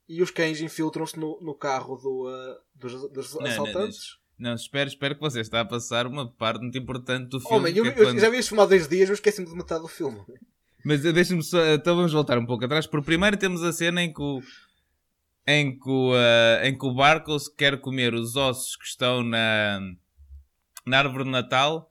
e 0.08 0.22
os 0.22 0.32
cães 0.32 0.62
infiltram-se 0.62 1.18
no, 1.18 1.40
no 1.42 1.56
carro 1.56 1.96
do, 1.98 2.28
uh, 2.28 2.58
dos, 2.76 3.12
dos 3.12 3.34
não, 3.36 3.46
assaltantes. 3.46 4.18
Não, 4.38 4.50
não, 4.50 4.56
espero, 4.56 4.88
espero 4.88 5.16
que 5.16 5.22
você 5.22 5.42
está 5.42 5.62
a 5.62 5.66
passar 5.66 6.06
uma 6.08 6.30
parte 6.30 6.62
muito 6.62 6.78
importante 6.78 7.30
do 7.30 7.40
filme. 7.40 7.58
Homem, 7.58 7.78
eu, 7.78 7.86
é 7.86 7.92
quando... 7.92 8.20
já 8.20 8.30
vi 8.30 8.38
este 8.38 8.50
filme 8.50 8.64
há 8.64 8.68
10 8.68 8.88
dias, 8.88 9.10
eu 9.10 9.16
esqueci-me 9.16 9.48
de 9.48 9.56
metade 9.56 9.82
do 9.82 9.88
filme. 9.88 10.22
Mas 10.84 11.06
eh, 11.06 11.12
deixa-me 11.14 11.42
só. 11.42 11.64
Então 11.74 11.96
vamos 11.96 12.12
voltar 12.12 12.38
um 12.38 12.46
pouco 12.46 12.66
atrás. 12.66 12.86
Por 12.86 13.02
primeiro 13.04 13.38
temos 13.38 13.64
a 13.64 13.72
cena 13.72 14.04
em 14.04 14.14
que 14.14 14.22
o. 14.22 14.42
Em 15.46 15.78
que 15.78 15.90
o, 15.90 16.14
uh, 16.14 16.66
em 16.66 16.78
que 16.78 16.86
o 16.86 16.94
Barcos 16.94 17.50
quer 17.50 17.80
comer 17.80 18.14
os 18.14 18.38
ossos 18.38 18.78
que 18.78 18.86
estão 18.86 19.22
na, 19.22 19.80
na 20.86 21.00
árvore 21.00 21.26
de 21.26 21.32
Natal 21.32 21.90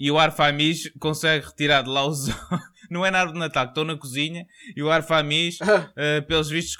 e 0.00 0.10
o 0.10 0.18
Arfamis 0.18 0.90
consegue 0.98 1.44
retirar 1.44 1.82
de 1.82 1.90
lá 1.90 2.06
os. 2.06 2.26
Não 2.90 3.06
é 3.06 3.10
na 3.10 3.20
árvore 3.20 3.34
de 3.34 3.40
Natal, 3.40 3.66
estou 3.66 3.84
na 3.84 3.96
cozinha 3.96 4.44
e 4.74 4.82
o 4.82 4.90
Arfamis, 4.90 5.58
uh, 5.60 6.22
pelos 6.26 6.48
vistos, 6.48 6.76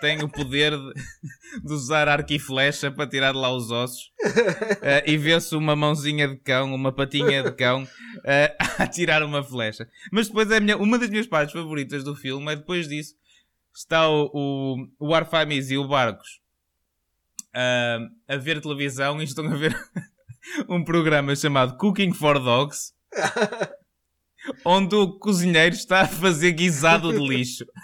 tem 0.00 0.22
o 0.22 0.28
poder 0.28 0.70
de, 0.70 0.92
de, 1.62 1.72
usar 1.72 2.08
arco 2.08 2.32
e 2.32 2.38
flecha 2.38 2.90
para 2.90 3.06
tirar 3.06 3.32
de 3.32 3.38
lá 3.38 3.52
os 3.52 3.70
ossos. 3.70 4.12
Uh, 4.24 5.02
e 5.04 5.18
vê-se 5.18 5.54
uma 5.54 5.76
mãozinha 5.76 6.28
de 6.28 6.36
cão, 6.36 6.72
uma 6.72 6.90
patinha 6.90 7.42
de 7.42 7.50
cão 7.50 7.82
uh, 7.82 8.64
a 8.78 8.86
tirar 8.86 9.22
uma 9.22 9.42
flecha. 9.42 9.86
Mas 10.10 10.28
depois 10.28 10.50
é 10.50 10.60
minha, 10.60 10.78
uma 10.78 10.98
das 10.98 11.10
minhas 11.10 11.26
partes 11.26 11.52
favoritas 11.52 12.02
do 12.02 12.14
filme 12.14 12.52
é 12.52 12.56
depois 12.56 12.88
disso. 12.88 13.14
Está 13.74 14.08
o, 14.08 14.30
o, 14.32 15.08
o 15.08 15.14
Arfamis 15.14 15.70
e 15.70 15.76
o 15.76 15.86
Barcos 15.86 16.40
a 18.28 18.36
ver 18.36 18.60
televisão 18.60 19.18
e 19.20 19.24
estão 19.24 19.46
a 19.46 19.56
ver 19.56 19.74
um 20.68 20.84
programa 20.84 21.34
chamado 21.34 21.76
Cooking 21.76 22.12
for 22.12 22.38
Dogs, 22.38 22.92
onde 24.64 24.94
o 24.94 25.18
cozinheiro 25.18 25.74
está 25.74 26.02
a 26.02 26.08
fazer 26.08 26.52
guisado 26.52 27.12
de 27.12 27.18
lixo. 27.18 27.64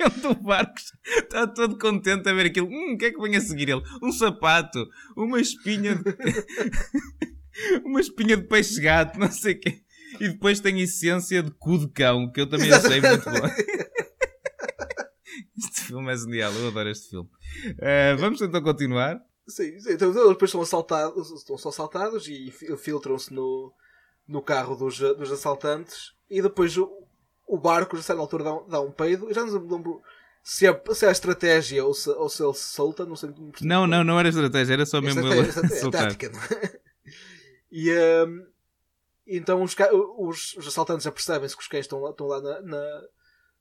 Onde 0.00 0.26
o 0.28 0.34
Barcos 0.34 0.92
está 1.04 1.44
todo 1.48 1.76
contente 1.76 2.28
a 2.28 2.32
ver 2.32 2.46
aquilo. 2.46 2.68
Hum, 2.68 2.94
o 2.94 2.96
que 2.96 3.06
é 3.06 3.10
que 3.10 3.20
vem 3.20 3.34
a 3.34 3.40
seguir 3.40 3.68
ele? 3.68 3.82
Um 4.00 4.12
sapato, 4.12 4.86
uma 5.16 5.40
espinha 5.40 5.96
de... 5.96 6.14
uma 7.84 8.00
espinha 8.00 8.36
de 8.36 8.44
peixe 8.46 8.80
gato, 8.80 9.18
não 9.18 9.30
sei 9.30 9.54
o 9.54 9.60
quê. 9.60 9.82
E 10.20 10.28
depois 10.28 10.60
tem 10.60 10.80
essência 10.80 11.42
de 11.42 11.50
cu 11.50 11.78
de 11.78 11.88
cão, 11.88 12.30
que 12.30 12.40
eu 12.40 12.48
também 12.48 12.72
achei 12.72 13.00
muito 13.00 13.24
bom. 13.24 13.48
Este 15.58 15.80
filme 15.80 16.12
é 16.12 16.16
genial, 16.16 16.52
eu 16.52 16.68
adoro 16.68 16.88
este 16.88 17.10
filme. 17.10 17.28
Uh, 17.28 18.16
vamos 18.16 18.40
então 18.40 18.62
continuar. 18.62 19.20
Sim, 19.48 19.80
sim, 19.80 19.92
então 19.92 20.12
depois 20.28 20.50
são 20.50 20.60
assaltados, 20.60 21.30
estão 21.30 21.56
só 21.56 21.70
assaltados 21.70 22.28
e 22.28 22.50
filtram-se 22.50 23.32
no, 23.32 23.72
no 24.26 24.42
carro 24.42 24.76
dos, 24.76 24.98
dos 24.98 25.32
assaltantes 25.32 26.12
e 26.30 26.42
depois 26.42 26.76
o, 26.76 26.90
o 27.46 27.56
barco, 27.56 27.96
a 27.96 28.02
certa 28.02 28.20
altura, 28.20 28.44
dá 28.44 28.54
um, 28.54 28.68
dá 28.68 28.80
um 28.80 28.92
peido. 28.92 29.28
Eu 29.28 29.34
já 29.34 29.44
não 29.44 29.58
me 29.58 29.72
lembro 29.72 30.02
se 30.42 30.66
é, 30.66 30.82
se 30.92 31.06
é 31.06 31.08
a 31.08 31.12
estratégia 31.12 31.84
ou 31.84 31.94
se, 31.94 32.10
ou 32.10 32.28
se 32.28 32.42
ele 32.42 32.52
se 32.52 32.74
solta, 32.74 33.06
não 33.06 33.16
sei. 33.16 33.30
Não, 33.62 33.86
não, 33.86 34.04
não 34.04 34.20
era 34.20 34.28
estratégia, 34.28 34.74
era 34.74 34.86
só 34.86 35.00
mesmo 35.00 35.26
ele 35.26 35.50
soltar. 35.80 36.08
Tática, 36.08 36.30
é? 36.54 36.80
E 37.72 37.90
um, 38.26 38.46
então 39.26 39.62
os, 39.62 39.74
os, 40.18 40.56
os 40.56 40.68
assaltantes 40.68 41.06
apercebem-se 41.06 41.56
que 41.56 41.62
os 41.62 41.68
cães 41.68 41.84
estão 41.84 42.00
lá, 42.00 42.10
estão 42.10 42.26
lá 42.26 42.40
na, 42.40 42.60
na, 42.60 43.02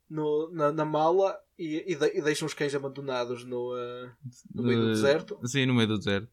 no, 0.09 0.51
na, 0.51 0.71
na 0.71 0.85
mala 0.85 1.37
e, 1.57 1.93
e, 1.93 1.95
de, 1.95 2.17
e, 2.17 2.21
deixam 2.21 2.45
os 2.45 2.53
cães 2.53 2.75
abandonados 2.75 3.43
no, 3.43 3.73
uh, 3.73 4.09
no 4.53 4.63
meio 4.63 4.81
do 4.81 4.87
deserto. 4.89 5.39
Sim, 5.45 5.65
no 5.65 5.73
meio 5.73 5.87
do 5.87 5.97
deserto. 5.97 6.29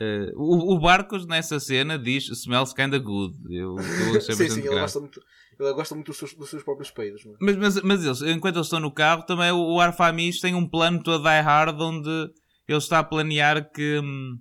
Uh, 0.00 0.32
o, 0.34 0.74
o 0.74 0.80
Barcos 0.80 1.24
nessa 1.24 1.60
cena 1.60 1.96
diz 1.96 2.28
smells 2.28 2.74
kinda 2.74 2.98
good. 2.98 3.36
Eu, 3.48 3.76
eu 3.76 4.16
achei 4.18 4.34
sim, 4.34 4.50
sim, 4.50 4.60
ele 4.60 4.80
gosta, 4.80 4.98
muito, 4.98 5.22
ele 5.58 5.72
gosta 5.72 5.94
muito 5.94 6.08
dos 6.08 6.16
seus, 6.16 6.34
dos 6.34 6.50
seus 6.50 6.64
próprios 6.64 6.90
peidos. 6.90 7.24
É? 7.24 7.30
Mas, 7.40 7.56
mas, 7.56 7.82
mas 7.82 8.04
eles, 8.04 8.22
enquanto 8.22 8.56
eles 8.56 8.66
estão 8.66 8.80
no 8.80 8.90
carro, 8.90 9.24
também 9.24 9.52
o, 9.52 9.74
o 9.74 9.80
Arfamis 9.80 10.40
tem 10.40 10.54
um 10.54 10.68
plano 10.68 11.02
todo 11.02 11.22
die 11.22 11.40
hard 11.40 11.80
onde 11.80 12.32
ele 12.66 12.78
está 12.78 12.98
a 12.98 13.04
planear 13.04 13.70
que, 13.70 14.00
hum, 14.00 14.38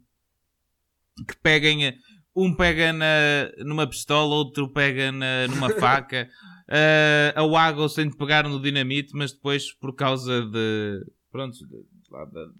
que 1.27 1.35
peguem. 1.37 1.93
Um 2.35 2.55
pega 2.55 2.91
na, 2.91 3.51
numa 3.59 3.85
pistola, 3.85 4.33
outro 4.33 4.67
pega 4.67 5.11
na, 5.11 5.47
numa 5.49 5.69
faca. 5.79 6.27
Uh, 6.67 7.33
a 7.35 7.45
Wagos 7.45 7.93
tem 7.93 8.09
de 8.09 8.15
pegar 8.15 8.47
no 8.47 8.61
dinamite, 8.61 9.15
mas 9.15 9.31
depois, 9.31 9.71
por 9.71 9.93
causa 9.93 10.45
de. 10.45 11.05
Pronto, 11.31 11.57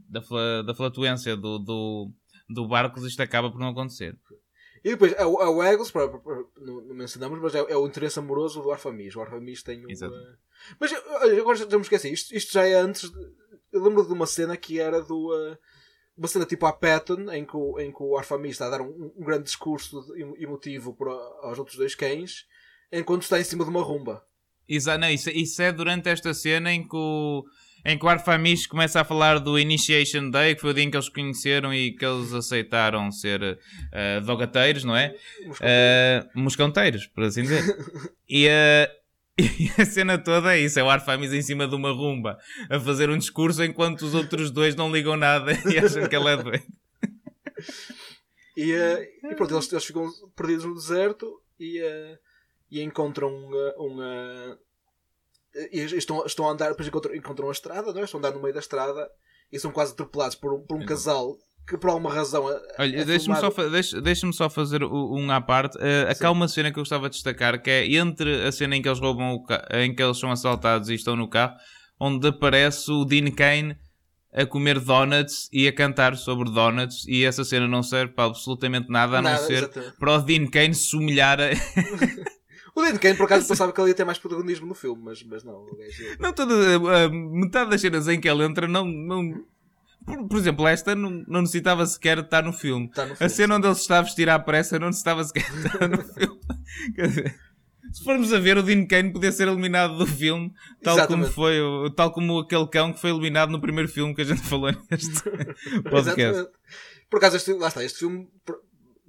da, 0.10 0.20
da, 0.20 0.62
da 0.64 0.76
flutuância 0.76 1.38
do, 1.38 1.60
do, 1.60 2.12
do 2.50 2.68
barco, 2.68 3.06
isto 3.06 3.22
acaba 3.22 3.52
por 3.52 3.60
não 3.60 3.70
acontecer. 3.70 4.18
E 4.84 4.90
depois, 4.90 5.14
a, 5.14 5.24
a 5.24 5.92
para, 5.92 6.44
não, 6.60 6.82
mencionamos, 6.94 7.40
mas 7.40 7.56
é, 7.56 7.60
é, 7.60 7.78
o 7.78 7.88
interesse 7.88 8.20
amoroso 8.20 8.62
do 8.62 8.72
Arfamis. 8.72 9.16
O 9.16 9.22
Arfamis 9.22 9.64
tem 9.64 9.86
um. 9.86 9.90
Uh... 9.90 10.38
Mas 10.80 10.92
agora 11.40 11.58
já 11.58 11.66
me 11.68 11.82
esqueci, 11.82 12.12
isto, 12.12 12.36
isto 12.36 12.52
já 12.52 12.68
é 12.68 12.74
antes. 12.74 13.10
De... 13.10 13.34
Eu 13.72 13.82
lembro 13.82 14.06
de 14.06 14.12
uma 14.12 14.26
cena 14.26 14.58
que 14.58 14.80
era 14.80 15.02
do. 15.02 15.30
Uh... 15.30 15.58
Uma 16.16 16.28
cena 16.28 16.46
tipo 16.46 16.68
a 16.68 16.74
Patton, 16.74 17.32
em 17.32 17.44
que 17.44 17.58
o, 17.58 17.80
em 17.80 17.92
que 17.92 18.04
o 18.04 18.16
Arfamis 18.16 18.52
está 18.52 18.68
a 18.68 18.70
dar 18.70 18.82
um, 18.82 19.12
um 19.18 19.24
grande 19.24 19.46
discurso 19.46 20.14
emotivo 20.38 20.94
para, 20.94 21.12
aos 21.42 21.58
outros 21.58 21.76
dois 21.76 21.96
cães 21.96 22.46
enquanto 22.94 23.24
está 23.24 23.40
em 23.40 23.44
cima 23.44 23.64
de 23.64 23.70
uma 23.70 23.82
rumba. 23.82 24.24
Exato, 24.70 25.00
não, 25.00 25.10
isso, 25.10 25.30
isso 25.30 25.62
é 25.62 25.72
durante 25.72 26.08
esta 26.08 26.34
cena 26.34 26.72
em 26.72 26.88
que 26.88 26.96
o, 26.96 27.44
em 27.86 27.98
que 27.98 28.06
o 28.06 28.10
Arfamis 28.10 28.66
começa 28.66 29.02
a 29.02 29.04
falar 29.04 29.40
do 29.40 29.60
Initiation 29.60 30.30
Day, 30.30 30.56
que 30.56 30.62
foi 30.62 30.70
o 30.70 30.74
dia 30.74 30.84
em 30.84 30.92
que 30.92 30.96
eles 30.96 31.10
conheceram 31.10 31.74
e 31.74 31.92
que 31.92 32.06
eles 32.06 32.32
aceitaram 32.32 33.12
ser 33.12 33.42
uh, 33.44 34.26
dogateiros, 34.26 34.84
não 34.84 34.96
é? 34.96 35.14
Uh, 35.48 36.40
moscanteiros, 36.40 37.08
por 37.08 37.26
assim 37.26 37.42
dizer. 37.42 37.64
e, 38.30 38.48
uh, 38.48 39.04
e 39.38 39.82
a 39.82 39.86
cena 39.86 40.18
toda 40.18 40.56
é 40.56 40.62
isso: 40.62 40.80
é 40.80 40.84
o 40.84 40.90
Arfamis 40.90 41.34
em 41.34 41.42
cima 41.42 41.68
de 41.68 41.76
uma 41.76 41.92
rumba 41.92 42.38
a 42.70 42.80
fazer 42.80 43.10
um 43.10 43.18
discurso 43.18 43.64
enquanto 43.64 44.04
os 44.04 44.14
outros 44.14 44.50
dois 44.50 44.76
não 44.76 44.92
ligam 44.92 45.18
nada 45.18 45.52
e 45.70 45.78
acham 45.78 46.08
que 46.08 46.16
ele 46.16 46.30
é 46.30 46.38
doido. 46.38 46.64
E, 48.56 48.72
uh, 48.72 49.30
e 49.32 49.36
pronto, 49.36 49.56
eles, 49.56 49.72
eles 49.72 49.84
ficam 49.84 50.10
perdidos 50.36 50.64
no 50.64 50.76
deserto 50.76 51.42
e. 51.60 51.82
Uh, 51.82 52.33
e 52.74 52.82
encontram 52.82 53.30
um. 53.30 53.52
um 53.78 54.58
e 55.72 55.82
estão, 55.82 56.26
estão 56.26 56.50
a 56.50 56.52
andar, 56.52 56.70
depois 56.70 56.88
encontram, 56.88 57.16
encontram 57.16 57.50
a 57.50 57.52
estrada, 57.52 57.94
não 57.94 58.02
é? 58.02 58.06
estão 58.06 58.18
a 58.18 58.22
andar 58.22 58.36
no 58.36 58.42
meio 58.42 58.56
da 58.56 58.60
estrada 58.60 59.08
e 59.52 59.60
são 59.60 59.72
quase 59.72 59.94
atropelados 59.94 60.36
por, 60.36 60.60
por 60.62 60.76
um 60.76 60.84
casal 60.84 61.38
que 61.68 61.78
por 61.78 61.92
alguma 61.92 62.12
razão. 62.12 62.44
Olha, 62.44 63.02
é 63.02 63.06
deixa-me 63.06 63.38
só, 63.38 63.50
deixa, 63.70 64.02
deixa 64.02 64.32
só 64.32 64.50
fazer 64.50 64.84
um 64.84 65.32
à 65.32 65.40
parte. 65.40 65.78
Uh, 65.78 66.10
acá 66.10 66.32
uma 66.32 66.48
cena 66.48 66.72
que 66.72 66.80
eu 66.80 66.82
gostava 66.82 67.08
de 67.08 67.16
destacar 67.16 67.62
que 67.62 67.70
é 67.70 67.96
entre 67.96 68.48
a 68.48 68.52
cena 68.52 68.76
em 68.76 68.82
que 68.82 68.90
eles 68.90 69.00
roubam 69.00 69.46
em 69.72 69.94
que 69.96 70.02
eles 70.02 70.18
são 70.18 70.32
assaltados 70.32 70.90
e 70.90 70.96
estão 70.96 71.16
no 71.16 71.30
carro, 71.30 71.56
onde 72.00 72.28
aparece 72.28 72.90
o 72.92 73.06
Dean 73.06 73.30
Kane 73.30 73.78
a 74.34 74.48
comer 74.48 74.80
donuts 74.80 75.48
e 75.54 75.68
a 75.68 75.72
cantar 75.72 76.18
sobre 76.18 76.50
donuts 76.50 77.08
e 77.08 77.24
essa 77.24 77.46
cena 77.46 77.68
não 77.68 77.84
serve 77.84 78.14
para 78.14 78.26
absolutamente 78.26 78.90
nada 78.90 79.20
a 79.20 79.22
não 79.22 79.38
ser 79.38 79.66
exatamente. 79.66 79.98
para 80.00 80.14
o 80.14 80.22
Dean 80.22 80.48
Kane 80.48 80.74
se 80.74 80.98
humilhar 80.98 81.40
a... 81.40 81.50
O 82.76 82.82
Dean 82.82 82.98
Kane, 82.98 83.16
por 83.16 83.26
acaso, 83.26 83.48
pensava 83.48 83.72
que 83.72 83.80
ele 83.80 83.90
ia 83.90 83.96
ter 83.96 84.04
mais 84.04 84.18
protagonismo 84.18 84.66
no 84.66 84.74
filme, 84.74 85.02
mas, 85.04 85.22
mas 85.24 85.44
não. 85.44 85.66
Não, 86.20 86.34
toda, 86.34 86.54
uh, 86.80 87.12
metade 87.12 87.70
das 87.70 87.82
cenas 87.82 88.08
em 88.08 88.20
que 88.20 88.28
ele 88.28 88.44
entra 88.44 88.68
não. 88.68 88.86
não... 88.86 89.46
Por, 90.06 90.28
por 90.28 90.38
exemplo, 90.38 90.68
esta 90.68 90.96
não, 90.96 91.24
não 91.28 91.42
necessitava 91.42 91.86
sequer 91.86 92.18
estar 92.18 92.44
no 92.44 92.52
filme. 92.52 92.90
Tá 92.90 93.06
no 93.06 93.16
filme 93.16 93.26
a 93.26 93.30
cena 93.30 93.56
onde 93.56 93.68
ele 93.68 93.76
se 93.76 93.82
está 93.82 94.00
a 94.00 94.02
vestir 94.02 94.30
à 94.30 94.38
pressa 94.40 94.80
não 94.80 94.88
necessitava 94.88 95.24
sequer 95.24 95.46
estar 95.54 95.88
no 95.88 96.02
filme. 96.14 96.40
Quer 96.96 97.08
dizer, 97.08 97.40
se 97.94 98.04
formos 98.04 98.34
a 98.34 98.40
ver, 98.40 98.58
o 98.58 98.64
Dean 98.64 98.88
Kane 98.88 99.14
podia 99.14 99.32
ser 99.32 99.48
eliminado 99.48 99.98
do 99.98 100.08
filme, 100.08 100.52
tal 100.82 101.08
como 101.08 101.26
foi, 101.26 101.58
tal 101.96 102.12
como 102.12 102.40
aquele 102.40 102.68
cão 102.68 102.92
que 102.92 103.00
foi 103.00 103.12
eliminado 103.12 103.52
no 103.52 103.62
primeiro 103.62 103.88
filme 103.88 104.16
que 104.16 104.22
a 104.22 104.26
gente 104.26 104.42
falou 104.42 104.72
neste 104.90 105.22
podcast. 105.90 106.20
Exatamente. 106.20 106.52
Por 107.10 107.18
acaso, 107.18 107.38
este, 107.38 107.54
lá 107.54 107.68
está, 107.68 107.84
este 107.84 108.00
filme 108.00 108.28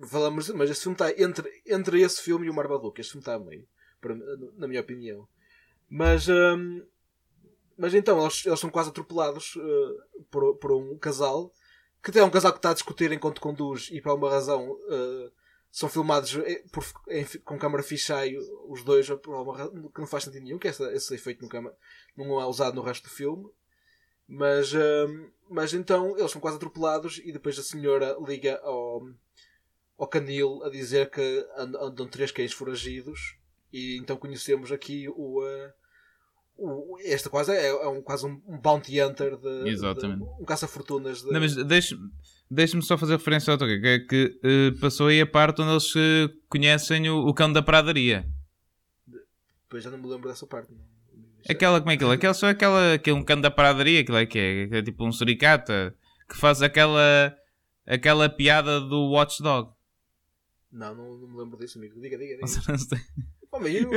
falamos, 0.02 0.48
mas 0.50 0.70
este 0.70 0.82
filme 0.82 0.94
está 0.94 1.10
entre, 1.22 1.62
entre 1.66 2.00
esse 2.00 2.20
filme 2.22 2.46
e 2.46 2.50
o 2.50 2.54
Marmaduke. 2.54 3.00
Este 3.00 3.12
filme 3.12 3.22
está 3.22 3.34
a 3.34 3.38
meio, 3.38 3.66
na 4.56 4.66
minha 4.66 4.80
opinião. 4.80 5.26
Mas, 5.88 6.28
hum, 6.28 6.84
mas 7.76 7.94
então, 7.94 8.20
eles, 8.20 8.44
eles 8.46 8.60
são 8.60 8.70
quase 8.70 8.90
atropelados 8.90 9.56
uh, 9.56 10.24
por, 10.30 10.56
por 10.56 10.72
um 10.72 10.96
casal 10.98 11.52
que 12.12 12.18
é 12.18 12.24
um 12.24 12.30
casal 12.30 12.52
que 12.52 12.58
está 12.58 12.70
a 12.70 12.74
discutir 12.74 13.10
enquanto 13.12 13.40
conduz 13.40 13.88
e 13.90 13.98
por 14.00 14.10
alguma 14.10 14.30
razão 14.30 14.72
uh, 14.72 15.32
são 15.70 15.88
filmados 15.88 16.36
eh, 16.36 16.62
por, 16.70 16.84
em, 17.08 17.24
com 17.42 17.58
câmara 17.58 17.82
fisheye 17.82 18.36
os 18.68 18.84
dois 18.84 19.08
por 19.08 19.34
alguma 19.34 19.56
razão, 19.56 19.88
que 19.88 20.00
não 20.00 20.06
faz 20.06 20.24
sentido 20.24 20.42
nenhum 20.42 20.58
que 20.58 20.68
esse, 20.68 20.84
esse 20.92 21.14
efeito 21.14 21.42
nunca, 21.42 21.62
não 22.14 22.38
é 22.40 22.44
usado 22.44 22.74
no 22.74 22.82
resto 22.82 23.04
do 23.04 23.10
filme 23.10 23.48
mas, 24.28 24.72
hum, 24.74 25.30
mas 25.48 25.72
então 25.72 26.16
eles 26.18 26.30
são 26.30 26.40
quase 26.40 26.58
atropelados 26.58 27.20
e 27.24 27.32
depois 27.32 27.58
a 27.58 27.62
senhora 27.62 28.16
liga 28.26 28.60
ao, 28.62 29.08
ao 29.98 30.06
canil 30.06 30.62
a 30.64 30.70
dizer 30.70 31.10
que 31.10 31.46
andam 31.56 32.06
três 32.08 32.30
cães 32.30 32.52
foragidos 32.52 33.36
e 33.72 33.96
então 33.98 34.16
conhecemos 34.16 34.72
aqui 34.72 35.08
o, 35.08 35.40
uh, 35.42 35.72
o 36.56 36.98
este 37.00 37.28
quase 37.28 37.52
é, 37.52 37.68
é, 37.68 37.88
um, 37.88 38.02
quase 38.02 38.26
um, 38.26 38.40
bounty 38.60 39.00
hunter 39.00 39.36
de, 39.36 39.68
Exatamente. 39.68 40.18
De, 40.18 40.42
um 40.42 40.44
caça-fortunas 40.44 41.22
de... 41.22 41.30
Não, 41.30 41.40
mas 41.40 41.54
deixe-me 41.54 42.10
deixe 42.50 42.80
só 42.82 42.98
fazer 42.98 43.14
referência 43.14 43.52
ao 43.52 43.58
que 43.58 43.80
é 43.84 43.98
que 43.98 44.40
uh, 44.44 44.80
passou 44.80 45.08
aí 45.08 45.20
a 45.20 45.26
parte 45.26 45.62
onde 45.62 45.70
eles 45.70 45.94
uh, 45.94 46.28
conhecem 46.48 47.08
o, 47.08 47.26
o, 47.26 47.34
cão 47.34 47.52
da 47.52 47.62
pradaria 47.62 48.26
depois 49.64 49.82
já 49.82 49.90
não 49.90 49.98
me 49.98 50.08
lembro 50.08 50.28
dessa 50.28 50.46
parte 50.46 50.72
não. 50.72 50.94
Aquela, 51.48 51.78
como 51.78 51.90
é 51.90 51.96
que 51.96 52.04
é? 52.04 52.10
Aquela, 52.10 52.32
só 52.32 52.48
aquela 52.48 52.96
que 52.96 53.10
é 53.10 53.12
um 53.12 53.22
cão 53.22 53.38
da 53.38 53.50
pradaria, 53.50 54.00
aquilo 54.00 54.16
é 54.16 54.24
que 54.24 54.38
é, 54.38 54.66
que 54.66 54.76
é 54.76 54.82
tipo 54.82 55.06
um 55.06 55.12
suricata 55.12 55.94
que 56.26 56.38
faz 56.38 56.62
aquela 56.62 57.36
aquela 57.86 58.28
piada 58.28 58.80
do 58.80 59.10
watchdog. 59.10 59.73
Não, 60.74 60.94
não, 60.94 61.16
não 61.18 61.28
me 61.28 61.38
lembro 61.38 61.56
disso, 61.58 61.78
amigo. 61.78 62.00
Diga, 62.00 62.18
diga, 62.18 62.36
diga. 62.44 63.02
Homem, 63.52 63.74
eu, 63.76 63.90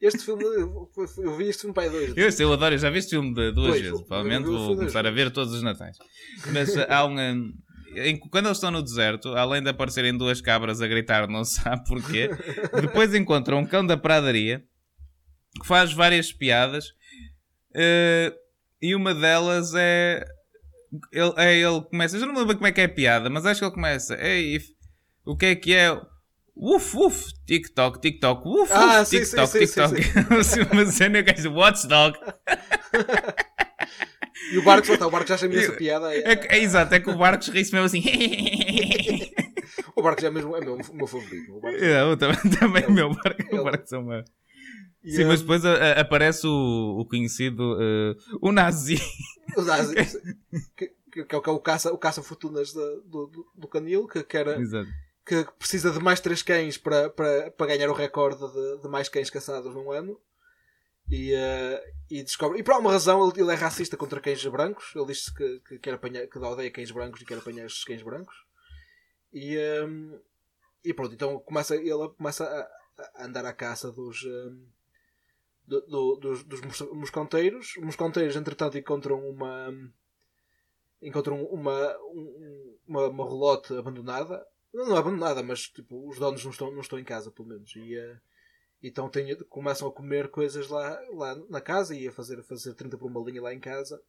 este 0.00 0.18
filme, 0.18 0.44
eu, 0.44 0.90
eu 1.18 1.36
vi 1.36 1.44
este 1.48 1.62
filme 1.62 1.74
para 1.74 1.88
dois. 1.88 2.14
Eu, 2.16 2.46
eu 2.46 2.52
adoro, 2.52 2.74
eu 2.74 2.78
já 2.78 2.90
vi 2.90 2.98
este 2.98 3.10
filme 3.10 3.32
de, 3.34 3.52
duas 3.52 3.70
pois, 3.70 3.80
vezes. 3.82 4.00
Provavelmente 4.02 4.44
vou 4.46 4.76
começar 4.76 5.06
a 5.06 5.10
ver 5.10 5.30
todos 5.32 5.54
os 5.54 5.62
natais. 5.62 5.96
Mas 6.52 6.76
há 6.76 7.06
um. 7.06 7.18
em- 7.18 8.18
quando 8.30 8.46
eles 8.46 8.58
estão 8.58 8.70
no 8.70 8.82
deserto, 8.82 9.28
além 9.30 9.62
de 9.62 9.70
aparecerem 9.70 10.16
duas 10.16 10.40
cabras 10.42 10.82
a 10.82 10.86
gritar, 10.86 11.26
não 11.26 11.42
se 11.42 11.60
sabe 11.62 11.82
porquê, 11.88 12.28
depois 12.82 13.14
encontram 13.14 13.58
um 13.58 13.66
cão 13.66 13.84
da 13.84 13.96
pradaria 13.96 14.62
que 15.60 15.66
faz 15.66 15.92
várias 15.94 16.30
piadas 16.30 16.92
eh, 17.74 18.32
e 18.80 18.94
uma 18.94 19.14
delas 19.14 19.72
é 19.74 20.22
ele, 21.12 21.32
é 21.38 21.56
ele 21.58 21.80
começa, 21.82 22.14
eu 22.16 22.20
já 22.20 22.26
não 22.26 22.34
me 22.34 22.40
lembro 22.40 22.54
como 22.56 22.66
é 22.66 22.72
que 22.72 22.80
é 22.80 22.84
a 22.84 22.88
piada, 22.88 23.28
mas 23.30 23.44
acho 23.46 23.58
que 23.60 23.64
ele 23.64 23.74
começa, 23.74 24.14
Ei, 24.22 24.56
if- 24.56 24.70
o 25.30 25.36
que 25.36 25.46
é 25.46 25.54
que 25.54 25.74
é? 25.74 25.92
Uf, 26.56 26.96
uf, 26.96 27.32
TikTok, 27.46 28.00
TikTok, 28.00 28.42
uf, 28.48 28.72
Ah, 28.72 29.02
uf, 29.02 29.08
sim, 29.08 29.20
TikTok, 29.20 29.46
sim, 29.46 29.66
sim, 29.66 29.94
TikTok. 29.94 30.34
Assim, 30.40 30.60
uma 30.72 30.86
cena 30.86 31.22
que 31.22 31.30
é 31.30 31.48
Watchdog. 31.48 32.18
E 34.50 34.56
o 34.56 34.62
barco, 34.62 34.96
tá, 34.96 35.06
o 35.06 35.10
barco 35.10 35.28
já 35.28 35.34
achei 35.34 35.54
essa 35.58 35.72
piada. 35.72 36.14
É, 36.14 36.34
que- 36.36 36.46
é 36.54 36.58
exato, 36.60 36.94
é 36.94 37.00
que 37.00 37.10
o 37.10 37.16
Barcos 37.18 37.48
ri-se 37.48 37.72
mesmo 37.72 37.86
assim. 37.86 38.02
O 39.94 40.02
barco 40.02 40.22
já 40.22 40.30
mesmo 40.30 40.56
é 40.56 40.60
meu, 40.60 40.76
o 40.76 40.94
meu 40.94 41.06
favorito. 41.08 41.56
O 41.56 41.60
barco. 41.60 41.76
É, 41.84 42.00
eu 42.02 42.16
também, 42.16 42.38
também 42.58 42.86
o 42.86 42.92
meu 42.92 43.12
barco, 43.14 43.42
ele- 43.42 43.58
o 43.60 43.64
barco 43.64 43.86
são 43.86 44.02
uma... 44.02 44.24
E, 45.02 45.10
Sim, 45.10 45.24
mas 45.24 45.40
hum, 45.40 45.42
depois 45.42 45.64
a- 45.64 45.72
a- 45.74 46.00
aparece 46.00 46.46
o, 46.46 46.98
o 47.00 47.04
conhecido, 47.04 47.76
eh, 47.80 48.14
o 48.40 48.52
Nazi. 48.52 48.96
o 49.56 49.62
Nazi, 49.62 49.94
que, 50.76 50.92
que, 51.12 51.24
que 51.24 51.34
é 51.34 51.38
o- 51.38 51.42
que 51.42 51.50
é 51.50 51.52
o 51.52 51.58
caça, 51.58 51.92
o 51.92 51.98
caça 51.98 52.22
do, 52.22 53.26
do, 53.26 53.46
do 53.56 53.68
Canil, 53.68 54.06
que, 54.06 54.22
que, 54.22 54.36
era, 54.36 54.60
Exato. 54.60 54.88
Que 55.28 55.44
precisa 55.58 55.90
de 55.90 55.98
mais 56.00 56.20
três 56.20 56.42
cães 56.42 56.78
para, 56.78 57.10
para, 57.10 57.50
para 57.50 57.66
ganhar 57.66 57.90
o 57.90 57.94
recorde 57.94 58.40
de, 58.50 58.82
de 58.82 58.88
mais 58.88 59.08
cães 59.08 59.28
caçados 59.30 59.74
num 59.74 59.92
ano. 59.92 60.18
E, 61.10 61.32
eh, 61.34 61.92
e 62.10 62.22
descobre. 62.22 62.58
E 62.58 62.62
por 62.62 62.72
alguma 62.74 62.92
razão 62.92 63.26
ele, 63.28 63.40
ele 63.42 63.52
é 63.52 63.54
racista 63.54 63.96
contra 63.96 64.20
cães 64.20 64.44
brancos. 64.46 64.92
Ele 64.94 65.06
diz 65.06 65.28
que, 65.30 65.60
que 65.60 65.78
quer 65.78 65.94
apanhar, 65.94 66.26
que 66.26 66.38
odeia 66.38 66.70
cães 66.70 66.90
brancos 66.90 67.20
e 67.20 67.24
quer 67.24 67.38
apanhar 67.38 67.66
estes 67.66 67.84
cães 67.84 68.02
brancos. 68.02 68.36
E, 69.32 69.56
ehm, 69.56 70.18
e 70.84 70.94
pronto, 70.94 71.14
então 71.14 71.38
começa, 71.40 71.76
ele 71.76 72.08
começa 72.16 72.44
a, 72.44 73.22
a 73.22 73.26
andar 73.26 73.44
à 73.44 73.52
caça 73.52 73.92
dos, 73.92 74.22
ehm, 74.24 74.64
do- 75.66 75.86
do- 75.86 76.16
dos, 76.16 76.44
dos 76.44 76.60
mos- 76.62 76.92
mosconteiros. 76.92 77.76
Os 77.76 77.84
mosconteiros, 77.84 78.36
entretanto, 78.36 78.78
encontram 78.78 79.18
uma 79.28 79.72
encontram 81.00 81.44
uma, 81.44 81.96
um- 82.12 82.76
uma, 82.86 83.06
uma 83.06 83.24
abandonada. 83.78 84.44
Não, 84.72 84.96
abandonada, 84.96 85.42
mas 85.42 85.62
tipo, 85.68 86.08
os 86.08 86.18
donos 86.18 86.44
não 86.44 86.50
estão, 86.50 86.70
não 86.70 86.80
estão 86.80 86.98
em 86.98 87.04
casa, 87.04 87.30
pelo 87.30 87.48
menos. 87.48 87.74
E, 87.74 87.96
eh, 87.96 88.18
então 88.82 89.08
tem, 89.08 89.36
começam 89.44 89.88
a 89.88 89.92
comer 89.92 90.28
coisas 90.30 90.68
lá, 90.68 91.00
lá 91.12 91.34
na 91.48 91.60
casa 91.60 91.94
e 91.94 92.06
a 92.06 92.12
fazer, 92.12 92.40
a 92.40 92.42
fazer 92.42 92.74
30 92.74 92.96
por 92.98 93.10
uma 93.10 93.24
linha 93.24 93.42
lá 93.42 93.52
em 93.52 93.60
casa. 93.60 94.00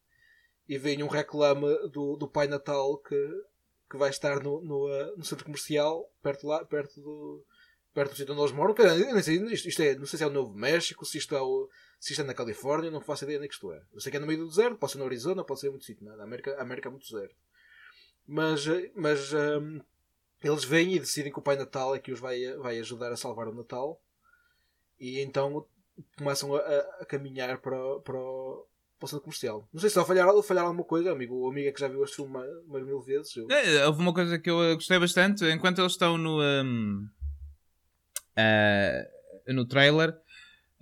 E 0.68 0.78
vem 0.78 1.02
um 1.02 1.08
reclame 1.08 1.66
do, 1.88 2.16
do 2.16 2.28
Pai 2.28 2.46
Natal 2.46 2.98
que, 2.98 3.44
que 3.90 3.96
vai 3.96 4.10
estar 4.10 4.42
no, 4.42 4.60
no, 4.60 4.88
eh, 4.88 5.14
no 5.16 5.24
centro 5.24 5.44
comercial, 5.44 6.08
perto, 6.22 6.46
lá, 6.46 6.64
perto 6.64 7.00
do 7.00 7.44
perto 7.92 8.12
do 8.12 8.16
sítio 8.16 8.32
onde 8.32 8.42
eles 8.42 8.52
moram. 8.52 8.74
Que, 8.74 8.84
não, 8.84 9.22
sei, 9.22 9.36
isto, 9.52 9.68
isto 9.68 9.82
é, 9.82 9.94
não 9.96 10.06
sei 10.06 10.18
se 10.18 10.24
é 10.24 10.26
o 10.26 10.30
Novo 10.30 10.54
México, 10.54 11.04
se 11.04 11.18
isto 11.18 11.34
é, 11.34 11.40
o, 11.40 11.68
se 11.98 12.12
isto 12.12 12.22
é 12.22 12.24
na 12.24 12.34
Califórnia, 12.34 12.90
não 12.90 13.00
faço 13.00 13.24
ideia 13.24 13.38
onde 13.38 13.46
é 13.46 13.48
que 13.48 13.54
isto 13.54 13.72
é. 13.72 13.82
Eu 13.92 14.00
sei 14.00 14.10
que 14.10 14.16
é 14.16 14.20
no 14.20 14.26
meio 14.26 14.40
do 14.40 14.48
deserto, 14.48 14.76
pode 14.76 14.92
ser 14.92 14.98
no 14.98 15.04
Arizona, 15.06 15.44
pode 15.44 15.60
ser 15.60 15.68
em 15.68 15.70
muito 15.70 15.84
sítio. 15.84 16.04
Nada. 16.04 16.22
A 16.22 16.24
América, 16.24 16.60
América 16.60 16.88
é 16.88 16.90
muito 16.90 17.10
deserto. 17.10 17.34
Mas, 18.26 18.66
eh, 18.66 18.92
mas 18.94 19.32
ehm, 19.32 19.80
eles 20.42 20.64
vêm 20.64 20.94
e 20.94 20.98
decidem 21.00 21.32
que 21.32 21.38
o 21.38 21.42
Pai 21.42 21.56
Natal 21.56 21.94
é 21.94 21.98
que 21.98 22.12
os 22.12 22.20
vai, 22.20 22.40
vai 22.56 22.78
ajudar 22.78 23.12
a 23.12 23.16
salvar 23.16 23.48
o 23.48 23.54
Natal. 23.54 24.00
E 24.98 25.20
então 25.20 25.66
começam 26.16 26.54
a, 26.54 26.58
a- 26.60 27.04
caminhar 27.06 27.58
para, 27.58 27.76
o- 27.78 28.00
para, 28.00 28.16
o- 28.18 28.66
para 28.98 29.06
o 29.06 29.08
centro 29.08 29.24
comercial. 29.24 29.68
Não 29.72 29.80
sei 29.80 29.90
se 29.90 29.98
a 29.98 30.04
falhar, 30.04 30.26
alguma 30.28 30.84
coisa, 30.84 31.10
amigo. 31.12 31.34
O 31.34 31.50
amigo 31.50 31.68
é 31.68 31.72
que 31.72 31.80
já 31.80 31.88
viu 31.88 32.02
este 32.04 32.16
filme 32.16 32.30
uma- 32.30 32.46
umas 32.66 32.82
mil 32.84 33.00
vezes. 33.00 33.34
Eu... 33.36 33.46
É, 33.50 33.86
houve 33.86 34.00
uma 34.00 34.12
coisa 34.14 34.38
que 34.38 34.50
eu 34.50 34.62
eh, 34.62 34.74
gostei 34.74 34.98
bastante, 34.98 35.44
enquanto 35.50 35.80
eles 35.80 35.92
estão 35.92 36.16
no, 36.18 36.40
hum, 36.42 37.06
ah, 38.36 39.06
no 39.48 39.66
trailer, 39.66 40.14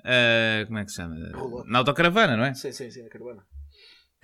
ah, 0.05 0.65
como 0.67 0.79
é 0.79 0.85
que 0.85 0.91
se 0.91 0.97
chama? 0.97 1.17
Rolou. 1.37 1.65
Na 1.67 1.79
autocaravana, 1.79 2.37
não 2.37 2.45
é? 2.45 2.55
Sim, 2.55 2.73
sim, 2.73 2.91
sim, 2.91 3.03
na 3.03 3.09
caravana. 3.09 3.45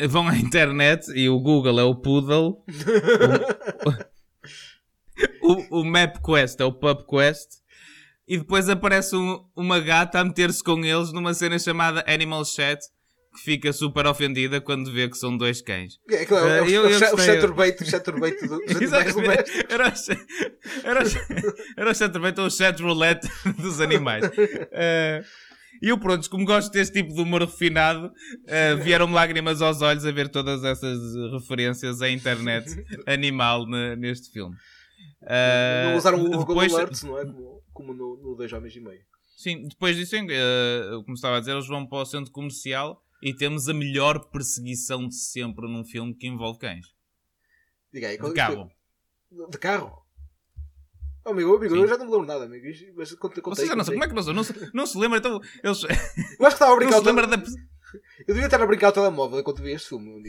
Vão 0.08 0.26
à 0.28 0.36
internet 0.36 1.08
e 1.12 1.28
o 1.28 1.38
Google 1.38 1.78
é 1.78 1.84
o 1.84 1.94
Poodle, 1.94 2.64
o, 3.86 4.13
o 5.80 5.84
MapQuest 5.84 6.60
é 6.60 6.64
o 6.64 6.72
PubQuest, 6.72 7.48
e 8.26 8.38
depois 8.38 8.68
aparece 8.68 9.14
um- 9.14 9.44
uma 9.54 9.78
gata 9.80 10.18
a 10.20 10.24
meter-se 10.24 10.62
com 10.62 10.82
eles 10.84 11.12
numa 11.12 11.34
cena 11.34 11.58
chamada 11.58 12.04
Animal 12.06 12.44
Chat, 12.44 12.80
que 13.36 13.40
fica 13.42 13.72
super 13.72 14.06
ofendida 14.06 14.60
quando 14.60 14.92
vê 14.92 15.08
que 15.08 15.18
são 15.18 15.36
dois 15.36 15.60
cães. 15.60 15.94
É, 16.08 16.24
claro, 16.24 16.46
é, 16.48 16.62
o- 16.62 16.64
Eh, 16.66 16.70
eu- 16.70 16.84
é 16.84 16.86
o 16.86 16.90
eu 16.90 17.14
o 17.14 17.18
chaturbate, 17.18 17.82
o 17.82 17.86
chaturbate 17.86 18.46
do- 18.46 18.58
dos 18.64 18.92
animais 18.92 19.14
domésticos. 19.14 19.64
Era 19.68 19.88
o, 19.88 19.96
cha- 19.96 20.26
era 20.84 21.02
o, 21.02 21.08
cha- 21.08 21.26
era 21.76 21.90
o 21.90 21.94
chaturmate 21.94 22.40
ou 22.40 22.46
o 22.46 22.50
chat 22.50 22.80
roulette 22.80 23.28
dos 23.60 23.80
animais. 23.80 24.24
Eh, 24.72 25.22
E 25.82 25.88
eu, 25.88 25.98
pronto, 25.98 26.30
como 26.30 26.44
gosto 26.46 26.70
deste 26.72 27.02
tipo 27.02 27.12
de 27.12 27.20
humor 27.20 27.42
refinado, 27.42 28.10
eh, 28.46 28.76
vieram-me 28.76 29.12
lágrimas 29.12 29.60
aos 29.60 29.82
olhos 29.82 30.06
a 30.06 30.12
ver 30.12 30.28
todas 30.28 30.62
essas 30.62 30.98
referências 31.32 32.00
à 32.00 32.08
internet 32.08 32.64
animal 33.06 33.66
ne- 33.68 33.96
neste 33.96 34.30
filme. 34.32 34.54
Não 35.90 35.96
usaram 35.96 36.18
o 36.18 36.24
Google 36.24 36.38
depois- 36.46 36.74
Alerts, 36.74 37.02
não 37.02 37.18
é? 37.18 37.24
Como, 37.24 37.62
como 37.72 37.94
no, 37.94 38.16
no 38.16 38.34
Dois 38.34 38.52
Homens 38.52 38.74
e 38.76 38.80
Meio. 38.80 39.00
Sim, 39.36 39.66
depois 39.68 39.96
disso, 39.96 40.14
eh, 40.16 40.90
como 41.04 41.14
estava 41.14 41.36
a 41.36 41.40
dizer, 41.40 41.52
eles 41.52 41.66
vão 41.66 41.86
para 41.86 41.98
o 41.98 42.04
centro 42.06 42.30
comercial 42.32 43.02
e 43.22 43.34
temos 43.34 43.68
a 43.68 43.74
melhor 43.74 44.30
perseguição 44.30 45.08
de 45.08 45.14
sempre 45.16 45.66
num 45.66 45.84
filme 45.84 46.14
que 46.14 46.26
envolve 46.26 46.58
cães. 46.58 46.86
Diga 47.92 48.08
aí, 48.08 48.14
De 48.16 48.20
qual- 48.22 48.32
carro. 48.34 48.70
De 49.50 49.58
carro? 49.58 50.04
Oh, 51.26 51.30
amigo, 51.30 51.56
amigo 51.56 51.74
Sim. 51.74 51.80
eu 51.80 51.88
já 51.88 51.96
não 51.96 52.04
me 52.06 52.12
lembro 52.12 52.26
nada, 52.26 52.44
amigo. 52.44 52.64
Mas 52.96 53.10
Vocês 53.42 53.66
já 53.68 53.74
não 53.74 53.82
sei, 53.84 53.94
como 53.94 54.04
é 54.04 54.08
que 54.08 54.14
não? 54.14 54.32
Não 54.34 54.44
se, 54.44 54.70
não 54.74 54.86
se 54.86 54.98
lembra, 54.98 55.18
então. 55.18 55.40
Eles, 55.62 55.82
Eu 55.82 55.88
acho 55.90 55.98
que 56.38 56.44
estava 56.46 56.66
a 56.66 56.68
não 56.74 56.76
brincar 56.76 56.96
se 56.96 57.02
o 57.02 57.04
lembra 57.06 57.26
da. 57.26 57.36
Eu 58.20 58.34
devia 58.34 58.44
estar 58.46 58.60
a 58.62 58.66
brincar 58.66 58.88
o 58.88 58.92
telemóvel 58.92 59.40
enquanto 59.40 59.62
vi 59.62 59.72
este 59.72 59.88
filme. 59.90 60.22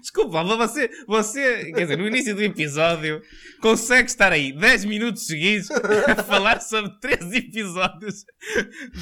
Desculpa, 0.00 0.42
mas 0.44 0.56
você, 0.58 0.90
você, 1.06 1.72
quer 1.72 1.82
dizer, 1.82 1.98
no 1.98 2.06
início 2.06 2.34
do 2.34 2.42
episódio, 2.42 3.22
consegue 3.60 4.08
estar 4.08 4.32
aí 4.32 4.52
10 4.52 4.84
minutos 4.84 5.26
seguidos 5.26 5.70
a 5.70 6.16
falar 6.24 6.60
sobre 6.60 6.98
3 7.00 7.32
episódios 7.32 8.24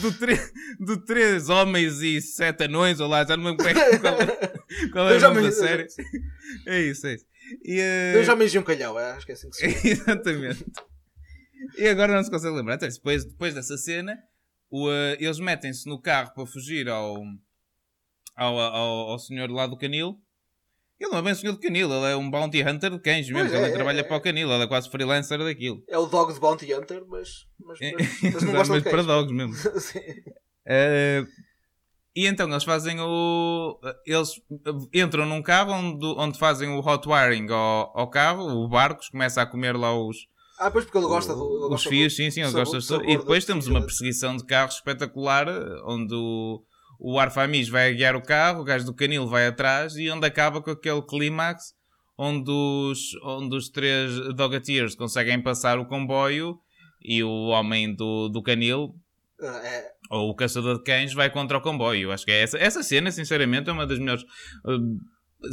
do, 0.01 0.13
tre 0.13 0.39
do 0.81 0.97
3 1.05 1.49
homens 1.49 2.01
e 2.03 2.21
7 2.21 2.65
anões, 2.65 3.01
ou 3.01 3.09
lá, 3.09 3.25
já 3.25 3.37
não 3.37 3.45
me 3.45 3.51
lembro 3.51 3.65
qual 3.65 3.77
é, 3.77 3.99
qual 3.99 4.21
é, 4.21 4.89
qual 4.93 5.11
é 5.11 5.17
o 5.17 5.21
nome 5.21 5.37
me- 5.43 5.49
da 5.49 5.53
série. 5.53 5.87
É 6.65 6.81
isso, 6.81 7.07
é 7.09 7.15
isso. 7.15 7.25
E, 7.65 7.81
Eu 8.15 8.23
já 8.25 8.37
me 8.37 8.45
enchi 8.45 8.57
um 8.59 8.63
calhau, 8.63 8.99
é, 8.99 9.13
acho 9.13 9.27
que 9.27 9.33
é 9.33 9.35
assim 9.35 9.51
que 9.51 9.57
se 9.57 9.63
chama. 9.69 9.77
Exatamente. 9.85 10.65
E 11.77 11.89
agora 11.89 12.15
não 12.15 12.23
se 12.23 12.31
consegue 12.31 12.55
lembrar. 12.55 12.77
Então, 12.77 12.89
depois, 12.89 13.25
depois 13.25 13.53
dessa 13.55 13.77
cena, 13.77 14.17
o, 14.71 14.91
eh, 14.91 15.17
eles 15.21 15.39
metem-se 15.39 15.89
no 15.89 16.01
carro 16.01 16.33
para 16.35 16.47
fugir 16.47 16.89
ao, 16.89 17.17
ao, 18.35 18.59
ao, 18.59 19.11
ao 19.11 19.19
senhor 19.19 19.51
lá 19.51 19.67
do 19.67 19.77
canil. 19.77 20.21
Ele 20.99 21.11
não 21.11 21.19
é 21.19 21.23
bem 21.23 21.33
o 21.33 21.37
senhor 21.37 21.53
do 21.53 21.61
canil, 21.61 21.93
ele 21.93 22.13
é 22.13 22.17
um 22.17 22.31
bounty 22.31 22.63
hunter 22.63 22.91
de 22.91 22.99
cães 23.01 23.29
mesmo. 23.29 23.51
Pois 23.51 23.53
ele 23.53 23.71
é, 23.71 23.75
trabalha 23.75 24.01
é, 24.01 24.03
para 24.03 24.17
o 24.17 24.21
canil, 24.21 24.51
ele 24.51 24.65
é 24.65 24.67
quase 24.67 24.91
freelancer 24.91 25.39
daquilo. 25.39 25.85
É 25.89 25.99
o 25.99 26.07
Dog 26.07 26.33
de 26.33 26.41
Bounty 26.41 26.73
Hunter, 26.73 27.05
mas, 27.07 27.47
mas, 27.61 27.81
É, 27.83 27.93
mas, 27.93 28.23
mas 28.23 28.43
não 28.43 28.53
gosta 28.55 28.73
mas 28.73 28.83
de 28.83 28.89
para 28.91 29.05
cães. 29.05 29.07
dogs 29.07 29.33
mesmo. 29.35 29.55
Sim. 29.79 30.01
Eh, 30.65 31.23
e 32.17 32.27
então 32.27 32.49
eles 32.49 32.65
fazem 32.65 32.99
o. 32.99 33.79
Eles 34.07 34.31
entram 34.95 35.27
num 35.27 35.43
carro 35.43 35.73
onde, 35.73 36.07
onde 36.19 36.39
fazem 36.39 36.71
o 36.71 36.81
hot 36.81 37.07
wiring 37.07 37.47
ao, 37.53 37.93
ao 37.95 38.09
carro, 38.09 38.47
o 38.47 38.67
Barcos 38.67 39.11
começa 39.11 39.43
a 39.43 39.47
comer 39.47 39.77
lá 39.77 39.95
os, 39.95 40.17
Ah, 40.59 40.71
pois 40.71 40.85
porque 40.85 40.99
ele 40.99 41.07
gosta 41.07 41.35
do. 41.35 41.43
ele 41.45 41.65
os 41.65 41.69
gosta 41.71 41.89
fios, 41.89 42.13
do- 42.13 42.17
sim, 42.17 42.31
sim, 42.31 42.43
ele 42.43 42.53
gosta 42.53 42.79
de 42.79 42.85
sabor 42.85 43.09
E 43.09 43.17
depois 43.19 43.45
temos 43.45 43.67
uma 43.67 43.81
perseguição 43.81 44.37
de 44.37 44.45
carros 44.47 44.75
espetacular, 44.77 45.47
onde 45.87 46.15
o, 46.15 46.63
o 46.99 47.19
Arfamis 47.19 47.69
vai 47.69 47.93
guiar 47.95 48.17
o 48.17 48.23
carro, 48.23 48.61
o 48.61 48.65
gajo 48.65 48.85
do 48.87 48.95
canil 48.95 49.27
vai 49.29 49.47
atrás 49.47 49.97
e 49.97 50.11
onde 50.11 50.27
acaba 50.27 50.63
com 50.63 50.71
aquele 50.71 51.03
clímax 51.03 51.75
onde 52.19 52.51
os, 52.51 52.99
onde 53.23 53.55
os 53.57 53.69
três 53.69 54.11
Dogateers 54.35 54.95
conseguem 54.95 55.43
passar 55.43 55.79
o 55.79 55.85
comboio 55.87 56.57
e 57.03 57.23
o 57.23 57.49
homem 57.49 57.95
do, 57.95 58.29
do 58.31 58.43
canil, 58.43 58.95
Ah, 59.43 59.61
é, 59.63 59.91
ou 60.11 60.31
o 60.31 60.35
caçador 60.35 60.79
de 60.79 60.85
cães, 60.85 61.13
vai 61.13 61.29
contra 61.29 61.59
o 61.59 61.61
comboio. 61.61 62.11
Acho 62.11 62.25
que 62.25 62.31
é 62.31 62.41
essa, 62.43 62.57
essa 62.59 62.83
cena, 62.83 63.11
sinceramente, 63.13 63.69
é 63.69 63.73
uma 63.75 63.87
das 63.87 63.99
melhores. 63.99 64.23
uh, 64.23 64.97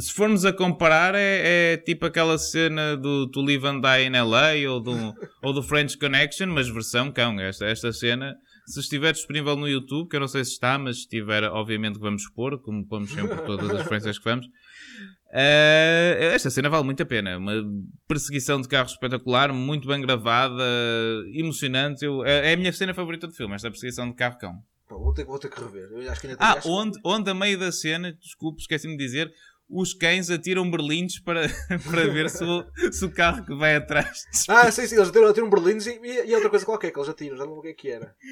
se 0.00 0.12
formos 0.12 0.44
a 0.44 0.52
comparar, 0.52 1.14
é, 1.14 1.72
é 1.72 1.76
tipo 1.76 2.06
aquela 2.06 2.36
cena 2.38 2.96
do 2.96 3.28
To 3.30 3.40
Live 3.40 3.66
and 3.66 3.80
Die 3.80 4.06
in 4.06 4.12
LA 4.12 4.70
ou 4.72 4.80
do, 4.80 5.14
ou 5.42 5.52
do 5.52 5.62
French 5.62 5.96
Connection, 5.98 6.46
mas 6.48 6.68
versão 6.68 7.10
cão. 7.12 7.38
Esta, 7.40 7.66
esta 7.66 7.92
cena, 7.92 8.34
se 8.66 8.80
estiver 8.80 9.12
disponível 9.12 9.56
no 9.56 9.68
YouTube, 9.68 10.08
que 10.08 10.16
eu 10.16 10.20
não 10.20 10.28
sei 10.28 10.44
se 10.44 10.52
está, 10.52 10.78
mas 10.78 10.96
se 10.96 11.02
estiver, 11.02 11.44
obviamente 11.44 11.94
que 11.96 12.00
vamos 12.00 12.22
pôr, 12.34 12.60
como 12.62 12.86
pomos 12.86 13.10
sempre 13.12 13.36
todas 13.42 13.70
as 13.70 13.78
referências 13.82 14.18
que 14.18 14.24
vamos. 14.24 14.46
Uh, 15.32 16.22
esta 16.32 16.48
cena 16.48 16.68
vale 16.68 16.84
muito 16.84 17.02
a 17.02 17.06
pena. 17.06 17.36
Uma 17.38 17.54
perseguição 18.06 18.60
de 18.60 18.68
carro 18.68 18.86
espetacular, 18.86 19.52
muito 19.52 19.88
bem 19.88 20.00
gravada, 20.00 20.62
emocionante. 21.34 22.04
Eu- 22.04 22.24
é, 22.24 22.50
é 22.50 22.54
a 22.54 22.56
minha 22.56 22.72
cena 22.72 22.94
favorita 22.94 23.26
do 23.26 23.32
filme, 23.34 23.54
esta 23.54 23.68
perseguição 23.70 24.08
de 24.08 24.14
carro-cão. 24.14 24.52
pá, 24.88 24.94
vou, 24.96 25.12
ter, 25.12 25.24
vou 25.24 25.38
ter 25.38 25.48
que 25.50 25.58
rever. 25.60 25.88
Eu 25.90 26.08
acho 26.10 26.20
que 26.20 26.26
ainda 26.28 26.38
Ah, 26.40 26.52
acho- 26.52 26.68
onde, 26.70 26.98
onde 27.04 27.30
a 27.30 27.34
meio 27.34 27.58
da 27.58 27.72
cena, 27.72 28.12
desculpe, 28.12 28.60
esqueci-me 28.60 28.96
de 28.96 29.04
dizer, 29.04 29.32
os 29.68 29.94
cães 29.94 30.30
atiram 30.30 30.70
berlindes 30.70 31.18
para, 31.20 31.48
para 31.90 32.06
ver 32.12 32.28
se 32.30 32.44
o, 32.44 32.64
se 32.92 33.04
o 33.04 33.10
carro 33.10 33.44
que 33.44 33.54
vai 33.54 33.76
atrás. 33.76 34.24
Ah, 34.48 34.70
sim, 34.70 34.86
sim, 34.86 34.96
eles 34.96 35.08
atiram, 35.08 35.28
atiram 35.28 35.50
berlindes 35.50 35.86
e, 35.86 35.98
e, 36.02 36.26
e 36.26 36.34
outra 36.34 36.50
coisa 36.50 36.64
qualquer 36.64 36.90
que 36.90 36.98
eles 36.98 37.08
atiram, 37.08 37.36
já 37.36 37.44
não 37.44 37.54
lembro 37.54 37.60
o 37.60 37.62
que 37.62 37.68
é 37.68 37.74
que 37.74 37.90
era. 37.90 38.14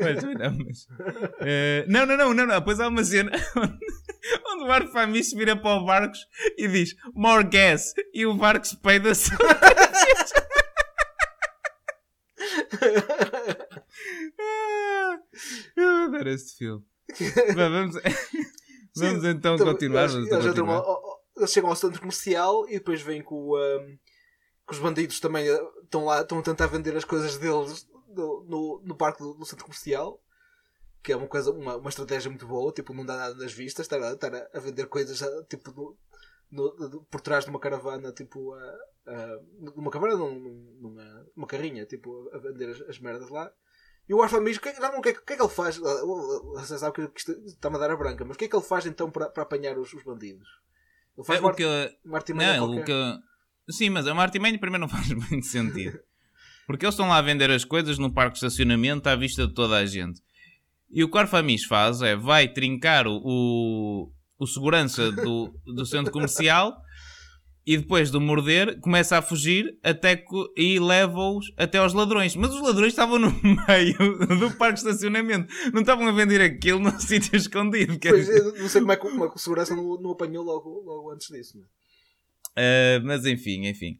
Mas, 0.00 0.22
não, 0.22 0.58
mas, 0.58 0.86
eh, 1.40 1.84
não, 1.88 2.04
não, 2.04 2.16
não, 2.16 2.34
não, 2.34 2.46
não. 2.46 2.58
Depois 2.58 2.80
há 2.80 2.88
uma 2.88 3.04
cena 3.04 3.30
onde, 3.56 3.78
onde 4.46 4.64
o 4.64 4.72
Arfamis 4.72 5.32
vira 5.32 5.54
para 5.56 5.80
o 5.80 5.84
Barcos 5.84 6.18
e 6.58 6.66
diz 6.66 6.94
more 7.14 7.44
gas 7.44 7.94
e 8.12 8.26
o 8.26 8.34
Barcos 8.34 8.74
peida-se. 8.74 9.30
Ah, 14.38 15.18
Eu 15.76 15.88
adoro 16.04 16.28
este 16.30 16.58
filme. 16.58 16.84
Vamos, 17.54 17.96
vamos 18.96 19.22
Sim, 19.22 19.28
então 19.30 19.58
continuar. 19.58 20.02
eles- 20.04 20.14
eles, 20.14 20.26
então 20.26 20.42
continuar. 20.42 20.76
ao- 20.78 21.24
eles 21.36 21.50
chegam 21.52 21.70
ao 21.70 21.76
centro 21.76 22.00
comercial 22.00 22.68
e 22.68 22.74
depois 22.74 23.00
vêm 23.02 23.22
com, 23.22 23.56
um, 23.56 23.98
que 24.66 24.72
os 24.72 24.78
bandidos 24.78 25.18
também 25.20 25.50
uh, 25.50 25.70
estão 25.82 26.04
lá, 26.04 26.20
estão 26.22 26.38
a 26.38 26.42
tentar 26.42 26.66
vender 26.66 26.96
as 26.96 27.04
coisas 27.04 27.36
deles 27.38 27.86
no, 28.08 28.44
no, 28.44 28.82
no 28.84 28.96
parque 28.96 29.22
do, 29.22 29.34
do 29.34 29.44
centro 29.44 29.64
comercial. 29.64 30.20
Que 31.02 31.12
é 31.12 31.16
uma 31.16 31.28
coisa, 31.28 31.50
uma, 31.50 31.76
uma 31.76 31.90
estratégia 31.90 32.30
muito 32.30 32.46
boa, 32.46 32.72
tipo, 32.72 32.94
não 32.94 33.04
dá 33.04 33.14
nada 33.14 33.34
nas 33.34 33.52
vistas, 33.52 33.84
estar 33.84 34.00
a, 34.02 34.12
estar 34.12 34.34
a, 34.34 34.48
a 34.54 34.58
vender 34.58 34.86
coisas 34.86 35.20
uh, 35.20 35.44
tipo 35.50 35.70
no, 35.70 35.98
no- 36.50 36.88
no- 36.88 37.04
por 37.10 37.20
trás 37.20 37.44
de 37.44 37.50
uma 37.50 37.60
caravana, 37.60 38.10
tipo, 38.10 38.54
uh, 38.54 38.56
uh, 38.56 39.72
numa 39.76 39.90
caravana, 39.90 40.16
num- 40.16 40.78
numa, 40.80 41.26
numa 41.36 41.46
carrinha, 41.46 41.84
tipo, 41.84 42.30
a 42.32 42.38
vender 42.38 42.70
as, 42.70 42.80
as 42.88 42.98
merdas 42.98 43.28
lá. 43.28 43.52
E 44.08 44.12
o 44.14 44.22
Arfamis, 44.22 44.56
o 44.56 44.60
que, 44.60 44.68
é- 44.68 44.74
já 44.74 44.90
não, 44.92 44.98
o 44.98 45.02
que, 45.02 45.08
é, 45.10 45.12
que- 45.14 45.32
é 45.32 45.36
que 45.36 45.42
ele 45.42 45.48
faz? 45.48 45.76
Você 45.78 46.78
sabe 46.78 46.94
que 46.94 47.10
isto 47.16 47.32
está-me 47.46 47.76
a 47.76 47.78
dar 47.78 47.90
a 47.90 47.96
branca, 47.96 48.24
mas 48.24 48.34
o 48.36 48.38
que 48.38 48.44
é 48.44 48.48
que 48.48 48.56
ele 48.56 48.62
faz 48.64 48.84
então 48.86 49.10
para, 49.10 49.28
para 49.30 49.42
apanhar 49.42 49.78
os, 49.78 49.92
os 49.94 50.02
bandidos? 50.02 50.46
Ele 51.16 51.26
faz 51.26 51.38
É, 51.38 51.42
uma, 51.42 51.50
o 51.52 51.54
que 51.54 51.64
uma 52.04 52.18
artimanha 52.18 52.56
Não, 52.58 52.66
qualquer. 52.74 52.82
o 52.82 52.84
que... 53.66 53.72
Sim, 53.72 53.90
mas 53.90 54.06
a 54.06 54.12
Martin 54.14 54.38
Mann 54.40 54.58
primeiro 54.58 54.80
não 54.82 54.88
faz 54.94 55.08
muito 55.10 55.46
sentido. 55.46 55.98
Porque 56.66 56.84
eles 56.84 56.94
estão 56.94 57.08
lá 57.08 57.18
a 57.18 57.22
vender 57.22 57.50
as 57.50 57.64
coisas 57.64 57.98
no 57.98 58.12
parque 58.12 58.32
de 58.32 58.38
estacionamento 58.46 59.08
à 59.08 59.16
vista 59.16 59.46
de 59.46 59.54
toda 59.54 59.76
a 59.76 59.86
gente. 59.86 60.20
E 60.90 61.02
o 61.02 61.10
que 61.10 61.16
o 61.16 61.20
Arfamis 61.20 61.64
faz 61.64 62.02
é 62.02 62.14
vai 62.14 62.48
trincar 62.48 63.06
o, 63.06 63.20
o, 63.24 64.12
o 64.38 64.46
segurança 64.46 65.10
do, 65.12 65.48
do 65.64 65.84
centro 65.86 66.12
comercial 66.12 66.76
e 67.66 67.78
depois 67.78 68.10
de 68.10 68.18
morder 68.18 68.78
começa 68.80 69.16
a 69.16 69.22
fugir 69.22 69.78
até 69.82 70.22
e 70.56 70.78
leva-os 70.78 71.52
até 71.56 71.78
aos 71.78 71.94
ladrões. 71.94 72.36
Mas 72.36 72.54
os 72.54 72.60
ladrões 72.60 72.92
estavam 72.92 73.18
no 73.18 73.30
meio 73.42 74.38
do 74.38 74.54
parque 74.56 74.74
de 74.74 74.88
estacionamento. 74.88 75.52
Não 75.72 75.80
estavam 75.80 76.06
a 76.06 76.12
vender 76.12 76.40
aquilo 76.40 76.78
num 76.78 76.96
sítio 77.00 77.36
escondido. 77.36 77.98
Pois, 77.98 78.28
não 78.58 78.68
sei 78.68 78.80
como 78.80 78.92
é 78.92 78.96
que, 78.96 79.06
é 79.06 79.10
o 79.10 79.38
segurança 79.38 79.74
não, 79.74 80.00
não 80.00 80.10
apanhou 80.10 80.44
logo, 80.44 80.82
logo 80.84 81.10
antes 81.10 81.28
disso. 81.28 81.58
Né? 81.58 81.64
Uh, 82.56 83.04
mas 83.04 83.24
enfim, 83.24 83.66
enfim. 83.66 83.98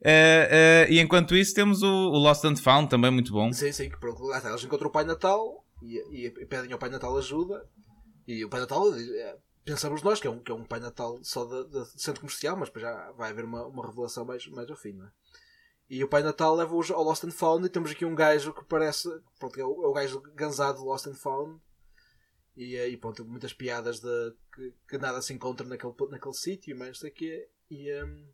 Uh, 0.00 0.88
uh, 0.88 0.92
e 0.92 1.00
enquanto 1.00 1.36
isso 1.36 1.54
temos 1.54 1.82
o, 1.82 1.86
o 1.86 2.18
Lost 2.18 2.44
and 2.44 2.56
Found, 2.56 2.88
também 2.88 3.10
muito 3.10 3.32
bom. 3.32 3.52
Sim, 3.52 3.72
sim, 3.72 3.90
que 3.90 3.98
pronto, 3.98 4.22
lá 4.24 4.38
está, 4.38 4.50
eles 4.50 4.64
encontram 4.64 4.88
o 4.88 4.92
Pai 4.92 5.04
Natal 5.04 5.64
e, 5.82 6.26
e- 6.26 6.46
pedem 6.46 6.72
ao 6.72 6.78
Pai 6.78 6.90
Natal 6.90 7.16
ajuda. 7.16 7.64
E 8.26 8.44
o 8.44 8.48
Pai 8.48 8.60
Natal, 8.60 8.92
é, 8.94 9.36
pensamos 9.66 10.00
nós 10.02 10.20
que 10.20 10.28
é 10.28 10.30
um, 10.30 10.38
que 10.38 10.52
é 10.52 10.54
um 10.54 10.64
Pai 10.64 10.78
Natal 10.78 11.18
só 11.22 11.44
de, 11.44 11.68
de 11.68 12.00
centro 12.00 12.20
comercial, 12.20 12.56
mas 12.56 12.70
já 12.74 13.12
vai 13.12 13.30
haver 13.30 13.44
uma, 13.44 13.66
uma 13.66 13.84
revelação 13.84 14.24
mais, 14.24 14.46
mais 14.46 14.70
ao 14.70 14.76
fim, 14.76 14.92
não 14.92 15.06
é? 15.06 15.10
E 15.90 16.02
o 16.02 16.08
Pai 16.08 16.22
Natal 16.22 16.54
leva-os 16.54 16.90
ao 16.90 17.02
Lost 17.02 17.24
and 17.24 17.32
Found 17.32 17.66
e 17.66 17.68
temos 17.68 17.90
aqui 17.90 18.04
um 18.04 18.14
gajo 18.14 18.52
que 18.52 18.64
parece. 18.64 19.08
Pronto, 19.38 19.60
é 19.60 19.64
o, 19.64 19.84
é 19.84 19.86
o 19.86 19.92
gajo 19.92 20.20
gansado 20.34 20.78
do 20.78 20.84
Lost 20.84 21.06
and 21.06 21.14
Found. 21.14 21.60
E 22.56 22.76
aí, 22.76 22.96
pronto, 22.96 23.24
muitas 23.24 23.52
piadas 23.52 24.00
de, 24.00 24.34
que, 24.54 24.74
que 24.88 24.98
nada 24.98 25.20
se 25.22 25.32
encontra 25.32 25.66
naquele, 25.66 25.94
naquele 26.10 26.34
sítio, 26.34 26.76
mas 26.76 26.88
não 26.88 26.94
sei. 26.94 27.12
E, 27.70 28.02
hum, 28.02 28.26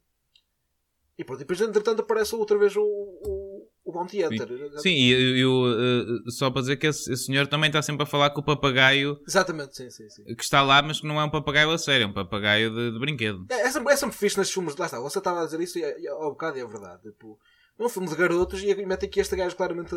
e 1.19 1.25
pronto, 1.25 1.41
e 1.41 1.45
depois 1.45 1.61
entretanto 1.61 2.01
aparece 2.01 2.35
outra 2.35 2.57
vez 2.57 2.75
o, 2.75 2.83
o, 2.83 3.52
o 3.85 3.93
Bounty 3.93 4.25
Hunter. 4.25 4.49
Sim, 4.79 4.95
e 4.95 5.41
eu, 5.41 5.51
uh, 5.51 6.31
só 6.31 6.51
para 6.51 6.61
dizer 6.63 6.77
que 6.77 6.87
esse, 6.87 7.13
esse 7.13 7.25
senhor 7.27 7.47
também 7.47 7.69
está 7.69 7.83
sempre 7.83 8.05
a 8.05 8.07
falar 8.07 8.31
com 8.31 8.41
o 8.41 8.45
papagaio 8.45 9.19
Exatamente, 9.27 9.77
sim, 9.77 9.91
sim, 9.91 10.09
sim. 10.09 10.25
que 10.37 10.43
está 10.43 10.63
lá, 10.63 10.81
mas 10.83 11.01
que 11.01 11.07
não 11.07 11.21
é 11.21 11.25
um 11.25 11.31
papagaio 11.31 11.71
a 11.71 11.79
sério, 11.79 12.05
é 12.05 12.07
um 12.07 12.13
papagaio 12.13 12.71
de, 12.71 12.93
de 12.93 12.99
brinquedo. 12.99 13.45
É, 13.51 13.63
é, 13.63 13.71
sempre, 13.71 13.93
é 13.93 13.97
sempre 13.97 14.17
fixe 14.17 14.39
nestes 14.39 14.55
filmes. 14.55 14.77
Lá 14.77 14.87
está, 14.87 15.01
você 15.01 15.19
estava 15.19 15.43
a 15.43 15.45
dizer 15.45 15.61
isso 15.61 15.79
e, 15.79 15.83
e 15.83 16.09
ao 16.09 16.31
bocado 16.31 16.59
é 16.59 16.65
verdade. 16.67 17.03
Tipo, 17.03 17.39
é 17.79 17.83
um 17.85 17.89
filme 17.89 18.09
de 18.09 18.15
garotos 18.15 18.63
e, 18.63 18.71
e 18.71 18.87
mete 18.87 19.07
aqui 19.07 19.21
este 19.21 19.35
gajo 19.35 19.57
claramente 19.57 19.97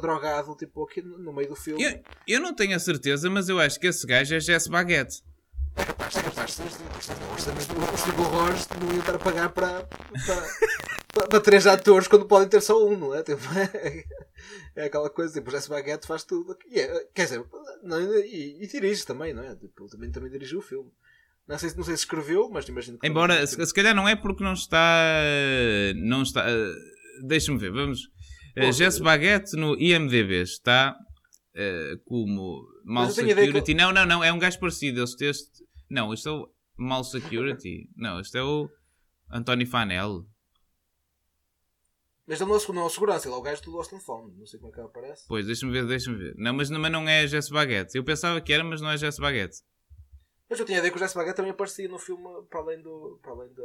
drogado, 0.00 0.54
tipo, 0.56 0.84
aqui 0.84 1.02
no 1.02 1.32
meio 1.32 1.48
do 1.48 1.56
filme. 1.56 1.82
Eu, 1.82 2.02
eu 2.26 2.40
não 2.40 2.54
tenho 2.54 2.74
a 2.76 2.78
certeza, 2.78 3.28
mas 3.28 3.48
eu 3.48 3.60
acho 3.60 3.78
que 3.78 3.86
esse 3.86 4.06
gajo 4.06 4.34
é 4.34 4.40
Jesse 4.40 4.70
Baguette. 4.70 5.22
É 5.76 5.84
capaz, 5.84 6.16
é 6.16 6.22
capaz. 6.22 6.60
é- 6.60 6.64
Os 6.64 8.18
horrores 8.18 8.68
não 8.80 8.90
iam 8.90 9.00
estar 9.00 9.14
a 9.14 9.18
pagar 9.18 9.48
para, 9.50 9.84
para, 9.84 10.48
para, 11.26 11.40
três 11.40 11.66
atores 11.66 12.06
quando 12.08 12.26
podem 12.26 12.48
ter 12.48 12.60
só 12.60 12.86
um, 12.86 12.96
não 12.96 13.14
é? 13.14 13.22
Tipo, 13.22 13.42
é, 13.56 14.04
é 14.76 14.84
aquela 14.86 15.08
coisa, 15.10 15.32
tipo, 15.34 15.48
o 15.48 15.52
Jesse 15.52 15.68
Baguette 15.68 16.06
faz 16.06 16.24
tudo. 16.24 16.56
E 16.70 16.78
é- 16.78 17.04
quer 17.14 17.24
dizer, 17.24 17.44
não, 17.82 18.00
e, 18.18 18.62
e 18.62 18.66
dirige 18.66 19.04
também, 19.06 19.32
não 19.32 19.42
é? 19.42 19.54
Tipo, 19.56 19.82
ele 19.84 19.90
também, 19.90 20.10
também 20.10 20.30
dirigiu 20.30 20.58
o 20.58 20.62
filme. 20.62 20.90
Não 21.46 21.58
sei, 21.58 21.70
se- 21.70 21.76
não 21.76 21.84
sei 21.84 21.96
se 21.96 22.02
escreveu, 22.02 22.50
mas 22.50 22.68
imagino 22.68 22.98
que. 22.98 23.06
Embora, 23.06 23.46
se, 23.46 23.64
se 23.64 23.74
calhar 23.74 23.94
não 23.94 24.06
é 24.08 24.14
porque 24.14 24.44
não 24.44 24.52
está. 24.52 25.22
Não 25.96 26.22
está. 26.22 26.44
uh, 26.46 27.26
Deixa-me 27.26 27.58
ver, 27.58 27.72
vamos. 27.72 28.00
Uh, 28.56 28.72
Jesse 28.72 29.00
eh, 29.00 29.04
Baguette 29.04 29.56
no 29.56 29.74
IMDB 29.80 30.42
está 30.42 30.94
uh, 31.54 31.98
como 32.04 32.66
Mal 32.84 33.10
ideia 33.10 33.34
que 33.34 33.34
Security. 33.44 33.74
Não, 33.74 33.92
não, 33.92 34.04
não, 34.06 34.22
é 34.22 34.32
um 34.32 34.38
gajo 34.38 34.58
parecido. 34.60 35.02
Este, 35.02 35.24
este... 35.24 35.50
Não, 35.90 36.12
este 36.12 36.28
é 36.28 36.32
o 36.32 36.48
Mal 36.76 37.02
Security. 37.02 37.88
não, 37.96 38.20
este 38.20 38.36
é 38.38 38.42
o 38.42 38.68
António 39.30 39.66
Fanel. 39.66 40.26
Mas 42.28 42.38
ele 42.40 42.50
não 42.50 42.56
é, 42.58 42.72
não 42.74 42.82
é 42.82 42.84
o 42.84 42.90
segurança, 42.90 43.26
ele 43.26 43.34
é 43.34 43.38
o 43.38 43.42
gajo 43.42 43.62
do 43.62 43.70
Lost 43.70 43.90
and 43.94 44.00
Found. 44.00 44.36
Não 44.38 44.44
sei 44.46 44.60
como 44.60 44.70
é 44.70 44.74
que 44.74 44.80
ele 44.80 44.86
aparece. 44.88 45.24
Pois, 45.26 45.46
deixa-me 45.46 45.72
ver, 45.72 45.86
deixa-me 45.86 46.18
ver. 46.18 46.34
Não, 46.36 46.52
mas, 46.52 46.68
não- 46.68 46.78
mas 46.78 46.92
não 46.92 47.08
é 47.08 47.26
Jesse 47.26 47.50
Baguette. 47.50 47.96
Eu 47.96 48.04
pensava 48.04 48.38
que 48.40 48.52
era, 48.52 48.62
mas 48.62 48.82
não 48.82 48.90
é 48.90 48.98
Jesse 48.98 49.18
Baguette. 49.18 49.62
Mas 50.50 50.60
eu 50.60 50.66
tinha 50.66 50.76
a 50.76 50.80
ideia 50.80 50.90
que 50.92 50.98
o 50.98 51.00
Jesse 51.00 51.14
Baguette 51.14 51.36
também 51.36 51.52
aparecia 51.52 51.88
no 51.88 51.98
filme 51.98 52.24
para 52.50 52.60
além 52.60 52.82
do. 52.82 53.18
Para 53.22 53.32
além 53.32 53.52
da. 53.54 53.62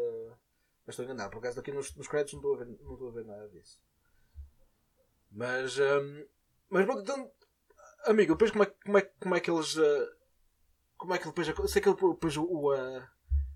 Mas 0.86 0.94
estou 0.94 1.04
enganado, 1.06 1.30
por 1.32 1.40
acaso 1.40 1.60
aqui 1.60 1.72
nos, 1.74 1.94
nos 1.96 2.08
créditos 2.08 2.34
não 2.34 2.40
estou, 2.40 2.56
a 2.56 2.58
ver, 2.58 2.66
não 2.82 2.94
estou 2.94 3.10
a 3.10 3.12
ver 3.12 3.26
nada 3.26 3.50
disso. 3.50 3.78
Mas. 5.32 5.78
hum, 5.80 6.26
mas 6.70 6.86
pronto, 6.86 7.02
então. 7.02 7.32
Amigo, 8.06 8.34
depois 8.34 8.52
como 8.52 8.64
é, 8.64 8.68
como 8.68 8.98
é, 8.98 9.02
como 9.02 9.36
é 9.36 9.40
que 9.40 9.52
eles. 9.52 9.78
ah, 9.78 10.08
como 10.98 11.14
é 11.14 11.18
que 11.18 11.26
depois. 11.26 11.48
Sei 11.72 11.82
que 11.82 11.90
ele 11.90 11.96
depois 11.98 12.38
o. 12.38 12.72
ah, 12.72 13.10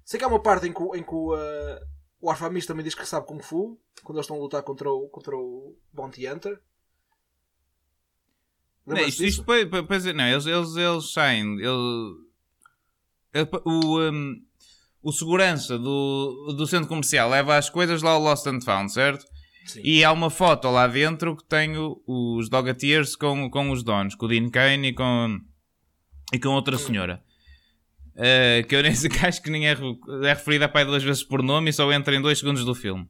sei 0.04 0.18
que 0.20 0.26
há 0.26 0.28
uma 0.28 0.42
parte 0.42 0.68
em 0.68 0.74
que, 0.74 0.82
o- 0.82 0.96
em 0.96 1.04
que 1.04 1.14
o. 1.14 1.34
ah, 1.34 1.80
o 2.20 2.30
Arfamis 2.30 2.66
também 2.66 2.84
diz 2.84 2.96
que 2.96 3.06
sabe 3.06 3.28
Kung 3.28 3.42
Fu 3.42 3.80
quando 4.04 4.18
eles 4.18 4.26
estão 4.26 4.38
a 4.38 4.40
lutar 4.40 4.64
contra 4.64 4.90
o, 4.90 5.08
contra 5.10 5.36
o 5.36 5.78
Bounty 5.94 6.28
Hunter. 6.28 6.60
Não, 8.86 8.98
isto, 8.98 9.24
isto 9.24 9.44
não, 10.16 10.28
eles, 10.28 10.46
eles, 10.46 10.76
eles 10.78 11.12
saem. 11.12 11.58
O, 13.66 14.00
um, 14.00 14.42
o 15.04 15.12
segurança 15.12 15.78
do, 15.78 16.54
do 16.58 16.66
centro 16.66 16.88
comercial 16.88 17.30
leva 17.30 17.58
as 17.58 17.70
coisas 17.70 18.02
lá 18.02 18.12
ao 18.12 18.22
Lost 18.22 18.48
and 18.48 18.62
Found, 18.62 18.92
certo? 18.92 19.26
Sim. 19.66 19.82
E 19.84 20.04
há 20.06 20.12
uma 20.14 20.30
foto 20.30 20.70
lá 20.70 20.88
dentro 20.88 21.36
que 21.36 21.44
tem 21.44 21.74
os 21.78 22.50
Dogateers 22.50 23.18
com, 23.18 23.50
com 23.50 23.72
os 23.72 23.84
donos, 23.84 24.16
com 24.16 24.26
o 24.26 24.30
Dean 24.30 24.50
Kane 24.50 24.88
e 24.88 24.94
com, 24.94 25.40
e 26.34 26.40
com 26.40 26.50
outra 26.50 26.78
senhora. 26.78 27.22
Eh, 28.18 28.64
que 28.68 28.76
eu 28.76 28.82
nem 28.82 28.94
sei, 28.96 29.12
acho 29.24 29.42
que 29.42 29.50
nem 29.50 29.68
é, 29.68 29.72
é 29.74 30.30
referida 30.30 30.66
a 30.66 30.70
pai 30.70 30.84
duas 30.84 31.04
vezes 31.04 31.24
por 31.24 31.44
nome 31.44 31.70
e 31.70 31.74
só 31.74 31.92
entra 31.92 32.16
em 32.16 32.22
dois 32.22 32.40
segundos 32.40 32.66
do 32.66 32.74
filme. 32.74 33.08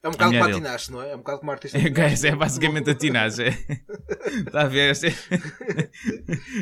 É 0.00 0.08
um 0.08 0.12
bocado 0.12 0.30
como 0.30 0.44
a 0.44 0.46
dele. 0.46 0.58
Tinashe, 0.58 0.92
não 0.92 1.02
é? 1.02 1.10
É 1.10 1.14
um 1.14 1.18
bocado 1.18 1.40
como 1.40 1.50
artista. 1.50 1.76
É, 1.82 2.28
é 2.28 2.36
basicamente 2.36 2.90
a 2.90 2.94
tinagem. 2.94 3.48
Está 4.46 4.62
a 4.62 4.68
ver? 4.68 4.92
Este, 4.92 5.08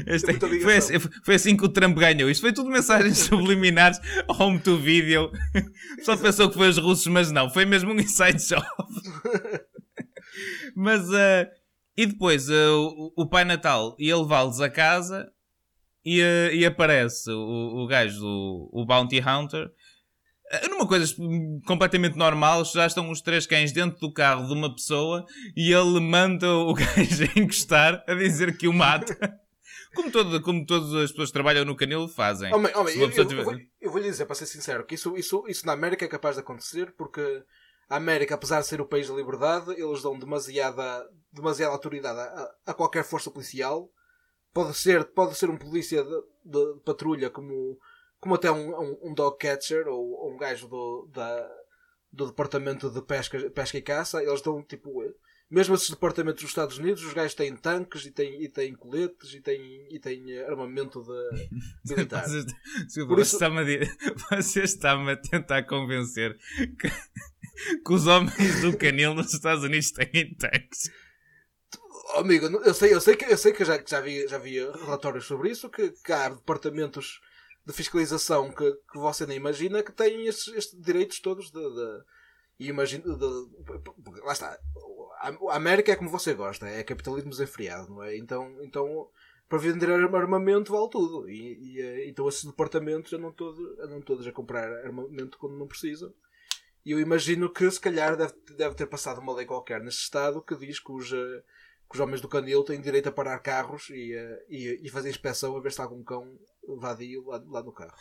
este- 0.07 0.32
ligação. 0.32 0.61
foi, 0.62 0.76
assim, 0.76 0.99
foi 1.22 1.34
assim 1.34 1.57
que 1.57 1.64
o 1.64 1.68
Trump 1.68 1.99
ganhou. 1.99 2.30
Isto 2.30 2.41
foi 2.41 2.53
tudo 2.55 2.70
mensagens 2.70 3.18
subliminares 3.18 4.01
home 4.26 4.59
to 4.59 4.78
video. 4.78 5.30
Só 6.03 6.16
pensou 6.16 6.49
que 6.49 6.57
foi 6.57 6.70
os 6.70 6.78
russos, 6.78 7.07
mas 7.09 7.30
não. 7.30 7.51
Foi 7.51 7.66
mesmo 7.66 7.93
um 7.93 8.01
inside 8.01 8.43
job. 8.43 8.64
Mas, 10.74 11.03
ah, 11.12 11.47
e 11.95 12.07
depois 12.07 12.49
ah, 12.51 12.72
o, 12.72 13.12
o 13.16 13.28
Pai 13.28 13.45
Natal 13.45 13.95
ia 13.99 14.16
levá-los 14.16 14.62
a 14.62 14.70
casa 14.70 15.30
e, 16.07 16.22
ah, 16.22 16.52
e 16.54 16.64
aparece 16.64 17.30
o, 17.30 17.82
o 17.82 17.86
gajo, 17.86 18.24
o, 18.24 18.82
o 18.82 18.86
Bounty 18.86 19.18
Hunter, 19.20 19.68
ah, 20.52 20.68
numa 20.68 20.86
coisa 20.86 21.12
completamente 21.66 22.16
normal, 22.16 22.64
já 22.64 22.86
estão 22.86 23.11
os 23.11 23.20
três 23.20 23.46
cães 23.46 23.72
dentro 23.72 23.98
do 23.98 24.12
carro 24.12 24.46
de 24.46 24.52
uma 24.54 24.72
pessoa 24.72 25.26
e 25.57 25.72
ele 25.72 25.98
manda 26.00 26.48
o 26.54 26.72
gajo 26.78 27.24
a 27.24 27.40
encostar 27.40 28.04
a 28.07 28.14
dizer 28.14 28.57
que 28.57 28.68
o 28.68 28.72
mata. 28.72 29.14
Como, 29.94 30.11
todo, 30.12 30.42
como 30.42 30.66
todas 30.66 30.92
as 30.92 31.11
pessoas 31.11 31.30
que 31.30 31.32
trabalham 31.32 31.64
no 31.64 31.74
canil 31.74 32.07
fazem. 32.07 32.52
Homem, 32.52 32.70
homem, 32.76 32.94
eu, 32.96 33.11
eu, 33.11 33.26
tiver- 33.26 33.40
eu 33.40 33.44
vou, 33.44 33.54
eu 33.80 33.90
vou 33.90 33.98
lhe 33.98 34.11
dizer, 34.11 34.26
para 34.26 34.34
ser 34.34 34.44
sincero, 34.44 34.84
que 34.84 34.94
isso, 34.94 35.16
isso, 35.16 35.44
isso 35.48 35.64
na 35.64 35.72
América 35.72 36.04
é 36.04 36.09
capaz 36.09 36.36
de 36.36 36.42
acontecer 36.42 36.92
porque 36.98 37.42
a 37.88 37.96
América, 37.96 38.34
apesar 38.34 38.61
de 38.61 38.66
ser 38.66 38.78
o 38.78 38.86
país 38.86 39.09
da 39.09 39.14
liberdade, 39.14 39.70
eles 39.70 40.02
dão 40.02 40.18
demasiada, 40.18 41.02
demasiada 41.32 41.72
autoridade 41.72 42.18
a, 42.18 42.50
a 42.66 42.74
qualquer 42.74 43.04
força 43.04 43.30
policial. 43.30 43.88
Pode 44.57 44.74
ser, 44.74 45.04
pode 45.04 45.36
ser 45.36 45.50
um 45.50 45.59
polícia 45.59 46.02
de, 46.02 46.11
de, 46.42 46.72
de 46.72 46.80
patrulha 46.80 47.28
como, 47.28 47.78
como 48.18 48.36
até 48.36 48.50
um, 48.50 48.70
um, 48.70 49.11
um 49.11 49.14
dog 49.14 49.36
catcher 49.36 49.86
ou, 49.86 50.12
ou 50.12 50.32
um 50.32 50.38
gajo 50.38 50.66
do, 50.66 51.11
da, 51.12 51.46
do 52.11 52.26
departamento 52.28 52.88
de 52.88 53.02
pesca, 53.02 53.38
pesca 53.50 53.76
e 53.76 53.82
caça, 53.82 54.22
eles 54.22 54.40
dão 54.40 54.62
tipo. 54.62 54.90
Mesmo 55.50 55.74
esses 55.74 55.90
departamentos 55.90 56.40
dos 56.40 56.50
Estados 56.50 56.78
Unidos, 56.78 57.04
os 57.04 57.12
gajos 57.12 57.34
têm 57.34 57.54
tanques 57.54 58.07
e 58.07 58.11
têm, 58.11 58.42
e 58.42 58.48
têm 58.48 58.74
coletes 58.74 59.34
e 59.34 59.42
têm, 59.42 59.88
e 59.90 60.00
têm 60.00 60.38
armamento 60.44 61.02
de 61.84 61.94
militar. 61.94 62.24
Por 63.07 63.18
isso... 63.18 63.36
está-me 63.36 63.61
a, 63.61 64.36
você 64.40 64.62
está-me 64.62 65.12
a 65.12 65.16
tentar 65.18 65.64
convencer 65.64 66.34
que, 66.80 66.88
que 67.84 67.92
os 67.92 68.07
homens 68.07 68.62
do 68.62 68.74
canil 68.74 69.12
nos 69.12 69.34
Estados 69.34 69.62
Unidos 69.62 69.90
têm 69.90 70.34
tanques. 70.34 70.90
Oh, 72.14 72.20
amigo, 72.20 72.46
eu 72.46 72.74
sei, 72.74 72.94
eu 72.94 73.00
sei 73.00 73.16
que, 73.16 73.24
eu 73.24 73.36
sei 73.36 73.52
que 73.52 73.64
já, 73.64 73.82
já, 73.84 74.00
vi, 74.00 74.26
já 74.28 74.38
vi 74.38 74.59
relatórios 74.59 75.26
sobre 75.26 75.50
isso, 75.50 75.68
que, 75.68 75.90
que 75.90 76.12
há 76.12 76.28
departamentos 76.28 77.20
de 77.66 77.72
fiscalização 77.72 78.52
que, 78.52 78.72
que 78.92 78.98
você 78.98 79.26
nem 79.26 79.36
imagina 79.36 79.82
que 79.82 79.92
têm 79.92 80.26
estes, 80.26 80.54
estes 80.54 80.80
direitos 80.80 81.18
todos 81.20 81.50
de, 81.50 81.61
de 81.61 82.04
e 82.59 82.68
imagino. 82.68 83.16
De, 83.16 84.20
lá 84.22 84.32
está. 84.32 84.59
A 85.20 85.57
América 85.57 85.92
é 85.92 85.96
como 85.96 86.11
você 86.11 86.34
gosta, 86.34 86.66
é 86.66 86.82
capitalismo 86.84 87.30
desenfreado, 87.30 87.90
não 87.90 88.02
é? 88.02 88.16
Então, 88.16 88.57
então 88.62 89.09
para 89.48 89.59
vender 89.59 89.90
armamento 89.90 90.72
vale 90.72 90.90
tudo. 90.90 91.28
E, 91.28 91.76
e 91.76 91.80
eh, 91.80 92.09
então 92.09 92.28
esses 92.28 92.44
departamentos 92.44 93.12
andam 93.12 93.32
todos, 93.32 93.78
andam 93.80 94.00
todos 94.00 94.26
a 94.26 94.32
comprar 94.32 94.70
armamento 94.84 95.38
quando 95.38 95.57
não 95.57 95.66
precisam. 95.66 96.12
E 96.84 96.92
eu 96.92 97.00
imagino 97.00 97.50
que 97.52 97.68
se 97.70 97.80
calhar 97.80 98.16
deve, 98.16 98.34
deve 98.57 98.74
ter 98.76 98.86
passado 98.86 99.20
uma 99.20 99.34
lei 99.34 99.46
qualquer 99.46 99.80
nesse 99.82 99.98
Estado 99.98 100.42
que 100.42 100.54
diz 100.57 100.78
que 100.78 100.92
os, 100.92 101.12
eh, 101.12 101.42
que 101.89 101.95
os 101.95 102.01
homens 102.01 102.20
do 102.20 102.28
canil 102.28 102.64
têm 102.64 102.80
direito 102.80 103.09
a 103.09 103.12
parar 103.12 103.39
carros 103.39 103.91
e, 103.91 104.12
eh, 104.12 104.45
e, 104.49 104.80
e 104.82 104.91
fazer 104.91 105.11
inspeção 105.11 105.57
a 105.57 105.61
ver 105.61 105.72
se 105.72 105.80
há 105.80 105.84
algum 105.84 106.03
cão 106.03 106.37
vadio 106.78 107.24
lá, 107.26 107.43
lá 107.47 107.62
no 107.62 107.72
carro. 107.72 107.95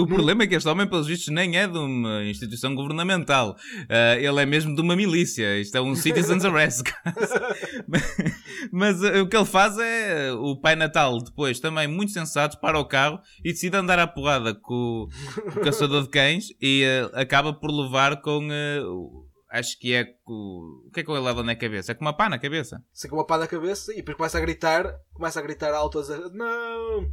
o 0.00 0.06
problema 0.06 0.42
é 0.42 0.46
que 0.46 0.54
este 0.54 0.68
homem, 0.68 0.86
pelos 0.86 1.06
vistos, 1.06 1.28
nem 1.28 1.56
é 1.56 1.66
de 1.66 1.78
uma 1.78 2.24
instituição 2.24 2.74
governamental. 2.74 3.56
Uh, 3.82 4.18
ele 4.18 4.42
é 4.42 4.46
mesmo 4.46 4.74
de 4.74 4.80
uma 4.80 4.96
milícia. 4.96 5.58
Isto 5.58 5.76
é 5.78 5.80
um 5.80 5.94
Citizens 5.94 6.44
Arrest. 6.44 6.84
Mas 8.70 9.00
uh, 9.02 9.22
o 9.22 9.28
que 9.28 9.36
ele 9.36 9.44
faz 9.44 9.76
é 9.78 10.32
o 10.32 10.56
Pai 10.56 10.76
Natal, 10.76 11.18
depois, 11.22 11.60
também 11.60 11.88
muito 11.88 12.12
sensato, 12.12 12.60
para 12.60 12.78
o 12.78 12.84
carro 12.84 13.20
e 13.44 13.52
decide 13.52 13.76
andar 13.76 13.98
à 13.98 14.06
porrada 14.06 14.54
com 14.54 15.08
o, 15.08 15.60
caçador 15.60 16.02
de 16.02 16.10
cães 16.10 16.48
e 16.60 16.84
acaba 17.14 17.52
por 17.52 17.70
levar 17.70 18.20
com. 18.20 18.46
Acho 19.50 19.78
que 19.78 19.94
é 19.94 20.04
com. 20.24 20.82
O 20.86 20.90
que 20.92 21.00
é 21.00 21.04
que 21.04 21.10
ele 21.10 21.20
leva 21.20 21.42
na 21.42 21.54
cabeça? 21.54 21.92
É 21.92 21.94
com 21.94 22.04
uma 22.04 22.16
pá 22.16 22.28
na 22.28 22.38
cabeça? 22.38 22.82
Sim, 22.92 23.08
com 23.08 23.16
uma 23.16 23.26
pá 23.26 23.38
na 23.38 23.46
cabeça 23.46 23.92
e 23.92 23.96
depois 23.96 24.16
começa 24.16 24.38
a 24.38 24.40
gritar, 24.40 24.92
começa 25.14 25.38
a 25.38 25.42
gritar 25.42 25.72
alto 25.72 25.98
a 25.98 26.02
dizer: 26.02 26.18
Não! 26.32 27.12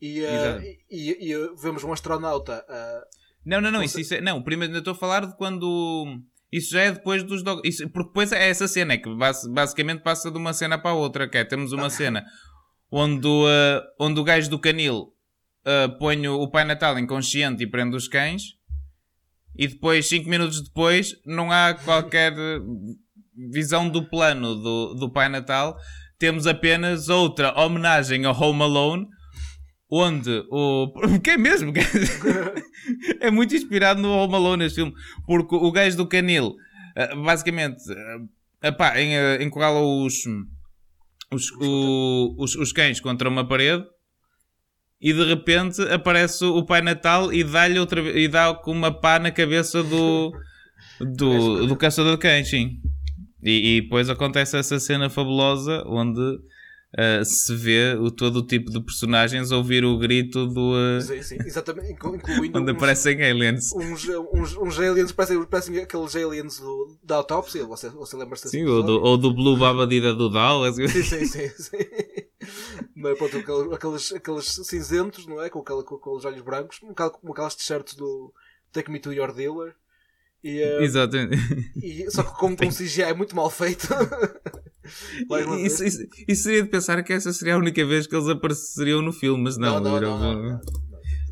E, 0.00 0.20
uh, 0.22 0.62
e, 0.90 1.32
e, 1.32 1.56
vemos 1.56 1.82
um 1.82 1.92
astronauta. 1.92 2.64
Uh, 2.68 3.04
não, 3.44 3.60
não, 3.60 3.70
não. 3.70 3.82
Isso, 3.82 3.98
isso 3.98 4.14
é, 4.14 4.20
não, 4.20 4.42
primeiro 4.42 4.70
ainda 4.70 4.78
estou 4.78 4.92
a 4.92 4.96
falar 4.96 5.26
de 5.26 5.36
quando. 5.36 6.20
Isso 6.52 6.70
já 6.70 6.82
é 6.82 6.92
depois 6.92 7.24
dos 7.24 7.42
dog... 7.42 7.60
isso, 7.64 7.88
Porque 7.90 8.08
depois 8.08 8.30
é 8.30 8.48
essa 8.48 8.68
cena, 8.68 8.94
é 8.94 8.98
que 8.98 9.08
basicamente 9.50 10.02
passa 10.02 10.30
de 10.30 10.38
uma 10.38 10.52
cena 10.52 10.78
para 10.78 10.92
a 10.92 10.94
outra. 10.94 11.28
Que 11.28 11.38
é, 11.38 11.44
temos 11.44 11.72
uma 11.72 11.86
ah. 11.86 11.90
cena 11.90 12.24
onde, 12.90 13.26
uh, 13.26 13.82
onde 13.98 14.20
o 14.20 14.24
gajo 14.24 14.48
do 14.48 14.58
canil 14.58 15.12
põe 15.98 16.28
o 16.28 16.50
Pai 16.50 16.62
Natal 16.62 16.98
inconsciente 16.98 17.62
e 17.64 17.66
prende 17.66 17.96
os 17.96 18.06
cães. 18.06 18.42
E 19.56 19.68
depois, 19.68 20.08
5 20.08 20.28
minutos 20.28 20.62
depois, 20.62 21.14
não 21.24 21.50
há 21.50 21.74
qualquer 21.74 22.32
visão 23.50 23.88
do 23.88 24.08
plano 24.08 24.54
do, 24.54 24.94
do 24.94 25.12
Pai 25.12 25.28
Natal. 25.28 25.76
Temos 26.18 26.46
apenas 26.46 27.08
outra 27.08 27.58
homenagem 27.60 28.24
ao 28.24 28.40
Home 28.40 28.62
Alone 28.62 29.06
onde 29.90 30.44
o. 30.50 30.92
Que 31.22 31.30
é 31.30 31.36
mesmo? 31.36 31.72
é 33.20 33.30
muito 33.30 33.54
inspirado 33.54 34.00
no 34.00 34.10
Home 34.10 34.34
Alone 34.34 34.64
este 34.64 34.76
filme, 34.76 34.92
porque 35.26 35.54
o 35.54 35.70
gajo 35.70 35.96
do 35.96 36.08
canil, 36.08 36.54
eh, 36.96 37.14
basicamente, 37.14 37.80
eh, 37.90 38.68
epá, 38.68 38.98
eh, 38.98 39.42
encurrala 39.42 39.80
os, 39.80 40.14
os, 41.30 41.50
os, 42.38 42.54
os 42.56 42.72
cães 42.72 43.00
contra 43.00 43.28
uma 43.28 43.46
parede 43.46 43.84
e 45.04 45.12
de 45.12 45.22
repente 45.22 45.82
aparece 45.82 46.42
o 46.46 46.64
Pai 46.64 46.80
Natal 46.80 47.30
e 47.30 47.44
dá-lhe 47.44 47.78
outra 47.78 48.00
e 48.00 48.26
dá 48.26 48.54
com 48.54 48.72
uma 48.72 48.90
pá 48.90 49.18
na 49.18 49.30
cabeça 49.30 49.82
do, 49.82 50.32
do, 50.98 51.66
do 51.66 51.76
caçador 51.76 52.12
de 52.12 52.18
cães, 52.22 52.48
sim. 52.48 52.80
E, 53.42 53.76
e 53.76 53.80
depois 53.82 54.08
acontece 54.08 54.56
essa 54.56 54.80
cena 54.80 55.10
fabulosa 55.10 55.84
onde 55.86 56.18
uh, 56.22 57.22
se 57.22 57.54
vê 57.54 57.94
o, 58.00 58.10
todo 58.10 58.36
o 58.36 58.46
tipo 58.46 58.70
de 58.70 58.80
personagens 58.80 59.50
ouvir 59.52 59.84
o 59.84 59.98
grito 59.98 60.46
do. 60.46 60.72
Uh, 60.72 61.02
sim, 61.02 61.22
sim, 61.22 61.36
exatamente, 61.44 61.92
incluindo. 61.92 62.58
onde 62.58 62.72
uns, 62.72 62.76
aparecem 62.76 63.22
aliens. 63.22 63.72
Uns, 63.74 64.08
uns, 64.32 64.56
uns 64.56 64.78
aliens, 64.78 65.12
parecem, 65.12 65.44
parecem 65.44 65.78
aqueles 65.80 66.16
aliens 66.16 66.58
do, 66.60 66.96
da 67.02 67.16
autópsia, 67.16 67.66
você, 67.66 67.90
você 67.90 68.16
lembra-se 68.16 68.48
Sim, 68.48 68.64
ou 68.64 68.82
do, 68.82 69.02
ou 69.02 69.18
do 69.18 69.34
Blue 69.34 69.58
Babadida 69.58 70.14
do 70.14 70.30
Dal. 70.30 70.72
Sim, 70.72 70.88
sim, 70.88 71.26
sim. 71.26 71.48
sim. 71.50 71.76
Mas, 73.04 73.18
pronto, 73.18 73.36
aqueles, 73.74 74.12
aqueles 74.14 74.46
cinzentos, 74.46 75.26
não 75.26 75.42
é? 75.42 75.50
Com, 75.50 75.58
aquele, 75.58 75.82
com, 75.82 75.98
com 75.98 76.16
os 76.16 76.24
olhos 76.24 76.40
brancos, 76.40 76.78
como 76.78 77.32
aquelas 77.32 77.54
t-shirts 77.54 77.94
do 77.94 78.32
Take 78.72 78.90
Me 78.90 78.98
to 78.98 79.12
Your 79.12 79.30
Dealer. 79.30 79.74
E, 80.42 80.62
uh, 80.62 80.82
Exatamente. 80.82 81.36
E, 81.76 82.10
só 82.10 82.22
que 82.22 82.32
com 82.38 82.46
um 82.46 82.56
CGI 82.56 83.02
é 83.02 83.14
muito 83.14 83.36
mal 83.36 83.50
feito. 83.50 83.88
isso, 85.60 85.84
isso, 85.84 86.06
isso, 86.26 86.42
seria 86.44 86.62
de 86.62 86.70
pensar 86.70 87.02
que 87.02 87.12
essa 87.12 87.30
seria 87.30 87.56
a 87.56 87.58
única 87.58 87.84
vez 87.84 88.06
que 88.06 88.16
eles 88.16 88.26
apareceriam 88.26 89.02
no 89.02 89.12
filme, 89.12 89.44
mas 89.44 89.58
não. 89.58 89.78
Não, 89.78 90.00
não, 90.00 90.18
não, 90.18 90.42
não, 90.42 90.60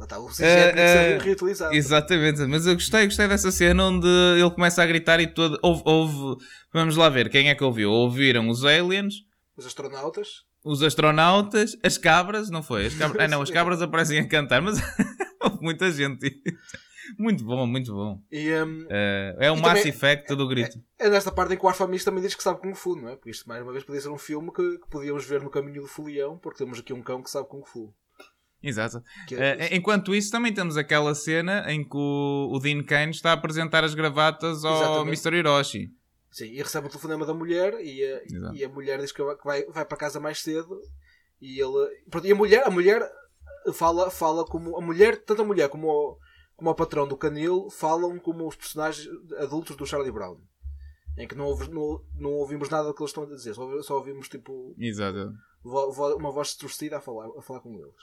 Está 0.02 0.18
o 0.18 0.28
CGI 0.28 0.44
uh, 0.44 1.16
uh, 1.16 1.24
reutilizado. 1.24 1.74
Exatamente, 1.74 2.40
mas 2.40 2.66
eu 2.66 2.74
gostei, 2.74 3.06
gostei 3.06 3.28
dessa 3.28 3.50
cena 3.50 3.86
onde 3.86 4.06
ele 4.06 4.50
começa 4.50 4.82
a 4.82 4.86
gritar 4.86 5.20
e 5.20 5.26
todo. 5.26 5.58
Houve, 5.62 5.82
houve, 5.86 6.44
Vamos 6.70 6.96
lá 6.96 7.08
ver, 7.08 7.30
quem 7.30 7.48
é 7.48 7.54
que 7.54 7.64
ouviu? 7.64 7.90
Ouviram 7.90 8.50
os 8.50 8.62
aliens, 8.62 9.24
os 9.56 9.64
astronautas, 9.64 10.44
os 10.64 10.82
astronautas, 10.82 11.76
as 11.82 11.98
cabras, 11.98 12.50
não 12.50 12.62
foi? 12.62 12.86
As 12.86 12.94
cabras... 12.94 13.24
Ah, 13.24 13.28
não, 13.28 13.42
as 13.42 13.50
cabras 13.50 13.82
aparecem 13.82 14.18
a 14.18 14.28
cantar, 14.28 14.62
mas 14.62 14.78
houve 15.40 15.58
muita 15.60 15.90
gente. 15.90 16.40
Muito 17.18 17.44
bom, 17.44 17.66
muito 17.66 17.92
bom. 17.92 18.22
E, 18.30 18.50
um, 18.54 18.82
uh, 18.82 19.36
é 19.38 19.50
o 19.50 19.56
Mass 19.56 19.84
Effect 19.84 20.34
do 20.34 20.46
grito. 20.46 20.78
É, 20.98 21.06
é, 21.06 21.10
nesta 21.10 21.32
parte 21.32 21.54
em 21.54 21.56
que 21.56 21.64
o 21.64 21.68
Arfamis 21.68 22.04
também 22.04 22.22
diz 22.22 22.34
que 22.34 22.42
sabe 22.42 22.60
Kung 22.60 22.74
Fu, 22.74 22.96
não 22.96 23.08
é? 23.08 23.16
Porque 23.16 23.30
isto, 23.30 23.48
mais 23.48 23.62
uma 23.62 23.72
vez, 23.72 23.84
podia 23.84 24.00
ser 24.00 24.08
um 24.08 24.18
filme 24.18 24.52
que, 24.52 24.78
que 24.78 24.88
podíamos 24.88 25.24
ver 25.24 25.42
no 25.42 25.50
caminho 25.50 25.82
do 25.82 25.88
folião, 25.88 26.38
porque 26.38 26.58
temos 26.58 26.78
aqui 26.78 26.92
um 26.92 27.02
cão 27.02 27.22
que 27.22 27.30
sabe 27.30 27.48
Kung 27.48 27.64
Fu. 27.66 27.92
Exato. 28.62 29.02
É 29.32 29.72
uh, 29.72 29.76
enquanto 29.76 30.14
isso, 30.14 30.30
também 30.30 30.54
temos 30.54 30.76
aquela 30.76 31.14
cena 31.14 31.64
em 31.70 31.82
que 31.82 31.96
o, 31.96 32.50
o 32.52 32.58
Dean 32.60 32.82
Kane 32.84 33.10
está 33.10 33.30
a 33.30 33.34
apresentar 33.34 33.82
as 33.82 33.94
gravatas 33.94 34.64
ao 34.64 34.76
Exatamente. 34.76 35.26
Mr. 35.26 35.36
Hiroshi. 35.36 35.90
Sim, 36.32 36.46
e 36.46 36.62
recebe 36.62 36.86
o 36.86 36.90
telefonema 36.90 37.26
da 37.26 37.34
mulher 37.34 37.74
e 37.80 38.02
a, 38.04 38.22
e 38.54 38.64
a 38.64 38.68
mulher 38.68 38.98
diz 38.98 39.12
que 39.12 39.22
vai, 39.22 39.64
vai 39.66 39.84
para 39.84 39.98
casa 39.98 40.18
mais 40.18 40.40
cedo 40.40 40.80
e 41.38 41.60
ele. 41.60 42.02
E 42.24 42.32
a 42.32 42.34
mulher, 42.34 42.66
a 42.66 42.70
mulher 42.70 43.12
fala, 43.74 44.10
fala 44.10 44.44
como. 44.46 44.76
A 44.78 44.80
mulher, 44.80 45.22
tanto 45.24 45.42
a 45.42 45.44
mulher 45.44 45.68
como 45.68 45.88
o, 45.88 46.18
como 46.56 46.70
o 46.70 46.74
patrão 46.74 47.06
do 47.06 47.18
Canil, 47.18 47.68
falam 47.70 48.18
como 48.18 48.48
os 48.48 48.56
personagens 48.56 49.06
adultos 49.38 49.76
do 49.76 49.86
Charlie 49.86 50.10
Brown. 50.10 50.40
Em 51.18 51.28
que 51.28 51.34
não, 51.34 51.44
ouve, 51.44 51.70
não, 51.70 52.02
não 52.14 52.30
ouvimos 52.30 52.70
nada 52.70 52.88
do 52.88 52.94
que 52.94 53.02
eles 53.02 53.10
estão 53.10 53.24
a 53.24 53.26
dizer, 53.26 53.52
só, 53.52 53.82
só 53.82 53.96
ouvimos 53.96 54.30
tipo 54.30 54.74
Exato. 54.78 55.30
Vo, 55.62 55.92
vo, 55.92 56.16
uma 56.16 56.32
voz 56.32 56.48
distorcida 56.48 56.96
a 56.96 57.00
falar, 57.02 57.28
a 57.36 57.42
falar 57.42 57.60
com 57.60 57.78
eles. 57.78 58.02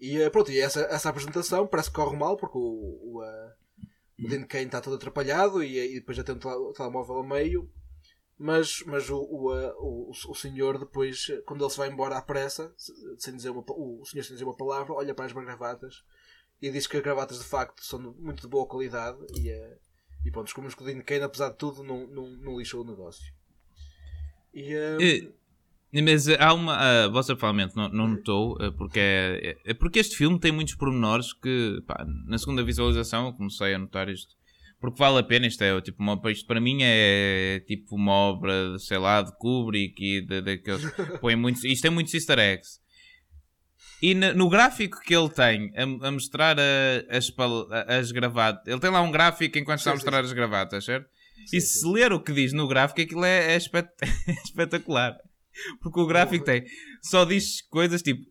E 0.00 0.22
eh, 0.22 0.30
pronto, 0.30 0.50
e 0.50 0.58
essa, 0.58 0.80
essa 0.84 1.10
apresentação 1.10 1.66
parece 1.66 1.90
que 1.90 1.96
corre 1.96 2.16
mal 2.16 2.38
porque 2.38 2.56
o, 2.56 2.62
o, 2.62 3.22
uh, 3.22 3.52
o 4.18 4.46
Kane 4.46 4.66
está 4.66 4.80
todo 4.80 4.96
atrapalhado 4.96 5.62
e, 5.62 5.78
e 5.78 5.94
depois 5.94 6.16
já 6.16 6.24
tem 6.24 6.34
o 6.34 6.72
telemóvel 6.72 7.18
a 7.18 7.26
meio. 7.26 7.70
Mas, 8.38 8.82
mas 8.86 9.08
o, 9.08 9.18
o, 9.18 9.54
uh, 9.54 9.72
o, 9.78 10.10
o 10.10 10.34
senhor 10.34 10.78
depois, 10.78 11.26
quando 11.46 11.64
ele 11.64 11.70
se 11.70 11.78
vai 11.78 11.88
embora 11.88 12.18
à 12.18 12.22
pressa, 12.22 12.74
sem 13.18 13.34
dizer 13.34 13.50
uma, 13.50 13.64
o 13.66 14.04
senhor 14.04 14.24
sem 14.24 14.34
dizer 14.34 14.44
uma 14.44 14.56
palavra, 14.56 14.92
olha 14.92 15.14
para 15.14 15.24
as 15.24 15.32
gravatas 15.32 16.04
e 16.60 16.70
diz 16.70 16.86
que 16.86 16.98
as 16.98 17.02
gravatas 17.02 17.38
de 17.38 17.44
facto 17.44 17.82
são 17.82 17.98
muito 18.18 18.42
de 18.42 18.48
boa 18.48 18.66
qualidade 18.66 19.18
e, 19.38 19.50
uh, 19.50 19.78
e 20.24 20.30
pronto, 20.30 20.46
descobrimos 20.46 20.74
que 20.74 20.82
o 20.82 20.86
Dean 20.86 21.00
Kane, 21.00 21.22
apesar 21.22 21.50
de 21.50 21.56
tudo, 21.56 21.82
não, 21.82 22.06
não, 22.08 22.28
não 22.28 22.58
lixou 22.58 22.82
o 22.82 22.86
negócio. 22.86 23.32
E, 24.52 24.74
e, 25.00 25.34
mas 26.02 26.28
há 26.28 26.52
uma. 26.52 26.76
Uh, 26.76 27.12
você 27.12 27.34
provavelmente 27.34 27.76
não, 27.76 27.88
não 27.88 28.08
notou, 28.08 28.54
uh, 28.54 28.72
porque, 28.72 28.98
é, 28.98 29.56
é, 29.64 29.74
porque 29.74 29.98
este 29.98 30.16
filme 30.16 30.38
tem 30.38 30.52
muitos 30.52 30.74
pormenores 30.74 31.32
que 31.32 31.82
pá, 31.86 32.04
na 32.26 32.38
segunda 32.38 32.62
visualização 32.62 33.26
eu 33.26 33.32
comecei 33.32 33.74
a 33.74 33.78
notar 33.78 34.08
isto. 34.08 34.34
Porque 34.78 34.98
vale 34.98 35.18
a 35.18 35.22
pena, 35.22 35.46
isto 35.46 35.62
é 35.62 35.80
tipo 35.80 36.02
uma, 36.02 36.20
isto 36.30 36.46
para 36.46 36.60
mim 36.60 36.78
é 36.82 37.62
tipo 37.66 37.96
uma 37.96 38.12
obra, 38.12 38.78
sei 38.78 38.98
lá, 38.98 39.22
de 39.22 39.32
Kubrick 39.38 40.04
e 40.04 40.20
daqueles. 40.42 40.84
põe 41.20 41.34
muitos, 41.34 41.64
isto 41.64 41.82
tem 41.82 41.90
muitos 41.90 42.12
easter 42.12 42.38
eggs. 42.38 42.78
E 44.02 44.14
no, 44.14 44.34
no, 44.34 44.48
gráfico 44.50 45.00
que 45.00 45.16
ele 45.16 45.30
tem 45.30 45.72
a, 45.74 46.08
a 46.08 46.10
mostrar 46.10 46.58
a, 46.60 47.16
as, 47.16 47.32
as 47.88 48.12
gravatas, 48.12 48.66
ele 48.66 48.80
tem 48.80 48.90
lá 48.90 49.00
um 49.00 49.10
gráfico 49.10 49.56
enquanto 49.58 49.78
está 49.78 49.92
a 49.92 49.94
mostrar 49.94 50.22
as 50.22 50.32
gravatas, 50.32 50.84
certo? 50.84 51.08
Sim, 51.46 51.56
e 51.56 51.60
se 51.60 51.86
ler 51.86 52.12
o 52.12 52.20
que 52.20 52.32
diz 52.32 52.52
no 52.52 52.68
gráfico, 52.68 53.00
aquilo 53.00 53.24
é, 53.24 53.54
é, 53.54 53.54
é 53.54 53.58
espetacular. 54.44 55.16
Porque 55.80 56.00
o 56.00 56.06
gráfico 56.06 56.44
tem. 56.44 56.64
Só 57.02 57.24
diz 57.24 57.62
coisas 57.68 58.02
tipo. 58.02 58.22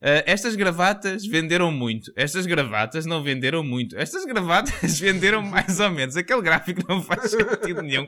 "Ah, 0.00 0.22
estas 0.26 0.56
gravatas 0.56 1.24
venderam 1.26 1.70
muito. 1.70 2.12
Estas 2.16 2.44
gravatas 2.46 3.06
não 3.06 3.22
venderam 3.22 3.62
muito. 3.62 3.96
Estas 3.96 4.24
gravatas 4.24 4.98
venderam 5.00 5.42
mais 5.42 5.78
ou 5.80 5.90
menos. 5.90 6.16
Aquele 6.16 6.42
gráfico 6.42 6.80
não 6.88 7.02
faz 7.02 7.30
sentido 7.30 7.82
nenhum. 7.82 8.06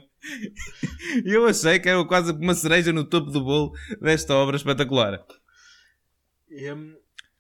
E 1.24 1.30
eu 1.34 1.46
achei 1.46 1.78
que 1.78 1.88
era 1.88 2.04
quase 2.04 2.32
uma 2.32 2.54
cereja 2.54 2.92
no 2.92 3.04
topo 3.04 3.30
do 3.30 3.42
bolo 3.44 3.72
desta 4.00 4.34
obra 4.34 4.56
espetacular. 4.56 5.24
E, 6.50 6.72
hum, 6.72 6.96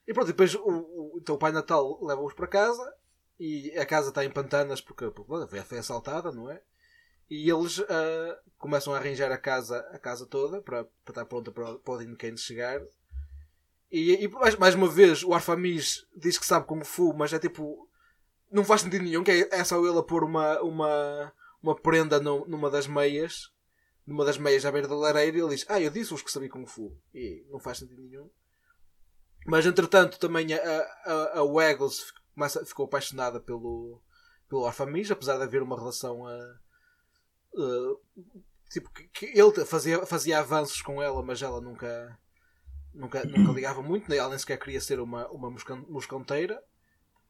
e 0.06 0.12
pronto, 0.12 0.26
depois 0.28 0.54
o, 0.54 0.60
o- 0.60 1.18
então 1.20 1.34
o 1.34 1.38
Pai 1.38 1.52
Natal 1.52 1.98
leva-os 2.02 2.34
para 2.34 2.46
casa 2.46 2.82
e 3.38 3.72
a 3.78 3.84
casa 3.86 4.08
está 4.10 4.24
em 4.24 4.30
pantanas 4.30 4.80
porque, 4.80 5.10
porque 5.10 5.46
foi 5.64 5.78
assaltada, 5.78 6.30
não 6.32 6.50
é? 6.50 6.60
E 7.30 7.50
eles 7.50 7.80
ah, 7.80 8.38
começam 8.58 8.92
a 8.94 8.98
arranjar 8.98 9.32
a 9.32 9.38
casa, 9.38 9.78
a 9.92 9.98
casa 9.98 10.26
toda 10.26 10.60
para, 10.60 10.84
para 10.84 11.12
estar 11.12 11.24
pronta 11.24 11.50
para, 11.50 11.78
para 11.78 11.94
o 11.94 11.98
Dean 11.98 12.14
Kane 12.14 12.38
chegar. 12.38 12.80
E, 13.90 14.24
e 14.24 14.28
mais, 14.28 14.56
mais 14.56 14.74
uma 14.74 14.88
vez 14.88 15.22
o 15.22 15.32
Arfamis 15.32 16.06
diz 16.16 16.36
que 16.38 16.46
sabe 16.46 16.66
Kung 16.66 16.84
Fu, 16.84 17.12
mas 17.14 17.32
é 17.32 17.38
tipo. 17.38 17.88
Não 18.50 18.64
faz 18.64 18.82
sentido 18.82 19.02
nenhum, 19.02 19.24
que 19.24 19.30
é, 19.30 19.48
é 19.50 19.64
só 19.64 19.84
ele 19.84 19.98
a 19.98 20.02
pôr 20.02 20.22
uma, 20.22 20.60
uma, 20.60 21.32
uma 21.62 21.74
prenda 21.74 22.20
no- 22.20 22.46
numa 22.46 22.70
das 22.70 22.86
meias, 22.86 23.50
numa 24.06 24.24
das 24.24 24.38
meias 24.38 24.64
à 24.64 24.70
beira 24.70 24.86
da 24.86 24.94
lareira, 24.94 25.36
e 25.36 25.40
ele 25.40 25.50
diz: 25.56 25.64
Ah, 25.68 25.80
eu 25.80 25.90
disse-vos 25.90 26.22
que 26.22 26.30
sabia 26.30 26.48
Kung 26.50 26.66
Fu. 26.66 26.96
E 27.14 27.44
não 27.50 27.58
faz 27.58 27.78
sentido 27.78 28.02
nenhum. 28.02 28.30
Mas 29.46 29.66
entretanto 29.66 30.18
também 30.18 30.52
a, 30.54 30.58
a, 31.04 31.38
a 31.40 31.44
Waggles 31.44 32.12
ficou 32.66 32.86
apaixonada 32.86 33.38
pelo, 33.40 34.00
pelo 34.48 34.66
Arfamis, 34.66 35.10
apesar 35.10 35.36
de 35.36 35.42
haver 35.44 35.62
uma 35.62 35.76
relação 35.76 36.26
a, 36.26 36.58
tipo 38.70 38.90
que, 38.92 39.04
que 39.08 39.26
ele 39.38 39.64
fazia, 39.64 40.04
fazia 40.06 40.38
avanços 40.38 40.82
com 40.82 41.02
ela, 41.02 41.22
mas 41.22 41.42
ela 41.42 41.60
nunca 41.60 42.18
nunca, 42.92 43.24
nunca 43.24 43.52
ligava 43.52 43.82
muito, 43.82 44.12
ela 44.12 44.30
nem 44.30 44.38
sequer 44.38 44.58
queria 44.58 44.80
ser 44.80 45.00
uma, 45.00 45.28
uma 45.30 45.50
moscan- 45.50 45.84
moscanteira, 45.88 46.62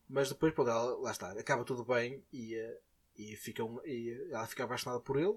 mas 0.09 0.29
depois 0.29 0.53
pronto, 0.55 0.71
ela, 0.71 0.99
lá 1.01 1.11
está, 1.13 1.33
acaba 1.33 1.65
tudo 1.65 1.85
bem 1.85 2.23
e, 2.33 2.55
eh, 2.55 2.79
e, 3.17 3.37
fica 3.37 3.65
um- 3.65 3.81
e 3.87 4.29
ela 4.31 4.47
fica 4.47 4.65
apaixonada 4.65 5.01
por 5.03 5.19
ele. 5.19 5.37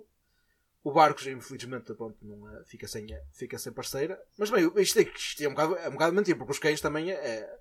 O 0.83 0.91
Barcos, 0.93 1.27
infelizmente, 1.27 1.93
pronto, 1.95 2.17
não, 2.21 2.47
eh, 2.49 2.63
fica, 2.65 2.88
sem, 2.88 3.07
fica 3.33 3.57
sem 3.59 3.73
parceira. 3.73 4.21
Mas 4.38 4.49
bem, 4.49 4.71
isto, 4.77 4.99
é, 4.99 5.03
isto 5.03 5.43
é, 5.43 5.47
um 5.47 5.51
bocado, 5.51 5.75
é 5.77 5.89
um 5.89 5.93
bocado 5.93 6.15
mentira, 6.15 6.38
porque 6.38 6.51
os 6.53 6.59
cães 6.59 6.81
também 6.81 7.11
é, 7.11 7.59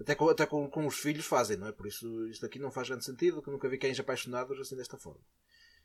até, 0.00 0.14
com, 0.14 0.28
até 0.28 0.46
com, 0.46 0.68
com 0.70 0.86
os 0.86 0.96
filhos 0.98 1.26
fazem, 1.26 1.56
não 1.56 1.68
é? 1.68 1.72
Por 1.72 1.86
isso 1.86 2.28
isto 2.28 2.46
aqui 2.46 2.58
não 2.58 2.70
faz 2.70 2.88
grande 2.88 3.04
sentido, 3.04 3.42
que 3.42 3.50
nunca 3.50 3.68
vi 3.68 3.78
cães 3.78 3.98
apaixonados 4.00 4.58
assim 4.60 4.76
desta 4.76 4.98
forma. 4.98 5.20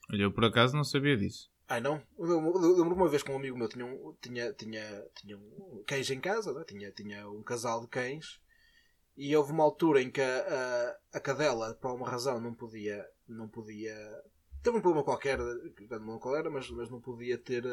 Eu 0.10 0.32
por 0.32 0.46
acaso 0.46 0.76
não 0.76 0.84
sabia 0.84 1.18
disso. 1.18 1.50
Ai 1.68 1.82
não? 1.82 2.02
Eu 2.18 2.26
eu- 2.30 2.64
eu 2.64 2.78
lembro 2.78 2.96
uma 2.96 3.10
vez 3.10 3.24
que 3.24 3.32
um 3.32 3.36
amigo 3.36 3.58
meu 3.58 3.68
tinha, 3.68 3.86
um, 3.86 4.16
tinha, 4.22 4.54
tinha, 4.54 5.06
tinha 5.16 5.38
um 5.38 5.84
cães 5.86 6.10
em 6.10 6.20
casa, 6.20 6.58
é? 6.60 6.64
tinha, 6.64 6.92
tinha 6.92 7.30
um 7.30 7.44
casal 7.44 7.82
de 7.82 7.88
cães 7.88 8.40
e 9.18 9.36
houve 9.36 9.52
uma 9.52 9.64
altura 9.64 10.02
em 10.02 10.10
que 10.10 10.22
a, 10.22 10.96
a, 11.14 11.18
a 11.18 11.20
cadela, 11.20 11.74
por 11.76 11.90
alguma 11.90 12.10
razão, 12.10 12.40
não 12.40 12.54
podia. 12.54 13.06
Não 13.28 13.48
podia 13.50 13.96
teve 14.64 14.78
um 14.78 14.82
problema 14.82 15.04
qualquer, 15.04 15.38
não 16.02 16.20
qual 16.20 16.36
era, 16.36 16.50
mas, 16.50 16.70
mas 16.72 16.90
não 16.90 17.00
podia 17.00 17.38
ter, 17.38 17.64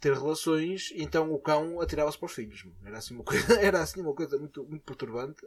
ter 0.00 0.12
relações, 0.14 0.90
então 0.94 1.32
o 1.32 1.38
cão 1.40 1.80
atirava-se 1.80 2.18
para 2.18 2.26
os 2.26 2.32
filhos. 2.32 2.64
Era 2.84 2.98
assim 2.98 3.14
uma 3.14 3.24
coisa, 3.24 3.44
era 3.60 3.80
assim 3.82 4.00
uma 4.00 4.14
coisa 4.14 4.38
muito, 4.38 4.64
muito 4.64 4.82
perturbante. 4.84 5.44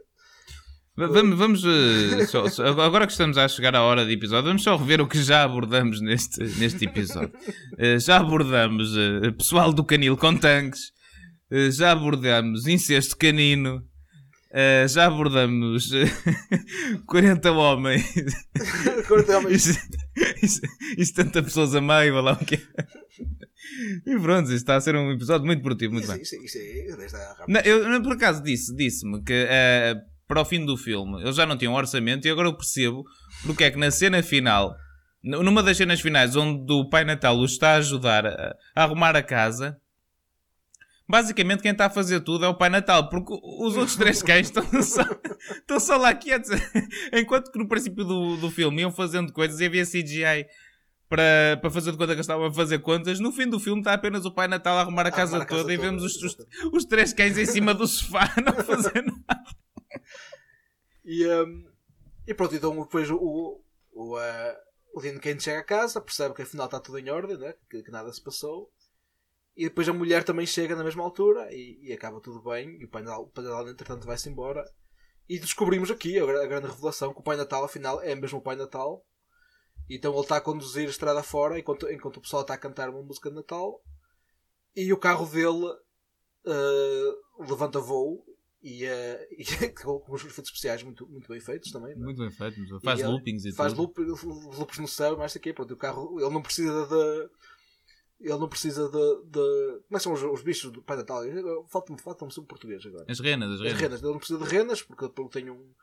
Va- 0.98 1.08
Vamos, 1.08 1.38
vamos 1.38 1.62
eh, 1.64 2.26
só- 2.26 2.48
só- 2.48 2.64
agora 2.80 3.06
que 3.06 3.12
estamos 3.12 3.36
a 3.36 3.46
chegar 3.48 3.74
à 3.76 3.82
hora 3.82 4.04
de 4.06 4.12
episódio, 4.14 4.46
vamos 4.48 4.62
só 4.62 4.76
rever 4.76 5.00
o 5.00 5.06
que 5.06 5.22
já 5.22 5.42
abordamos 5.42 6.00
neste, 6.00 6.42
neste 6.58 6.86
episódio. 6.86 7.32
Eh, 7.78 7.98
já 7.98 8.16
abordamos 8.16 8.94
eh, 8.96 9.30
pessoal 9.32 9.72
do 9.72 9.84
canil 9.84 10.16
com 10.16 10.34
tanques, 10.36 10.92
já 11.70 11.92
abordamos 11.92 12.66
incesto 12.66 13.16
canino, 13.16 13.82
já 14.88 15.04
abordamos 15.06 15.90
eh, 15.92 16.06
40 17.06 17.52
homens 17.52 18.04
Cortava 19.06 19.50
e, 19.52 19.56
e 19.56 21.04
70 21.04 21.42
pessoas 21.42 21.74
a 21.74 21.80
meio, 21.82 22.16
ou 22.16 22.22
lá 22.22 22.32
o 22.32 22.44
que 22.44 22.58
E 24.06 24.18
pronto, 24.18 24.44
isto 24.46 24.54
está 24.54 24.76
a 24.76 24.80
ser 24.80 24.96
um 24.96 25.12
episódio 25.12 25.44
muito 25.44 25.62
produtivo, 25.62 25.92
muito 25.92 26.04
Isso, 26.04 26.12
bem. 26.14 26.22
isso, 26.22 26.36
isso, 26.42 26.58
é- 26.58 26.86
Não, 27.48 27.60
eu, 27.60 28.02
por 28.02 28.12
acaso 28.12 28.42
disse, 28.42 28.74
disse-me 28.74 29.22
que 29.22 29.32
eh, 29.48 29.94
para 30.26 30.40
o 30.40 30.44
fim 30.44 30.64
do 30.64 30.76
filme 30.76 31.22
eles 31.22 31.36
já 31.36 31.46
não 31.46 31.56
tinham 31.56 31.74
orçamento 31.74 32.26
e 32.26 32.30
agora 32.30 32.48
eu 32.48 32.56
percebo 32.56 33.04
porque 33.44 33.64
é 33.64 33.70
que 33.70 33.78
na 33.78 33.90
cena 33.90 34.22
final, 34.22 34.74
numa 35.22 35.62
das 35.62 35.76
cenas 35.76 36.00
finais 36.00 36.36
onde 36.36 36.72
o 36.72 36.88
Pai 36.88 37.04
Natal 37.04 37.38
os 37.38 37.52
está 37.52 37.72
a 37.72 37.76
ajudar 37.76 38.26
a, 38.26 38.56
a 38.74 38.82
arrumar 38.82 39.16
a 39.16 39.22
casa, 39.22 39.80
basicamente 41.08 41.62
quem 41.62 41.72
está 41.72 41.86
a 41.86 41.90
fazer 41.90 42.20
tudo 42.20 42.44
é 42.44 42.48
o 42.48 42.54
Pai 42.54 42.68
Natal, 42.68 43.08
porque 43.08 43.32
os 43.32 43.76
outros 43.76 43.96
três 43.96 44.22
cães 44.22 44.46
estão 44.46 44.64
só, 44.82 45.02
estão 45.50 45.80
só 45.80 45.96
lá 45.96 46.12
quietos. 46.14 46.50
Enquanto 47.12 47.50
que 47.50 47.58
no 47.58 47.68
princípio 47.68 48.04
do, 48.04 48.36
do 48.36 48.50
filme 48.50 48.82
iam 48.82 48.90
fazendo 48.90 49.32
coisas 49.32 49.60
e 49.60 49.64
havia 49.64 49.84
CGI. 49.84 50.46
Para, 51.08 51.56
para 51.60 51.70
fazer 51.70 51.92
de 51.92 51.98
conta 51.98 52.08
que 52.08 52.14
eles 52.14 52.24
estavam 52.24 52.46
a 52.46 52.52
fazer 52.52 52.80
contas, 52.80 53.20
no 53.20 53.30
fim 53.30 53.46
do 53.48 53.60
filme 53.60 53.80
está 53.80 53.92
apenas 53.92 54.24
o 54.24 54.32
Pai 54.32 54.48
Natal 54.48 54.76
a 54.76 54.80
arrumar 54.80 55.06
a 55.06 55.10
casa 55.12 55.36
arrumar 55.36 55.44
a 55.44 55.46
casa 55.46 55.62
toda 55.62 55.72
e 55.72 55.76
toda, 55.76 55.88
vemos 55.88 56.02
os, 56.02 56.20
os, 56.20 56.36
os 56.72 56.84
três 56.84 57.12
cães 57.12 57.38
em 57.38 57.46
cima 57.46 57.72
do 57.72 57.86
sofá 57.86 58.28
não 58.44 58.64
fazer 58.64 59.04
nada. 59.04 59.56
E, 61.08 61.24
hum, 61.24 61.64
e 62.26 62.34
pronto, 62.34 62.56
então 62.56 62.82
depois 62.82 63.08
o, 63.08 63.62
o, 63.92 64.18
eh, 64.18 64.60
o 64.92 65.00
Dean 65.00 65.18
Kane 65.20 65.40
chega 65.40 65.60
a 65.60 65.64
casa, 65.64 66.00
percebe 66.00 66.34
que 66.34 66.42
afinal 66.42 66.66
está 66.66 66.80
tudo 66.80 66.98
em 66.98 67.08
ordem, 67.08 67.38
né? 67.38 67.54
que, 67.70 67.80
que 67.80 67.90
nada 67.92 68.12
se 68.12 68.20
passou. 68.20 68.72
E 69.56 69.68
depois 69.68 69.88
a 69.88 69.92
mulher 69.92 70.24
também 70.24 70.44
chega 70.44 70.74
na 70.74 70.82
mesma 70.82 71.04
altura 71.04 71.48
e, 71.52 71.78
e 71.80 71.92
acaba 71.92 72.20
tudo 72.20 72.42
bem. 72.42 72.76
E 72.80 72.84
o 72.84 72.88
Pai 72.88 73.02
Natal, 73.02 73.22
o 73.22 73.28
Pai 73.28 73.44
Natal 73.44 73.68
entretanto, 73.68 74.04
vai-se 74.04 74.28
embora. 74.28 74.64
E 75.28 75.38
descobrimos 75.38 75.90
aqui 75.90 76.18
a, 76.18 76.24
a 76.24 76.46
grande 76.46 76.66
revelação 76.66 77.14
que 77.14 77.20
o 77.20 77.22
Pai 77.22 77.36
Natal, 77.36 77.64
afinal, 77.64 78.02
é 78.02 78.14
mesmo 78.14 78.40
o 78.40 78.42
Pai 78.42 78.56
Natal. 78.56 79.06
Então 79.88 80.12
ele 80.12 80.22
está 80.22 80.38
a 80.38 80.40
conduzir 80.40 80.88
a 80.88 80.90
estrada 80.90 81.22
fora 81.22 81.58
enquanto, 81.58 81.88
enquanto 81.88 82.16
o 82.16 82.20
pessoal 82.20 82.42
está 82.42 82.54
a 82.54 82.58
cantar 82.58 82.90
uma 82.90 83.02
música 83.02 83.30
de 83.30 83.36
Natal. 83.36 83.80
E 84.74 84.92
o 84.92 84.98
carro 84.98 85.24
dele 85.24 85.72
eh, 86.46 87.12
levanta 87.38 87.80
voo 87.80 88.24
e, 88.66 88.84
e 89.38 89.68
com 89.72 90.02
os 90.08 90.20
efeitos 90.24 90.50
especiais 90.50 90.82
muito, 90.82 91.06
muito 91.06 91.28
bem 91.28 91.40
feitos 91.40 91.70
também. 91.70 91.94
não 91.94 92.02
é? 92.02 92.04
Muito 92.04 92.18
bem 92.18 92.30
feito, 92.30 92.60
mas 92.60 92.82
faz 92.82 93.00
E 93.00 93.04
loopings 93.06 93.44
e 93.44 93.52
faz 93.52 93.72
tudo. 93.72 93.82
loop, 93.82 93.98
loops 94.58 94.78
no 94.78 94.88
céu, 94.88 95.16
mais 95.16 95.36
aqui, 95.36 95.52
pronto, 95.52 95.72
o 95.74 95.76
carro, 95.76 96.20
ele 96.20 96.30
não 96.30 96.42
precisa 96.42 96.86
de 96.86 97.30
ele 98.18 98.38
não 98.38 98.48
precisa 98.48 98.88
de, 98.88 99.24
de 99.30 99.82
como 99.82 99.92
é 99.92 99.96
que 99.96 100.00
são 100.00 100.12
os, 100.14 100.22
os 100.22 100.42
bichos 100.42 100.72
do 100.72 100.82
Pai 100.82 100.96
Natal? 100.96 101.22
Falta-me 101.68 102.00
falta 102.00 102.28
sobre 102.30 102.48
português 102.48 102.84
agora. 102.86 103.04
As 103.08 103.20
renas, 103.20 103.60
as 103.60 103.66
As 103.66 103.78
renas. 103.78 104.02
ele 104.02 104.10
não 104.12 104.18
precisa 104.18 104.38
de 104.38 104.50
renas 104.50 104.82
porque 104.82 105.04
ele 105.04 105.28
tem 105.28 105.50
um 105.50 105.74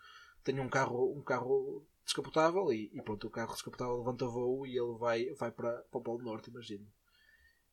tem 0.43 0.59
um 0.59 0.67
carro 0.67 1.15
um 1.15 1.21
carro 1.21 1.85
descapotável 2.03 2.73
e, 2.73 2.89
e 2.93 3.01
pronto, 3.01 3.27
o 3.27 3.29
carro 3.29 3.53
descapotável 3.53 3.97
levanta 3.97 4.25
voo 4.25 4.65
e 4.65 4.71
ele 4.77 4.97
vai, 4.97 5.29
vai 5.35 5.51
para, 5.51 5.71
para 5.91 5.99
o 5.99 6.01
Polo 6.01 6.23
Norte, 6.23 6.49
imagino. 6.49 6.85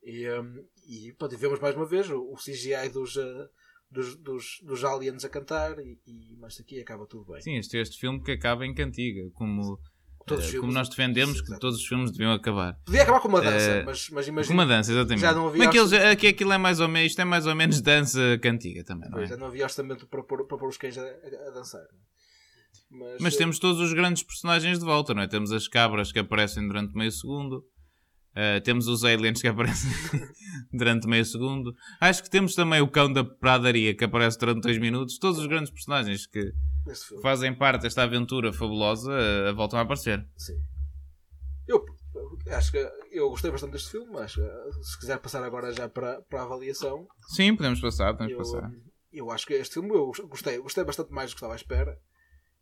E, 0.03 0.31
hum, 0.31 0.65
e 0.87 1.13
pronto, 1.15 1.35
e 1.35 1.39
vemos 1.39 1.59
mais 1.59 1.75
uma 1.75 1.87
vez 1.87 2.09
o, 2.11 2.21
o 2.21 2.37
CGI 2.37 2.89
dos, 2.93 3.17
eh, 3.17 3.49
dos, 3.91 4.17
dos, 4.17 4.61
dos 4.63 4.85
aliens 4.85 5.25
a 5.25 5.29
cantar 5.29 5.79
e, 5.79 5.99
e 6.07 6.37
mais 6.37 6.59
aqui 6.61 6.81
acaba 6.81 7.07
tudo 7.07 7.33
bem. 7.33 7.41
Sim, 7.41 7.57
este, 7.57 7.77
este 7.79 7.99
filme 7.99 8.23
que 8.23 8.33
acaba 8.33 8.65
em 8.65 8.73
cantiga, 8.75 9.29
como, 9.35 9.79
Todos 10.27 10.45
os 10.45 10.49
eh, 10.51 10.53
filmes- 10.53 10.61
como 10.61 10.73
nós 10.73 10.89
defendemos 10.89 11.41
que 11.41 11.47
Exato. 11.49 11.61
todos 11.61 11.79
os 11.81 11.87
filmes 11.87 12.11
deviam 12.13 12.33
acabar. 12.33 12.75
Podia 12.85 13.03
acabar 13.03 13.21
com 13.21 13.29
uma 13.29 13.41
dança, 13.41 13.71
Eh, 13.71 13.83
mas, 13.85 14.09
mas 14.11 14.27
Com 14.27 14.33
imagina. 14.33 14.55
uma 14.55 14.67
dança, 14.67 14.93
exatamente. 14.93 15.21
Já 15.21 15.33
não 15.33 15.49
havia 15.49 15.65
é 15.65 15.69
que 15.69 15.79
eles, 15.79 15.91
orçamento. 15.93 16.13
aqui 16.13 16.27
aquilo 16.29 16.53
é 16.53 16.59
mais 16.59 16.79
ou 16.79 16.89
menos, 16.89 17.11
isto 17.11 17.21
é 17.21 17.25
mais 17.25 17.47
ou 17.47 17.55
menos 17.55 17.81
dança 17.81 18.39
cantiga 18.43 18.85
também, 18.85 19.11
não 19.11 19.19
é? 19.19 19.27
Já 19.27 19.37
não 19.37 19.47
havia 19.49 19.65
orçamento 19.65 20.07
para 20.07 20.23
pôr, 20.23 20.47
para 20.47 20.57
pôr 20.59 20.69
os 20.69 20.77
cães 20.77 20.97
a, 20.97 21.03
a- 21.03 21.51
dançar. 21.53 21.83
Mas, 22.91 23.21
Mas 23.21 23.35
eh, 23.35 23.39
temos 23.39 23.59
todos 23.59 23.81
os 23.81 23.93
grandes 23.93 24.23
personagens 24.23 24.79
de 24.79 24.85
volta, 24.85 25.15
não 25.15 25.23
é? 25.23 25.27
Temos 25.29 25.51
as 25.53 25.67
cabras 25.67 26.13
que 26.13 26.19
aparecem 26.19 26.67
durante 26.67 26.95
meio 26.95 27.11
segundo. 27.11 27.65
Uh, 28.31 28.61
temos 28.63 28.87
os 28.87 29.05
aliens 29.05 29.41
que 29.41 29.49
aparecem 29.49 29.91
durante 30.73 31.07
meio 31.09 31.25
segundo. 31.25 31.75
Acho 32.01 32.23
que 32.23 32.31
temos 32.31 32.55
também 32.55 32.81
o 32.81 32.89
cão 32.89 33.13
da 33.13 33.25
pradaria 33.25 33.95
que 33.95 34.05
aparece 34.05 34.39
durante 34.39 34.63
dois 34.63 34.79
minutos. 34.79 35.19
Todos 35.19 35.39
os 35.39 35.47
grandes 35.47 35.71
personagens 35.71 36.27
que 36.27 36.53
fazem 37.23 37.53
parte 37.53 37.83
desta 37.83 38.03
aventura 38.03 38.53
fabulosa 38.53 39.11
uh, 39.13 39.55
voltam 39.55 39.79
a 39.79 39.83
aparecer. 39.83 40.25
Sim. 40.37 40.63
Eu 41.67 41.85
acho 42.51 42.73
que 42.73 42.91
eu 43.11 43.29
gostei 43.31 43.51
bastante 43.51 43.73
deste 43.73 43.91
filme. 43.91 44.17
Acho 44.19 44.41
que 44.41 44.85
se 44.85 44.99
quiser 44.99 45.19
passar 45.19 45.43
agora 45.43 45.73
já 45.73 45.89
para, 45.89 46.23
para 46.23 46.41
a 46.41 46.45
avaliação, 46.45 47.07
Sim, 47.29 47.57
podemos 47.57 47.81
passar, 47.81 48.13
podemos 48.15 48.33
eu, 48.33 48.39
passar. 48.39 48.73
eu 49.13 49.31
acho 49.31 49.47
que 49.47 49.55
este 49.55 49.75
filme 49.75 49.91
eu 49.91 50.13
gostei, 50.29 50.59
gostei 50.59 50.85
bastante 50.85 51.13
mais 51.13 51.31
do 51.31 51.35
que 51.35 51.39
estava 51.39 51.55
à 51.55 51.57
espera. 51.57 51.99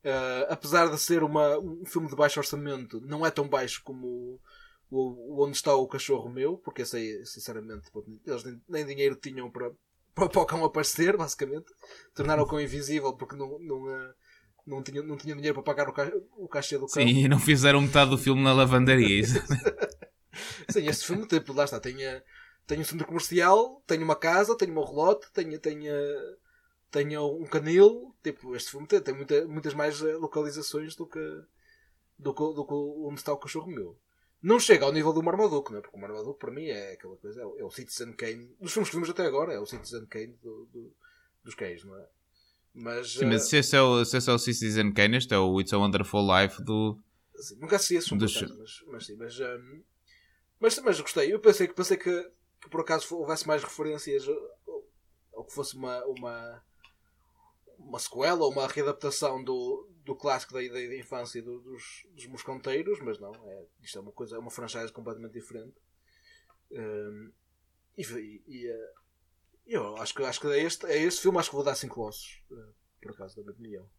Eh, 0.05 0.47
apesar 0.49 0.89
de 0.89 0.99
ser 0.99 1.23
uma, 1.23 1.59
um 1.59 1.85
filme 1.85 2.09
de 2.09 2.15
baixo 2.15 2.39
orçamento, 2.39 3.01
não 3.01 3.27
é 3.27 3.31
tão 3.31 3.49
baixo 3.49 3.83
como 3.83 4.41
o, 4.91 5.45
Onde 5.45 5.57
Está 5.57 5.75
o 5.75 5.87
Cachorro 5.87 6.29
Meu, 6.31 6.57
porque 6.59 6.83
esse 6.83 6.97
aí, 6.97 7.27
sinceramente, 7.27 7.91
eles 8.27 8.45
nem, 8.45 8.61
nem 8.69 8.87
dinheiro 8.87 9.17
tinham 9.17 9.51
para, 9.51 9.71
para, 10.15 10.29
para 10.29 10.43
o 10.43 10.47
cão 10.47 10.65
aparecer, 10.65 11.17
basicamente. 11.17 11.73
Tornaram 12.15 12.43
o 12.43 12.47
cão 12.47 12.61
invisível 12.61 13.13
porque 13.15 13.37
não, 13.37 13.59
não, 13.59 13.91
eh, 13.91 14.15
não, 14.67 14.83
tinha, 14.83 15.03
não 15.03 15.17
tinha 15.17 15.35
dinheiro 15.35 15.55
para 15.55 15.63
pagar 15.63 15.89
o, 15.89 15.93
ca, 15.93 16.11
o 16.37 16.49
cachê 16.49 16.77
do 16.77 16.87
cão. 16.87 17.03
Sim, 17.03 17.25
e 17.25 17.29
não 17.29 17.39
fizeram 17.39 17.81
metade 17.81 18.11
do 18.11 18.19
filme 18.19 18.43
na 18.43 18.53
lavandaria. 18.53 19.25
Sim, 20.71 20.87
este 20.87 21.07
filme, 21.07 21.27
tipo, 21.27 21.53
lá 21.53 21.65
está, 21.65 21.81
tem, 21.81 22.03
eh, 22.03 22.23
tenho 22.67 22.81
um 22.81 22.85
centro 22.85 23.07
comercial, 23.07 23.83
tenho 23.87 24.05
uma 24.05 24.17
casa, 24.17 24.57
tenho 24.57 24.79
um 24.79 24.85
relote, 24.85 25.31
tenho, 25.33 25.59
tenho, 25.59 25.93
tenho 26.91 27.43
um 27.43 27.47
canil. 27.47 28.15
Tipo, 28.23 28.55
este 28.57 28.71
filme 28.71 28.87
tem, 28.87 29.01
tem 29.01 29.15
muita, 29.15 29.47
muitas 29.47 29.75
mais 29.75 30.01
eh, 30.03 30.15
localizações 30.17 30.97
do 30.97 31.07
que, 31.07 31.21
do 32.19 32.35
que, 32.35 32.41
do 32.41 32.67
que 32.67 32.75
onde 32.75 33.21
está 33.21 33.33
o 33.33 33.39
cachorro 33.39 33.69
meu. 33.69 33.99
Não 34.43 34.61
chega 34.61 34.85
ao 34.85 34.93
nível 34.93 35.13
do 35.13 35.23
Marmaduke, 35.23 35.73
não 35.73 35.79
é? 35.79 35.83
Porque 35.83 35.97
o 35.97 36.01
Marmaduke 36.01 36.39
para 36.39 36.53
mim 36.53 36.67
é 36.67 36.93
aquela 36.93 37.17
coisa, 37.17 37.43
é 37.43 37.45
o, 37.47 37.59
é 37.59 37.65
o 37.65 37.71
Citizen 37.71 38.13
Kane, 38.13 38.55
dos 38.61 38.73
filmes 38.73 38.89
que 38.89 38.95
vimos 38.97 39.11
até 39.11 39.27
agora, 39.27 39.53
é 39.53 39.59
o 39.59 39.67
Citizen 39.67 40.07
Kane 40.07 40.39
do, 40.43 40.67
do, 40.67 40.95
dos 41.45 41.55
cães, 41.55 41.83
não 41.85 41.97
é? 41.97 42.09
Mas, 42.73 43.15
Sim, 43.15 43.25
mas 43.27 43.43
eh, 43.43 43.45
se 43.47 43.57
esse 43.57 43.77
é 43.77 43.83
o, 43.83 44.05
se 44.05 44.17
esse 44.17 44.31
é 44.31 44.33
o 44.33 44.39
Citizen 44.39 44.93
Kane, 44.93 45.17
este 45.17 45.35
é 45.35 45.39
o 45.39 45.61
It's 45.61 45.73
a 45.73 45.79
Wonderful 45.79 46.23
Life 46.25 46.63
do. 46.63 46.97
Assim, 47.37 47.57
nunca 47.57 47.77
assisti 47.77 47.97
esse 47.97 48.09
filme, 48.09 48.23
mas, 48.59 48.85
mas 48.87 49.07
sim, 49.07 49.17
mas, 49.17 49.41
hum, 49.41 49.83
mas, 50.61 50.79
mas 50.79 51.01
gostei. 51.01 51.33
Eu 51.33 51.41
pensei, 51.41 51.67
que- 51.67 51.75
pensei 51.75 51.97
que, 51.97 52.31
que 52.61 52.69
por 52.71 52.81
acaso 52.83 53.17
houvesse 53.17 53.47
mais 53.47 53.63
referências 53.65 54.27
ou, 54.29 54.89
ou 55.33 55.45
que 55.45 55.53
fosse 55.53 55.77
uma, 55.77 56.05
uma, 56.05 56.63
uma 57.79 57.99
sequela 57.99 58.45
ou 58.45 58.53
uma 58.53 58.67
readaptação 58.69 59.43
do, 59.43 59.89
do 60.09 60.17
clássico 60.17 60.55
da, 60.55 60.61
da, 60.61 60.69
da 60.73 60.97
infância 60.97 61.43
do- 61.43 61.61
dos, 61.61 62.07
dos 62.15 62.27
moscanteiros, 62.27 62.99
mas 63.01 63.19
não, 63.19 63.33
é, 63.35 63.67
isto 63.83 63.99
é 63.99 64.01
uma 64.01 64.13
coisa, 64.13 64.37
é 64.37 64.39
uma 64.39 64.51
franchise 64.51 64.93
completamente 64.93 65.33
diferente. 65.33 65.75
Hum, 66.71 67.33
e, 67.97 68.03
e- 68.47 68.67
eh, 68.69 68.93
eu 69.67 69.97
acho 69.99 70.15
que, 70.15 70.23
acho 70.23 70.41
que 70.41 70.47
é, 70.49 70.63
este, 70.63 70.87
é 70.87 70.99
este 70.99 71.21
filme, 71.23 71.39
acho 71.39 71.51
que 71.51 71.57
vou 71.57 71.65
dar 71.65 71.75
5 71.75 72.01
ossos, 72.03 72.43
eh, 72.51 72.73
por 73.03 73.13
acaso, 73.13 73.37
da 73.37 73.43
minha 73.43 73.53
opinião. 73.53 73.91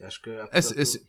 Acho 0.00 0.20
que 0.22 0.30
apesar 0.30 0.58
Esse- 0.58 0.74
de 0.74 0.82
esse- 0.82 1.08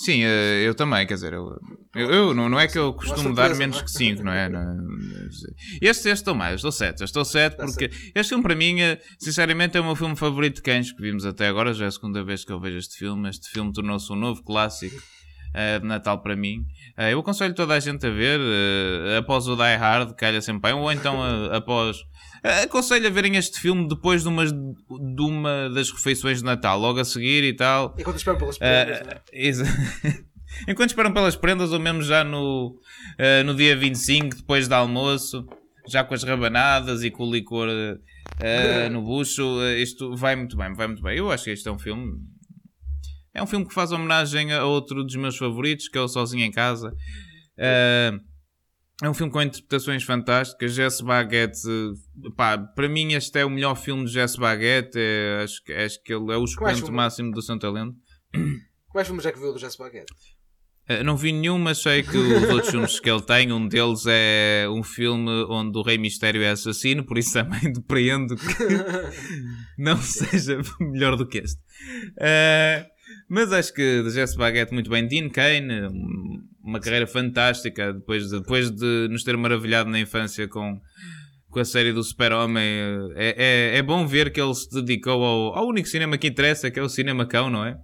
Sim, 0.00 0.22
eh, 0.22 0.62
eu 0.64 0.76
também, 0.76 1.04
quer 1.08 1.14
dizer, 1.14 1.32
eu, 1.32 1.58
eu, 1.96 2.10
eu- 2.10 2.34
não, 2.34 2.48
não 2.48 2.60
é 2.60 2.68
que 2.68 2.78
eu 2.78 2.92
costumo 2.92 3.34
dar 3.34 3.52
menos 3.56 3.80
é? 3.80 3.82
que 3.82 3.90
5, 3.90 4.22
não 4.22 4.30
é? 4.32 4.48
Não- 4.48 4.76
Este, 5.28 5.82
este 5.82 6.08
estou 6.12 6.36
mais, 6.36 6.54
estou 6.54 6.70
7, 6.70 7.02
estou 7.02 7.24
7 7.24 7.56
Dá 7.56 7.64
porque 7.64 7.90
este 8.14 8.28
filme 8.28 8.44
para 8.44 8.54
mim, 8.54 8.80
eh, 8.80 9.00
sinceramente, 9.18 9.76
é 9.76 9.80
o 9.80 9.84
meu 9.84 9.96
filme 9.96 10.14
favorito 10.14 10.56
de 10.56 10.62
cães 10.62 10.92
que 10.92 11.02
vimos 11.02 11.26
até 11.26 11.48
agora, 11.48 11.74
já 11.74 11.86
é 11.86 11.88
a 11.88 11.90
segunda 11.90 12.22
vez 12.22 12.44
que 12.44 12.52
eu 12.52 12.60
vejo 12.60 12.78
este 12.78 12.96
filme, 12.96 13.28
este 13.28 13.50
filme 13.50 13.72
tornou-se 13.72 14.10
um 14.12 14.16
novo 14.16 14.40
clássico 14.44 15.02
eh, 15.52 15.80
de 15.80 15.84
Natal 15.86 16.22
para 16.22 16.36
mim. 16.36 16.64
Eh, 16.96 17.12
eu 17.12 17.18
aconselho 17.18 17.52
toda 17.52 17.74
a 17.74 17.80
gente 17.80 18.06
a 18.06 18.10
ver, 18.10 18.38
eh, 18.40 19.16
após 19.18 19.48
o 19.48 19.56
Die 19.56 19.76
Hard, 19.76 20.14
calha 20.14 20.40
sempre 20.40 20.70
bem, 20.70 20.80
ou 20.80 20.92
então 20.92 21.26
eh, 21.26 21.56
após... 21.56 21.96
eh, 22.42 22.62
Aconselho 22.62 23.06
a 23.06 23.10
verem 23.10 23.36
este 23.36 23.58
filme 23.60 23.88
depois 23.88 24.22
de, 24.22 24.28
umas, 24.28 24.52
de 24.52 25.20
uma 25.22 25.68
das 25.70 25.90
refeições 25.90 26.38
de 26.38 26.44
Natal, 26.44 26.78
logo 26.78 26.98
a 27.00 27.04
seguir 27.04 27.44
e 27.44 27.52
tal. 27.54 27.94
Enquanto 27.98 28.16
esperam 28.16 28.38
pelas 28.38 28.58
prendas, 28.58 29.00
Ah, 29.00 29.04
não 29.04 29.12
é? 29.12 29.20
exa- 29.32 29.64
Enquanto 30.66 30.90
esperam 30.90 31.12
pelas 31.12 31.36
prendas, 31.36 31.72
ou 31.72 31.78
mesmo 31.78 32.02
já 32.02 32.24
no, 32.24 32.78
ah, 33.18 33.42
no 33.44 33.54
dia 33.54 33.76
25, 33.76 34.36
depois 34.36 34.66
do 34.66 34.72
almoço, 34.74 35.46
já 35.88 36.02
com 36.04 36.14
as 36.14 36.22
rabanadas 36.22 37.02
e 37.02 37.10
com 37.10 37.24
o 37.24 37.32
licor 37.32 37.68
ah, 37.68 38.88
no 38.90 39.02
bucho, 39.02 39.42
isto 39.76 40.14
vai 40.16 40.34
muito 40.36 40.56
bem, 40.56 40.72
vai 40.74 40.86
muito 40.86 41.02
bem. 41.02 41.18
Eu 41.18 41.30
acho 41.30 41.44
que 41.44 41.50
este 41.50 41.68
é 41.68 41.72
um 41.72 41.78
filme. 41.78 42.12
É 43.34 43.42
um 43.42 43.46
filme 43.46 43.66
que 43.68 43.74
faz 43.74 43.92
homenagem 43.92 44.52
a 44.52 44.64
outro 44.64 45.04
dos 45.04 45.14
meus 45.14 45.36
favoritos, 45.36 45.88
que 45.88 45.96
é 45.98 46.00
o 46.00 46.08
Sozinho 46.08 46.44
em 46.44 46.50
Casa. 46.50 46.92
Ah, 47.58 48.12
é 49.02 49.08
um 49.08 49.14
filme 49.14 49.32
com 49.32 49.40
interpretações 49.42 50.02
fantásticas. 50.02 50.74
Jesse 50.74 51.04
Baguette, 51.04 51.60
pá, 52.36 52.58
para 52.58 52.88
mim, 52.88 53.12
este 53.12 53.38
é 53.38 53.44
o 53.44 53.50
melhor 53.50 53.76
filme 53.76 54.04
de 54.04 54.12
Jesse 54.12 54.38
Baguette. 54.38 54.98
É, 54.98 55.42
acho, 55.44 55.62
que- 55.64 55.72
acho 55.72 56.02
que 56.02 56.12
ele 56.12 56.32
é 56.32 56.36
o 56.36 56.44
expoente 56.44 56.80
filme? 56.80 56.96
máximo 56.96 57.30
do 57.32 57.40
seu 57.42 57.58
talento. 57.58 57.94
Quais 58.88 59.06
filmes 59.06 59.24
é 59.26 59.32
que 59.32 59.38
viu 59.38 59.52
do 59.52 59.58
Jesse 59.58 59.78
Baguette? 59.78 60.12
Uh, 60.90 61.04
Não 61.04 61.16
vi 61.18 61.32
nenhum, 61.32 61.58
mas 61.58 61.78
sei 61.82 62.02
que 62.02 62.16
os 62.16 62.48
outros 62.50 62.70
filmes 62.70 62.98
que 62.98 63.10
ele 63.10 63.20
tem, 63.22 63.52
um 63.52 63.68
deles 63.68 64.04
é 64.08 64.66
um 64.70 64.82
filme 64.82 65.30
onde 65.50 65.76
o 65.78 65.82
Rei 65.82 65.98
Mistério 65.98 66.42
é 66.42 66.48
assassino, 66.50 67.04
por 67.04 67.18
isso 67.18 67.34
também 67.34 67.60
depreendo 67.72 68.34
que 68.34 68.64
não 69.78 69.98
seja 69.98 70.58
melhor 70.80 71.14
do 71.16 71.26
que 71.26 71.38
este. 71.38 71.60
Uh, 72.16 72.86
mas 73.28 73.52
acho 73.52 73.72
que 73.74 74.02
de 74.02 74.10
Jesse 74.10 74.36
Baguette 74.36 74.72
muito 74.72 74.88
bem. 74.90 75.06
Dean 75.06 75.28
Kane, 75.28 75.86
um- 75.88 76.42
uma 76.68 76.80
carreira 76.80 77.06
fantástica, 77.06 77.92
depois 77.92 78.28
de, 78.28 78.38
depois 78.40 78.70
de 78.70 79.08
nos 79.10 79.24
ter 79.24 79.36
maravilhado 79.36 79.88
na 79.90 79.98
infância 79.98 80.46
com, 80.46 80.78
com 81.50 81.60
a 81.60 81.64
série 81.64 81.92
do 81.92 82.02
Super-Homem. 82.04 82.62
É, 83.16 83.72
é, 83.74 83.78
é 83.78 83.82
bom 83.82 84.06
ver 84.06 84.30
que 84.32 84.40
ele 84.40 84.54
se 84.54 84.70
dedicou 84.70 85.24
ao, 85.24 85.56
ao 85.58 85.66
único 85.66 85.88
cinema 85.88 86.18
que 86.18 86.26
interessa, 86.28 86.70
que 86.70 86.78
é 86.78 86.82
o 86.82 86.88
cinema 86.88 87.26
cão, 87.26 87.48
não 87.50 87.64
é? 87.64 87.76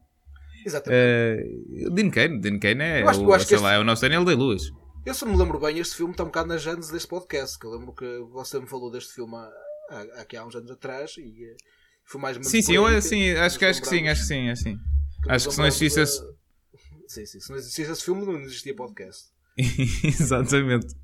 Exatamente. 0.66 1.86
Uh, 1.86 1.90
Dean 1.90 2.10
Kane, 2.10 2.40
Dean 2.40 2.58
Kane 2.58 2.82
é, 2.82 3.02
Eu 3.02 3.08
acho- 3.08 3.20
eu 3.22 3.28
o, 3.28 3.38
sei 3.40 3.56
este- 3.56 3.62
lá, 3.62 3.72
é 3.74 3.78
o 3.78 3.84
nosso 3.84 4.02
Daniel 4.02 4.24
Day-Lewis. 4.24 4.62
Eu 5.04 5.12
se 5.12 5.24
me 5.26 5.36
lembro 5.36 5.58
bem, 5.60 5.78
este 5.78 5.96
filme 5.96 6.12
está 6.12 6.22
um 6.22 6.26
bocado 6.26 6.48
na 6.48 6.56
gênese 6.56 6.90
deste 6.92 7.08
podcast, 7.08 7.58
que 7.58 7.66
eu 7.66 7.70
lembro 7.72 7.92
que 7.94 8.06
você 8.32 8.58
me 8.58 8.66
falou 8.66 8.90
deste 8.90 9.12
filme 9.14 9.34
há, 9.36 9.50
há, 9.90 10.40
há 10.40 10.46
uns 10.46 10.54
anos 10.56 10.70
atrás 10.70 11.12
e 11.18 11.44
eh, 11.44 11.56
foi 12.06 12.18
mais 12.20 12.36
Sim, 12.46 12.62
sim, 12.62 12.74
eu 12.74 12.84
sim, 13.02 13.30
acho 13.32 13.58
que, 13.58 13.64
acho 13.66 13.82
que 13.82 13.88
sim, 13.88 14.08
acho 14.08 14.20
que 14.22 14.26
sim, 14.26 14.48
acho 14.48 14.64
que 14.64 14.70
sim. 14.70 14.76
acho 15.28 15.48
que 15.48 15.52
se 15.54 15.58
não 15.58 15.66
existisse 15.66 16.00
esse- 16.00 16.22
Sim, 17.14 17.26
sim, 17.26 17.38
se 17.38 17.48
não 17.48 17.56
existisse 17.56 17.92
esse 17.92 18.04
filme 18.04 18.26
não 18.26 18.40
existia 18.40 18.74
podcast. 18.74 19.26
Exatamente. 20.02 20.96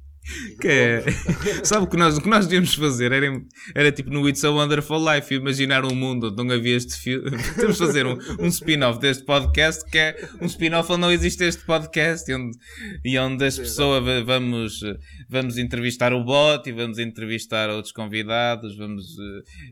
Que 0.61 0.69
é... 0.69 1.05
Sabe 1.65 1.85
o 1.85 1.87
que 1.89 1.97
nós, 1.97 2.19
o 2.19 2.21
que 2.21 2.29
nós 2.29 2.47
devíamos 2.47 2.75
fazer? 2.75 3.11
Era, 3.11 3.27
era 3.75 3.91
tipo 3.91 4.11
no 4.11 4.29
It's 4.29 4.45
a 4.45 4.51
Wonderful 4.51 4.99
Life, 4.99 5.35
imaginar 5.35 5.85
um 5.85 5.95
mundo 5.95 6.29
onde 6.29 6.37
não 6.45 6.55
havia 6.55 6.77
este 6.77 6.95
filme. 6.97 7.31
Temos 7.57 7.79
de 7.79 7.87
fazer 7.87 8.07
um, 8.07 8.19
um 8.39 8.47
spin-off 8.47 9.01
deste 9.01 9.25
podcast 9.25 9.85
que 9.91 9.99
é 9.99 10.29
um 10.41 10.47
spin-off 10.47 10.91
onde 10.93 11.01
não 11.01 11.11
existe 11.11 11.43
este 11.45 11.65
podcast 11.65 12.31
e 12.31 12.35
onde, 12.35 12.59
e 13.05 13.19
onde 13.19 13.45
as 13.45 13.59
pessoas 13.59 14.05
va- 14.05 14.23
vamos, 14.23 14.81
vamos 15.29 15.59
entrevistar 15.59 16.13
o 16.13 16.23
bot 16.23 16.69
e 16.69 16.73
vamos 16.73 16.99
entrevistar 16.99 17.69
outros 17.71 17.93
convidados, 17.93 18.77
vamos 18.77 19.17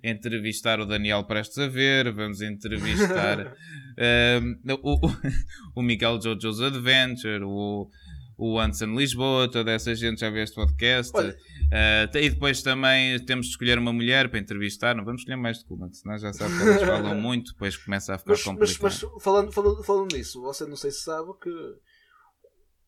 eh, 0.02 0.10
entrevistar 0.10 0.80
o 0.80 0.86
Daniel 0.86 1.24
Prestes 1.24 1.58
a 1.58 1.68
ver, 1.68 2.10
vamos 2.12 2.40
entrevistar 2.40 3.54
eh, 3.96 4.40
o, 4.82 5.06
o, 5.06 5.12
o 5.76 5.82
Miguel 5.82 6.20
Jojo's 6.20 6.60
Adventure, 6.60 7.44
o, 7.44 7.88
o 8.38 8.56
Anson 8.60 8.94
Lisboa, 8.94 9.50
toda 9.50 9.72
essa 9.72 9.92
gente 9.96 10.20
já 10.20 10.30
vê 10.30 10.44
este 10.44 10.54
podcast. 10.54 11.12
Eh, 11.72 12.08
e 12.14 12.30
depois 12.30 12.62
também 12.62 13.18
temos 13.26 13.46
de 13.46 13.52
escolher 13.52 13.76
uma 13.78 13.92
mulher 13.92 14.30
para 14.30 14.38
entrevistar. 14.38 14.94
Não 14.94 15.04
vamos 15.04 15.22
escolher 15.22 15.36
mais 15.36 15.58
de 15.58 15.64
Kuman, 15.64 15.92
senão 15.92 16.16
já 16.16 16.32
sabe 16.32 16.56
que 16.56 16.62
elas 16.62 16.82
falam 16.82 17.16
muito, 17.20 17.52
depois 17.52 17.76
começa 17.76 18.14
a 18.14 18.18
ficar 18.18 18.30
Mas, 18.30 18.44
mas, 18.44 18.78
complicado. 18.78 19.12
mas 19.12 19.22
falando, 19.24 19.52
falando, 19.52 19.82
falando 19.82 20.14
nisso, 20.14 20.40
você 20.40 20.64
não 20.66 20.76
sei 20.76 20.92
se 20.92 21.02
sabe 21.02 21.32
que 21.42 21.50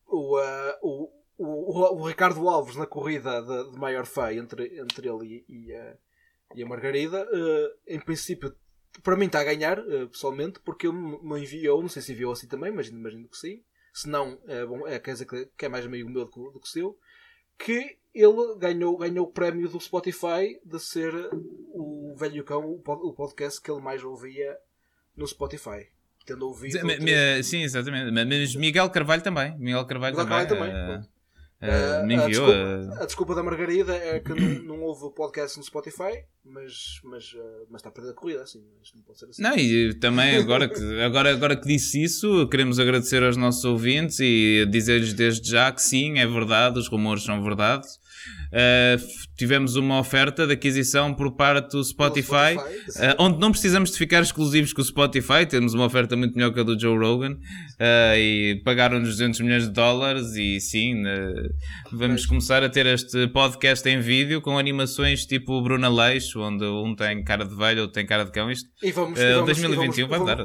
o, 0.07 0.37
ah, 0.37 0.79
o, 0.81 1.09
o, 1.37 2.01
o 2.01 2.07
Ricardo 2.07 2.47
Alves 2.47 2.77
na 2.77 2.85
corrida 2.85 3.41
de, 3.41 3.71
de 3.71 3.77
maior 3.77 4.05
fé 4.05 4.33
entre, 4.33 4.79
entre 4.79 5.09
ele 5.09 5.45
e, 5.49 5.67
e 5.67 5.75
a, 5.75 5.97
e 6.55 6.63
a 6.63 6.65
Margarida, 6.65 7.27
ah, 7.29 7.75
em 7.87 7.99
princípio, 7.99 8.55
para 9.03 9.17
mim 9.17 9.25
está 9.25 9.41
a 9.41 9.43
ganhar, 9.43 9.79
ah, 9.79 10.07
pessoalmente, 10.09 10.61
porque 10.61 10.87
ele 10.87 10.95
me 10.95 11.19
me 11.21 11.41
enviou, 11.41 11.81
não 11.81 11.89
sei 11.89 12.01
se 12.01 12.13
enviou 12.13 12.31
assim 12.31 12.47
também, 12.47 12.71
mas 12.71 12.87
imagino 12.87 13.27
que 13.27 13.37
sim. 13.37 13.61
Se 13.93 14.07
não, 14.09 14.39
é, 14.47 14.65
bom, 14.65 14.87
é, 14.87 14.99
quer 14.99 15.13
dizer 15.13 15.25
que, 15.25 15.65
é 15.65 15.69
mais 15.69 15.85
amigo 15.85 16.09
meu 16.09 16.25
do 16.25 16.31
que, 16.31 16.39
do 16.53 16.59
que 16.59 16.69
seu, 16.69 16.97
que 17.57 17.97
ele 18.13 18.55
ganhou, 18.57 18.97
ganhou 18.97 19.25
o 19.27 19.31
prémio 19.31 19.67
do 19.69 19.79
Spotify 19.79 20.59
de 20.65 20.79
ser 20.79 21.13
o 21.73 22.13
Velho 22.17 22.43
Cão, 22.43 22.69
o 22.69 22.79
pod- 22.79 23.01
o 23.03 23.13
podcast 23.13 23.61
que 23.61 23.69
ele 23.71 23.81
mais 23.81 24.03
ouvia 24.03 24.57
no 25.15 25.27
Spotify. 25.27 25.87
Tendo 26.25 26.47
ouvido. 26.47 26.73
Sim, 26.79 27.43
Sim, 27.43 27.63
exatamente. 27.63 28.11
Mas 28.11 28.55
Miguel 28.55 28.89
Carvalho 28.89 29.21
também. 29.23 29.57
Miguel 29.57 29.85
Carvalho 29.85 30.15
Miguel 30.15 30.27
também. 30.47 30.47
Carvalho 30.47 30.85
também, 30.87 31.09
eh, 31.61 31.67
eh, 31.69 31.99
Ah, 32.01 32.05
me 32.05 32.15
a 32.15 32.25
enviou. 32.25 32.47
desculpa- 32.47 32.95
eh, 32.99 33.03
A 33.03 33.05
desculpa 33.05 33.35
da 33.35 33.43
Margarida 33.43 33.95
é 33.95 34.19
que 34.19 34.33
não, 34.33 34.63
não 34.77 34.81
houve 34.81 35.13
podcast 35.13 35.57
no 35.57 35.63
Spotify, 35.63 36.23
mas, 36.43 36.99
mas, 37.03 37.33
ah, 37.37 37.63
mas 37.69 37.79
está 37.79 37.89
a 37.89 37.91
perder 37.91 38.11
a 38.11 38.13
corrida, 38.13 38.41
assim. 38.43 38.63
Isto 38.83 38.97
não 38.97 39.03
pode 39.03 39.19
ser 39.19 39.25
assim. 39.25 39.41
Não, 39.41 39.55
e 39.55 39.93
também 39.95 40.37
agora 40.37 40.67
que, 40.67 41.01
agora, 41.01 41.31
agora 41.31 41.55
que 41.55 41.67
disse 41.67 42.01
isso, 42.03 42.47
queremos 42.49 42.79
agradecer 42.79 43.23
aos 43.23 43.37
nossos 43.37 43.63
ouvintes 43.63 44.19
e 44.19 44.65
dizer-lhes 44.69 45.13
desde 45.13 45.49
já 45.49 45.71
que 45.71 45.81
sim, 45.81 46.17
é 46.19 46.25
verdade, 46.27 46.79
os 46.79 46.87
rumores 46.87 47.23
são 47.23 47.41
verdade. 47.43 47.87
Uh, 48.51 49.01
tivemos 49.37 49.75
uma 49.75 49.99
oferta 49.99 50.45
de 50.45 50.53
aquisição 50.53 51.13
por 51.13 51.35
parte 51.35 51.71
do 51.71 51.83
Spotify, 51.83 52.57
sim. 52.89 52.99
uh, 53.01 53.15
onde 53.19 53.39
não 53.39 53.51
precisamos 53.51 53.91
de 53.91 53.97
ficar 53.97 54.21
exclusivos 54.21 54.73
com 54.73 54.81
o 54.81 54.85
Spotify, 54.85 55.45
temos 55.47 55.73
uma 55.73 55.85
oferta 55.85 56.15
muito 56.15 56.35
melhor 56.35 56.53
que 56.53 56.59
a 56.59 56.63
do 56.63 56.79
Joe 56.79 56.97
Rogan 56.97 57.33
uh, 57.33 58.15
e 58.17 58.61
pagaram-nos 58.63 59.09
200 59.09 59.39
milhões 59.41 59.63
de 59.63 59.71
dólares 59.71 60.35
e 60.35 60.59
sim, 60.59 61.03
vamos 61.91 62.25
começar 62.25 62.63
a 62.63 62.69
ter 62.69 62.85
este 62.85 63.27
podcast 63.29 63.87
em 63.87 63.99
vídeo 63.99 64.41
com 64.41 64.57
animações 64.57 65.25
tipo 65.25 65.53
o 65.53 65.61
Bruno 65.61 65.85
Aleixo, 65.85 66.39
onde 66.41 66.65
um 66.65 66.95
tem 66.95 67.23
cara 67.23 67.45
de 67.45 67.55
velho, 67.55 67.81
outro 67.81 67.93
tem 67.93 68.05
cara 68.05 68.25
de 68.25 68.31
cão. 68.31 68.51
Isto 68.51 68.69
E 68.83 68.91
vamos, 68.91 69.19
e 69.19 69.33
vamos, 69.33 69.45
2021 69.45 70.05
e 70.05 70.09
vai 70.09 70.19
vamos, 70.19 70.35
mudar. 70.37 70.43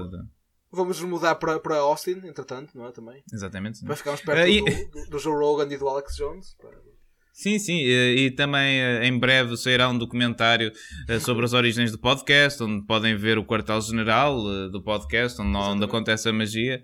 Vamos, 0.71 0.99
vamos 0.99 1.01
mudar 1.03 1.35
para, 1.37 1.59
para 1.59 1.77
Austin, 1.79 2.21
entretanto, 2.25 2.77
não 2.77 2.87
é? 2.87 2.93
Também. 2.93 3.23
Exatamente. 3.33 3.79
sim. 3.79 3.87
Para 3.87 3.97
ficarmos 3.97 4.21
perto 4.21 4.49
e- 4.49 4.61
do, 4.61 4.91
do, 4.91 5.11
do 5.11 5.19
Joe 5.19 5.35
Rogan 5.35 5.73
e 5.73 5.77
do 5.77 5.89
Alex 5.89 6.15
Jones. 6.17 6.55
Para- 6.61 6.96
Sim, 7.37 7.59
sim, 7.59 7.75
e, 7.75 8.29
e 8.29 8.31
também 8.31 8.81
eh, 8.81 9.07
em 9.07 9.19
breve 9.19 9.59
sairá 9.59 9.91
um 9.91 9.99
documentário 9.99 10.73
eh, 11.07 11.21
sobre 11.21 11.45
as 11.45 11.53
origens 11.53 11.93
do 11.93 11.99
podcast, 11.99 12.63
onde 12.63 12.87
podem 12.87 13.15
ver 13.15 13.37
o 13.37 13.45
quartel-general 13.45 14.39
eh, 14.39 14.71
do 14.71 14.83
podcast, 14.83 15.43
onde, 15.43 15.55
onde 15.55 15.85
acontece 15.85 16.31
a 16.31 16.33
magia. 16.33 16.81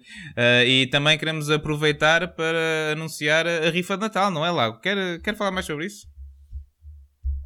E 0.66 0.86
também 0.88 1.16
queremos 1.16 1.48
aproveitar 1.48 2.34
para 2.34 2.92
anunciar 2.92 3.46
a, 3.46 3.66
a 3.66 3.70
rifa 3.70 3.96
de 3.96 4.02
Natal, 4.02 4.30
não 4.30 4.44
é, 4.44 4.50
Lago? 4.50 4.78
Quer, 4.80 5.22
quer 5.22 5.34
falar 5.34 5.52
mais 5.52 5.64
sobre 5.64 5.86
isso? 5.86 6.06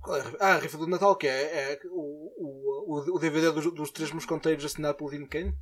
É 0.09 0.11
a 0.11 0.23
rifa? 0.25 0.37
Ah, 0.41 0.55
a 0.55 0.59
rifa 0.59 0.77
do 0.77 0.89
Natal, 0.89 1.15
que 1.15 1.29
é, 1.29 1.75
é 1.75 1.79
o, 1.89 2.89
o, 2.89 3.17
o 3.17 3.19
DVD 3.21 3.53
dos, 3.53 3.73
dos 3.73 3.93
Três 3.93 4.11
Mosconteiros 4.11 4.65
assinado 4.65 4.97
pelo 4.97 5.11
Dean 5.11 5.27
Kane. 5.27 5.55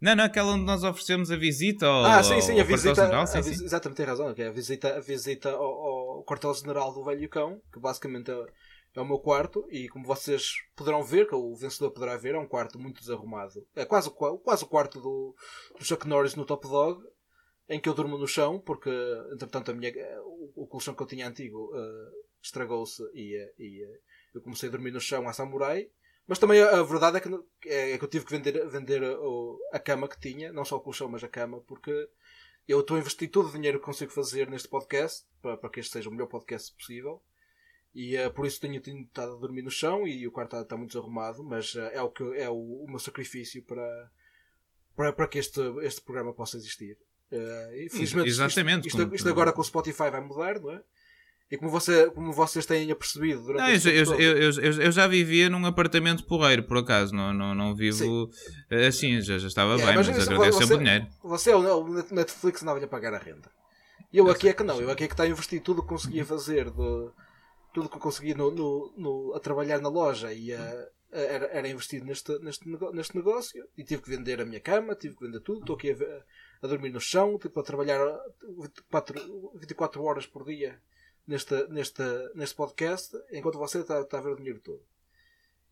Não, 0.00 0.16
não, 0.16 0.24
aquela 0.24 0.52
onde 0.52 0.64
nós 0.64 0.82
oferecemos 0.82 1.30
a 1.30 1.36
visita 1.36 1.86
ao. 1.86 2.04
Ah, 2.06 2.22
sim, 2.22 2.40
sim, 2.40 2.58
a 2.58 2.62
ao 2.62 2.66
visita. 2.66 2.94
quartel-general, 2.94 3.22
a 3.22 3.26
sim, 3.26 3.42
sim. 3.42 3.64
Exatamente, 3.64 3.96
tem 3.98 4.06
razão. 4.06 4.32
Que 4.32 4.42
é 4.42 4.48
a 4.48 4.50
visita, 4.50 4.96
a 4.96 5.00
visita 5.00 5.50
ao, 5.50 5.62
ao 5.62 5.99
quartel-general 6.26 6.92
do 6.92 7.04
Velho 7.04 7.28
Cão, 7.28 7.60
que 7.72 7.78
basicamente 7.80 8.30
é, 8.30 8.46
é 8.96 9.00
o 9.00 9.04
meu 9.04 9.18
quarto. 9.18 9.66
E 9.70 9.88
como 9.88 10.04
vocês 10.06 10.52
poderão 10.76 11.02
ver, 11.02 11.28
que 11.28 11.34
o 11.34 11.54
vencedor 11.54 11.90
poderá 11.92 12.16
ver, 12.16 12.34
é 12.34 12.38
um 12.38 12.46
quarto 12.48 12.78
muito 12.78 13.00
desarrumado. 13.00 13.66
É 13.74 13.84
quase, 13.84 14.08
o 14.08 14.12
qua- 14.12 14.38
quase 14.38 14.64
o 14.64 14.68
quarto 14.68 15.00
do, 15.00 15.34
do 15.78 15.84
Chuck 15.84 16.06
Norris 16.08 16.34
no 16.34 16.44
Top 16.44 16.66
Dog, 16.68 17.02
em 17.68 17.80
que 17.80 17.88
eu 17.88 17.94
durmo 17.94 18.18
no 18.18 18.26
chão, 18.26 18.58
porque 18.60 18.90
entretanto 19.32 19.70
a 19.70 19.74
minha, 19.74 19.92
o, 20.24 20.64
o 20.64 20.66
colchão 20.66 20.94
que 20.94 21.02
eu 21.02 21.06
tinha 21.06 21.28
antigo 21.28 21.70
eh, 21.74 22.10
estragou-se 22.42 23.02
e, 23.14 23.36
eh, 23.36 23.52
e 23.58 23.84
eh, 23.84 23.98
eu 24.34 24.40
comecei 24.42 24.68
a 24.68 24.72
dormir 24.72 24.90
no 24.92 25.00
chão 25.00 25.28
à 25.28 25.32
samurai. 25.32 25.88
Mas 26.26 26.38
também 26.38 26.60
a, 26.60 26.78
a 26.80 26.82
verdade 26.82 27.16
é 27.16 27.20
que, 27.20 27.28
no- 27.28 27.44
é 27.66 27.96
que 27.98 28.04
eu 28.04 28.08
tive 28.08 28.24
que 28.24 28.32
vender, 28.32 28.68
vender 28.68 29.02
o- 29.02 29.58
a 29.72 29.78
cama 29.78 30.08
que 30.08 30.18
tinha, 30.20 30.52
não 30.52 30.64
só 30.64 30.76
o 30.76 30.80
colchão, 30.80 31.08
mas 31.08 31.22
a 31.22 31.28
cama, 31.28 31.60
porque 31.60 31.92
eu 32.68 32.80
estou 32.80 32.96
a 32.96 33.00
investir 33.00 33.30
todo 33.30 33.48
o 33.48 33.52
dinheiro 33.52 33.78
que 33.78 33.84
consigo 33.84 34.10
fazer 34.12 34.48
neste 34.48 34.68
podcast 34.68 35.24
para, 35.42 35.56
para 35.56 35.70
que 35.70 35.80
este 35.80 35.92
seja 35.92 36.08
o 36.08 36.12
melhor 36.12 36.26
podcast 36.28 36.72
possível. 36.74 37.22
E 37.94 38.14
eh, 38.16 38.30
por 38.30 38.46
isso 38.46 38.60
tenho, 38.60 38.80
tenho 38.80 39.02
estado 39.02 39.32
a 39.34 39.36
dormir 39.38 39.62
no 39.62 39.70
chão 39.70 40.06
e 40.06 40.24
o 40.26 40.30
quarto 40.30 40.50
está, 40.52 40.62
está 40.62 40.76
muito 40.76 40.90
desarrumado, 40.92 41.42
mas 41.42 41.74
eh, 41.74 41.90
é, 41.94 42.02
o, 42.02 42.08
que, 42.10 42.22
é 42.36 42.48
o, 42.48 42.54
o 42.84 42.86
meu 42.88 43.00
sacrifício 43.00 43.62
para, 43.64 44.10
para, 44.94 45.12
para 45.12 45.26
que 45.28 45.38
este, 45.38 45.60
este 45.82 46.00
programa 46.00 46.32
possa 46.32 46.56
existir. 46.56 46.96
Eh, 47.32 47.84
infelizmente, 47.86 48.28
isto- 48.28 48.42
Exatamente, 48.42 48.88
Isto, 48.88 49.02
isto 49.14 49.24
tu- 49.24 49.30
agora 49.30 49.52
com 49.52 49.60
o 49.60 49.64
Spotify 49.64 50.08
vai 50.10 50.20
mudar, 50.20 50.60
não 50.60 50.70
é? 50.72 50.82
E 51.50 51.56
como, 51.58 51.68
você, 51.70 52.08
como 52.12 52.32
vocês 52.32 52.64
têm 52.64 52.92
apercebido 52.92 53.42
durante 53.42 53.84
Não, 53.84 53.92
eu, 53.92 54.04
eu, 54.20 54.52
eu, 54.52 54.72
eu, 54.82 54.92
já 54.92 55.08
vivia 55.08 55.50
num 55.50 55.66
apartamento 55.66 56.24
porreiro, 56.24 56.62
por 56.62 56.76
acaso. 56.78 57.12
Não, 57.12 57.32
não, 57.34 57.54
não 57.56 57.74
vivo 57.74 58.30
eh, 58.70 58.86
assim, 58.86 59.20
já, 59.20 59.36
já 59.36 59.48
estava 59.48 59.72
Yeah, 59.74 59.86
bem, 59.86 59.96
mas 59.96 60.08
mas, 60.08 60.28
agradeço 60.28 60.52
você- 60.58 60.66
sempre 60.66 60.76
o 60.76 60.78
dinheiro. 60.78 61.06
Você 61.24 61.50
é 61.50 61.56
o 61.56 61.80
o 61.80 62.14
Netflix 62.14 62.62
andava-lhe 62.62 62.84
a 62.84 62.88
pagar 62.88 63.14
a 63.14 63.18
renda. 63.18 63.50
E 64.12 64.18
eu 64.18 64.30
aqui 64.30 64.48
é 64.48 64.52
que 64.52 64.62
não, 64.62 64.80
eu 64.80 64.90
aqui 64.90 65.04
é 65.04 65.06
que 65.08 65.12
está 65.14 65.24
a 65.24 65.28
investir 65.28 65.60
tudo 65.60 65.80
o 65.80 65.82
que 65.82 65.88
conseguia 65.88 66.24
fazer, 66.24 66.66
de, 66.70 67.10
tudo 67.74 67.86
o 67.86 67.88
que 67.88 67.96
eu 67.96 68.00
conseguia 68.00 68.34
no, 68.36 68.50
no- 68.52 68.94
no- 68.96 69.34
a 69.34 69.40
trabalhar 69.40 69.80
na 69.80 69.88
loja 69.88 70.32
e 70.32 70.52
a, 70.52 70.60
a- 71.12 71.18
era, 71.18 71.46
era 71.46 71.68
investido 71.68 72.06
neste, 72.06 72.36
neste, 72.38 72.68
neste 72.92 73.16
negócio 73.16 73.64
e 73.76 73.82
tive 73.82 74.02
que 74.02 74.10
vender 74.10 74.40
a 74.40 74.44
minha 74.44 74.60
cama, 74.60 74.94
tive 74.94 75.16
que 75.16 75.24
vender 75.24 75.40
tudo, 75.40 75.60
estou 75.60 75.74
aqui 75.74 75.90
a, 75.92 75.96
a 76.64 76.68
dormir 76.68 76.90
no 76.90 77.00
chão, 77.00 77.36
tipo, 77.38 77.58
a 77.58 77.62
trabalhar 77.64 78.00
24, 78.58 79.50
24 79.56 80.02
horas 80.04 80.26
por 80.26 80.44
dia 80.44 80.80
neste, 81.30 81.54
neste, 81.68 82.02
neste 82.34 82.56
podcast, 82.56 83.16
enquanto 83.32 83.56
você 83.58 83.78
está, 83.78 84.00
está 84.00 84.18
a 84.18 84.20
ver 84.20 84.32
o 84.32 84.36
dinheiro 84.36 84.60
todo. 84.60 84.80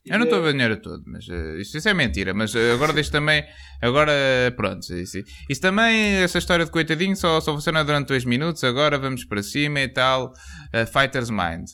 E, 0.04 0.12
Eu 0.12 0.18
não 0.18 0.24
estou 0.24 0.38
a 0.38 0.42
ver 0.42 0.48
o 0.50 0.52
dinheiro 0.52 0.80
todo, 0.80 1.02
mas 1.06 1.28
eh, 1.28 1.60
isso, 1.60 1.76
isso 1.76 1.88
é 1.88 1.92
mentira. 1.92 2.32
Mas 2.32 2.54
eh, 2.54 2.72
agora 2.72 2.92
deixo 2.92 3.10
também. 3.10 3.44
Agora, 3.82 4.12
pronto. 4.56 4.80
Isso, 4.94 5.18
isso 5.50 5.60
também, 5.60 6.22
essa 6.22 6.38
história 6.38 6.64
de 6.64 6.70
coitadinho 6.70 7.16
só, 7.16 7.40
só 7.40 7.52
funciona 7.52 7.84
durante 7.84 8.06
dois 8.08 8.24
minutos. 8.24 8.62
Agora 8.62 8.96
vamos 8.98 9.24
para 9.24 9.42
cima 9.42 9.80
e 9.80 9.88
tal. 9.88 10.32
eh, 10.72 10.86
Fighter's 10.86 11.30
Mind. 11.30 11.68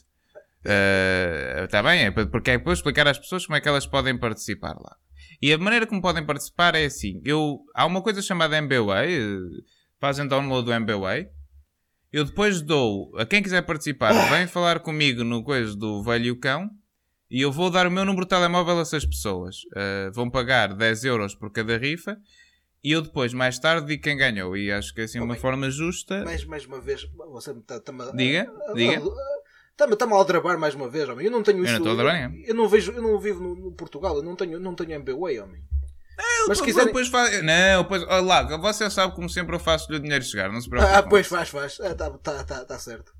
Está 1.64 1.82
bem? 1.82 2.06
É 2.06 2.10
porque 2.10 2.52
é 2.52 2.58
depois 2.58 2.78
explicar 2.78 3.06
às 3.06 3.18
pessoas 3.18 3.44
como 3.44 3.56
é 3.56 3.60
que 3.60 3.68
elas 3.68 3.86
podem 3.86 4.18
participar 4.18 4.74
lá. 4.80 4.96
E 5.42 5.52
a 5.52 5.58
maneira 5.58 5.86
como 5.86 6.00
podem 6.00 6.24
participar 6.24 6.74
é 6.74 6.86
assim: 6.86 7.20
eu, 7.22 7.58
há 7.74 7.84
uma 7.84 8.00
coisa 8.00 8.22
chamada 8.22 8.56
MBWay, 8.56 9.20
fazem 10.00 10.26
download 10.26 10.64
do 10.64 10.72
MBWay. 10.72 11.28
Eu 12.14 12.24
depois 12.24 12.62
dou 12.62 13.10
a 13.18 13.26
quem 13.26 13.42
quiser 13.42 13.62
participar, 13.62 14.12
vem 14.30 14.46
falar 14.46 14.78
comigo 14.78 15.24
no 15.24 15.42
coisa 15.42 15.74
do 15.74 16.00
velho 16.00 16.38
cão. 16.38 16.70
E 17.28 17.40
eu 17.40 17.50
vou 17.50 17.68
dar 17.70 17.88
o 17.88 17.90
meu 17.90 18.04
número 18.04 18.24
de 18.24 18.28
telemóvel 18.28 18.78
a 18.78 18.82
essas 18.82 19.04
pessoas. 19.04 19.64
Uh, 19.72 20.12
vão 20.12 20.30
pagar 20.30 20.74
10 20.74 21.04
euros 21.06 21.34
por 21.34 21.50
cada 21.50 21.76
rifa. 21.76 22.16
E 22.84 22.92
eu 22.92 23.02
depois, 23.02 23.34
mais 23.34 23.58
tarde, 23.58 23.88
digo 23.88 24.00
quem 24.00 24.16
ganhou. 24.16 24.56
E 24.56 24.70
acho 24.70 24.94
que 24.94 25.00
é 25.00 25.04
assim 25.04 25.18
uma 25.18 25.32
bem. 25.32 25.40
forma 25.40 25.68
justa. 25.68 26.22
mais, 26.24 26.44
mais 26.44 26.64
uma 26.66 26.80
vez, 26.80 27.04
você 27.32 27.50
está 27.50 27.80
tá 27.80 27.92
Diga, 28.12 28.48
diga. 28.76 29.02
Está-me 29.72 29.96
tá 29.96 30.06
a 30.06 30.14
aldrabar 30.14 30.56
mais 30.56 30.76
uma 30.76 30.88
vez, 30.88 31.08
homem. 31.08 31.26
Eu 31.26 31.32
não 31.32 31.42
tenho 31.42 31.58
Eu 31.58 31.64
isso. 31.64 31.80
não 31.80 32.00
a 32.06 32.28
ninguém. 32.28 32.44
eu 32.46 32.54
não 32.54 32.68
vejo, 32.68 32.92
eu 32.92 33.02
não 33.02 33.18
vivo 33.18 33.42
no, 33.42 33.56
no 33.56 33.72
Portugal, 33.72 34.14
eu 34.18 34.22
não 34.22 34.36
tenho, 34.36 34.60
não 34.60 34.76
tenho 34.76 34.92
MBWay, 34.92 35.40
homem. 35.40 35.64
Mas 36.46 36.58
se 36.58 36.62
Eu 36.62 36.66
quiserem. 36.66 36.86
depois 36.86 37.08
fa... 37.08 37.28
Não, 37.42 37.82
depois, 37.82 38.02
olha 38.02 38.20
lá, 38.20 38.56
você 38.58 38.88
sabe 38.90 39.14
como 39.14 39.28
sempre 39.28 39.56
eu 39.56 39.60
faço-lhe 39.60 39.98
o 39.98 40.00
dinheiro 40.00 40.24
chegar, 40.24 40.52
não 40.52 40.60
se 40.60 40.68
preocupe. 40.68 40.92
Ah, 40.94 41.02
pois 41.02 41.26
faz, 41.26 41.48
faz. 41.48 41.80
Ah, 41.80 41.94
tá, 41.94 42.10
tá, 42.10 42.44
tá, 42.44 42.64
tá 42.64 42.78
certo. 42.78 43.12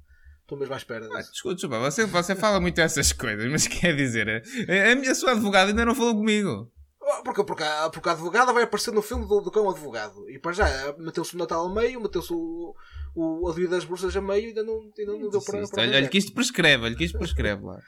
Estou 0.43 0.59
mesmo 0.59 0.75
à 0.75 0.77
espera 0.77 1.07
Ah. 1.07 1.21
Desculpa, 1.23 1.55
desculpa, 1.55 1.79
você, 1.81 2.05
você 2.07 2.37
fala 2.37 2.61
muito 2.61 2.79
essas 2.81 3.13
coisas, 3.13 3.51
mas 3.51 3.67
quer 3.67 3.97
dizer, 3.97 4.29
a, 4.29 4.93
a 4.93 4.95
minha 4.95 5.15
sua 5.15 5.33
advogada 5.33 5.71
ainda 5.71 5.87
não 5.87 5.95
falou 5.95 6.15
comigo. 6.15 6.71
Oh, 7.01 7.23
Porque, 7.23 7.45
porque, 7.45 7.63
a, 7.63 7.91
porque 7.91 8.09
a 8.09 8.13
advogada 8.13 8.53
vai 8.53 8.63
aparecer 8.63 8.93
no 8.93 9.03
filme 9.03 9.27
do, 9.27 9.41
do 9.41 9.51
cão 9.51 9.69
advogado. 9.69 10.29
E 10.31 10.39
para 10.39 10.53
já, 10.53 10.95
meteu-se 10.99 11.35
o 11.35 11.39
Natal 11.39 11.67
a 11.67 11.75
meio, 11.75 12.01
meteu-se 12.01 12.33
o, 12.33 12.75
o, 13.15 13.51
a 13.51 13.55
dia 13.55 13.69
das 13.69 13.85
bolsas 13.85 14.15
a 14.17 14.21
meio 14.23 14.45
e 14.45 14.49
ainda 14.49 14.63
não, 14.63 14.81
ainda 14.99 15.13
não 15.13 15.29
deu 15.31 15.43
para. 15.43 15.67
Para 15.69 15.83
olha, 15.83 15.97
olha 15.99 16.09
que 16.09 16.19
isto 16.19 16.33
prescreve, 16.33 16.85
olha 16.85 16.97
que 16.97 17.05
isto 17.05 17.19
prescreve 17.19 17.63
lá. 17.63 17.79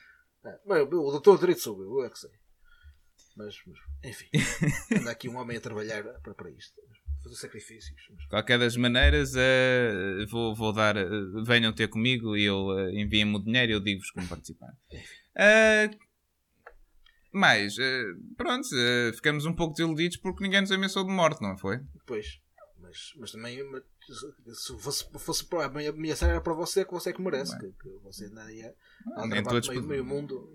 É, 0.45 0.59
mas 0.67 0.83
o 0.83 1.11
doutor 1.11 1.39
Direito 1.39 1.61
sou 1.63 1.81
eu, 1.83 2.01
eu 2.01 2.05
é 2.05 2.11
que 2.11 2.19
sei. 2.19 2.31
Mas, 3.37 3.55
mas, 3.67 3.79
enfim, 4.09 4.29
anda 5.01 5.11
aqui 5.11 5.29
um 5.29 5.37
homem 5.37 5.57
a 5.57 5.61
trabalhar 5.61 6.03
para, 6.21 6.35
para 6.35 6.51
isto. 6.51 6.75
Fazer 7.23 7.37
sacrifícios. 7.37 8.01
Mas- 8.11 8.19
De 8.23 8.29
qualquer 8.29 8.59
das 8.59 8.77
maneiras, 8.77 9.35
eh, 9.37 10.25
vou, 10.31 10.55
vou 10.55 10.73
dar. 10.73 10.97
eh, 10.97 11.05
venham 11.45 11.73
ter 11.73 11.89
comigo 11.89 12.37
e 12.37 12.45
eu 12.45 12.67
uh, 12.69 12.89
enviem-me 12.91 13.35
o 13.37 13.43
dinheiro 13.43 13.73
e 13.73 13.75
eu 13.75 13.81
digo-vos 13.81 14.11
como 14.13 14.29
participar. 14.29 14.73
Mais, 17.33 17.77
eh, 17.79 18.05
pronto, 18.37 18.67
ficamos 19.15 19.45
um 19.45 19.53
pouco 19.53 19.75
desiludidos 19.75 20.17
porque 20.17 20.43
ninguém 20.43 20.61
nos 20.63 20.71
ameaçou 20.73 21.05
de 21.05 21.11
morte, 21.13 21.43
não 21.43 21.57
foi? 21.59 21.81
Pois, 22.07 22.41
mas, 22.81 23.13
mas 23.19 23.33
também 23.33 23.63
mas, 23.71 23.83
se 24.13 24.79
fosse, 24.79 25.05
fosse 25.19 25.45
para 25.45 25.67
a 25.67 25.69
minha, 25.69 25.93
minha 25.93 26.15
série 26.17 26.33
era 26.33 26.41
para 26.41 26.53
você 26.55 26.85
que 26.85 26.93
você 26.93 27.11
é 27.11 27.13
que 27.13 27.21
merece. 27.23 27.59
Que, 27.59 27.67
que 27.67 27.89
você 28.05 28.27
anda 28.27 28.43
aí 28.45 28.63
a, 28.63 29.23
a 29.23 29.27
nem 29.27 29.43
todos 29.43 29.69
meio, 29.69 29.83
meio 29.83 30.05
mundo. 30.05 30.49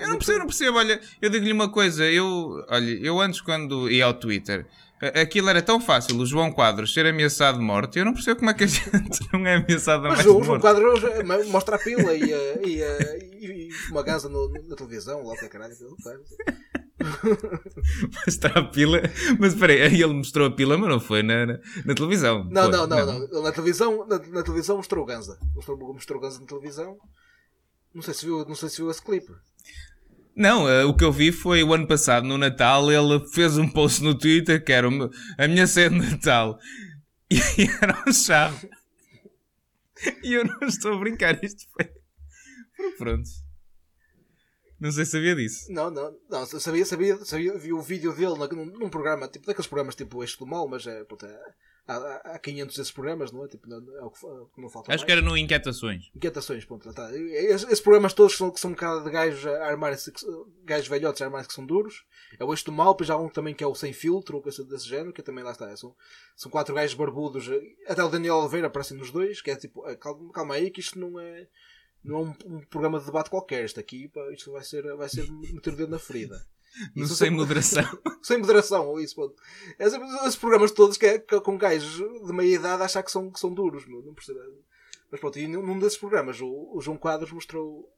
Eu 0.00 0.08
não 0.08 0.16
percebo, 0.16 0.32
eu 0.32 0.38
não 0.40 0.46
percebo, 0.46 0.78
olha, 0.78 1.00
eu 1.20 1.30
digo-lhe 1.30 1.52
uma 1.52 1.70
coisa, 1.70 2.04
eu, 2.04 2.64
olha, 2.68 2.90
eu 3.06 3.20
antes 3.20 3.40
quando 3.40 3.90
ia 3.90 4.04
ao 4.06 4.14
Twitter, 4.14 4.66
aquilo 5.14 5.48
era 5.48 5.62
tão 5.62 5.80
fácil, 5.80 6.16
o 6.18 6.26
João 6.26 6.50
Quadros 6.50 6.92
ser 6.92 7.06
ameaçado 7.06 7.58
de 7.58 7.64
morte, 7.64 7.98
eu 7.98 8.04
não 8.04 8.12
percebo 8.14 8.38
como 8.40 8.50
é 8.50 8.54
que 8.54 8.64
a 8.64 8.66
gente 8.68 9.28
não 9.32 9.46
é 9.46 9.56
ameaçado 9.56 10.06
a 10.06 10.08
Mas 10.10 10.18
mais 10.18 10.26
o 10.26 10.38
de 10.40 10.44
João 10.44 10.46
morte. 10.46 10.60
Quadros 10.62 11.04
eh, 11.04 11.22
mo- 11.22 11.44
mostra 11.50 11.76
a 11.76 11.78
pila 11.78 12.12
e, 12.14 12.32
eh, 12.32 12.60
e, 12.66 12.82
eh, 12.82 13.18
e, 13.40 13.68
e 13.68 13.90
uma 13.92 14.02
gaza 14.02 14.28
no- 14.28 14.48
na 14.48 14.74
televisão, 14.74 15.22
lá 15.24 15.36
para 15.36 15.48
caralho. 15.48 15.74
Mostrar 18.26 18.58
a 18.58 18.64
pila, 18.64 19.00
mas 19.38 19.54
peraí, 19.54 19.82
aí 19.82 20.02
ele 20.02 20.12
mostrou 20.14 20.46
a 20.48 20.50
pila, 20.50 20.76
mas 20.76 20.88
não 20.88 21.00
foi 21.00 21.22
na, 21.22 21.46
na, 21.46 21.58
na 21.84 21.94
televisão. 21.94 22.44
Não, 22.50 22.62
Foi, 22.64 22.72
não, 22.72 22.86
não, 22.86 23.06
não. 23.06 23.24
Ele 23.24 23.40
Na 23.42 23.52
televisão, 23.52 24.06
na, 24.06 24.18
na 24.18 24.42
televisão 24.42 24.76
mostrou 24.76 25.04
o 25.04 25.06
Ganza. 25.06 25.38
Mostrou, 25.54 25.78
mostrou 25.78 26.18
o 26.18 26.22
Ganza 26.22 26.40
na 26.40 26.46
televisão. 26.46 26.96
Não 27.94 28.02
sei 28.02 28.14
se 28.14 28.24
viu, 28.26 28.44
não 28.46 28.54
sei 28.54 28.68
se 28.68 28.76
viu 28.78 28.90
esse 28.90 29.02
clipe. 29.02 29.32
Não, 30.36 30.68
eh, 30.68 30.84
o 30.84 30.94
que 30.94 31.02
eu 31.04 31.10
vi 31.10 31.32
foi 31.32 31.64
o 31.64 31.74
ano 31.74 31.86
passado, 31.86 32.24
no 32.26 32.38
Natal, 32.38 32.90
ele 32.92 33.26
fez 33.30 33.58
um 33.58 33.68
post 33.68 34.02
no 34.02 34.14
Twitter 34.16 34.62
que 34.64 34.72
era 34.72 34.88
meu- 34.90 35.10
a 35.36 35.48
minha 35.48 35.66
ceia 35.66 35.90
de 35.90 35.96
Natal. 35.96 36.58
E 37.30 37.64
era 37.82 38.04
um 38.06 38.12
charro. 38.12 38.58
E 40.22 40.32
eu 40.32 40.44
não 40.46 40.66
estou 40.66 40.94
a 40.94 40.98
brincar, 40.98 41.42
isto 41.44 41.64
foi. 41.72 41.90
Pronto. 42.96 43.28
Não 44.80 44.90
sei 44.92 45.04
se 45.04 45.12
sabia 45.12 45.34
disso. 45.34 45.72
Não, 45.72 45.90
não, 45.90 46.16
não, 46.30 46.46
sabia, 46.46 46.84
sabia, 46.86 47.16
sabia, 47.24 47.58
vi 47.58 47.72
o 47.72 47.82
vídeo 47.82 48.12
dele 48.14 48.34
num, 48.54 48.66
num 48.66 48.88
programa, 48.88 49.26
tipo, 49.28 49.44
daqueles 49.46 49.66
programas 49.66 49.94
tipo 49.96 50.22
Eixo 50.22 50.38
do 50.38 50.46
Mal, 50.46 50.68
mas 50.68 50.86
é, 50.86 51.02
puta, 51.04 51.26
há, 51.86 51.94
há- 51.96 52.22
há 52.34 52.38
500 52.38 52.76
desses 52.76 52.92
programas, 52.92 53.32
não 53.32 53.44
é? 53.44 53.48
Tipo, 53.48 53.68
não, 53.68 53.78
é 53.96 54.02
o 54.04 54.10
que, 54.10 54.60
não 54.60 54.68
falta 54.68 54.92
Acho 54.92 55.00
mais. 55.00 55.04
que 55.04 55.10
era 55.12 55.20
no 55.20 55.36
Inquietações. 55.36 56.04
Inquietações, 56.14 56.64
ponto, 56.64 56.88
está. 56.88 57.10
Esses, 57.12 57.80
programas 57.80 58.12
todos 58.12 58.36
são, 58.36 58.50
que 58.52 58.60
são 58.60 58.70
um 58.70 58.74
bocado 58.74 59.02
de 59.04 59.10
gajos 59.10 59.46
a 59.46 59.66
que- 60.12 60.26
gajos 60.64 60.86
velhotes 60.88 61.20
a 61.22 61.24
armarem-se 61.24 61.48
que 61.48 61.54
são 61.54 61.66
duros. 61.66 62.04
É 62.38 62.44
o 62.44 62.52
Eixo 62.52 62.66
do 62.66 62.72
Mal, 62.72 62.92
depois 62.92 63.10
há 63.10 63.16
um 63.16 63.28
também 63.28 63.54
que 63.54 63.64
é 63.64 63.66
o 63.66 63.74
Sem 63.74 63.92
Filtro, 63.92 64.36
ou 64.36 64.42
coisa 64.42 64.64
desse 64.64 64.86
género, 64.88 65.12
que 65.12 65.22
também 65.22 65.42
lá 65.42 65.50
está. 65.50 65.74
São, 65.76 65.92
são 66.36 66.50
quatro 66.52 66.74
gajos 66.74 66.94
barbudos, 66.94 67.50
até 67.88 68.04
o 68.04 68.08
Daniel 68.08 68.36
Oliveira 68.36 68.68
aparece 68.68 68.94
nos 68.94 69.10
dois, 69.10 69.42
que 69.42 69.50
é 69.50 69.56
tipo, 69.56 69.84
"Ah, 69.84 69.96
calma, 69.96 70.30
calma 70.32 70.54
aí 70.54 70.70
que 70.70 70.78
isto 70.80 70.98
não 71.00 71.18
é, 71.18 71.48
não 72.04 72.16
é 72.16 72.20
um, 72.20 72.34
um 72.56 72.60
programa 72.66 72.98
de 73.00 73.06
debate 73.06 73.30
qualquer. 73.30 73.64
Isto 73.64 73.80
aqui, 73.80 74.08
pá, 74.08 74.20
isto 74.32 74.52
vai 74.52 74.62
ser, 74.62 74.82
vai 74.96 75.08
ser 75.08 75.30
meter 75.30 75.72
o 75.72 75.76
dedo 75.76 75.90
na 75.90 75.98
ferida. 75.98 76.36
Não 76.94 77.04
Isso 77.04 77.14
sei 77.16 77.28
sempre- 77.28 77.40
moderação. 77.40 77.84
Sem 78.22 78.38
moderação, 78.38 78.86
ou 78.88 79.00
isso, 79.00 79.14
pronto. 79.14 79.34
Esses, 79.78 79.98
esses 80.22 80.36
programas 80.36 80.70
todos 80.70 80.96
que 80.98 81.06
é 81.06 81.18
que- 81.18 81.40
com 81.40 81.56
gajos 81.56 81.96
de 82.26 82.32
meia 82.32 82.54
idade 82.56 82.82
achar 82.82 83.02
que 83.02 83.10
são, 83.10 83.30
que 83.30 83.40
são 83.40 83.52
duros, 83.52 83.86
meu, 83.86 84.02
não 84.02 84.12
percebo. 84.14 84.38
Mas 85.10 85.18
pronto, 85.18 85.38
e 85.38 85.48
num 85.48 85.78
desses 85.78 85.98
programas 85.98 86.38
o, 86.40 86.70
o 86.76 86.80
João 86.82 86.98
Quadros 86.98 87.32
mostrou, 87.32 87.90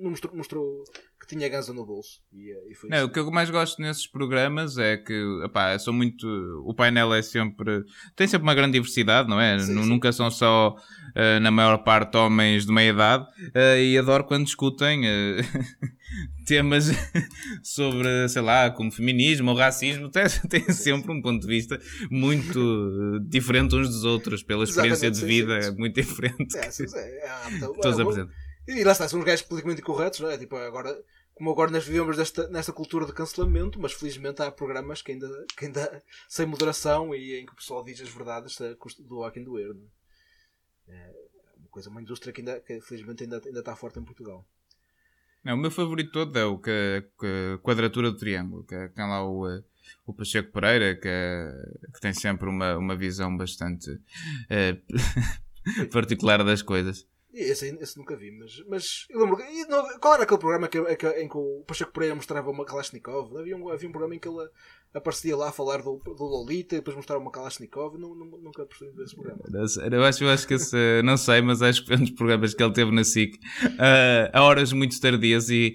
mostrou, 0.00 0.36
mostrou 0.36 0.84
que 1.20 1.26
tinha 1.26 1.48
ganza 1.48 1.72
no 1.72 1.84
bolso. 1.84 2.20
E, 2.32 2.50
eh, 2.52 2.70
e 2.70 2.74
foi 2.74 2.90
Não, 2.90 2.98
isso. 2.98 3.06
o 3.06 3.10
que 3.10 3.18
eu 3.18 3.30
mais 3.30 3.50
gosto 3.50 3.80
nesses 3.82 4.06
programas 4.06 4.78
é 4.78 4.96
que, 4.96 5.12
epá, 5.44 5.78
são 5.78 5.92
muito. 5.92 6.26
O 6.64 6.72
painel 6.74 7.12
é 7.14 7.22
sempre. 7.22 7.82
tem 8.14 8.26
sempre 8.26 8.44
uma 8.46 8.54
grande 8.54 8.72
diversidade, 8.74 9.28
não 9.28 9.40
é? 9.40 9.58
Sim, 9.58 9.72
Nu- 9.74 9.82
sim. 9.82 9.88
Nunca 9.88 10.12
são 10.12 10.30
só, 10.30 10.76
eh, 11.14 11.40
na 11.40 11.50
maior 11.50 11.78
parte, 11.78 12.16
homens 12.16 12.64
de 12.66 12.72
meia 12.72 12.90
idade. 12.90 13.26
eh, 13.54 13.82
e 13.84 13.98
adoro 13.98 14.24
quando 14.24 14.44
discutem 14.44 15.02
eh, 15.06 15.36
temas 16.46 16.90
sobre, 17.62 18.28
sei 18.28 18.42
lá, 18.42 18.70
como 18.70 18.90
feminismo 18.92 19.50
ou 19.50 19.56
racismo. 19.56 20.08
Tem, 20.10 20.24
tem 20.48 20.62
sempre 20.72 21.10
um 21.12 21.20
ponto 21.20 21.40
de 21.40 21.46
vista 21.46 21.80
muito 22.10 23.20
diferente 23.28 23.74
uns 23.74 23.88
dos 23.88 24.04
outros, 24.04 24.42
pela 24.42 24.64
experiência 24.64 25.06
Exatamente, 25.08 25.20
de 25.20 25.42
vida 25.42 25.62
sim, 25.62 25.70
sim. 25.72 25.78
muito 25.78 25.94
diferente. 26.00 26.56
É, 26.56 26.70
sim, 26.70 26.84
é, 26.94 26.98
é, 27.26 27.30
então, 27.56 27.72
Todos 27.72 27.98
é, 27.98 28.02
apresentam. 28.02 28.45
E 28.68 28.82
lá 28.84 28.92
está, 28.92 29.08
são 29.08 29.18
os 29.20 29.24
gajos 29.24 29.44
politicamente 29.46 29.82
corretos, 29.82 30.20
não 30.20 30.30
é? 30.30 30.36
Tipo, 30.36 30.56
agora, 30.56 31.00
como 31.34 31.50
agora 31.50 31.70
nós 31.70 31.84
vivemos 31.86 32.16
desta, 32.16 32.48
nesta 32.48 32.72
cultura 32.72 33.06
de 33.06 33.12
cancelamento, 33.12 33.80
mas 33.80 33.92
felizmente 33.92 34.42
há 34.42 34.50
programas 34.50 35.02
que 35.02 35.12
ainda, 35.12 35.28
que 35.56 35.66
ainda 35.66 36.02
sem 36.28 36.46
moderação 36.46 37.14
e 37.14 37.40
em 37.40 37.46
que 37.46 37.52
o 37.52 37.56
pessoal 37.56 37.84
diz 37.84 38.00
as 38.00 38.08
verdades 38.08 38.56
do 39.00 39.22
a 39.24 39.30
quem 39.30 39.44
doer. 39.44 39.74
É? 40.88 40.92
É 40.94 41.12
uma 41.58 41.68
coisa, 41.68 41.90
uma 41.90 42.02
indústria 42.02 42.32
que, 42.32 42.40
ainda, 42.40 42.60
que 42.60 42.80
felizmente 42.80 43.22
ainda, 43.24 43.40
ainda 43.44 43.60
está 43.60 43.76
forte 43.76 43.98
em 43.98 44.04
Portugal. 44.04 44.44
Não, 45.44 45.54
o 45.54 45.56
meu 45.58 45.70
favorito 45.70 46.10
todo 46.10 46.36
é 46.36 46.44
o 46.44 46.58
que, 46.58 47.04
que- 47.20 47.58
Quadratura 47.62 48.10
do 48.10 48.16
Triângulo, 48.16 48.64
que 48.64 48.74
é- 48.74 48.88
tem 48.88 49.04
lá 49.06 49.24
o, 49.24 49.48
eh, 49.48 49.62
o 50.04 50.12
Pacheco 50.12 50.50
Pereira, 50.50 50.96
que, 50.96 51.06
é- 51.06 51.52
que 51.94 52.00
tem 52.00 52.12
sempre 52.12 52.48
uma, 52.48 52.76
uma 52.76 52.96
visão 52.96 53.36
bastante 53.36 53.96
eh, 54.50 54.76
particular 55.92 56.42
das 56.42 56.62
coisas. 56.62 57.06
Esse, 57.38 57.76
esse 57.80 57.98
nunca 57.98 58.16
vi, 58.16 58.30
mas, 58.30 58.64
mas 58.68 59.06
eu 59.10 59.20
lembro. 59.20 59.38
não- 59.68 59.98
qual 59.98 60.14
era 60.14 60.22
aquele 60.22 60.40
programa 60.40 60.68
que, 60.68 60.78
em 60.78 61.28
que, 61.28 61.36
o 61.36 61.64
Pacheco 61.66 61.92
Pereira 61.92 62.14
mostrava 62.14 62.50
uma 62.50 62.64
Kalashnikov? 62.64 63.36
Havia 63.36 63.56
um, 63.56 63.68
havia 63.68 63.88
um 63.88 63.92
programa 63.92 64.14
em 64.14 64.18
que 64.18 64.26
ele 64.28 64.48
aparecia 64.94 65.36
lá 65.36 65.50
a 65.50 65.52
falar 65.52 65.82
do, 65.82 65.96
do 65.98 66.24
Lolita 66.24 66.74
e 66.74 66.78
depois 66.78 66.96
mostrava 66.96 67.20
uma 67.20 67.30
Kalashnikov. 67.30 67.98
Não, 67.98 68.14
não- 68.14 68.38
nunca 68.38 68.64
percebi 68.64 68.92
desse 68.96 69.14
programa. 69.14 69.42
Eu 69.92 70.04
acho, 70.04 70.24
eu 70.24 70.30
acho 70.30 70.46
que 70.48 70.54
esse, 70.54 71.02
não 71.04 71.16
sei, 71.18 71.42
mas 71.42 71.60
acho 71.60 71.82
que 71.82 71.88
foi 71.88 71.96
um 71.96 72.00
dos 72.00 72.10
programas 72.12 72.54
que 72.54 72.62
ele 72.62 72.72
teve 72.72 72.90
na 72.90 73.04
SIC 73.04 73.38
eh, 73.78 74.30
a 74.32 74.42
horas 74.42 74.72
muito 74.72 74.98
tardias 75.00 75.50
e, 75.50 75.74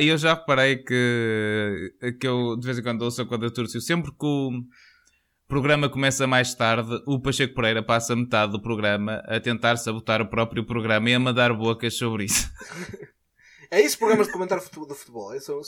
e 0.00 0.08
eu 0.08 0.18
já 0.18 0.34
reparei 0.34 0.78
que, 0.78 1.94
que 2.20 2.26
eu 2.26 2.56
de 2.56 2.66
vez 2.66 2.78
em 2.78 2.82
quando 2.82 3.02
ouço 3.02 3.22
a 3.22 3.26
Quadratura 3.26 3.66
do 3.66 3.70
Triângulo, 3.70 3.80
sempre 3.80 4.10
que 4.10 4.26
o 5.44 5.48
programa 5.48 5.88
começa 5.88 6.26
mais 6.26 6.54
tarde, 6.54 7.02
o 7.06 7.20
Pacheco 7.20 7.54
Pereira 7.54 7.82
passa 7.82 8.16
metade 8.16 8.52
do 8.52 8.60
programa 8.60 9.22
a 9.26 9.38
tentar 9.38 9.76
sabotar 9.76 10.22
o 10.22 10.26
próprio 10.26 10.64
programa 10.64 11.10
e 11.10 11.14
a 11.14 11.20
mandar 11.20 11.52
bocas 11.52 11.94
sobre 11.94 12.24
isso. 12.24 12.50
É 13.70 13.80
isso 13.80 13.98
programas 13.98 14.28
de 14.28 14.32
comentário 14.32 14.62
de 14.62 14.94
futebol. 14.94 15.34
É, 15.34 15.40
são, 15.40 15.60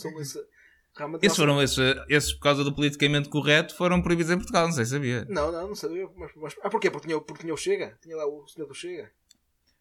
realmente 0.97 1.27
Esses 1.27 1.37
foram 1.37 1.61
esses, 1.61 1.79
esses, 2.09 2.33
por 2.35 2.41
causa 2.41 2.63
do 2.63 2.75
politicamente 2.75 3.29
correto, 3.29 3.75
foram 3.75 4.01
proibidos 4.01 4.31
em 4.31 4.37
Portugal, 4.37 4.67
não 4.67 4.73
sei 4.73 4.85
se 4.85 4.93
sabia. 4.93 5.27
Não, 5.29 5.51
não, 5.51 5.69
não 5.69 5.75
sabia. 5.75 6.09
Mas, 6.17 6.31
mas, 6.37 6.57
ah, 6.63 6.71
porquê? 6.71 6.91
Porque 6.91 7.09
tinha, 7.09 7.21
porque 7.21 7.43
tinha 7.43 7.53
o 7.53 7.57
Chega? 7.57 7.99
Tinha 8.01 8.17
lá 8.17 8.27
o 8.27 8.47
senhor 8.47 8.67
do 8.67 8.75
Chega? 8.75 9.11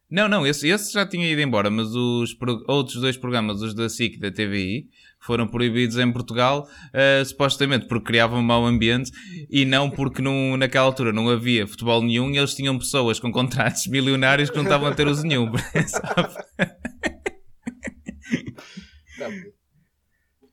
Não, 0.08 0.28
não, 0.28 0.46
esse, 0.46 0.68
esse 0.68 0.92
já 0.92 1.04
tinha 1.04 1.28
ido 1.30 1.40
embora, 1.40 1.68
mas 1.68 1.88
os 1.94 2.32
pro- 2.34 2.64
outros 2.68 3.00
dois 3.00 3.16
programas, 3.16 3.60
os 3.60 3.74
da 3.74 3.88
SIC 3.88 4.14
e 4.14 4.20
da 4.20 4.30
TVI, 4.30 4.88
foram 5.18 5.48
proibidos 5.48 5.98
em 5.98 6.12
Portugal, 6.12 6.68
eh, 6.92 7.24
supostamente 7.24 7.88
porque 7.88 8.04
criavam 8.06 8.38
um 8.38 8.42
mau 8.42 8.64
ambiente 8.64 9.10
e 9.50 9.64
não 9.64 9.90
porque 9.90 10.22
não, 10.22 10.56
naquela 10.56 10.86
altura 10.86 11.12
não 11.12 11.28
havia 11.28 11.66
futebol 11.66 12.00
nenhum 12.02 12.30
e 12.30 12.38
eles 12.38 12.54
tinham 12.54 12.78
pessoas 12.78 13.18
com 13.18 13.32
contratos 13.32 13.86
milionários 13.90 14.48
que 14.48 14.56
não 14.56 14.62
estavam 14.62 14.86
a 14.88 14.94
ter 14.94 15.08
uso 15.08 15.26
nenhum. 15.26 15.50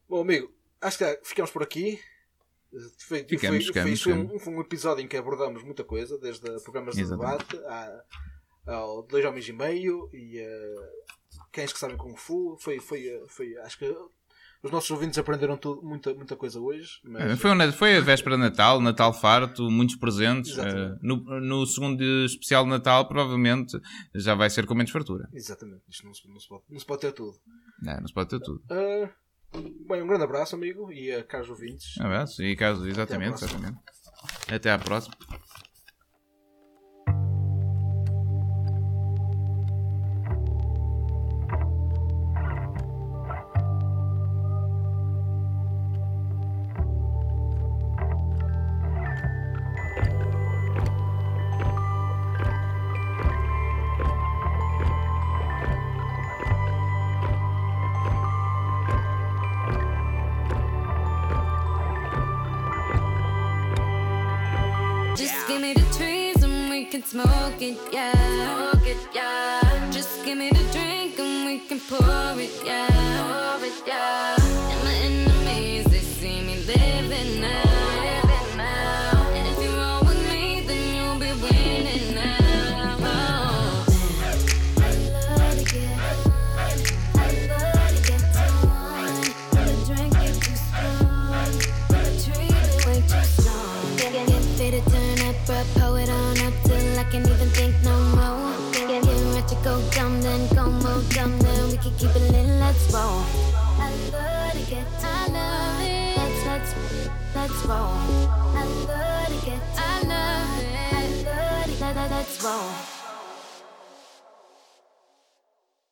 Bom. 0.09 0.21
Amigo, 0.21 0.51
acho 0.81 0.97
que 0.97 1.19
ficamos 1.23 1.51
por 1.51 1.63
aqui. 1.63 1.99
Foi, 3.07 3.19
Ficamos, 3.23 3.65
foi, 3.65 3.73
ficamos, 3.73 4.01
foi, 4.01 4.13
ficamos. 4.13 4.33
um, 4.33 4.39
foi 4.39 4.53
um 4.55 4.61
episódio 4.61 5.03
em 5.03 5.07
que 5.07 5.15
abordamos 5.15 5.63
muita 5.63 5.83
coisa, 5.83 6.17
desde 6.17 6.41
programas 6.63 6.95
de 6.95 7.01
Exatamente. 7.01 7.45
debate 7.45 7.67
a, 7.67 8.01
ao 8.65 9.03
Dois 9.03 9.23
Homens 9.25 9.47
e 9.47 9.53
Meio 9.53 10.09
e 10.13 10.39
uh, 10.41 10.83
Cães 11.51 11.71
que 11.73 11.79
Sabem 11.79 11.97
Kung 11.97 12.15
Fu. 12.15 12.57
Foi, 12.59 12.79
foi, 12.79 13.07
eh, 13.07 13.23
foi, 13.27 13.57
acho 13.59 13.77
que 13.77 13.95
os 14.63 14.71
nossos 14.71 14.89
ouvintes 14.91 15.17
aprenderam 15.19 15.57
tudo, 15.57 15.81
muita, 15.83 16.13
muita 16.13 16.35
coisa 16.37 16.59
hoje. 16.59 16.99
Mas, 17.03 17.37
Foi, 17.39 17.51
um- 17.51 17.71
foi 17.73 17.97
a 17.97 18.01
véspera 18.01 18.35
de 18.37 18.41
Natal, 18.43 18.79
Natal 18.79 19.13
farto, 19.13 19.69
muitos 19.69 19.95
presentes. 19.97 20.57
Eh, 20.57 20.95
no, 21.01 21.17
no 21.41 21.65
segundo 21.65 22.01
especial 22.25 22.63
de 22.63 22.69
Natal, 22.69 23.07
provavelmente, 23.07 23.77
já 24.15 24.33
vai 24.35 24.49
ser 24.49 24.65
com 24.65 24.73
menos 24.73 24.91
fartura. 24.91 25.27
Exatamente, 25.33 25.81
isto 25.89 26.05
não 26.05 26.13
se, 26.13 26.27
não 26.29 26.39
se 26.39 26.47
pode, 26.47 26.63
não 26.69 26.79
se 26.79 26.85
pode 26.85 27.01
ter 27.01 27.11
tudo. 27.11 27.37
Não, 27.81 27.99
não 27.99 28.07
se 28.07 28.13
pode 28.13 28.29
ter 28.29 28.39
tudo. 28.39 28.61
Ah, 28.71 29.09
bem, 29.89 30.01
um 30.01 30.07
grande 30.07 30.23
abraço, 30.23 30.55
amigo, 30.55 30.91
e 30.91 31.11
a 31.11 31.23
caros 31.23 31.49
ouvintes. 31.49 31.97
Um 31.99 32.05
abraço 32.05 32.41
e 32.41 32.55
caso, 32.55 32.87
exatamente, 32.87 33.37
próxima. 33.39 33.59
exatamente. 33.59 33.83
Até 34.55 34.71
à 34.71 34.79
próxima. 34.79 35.15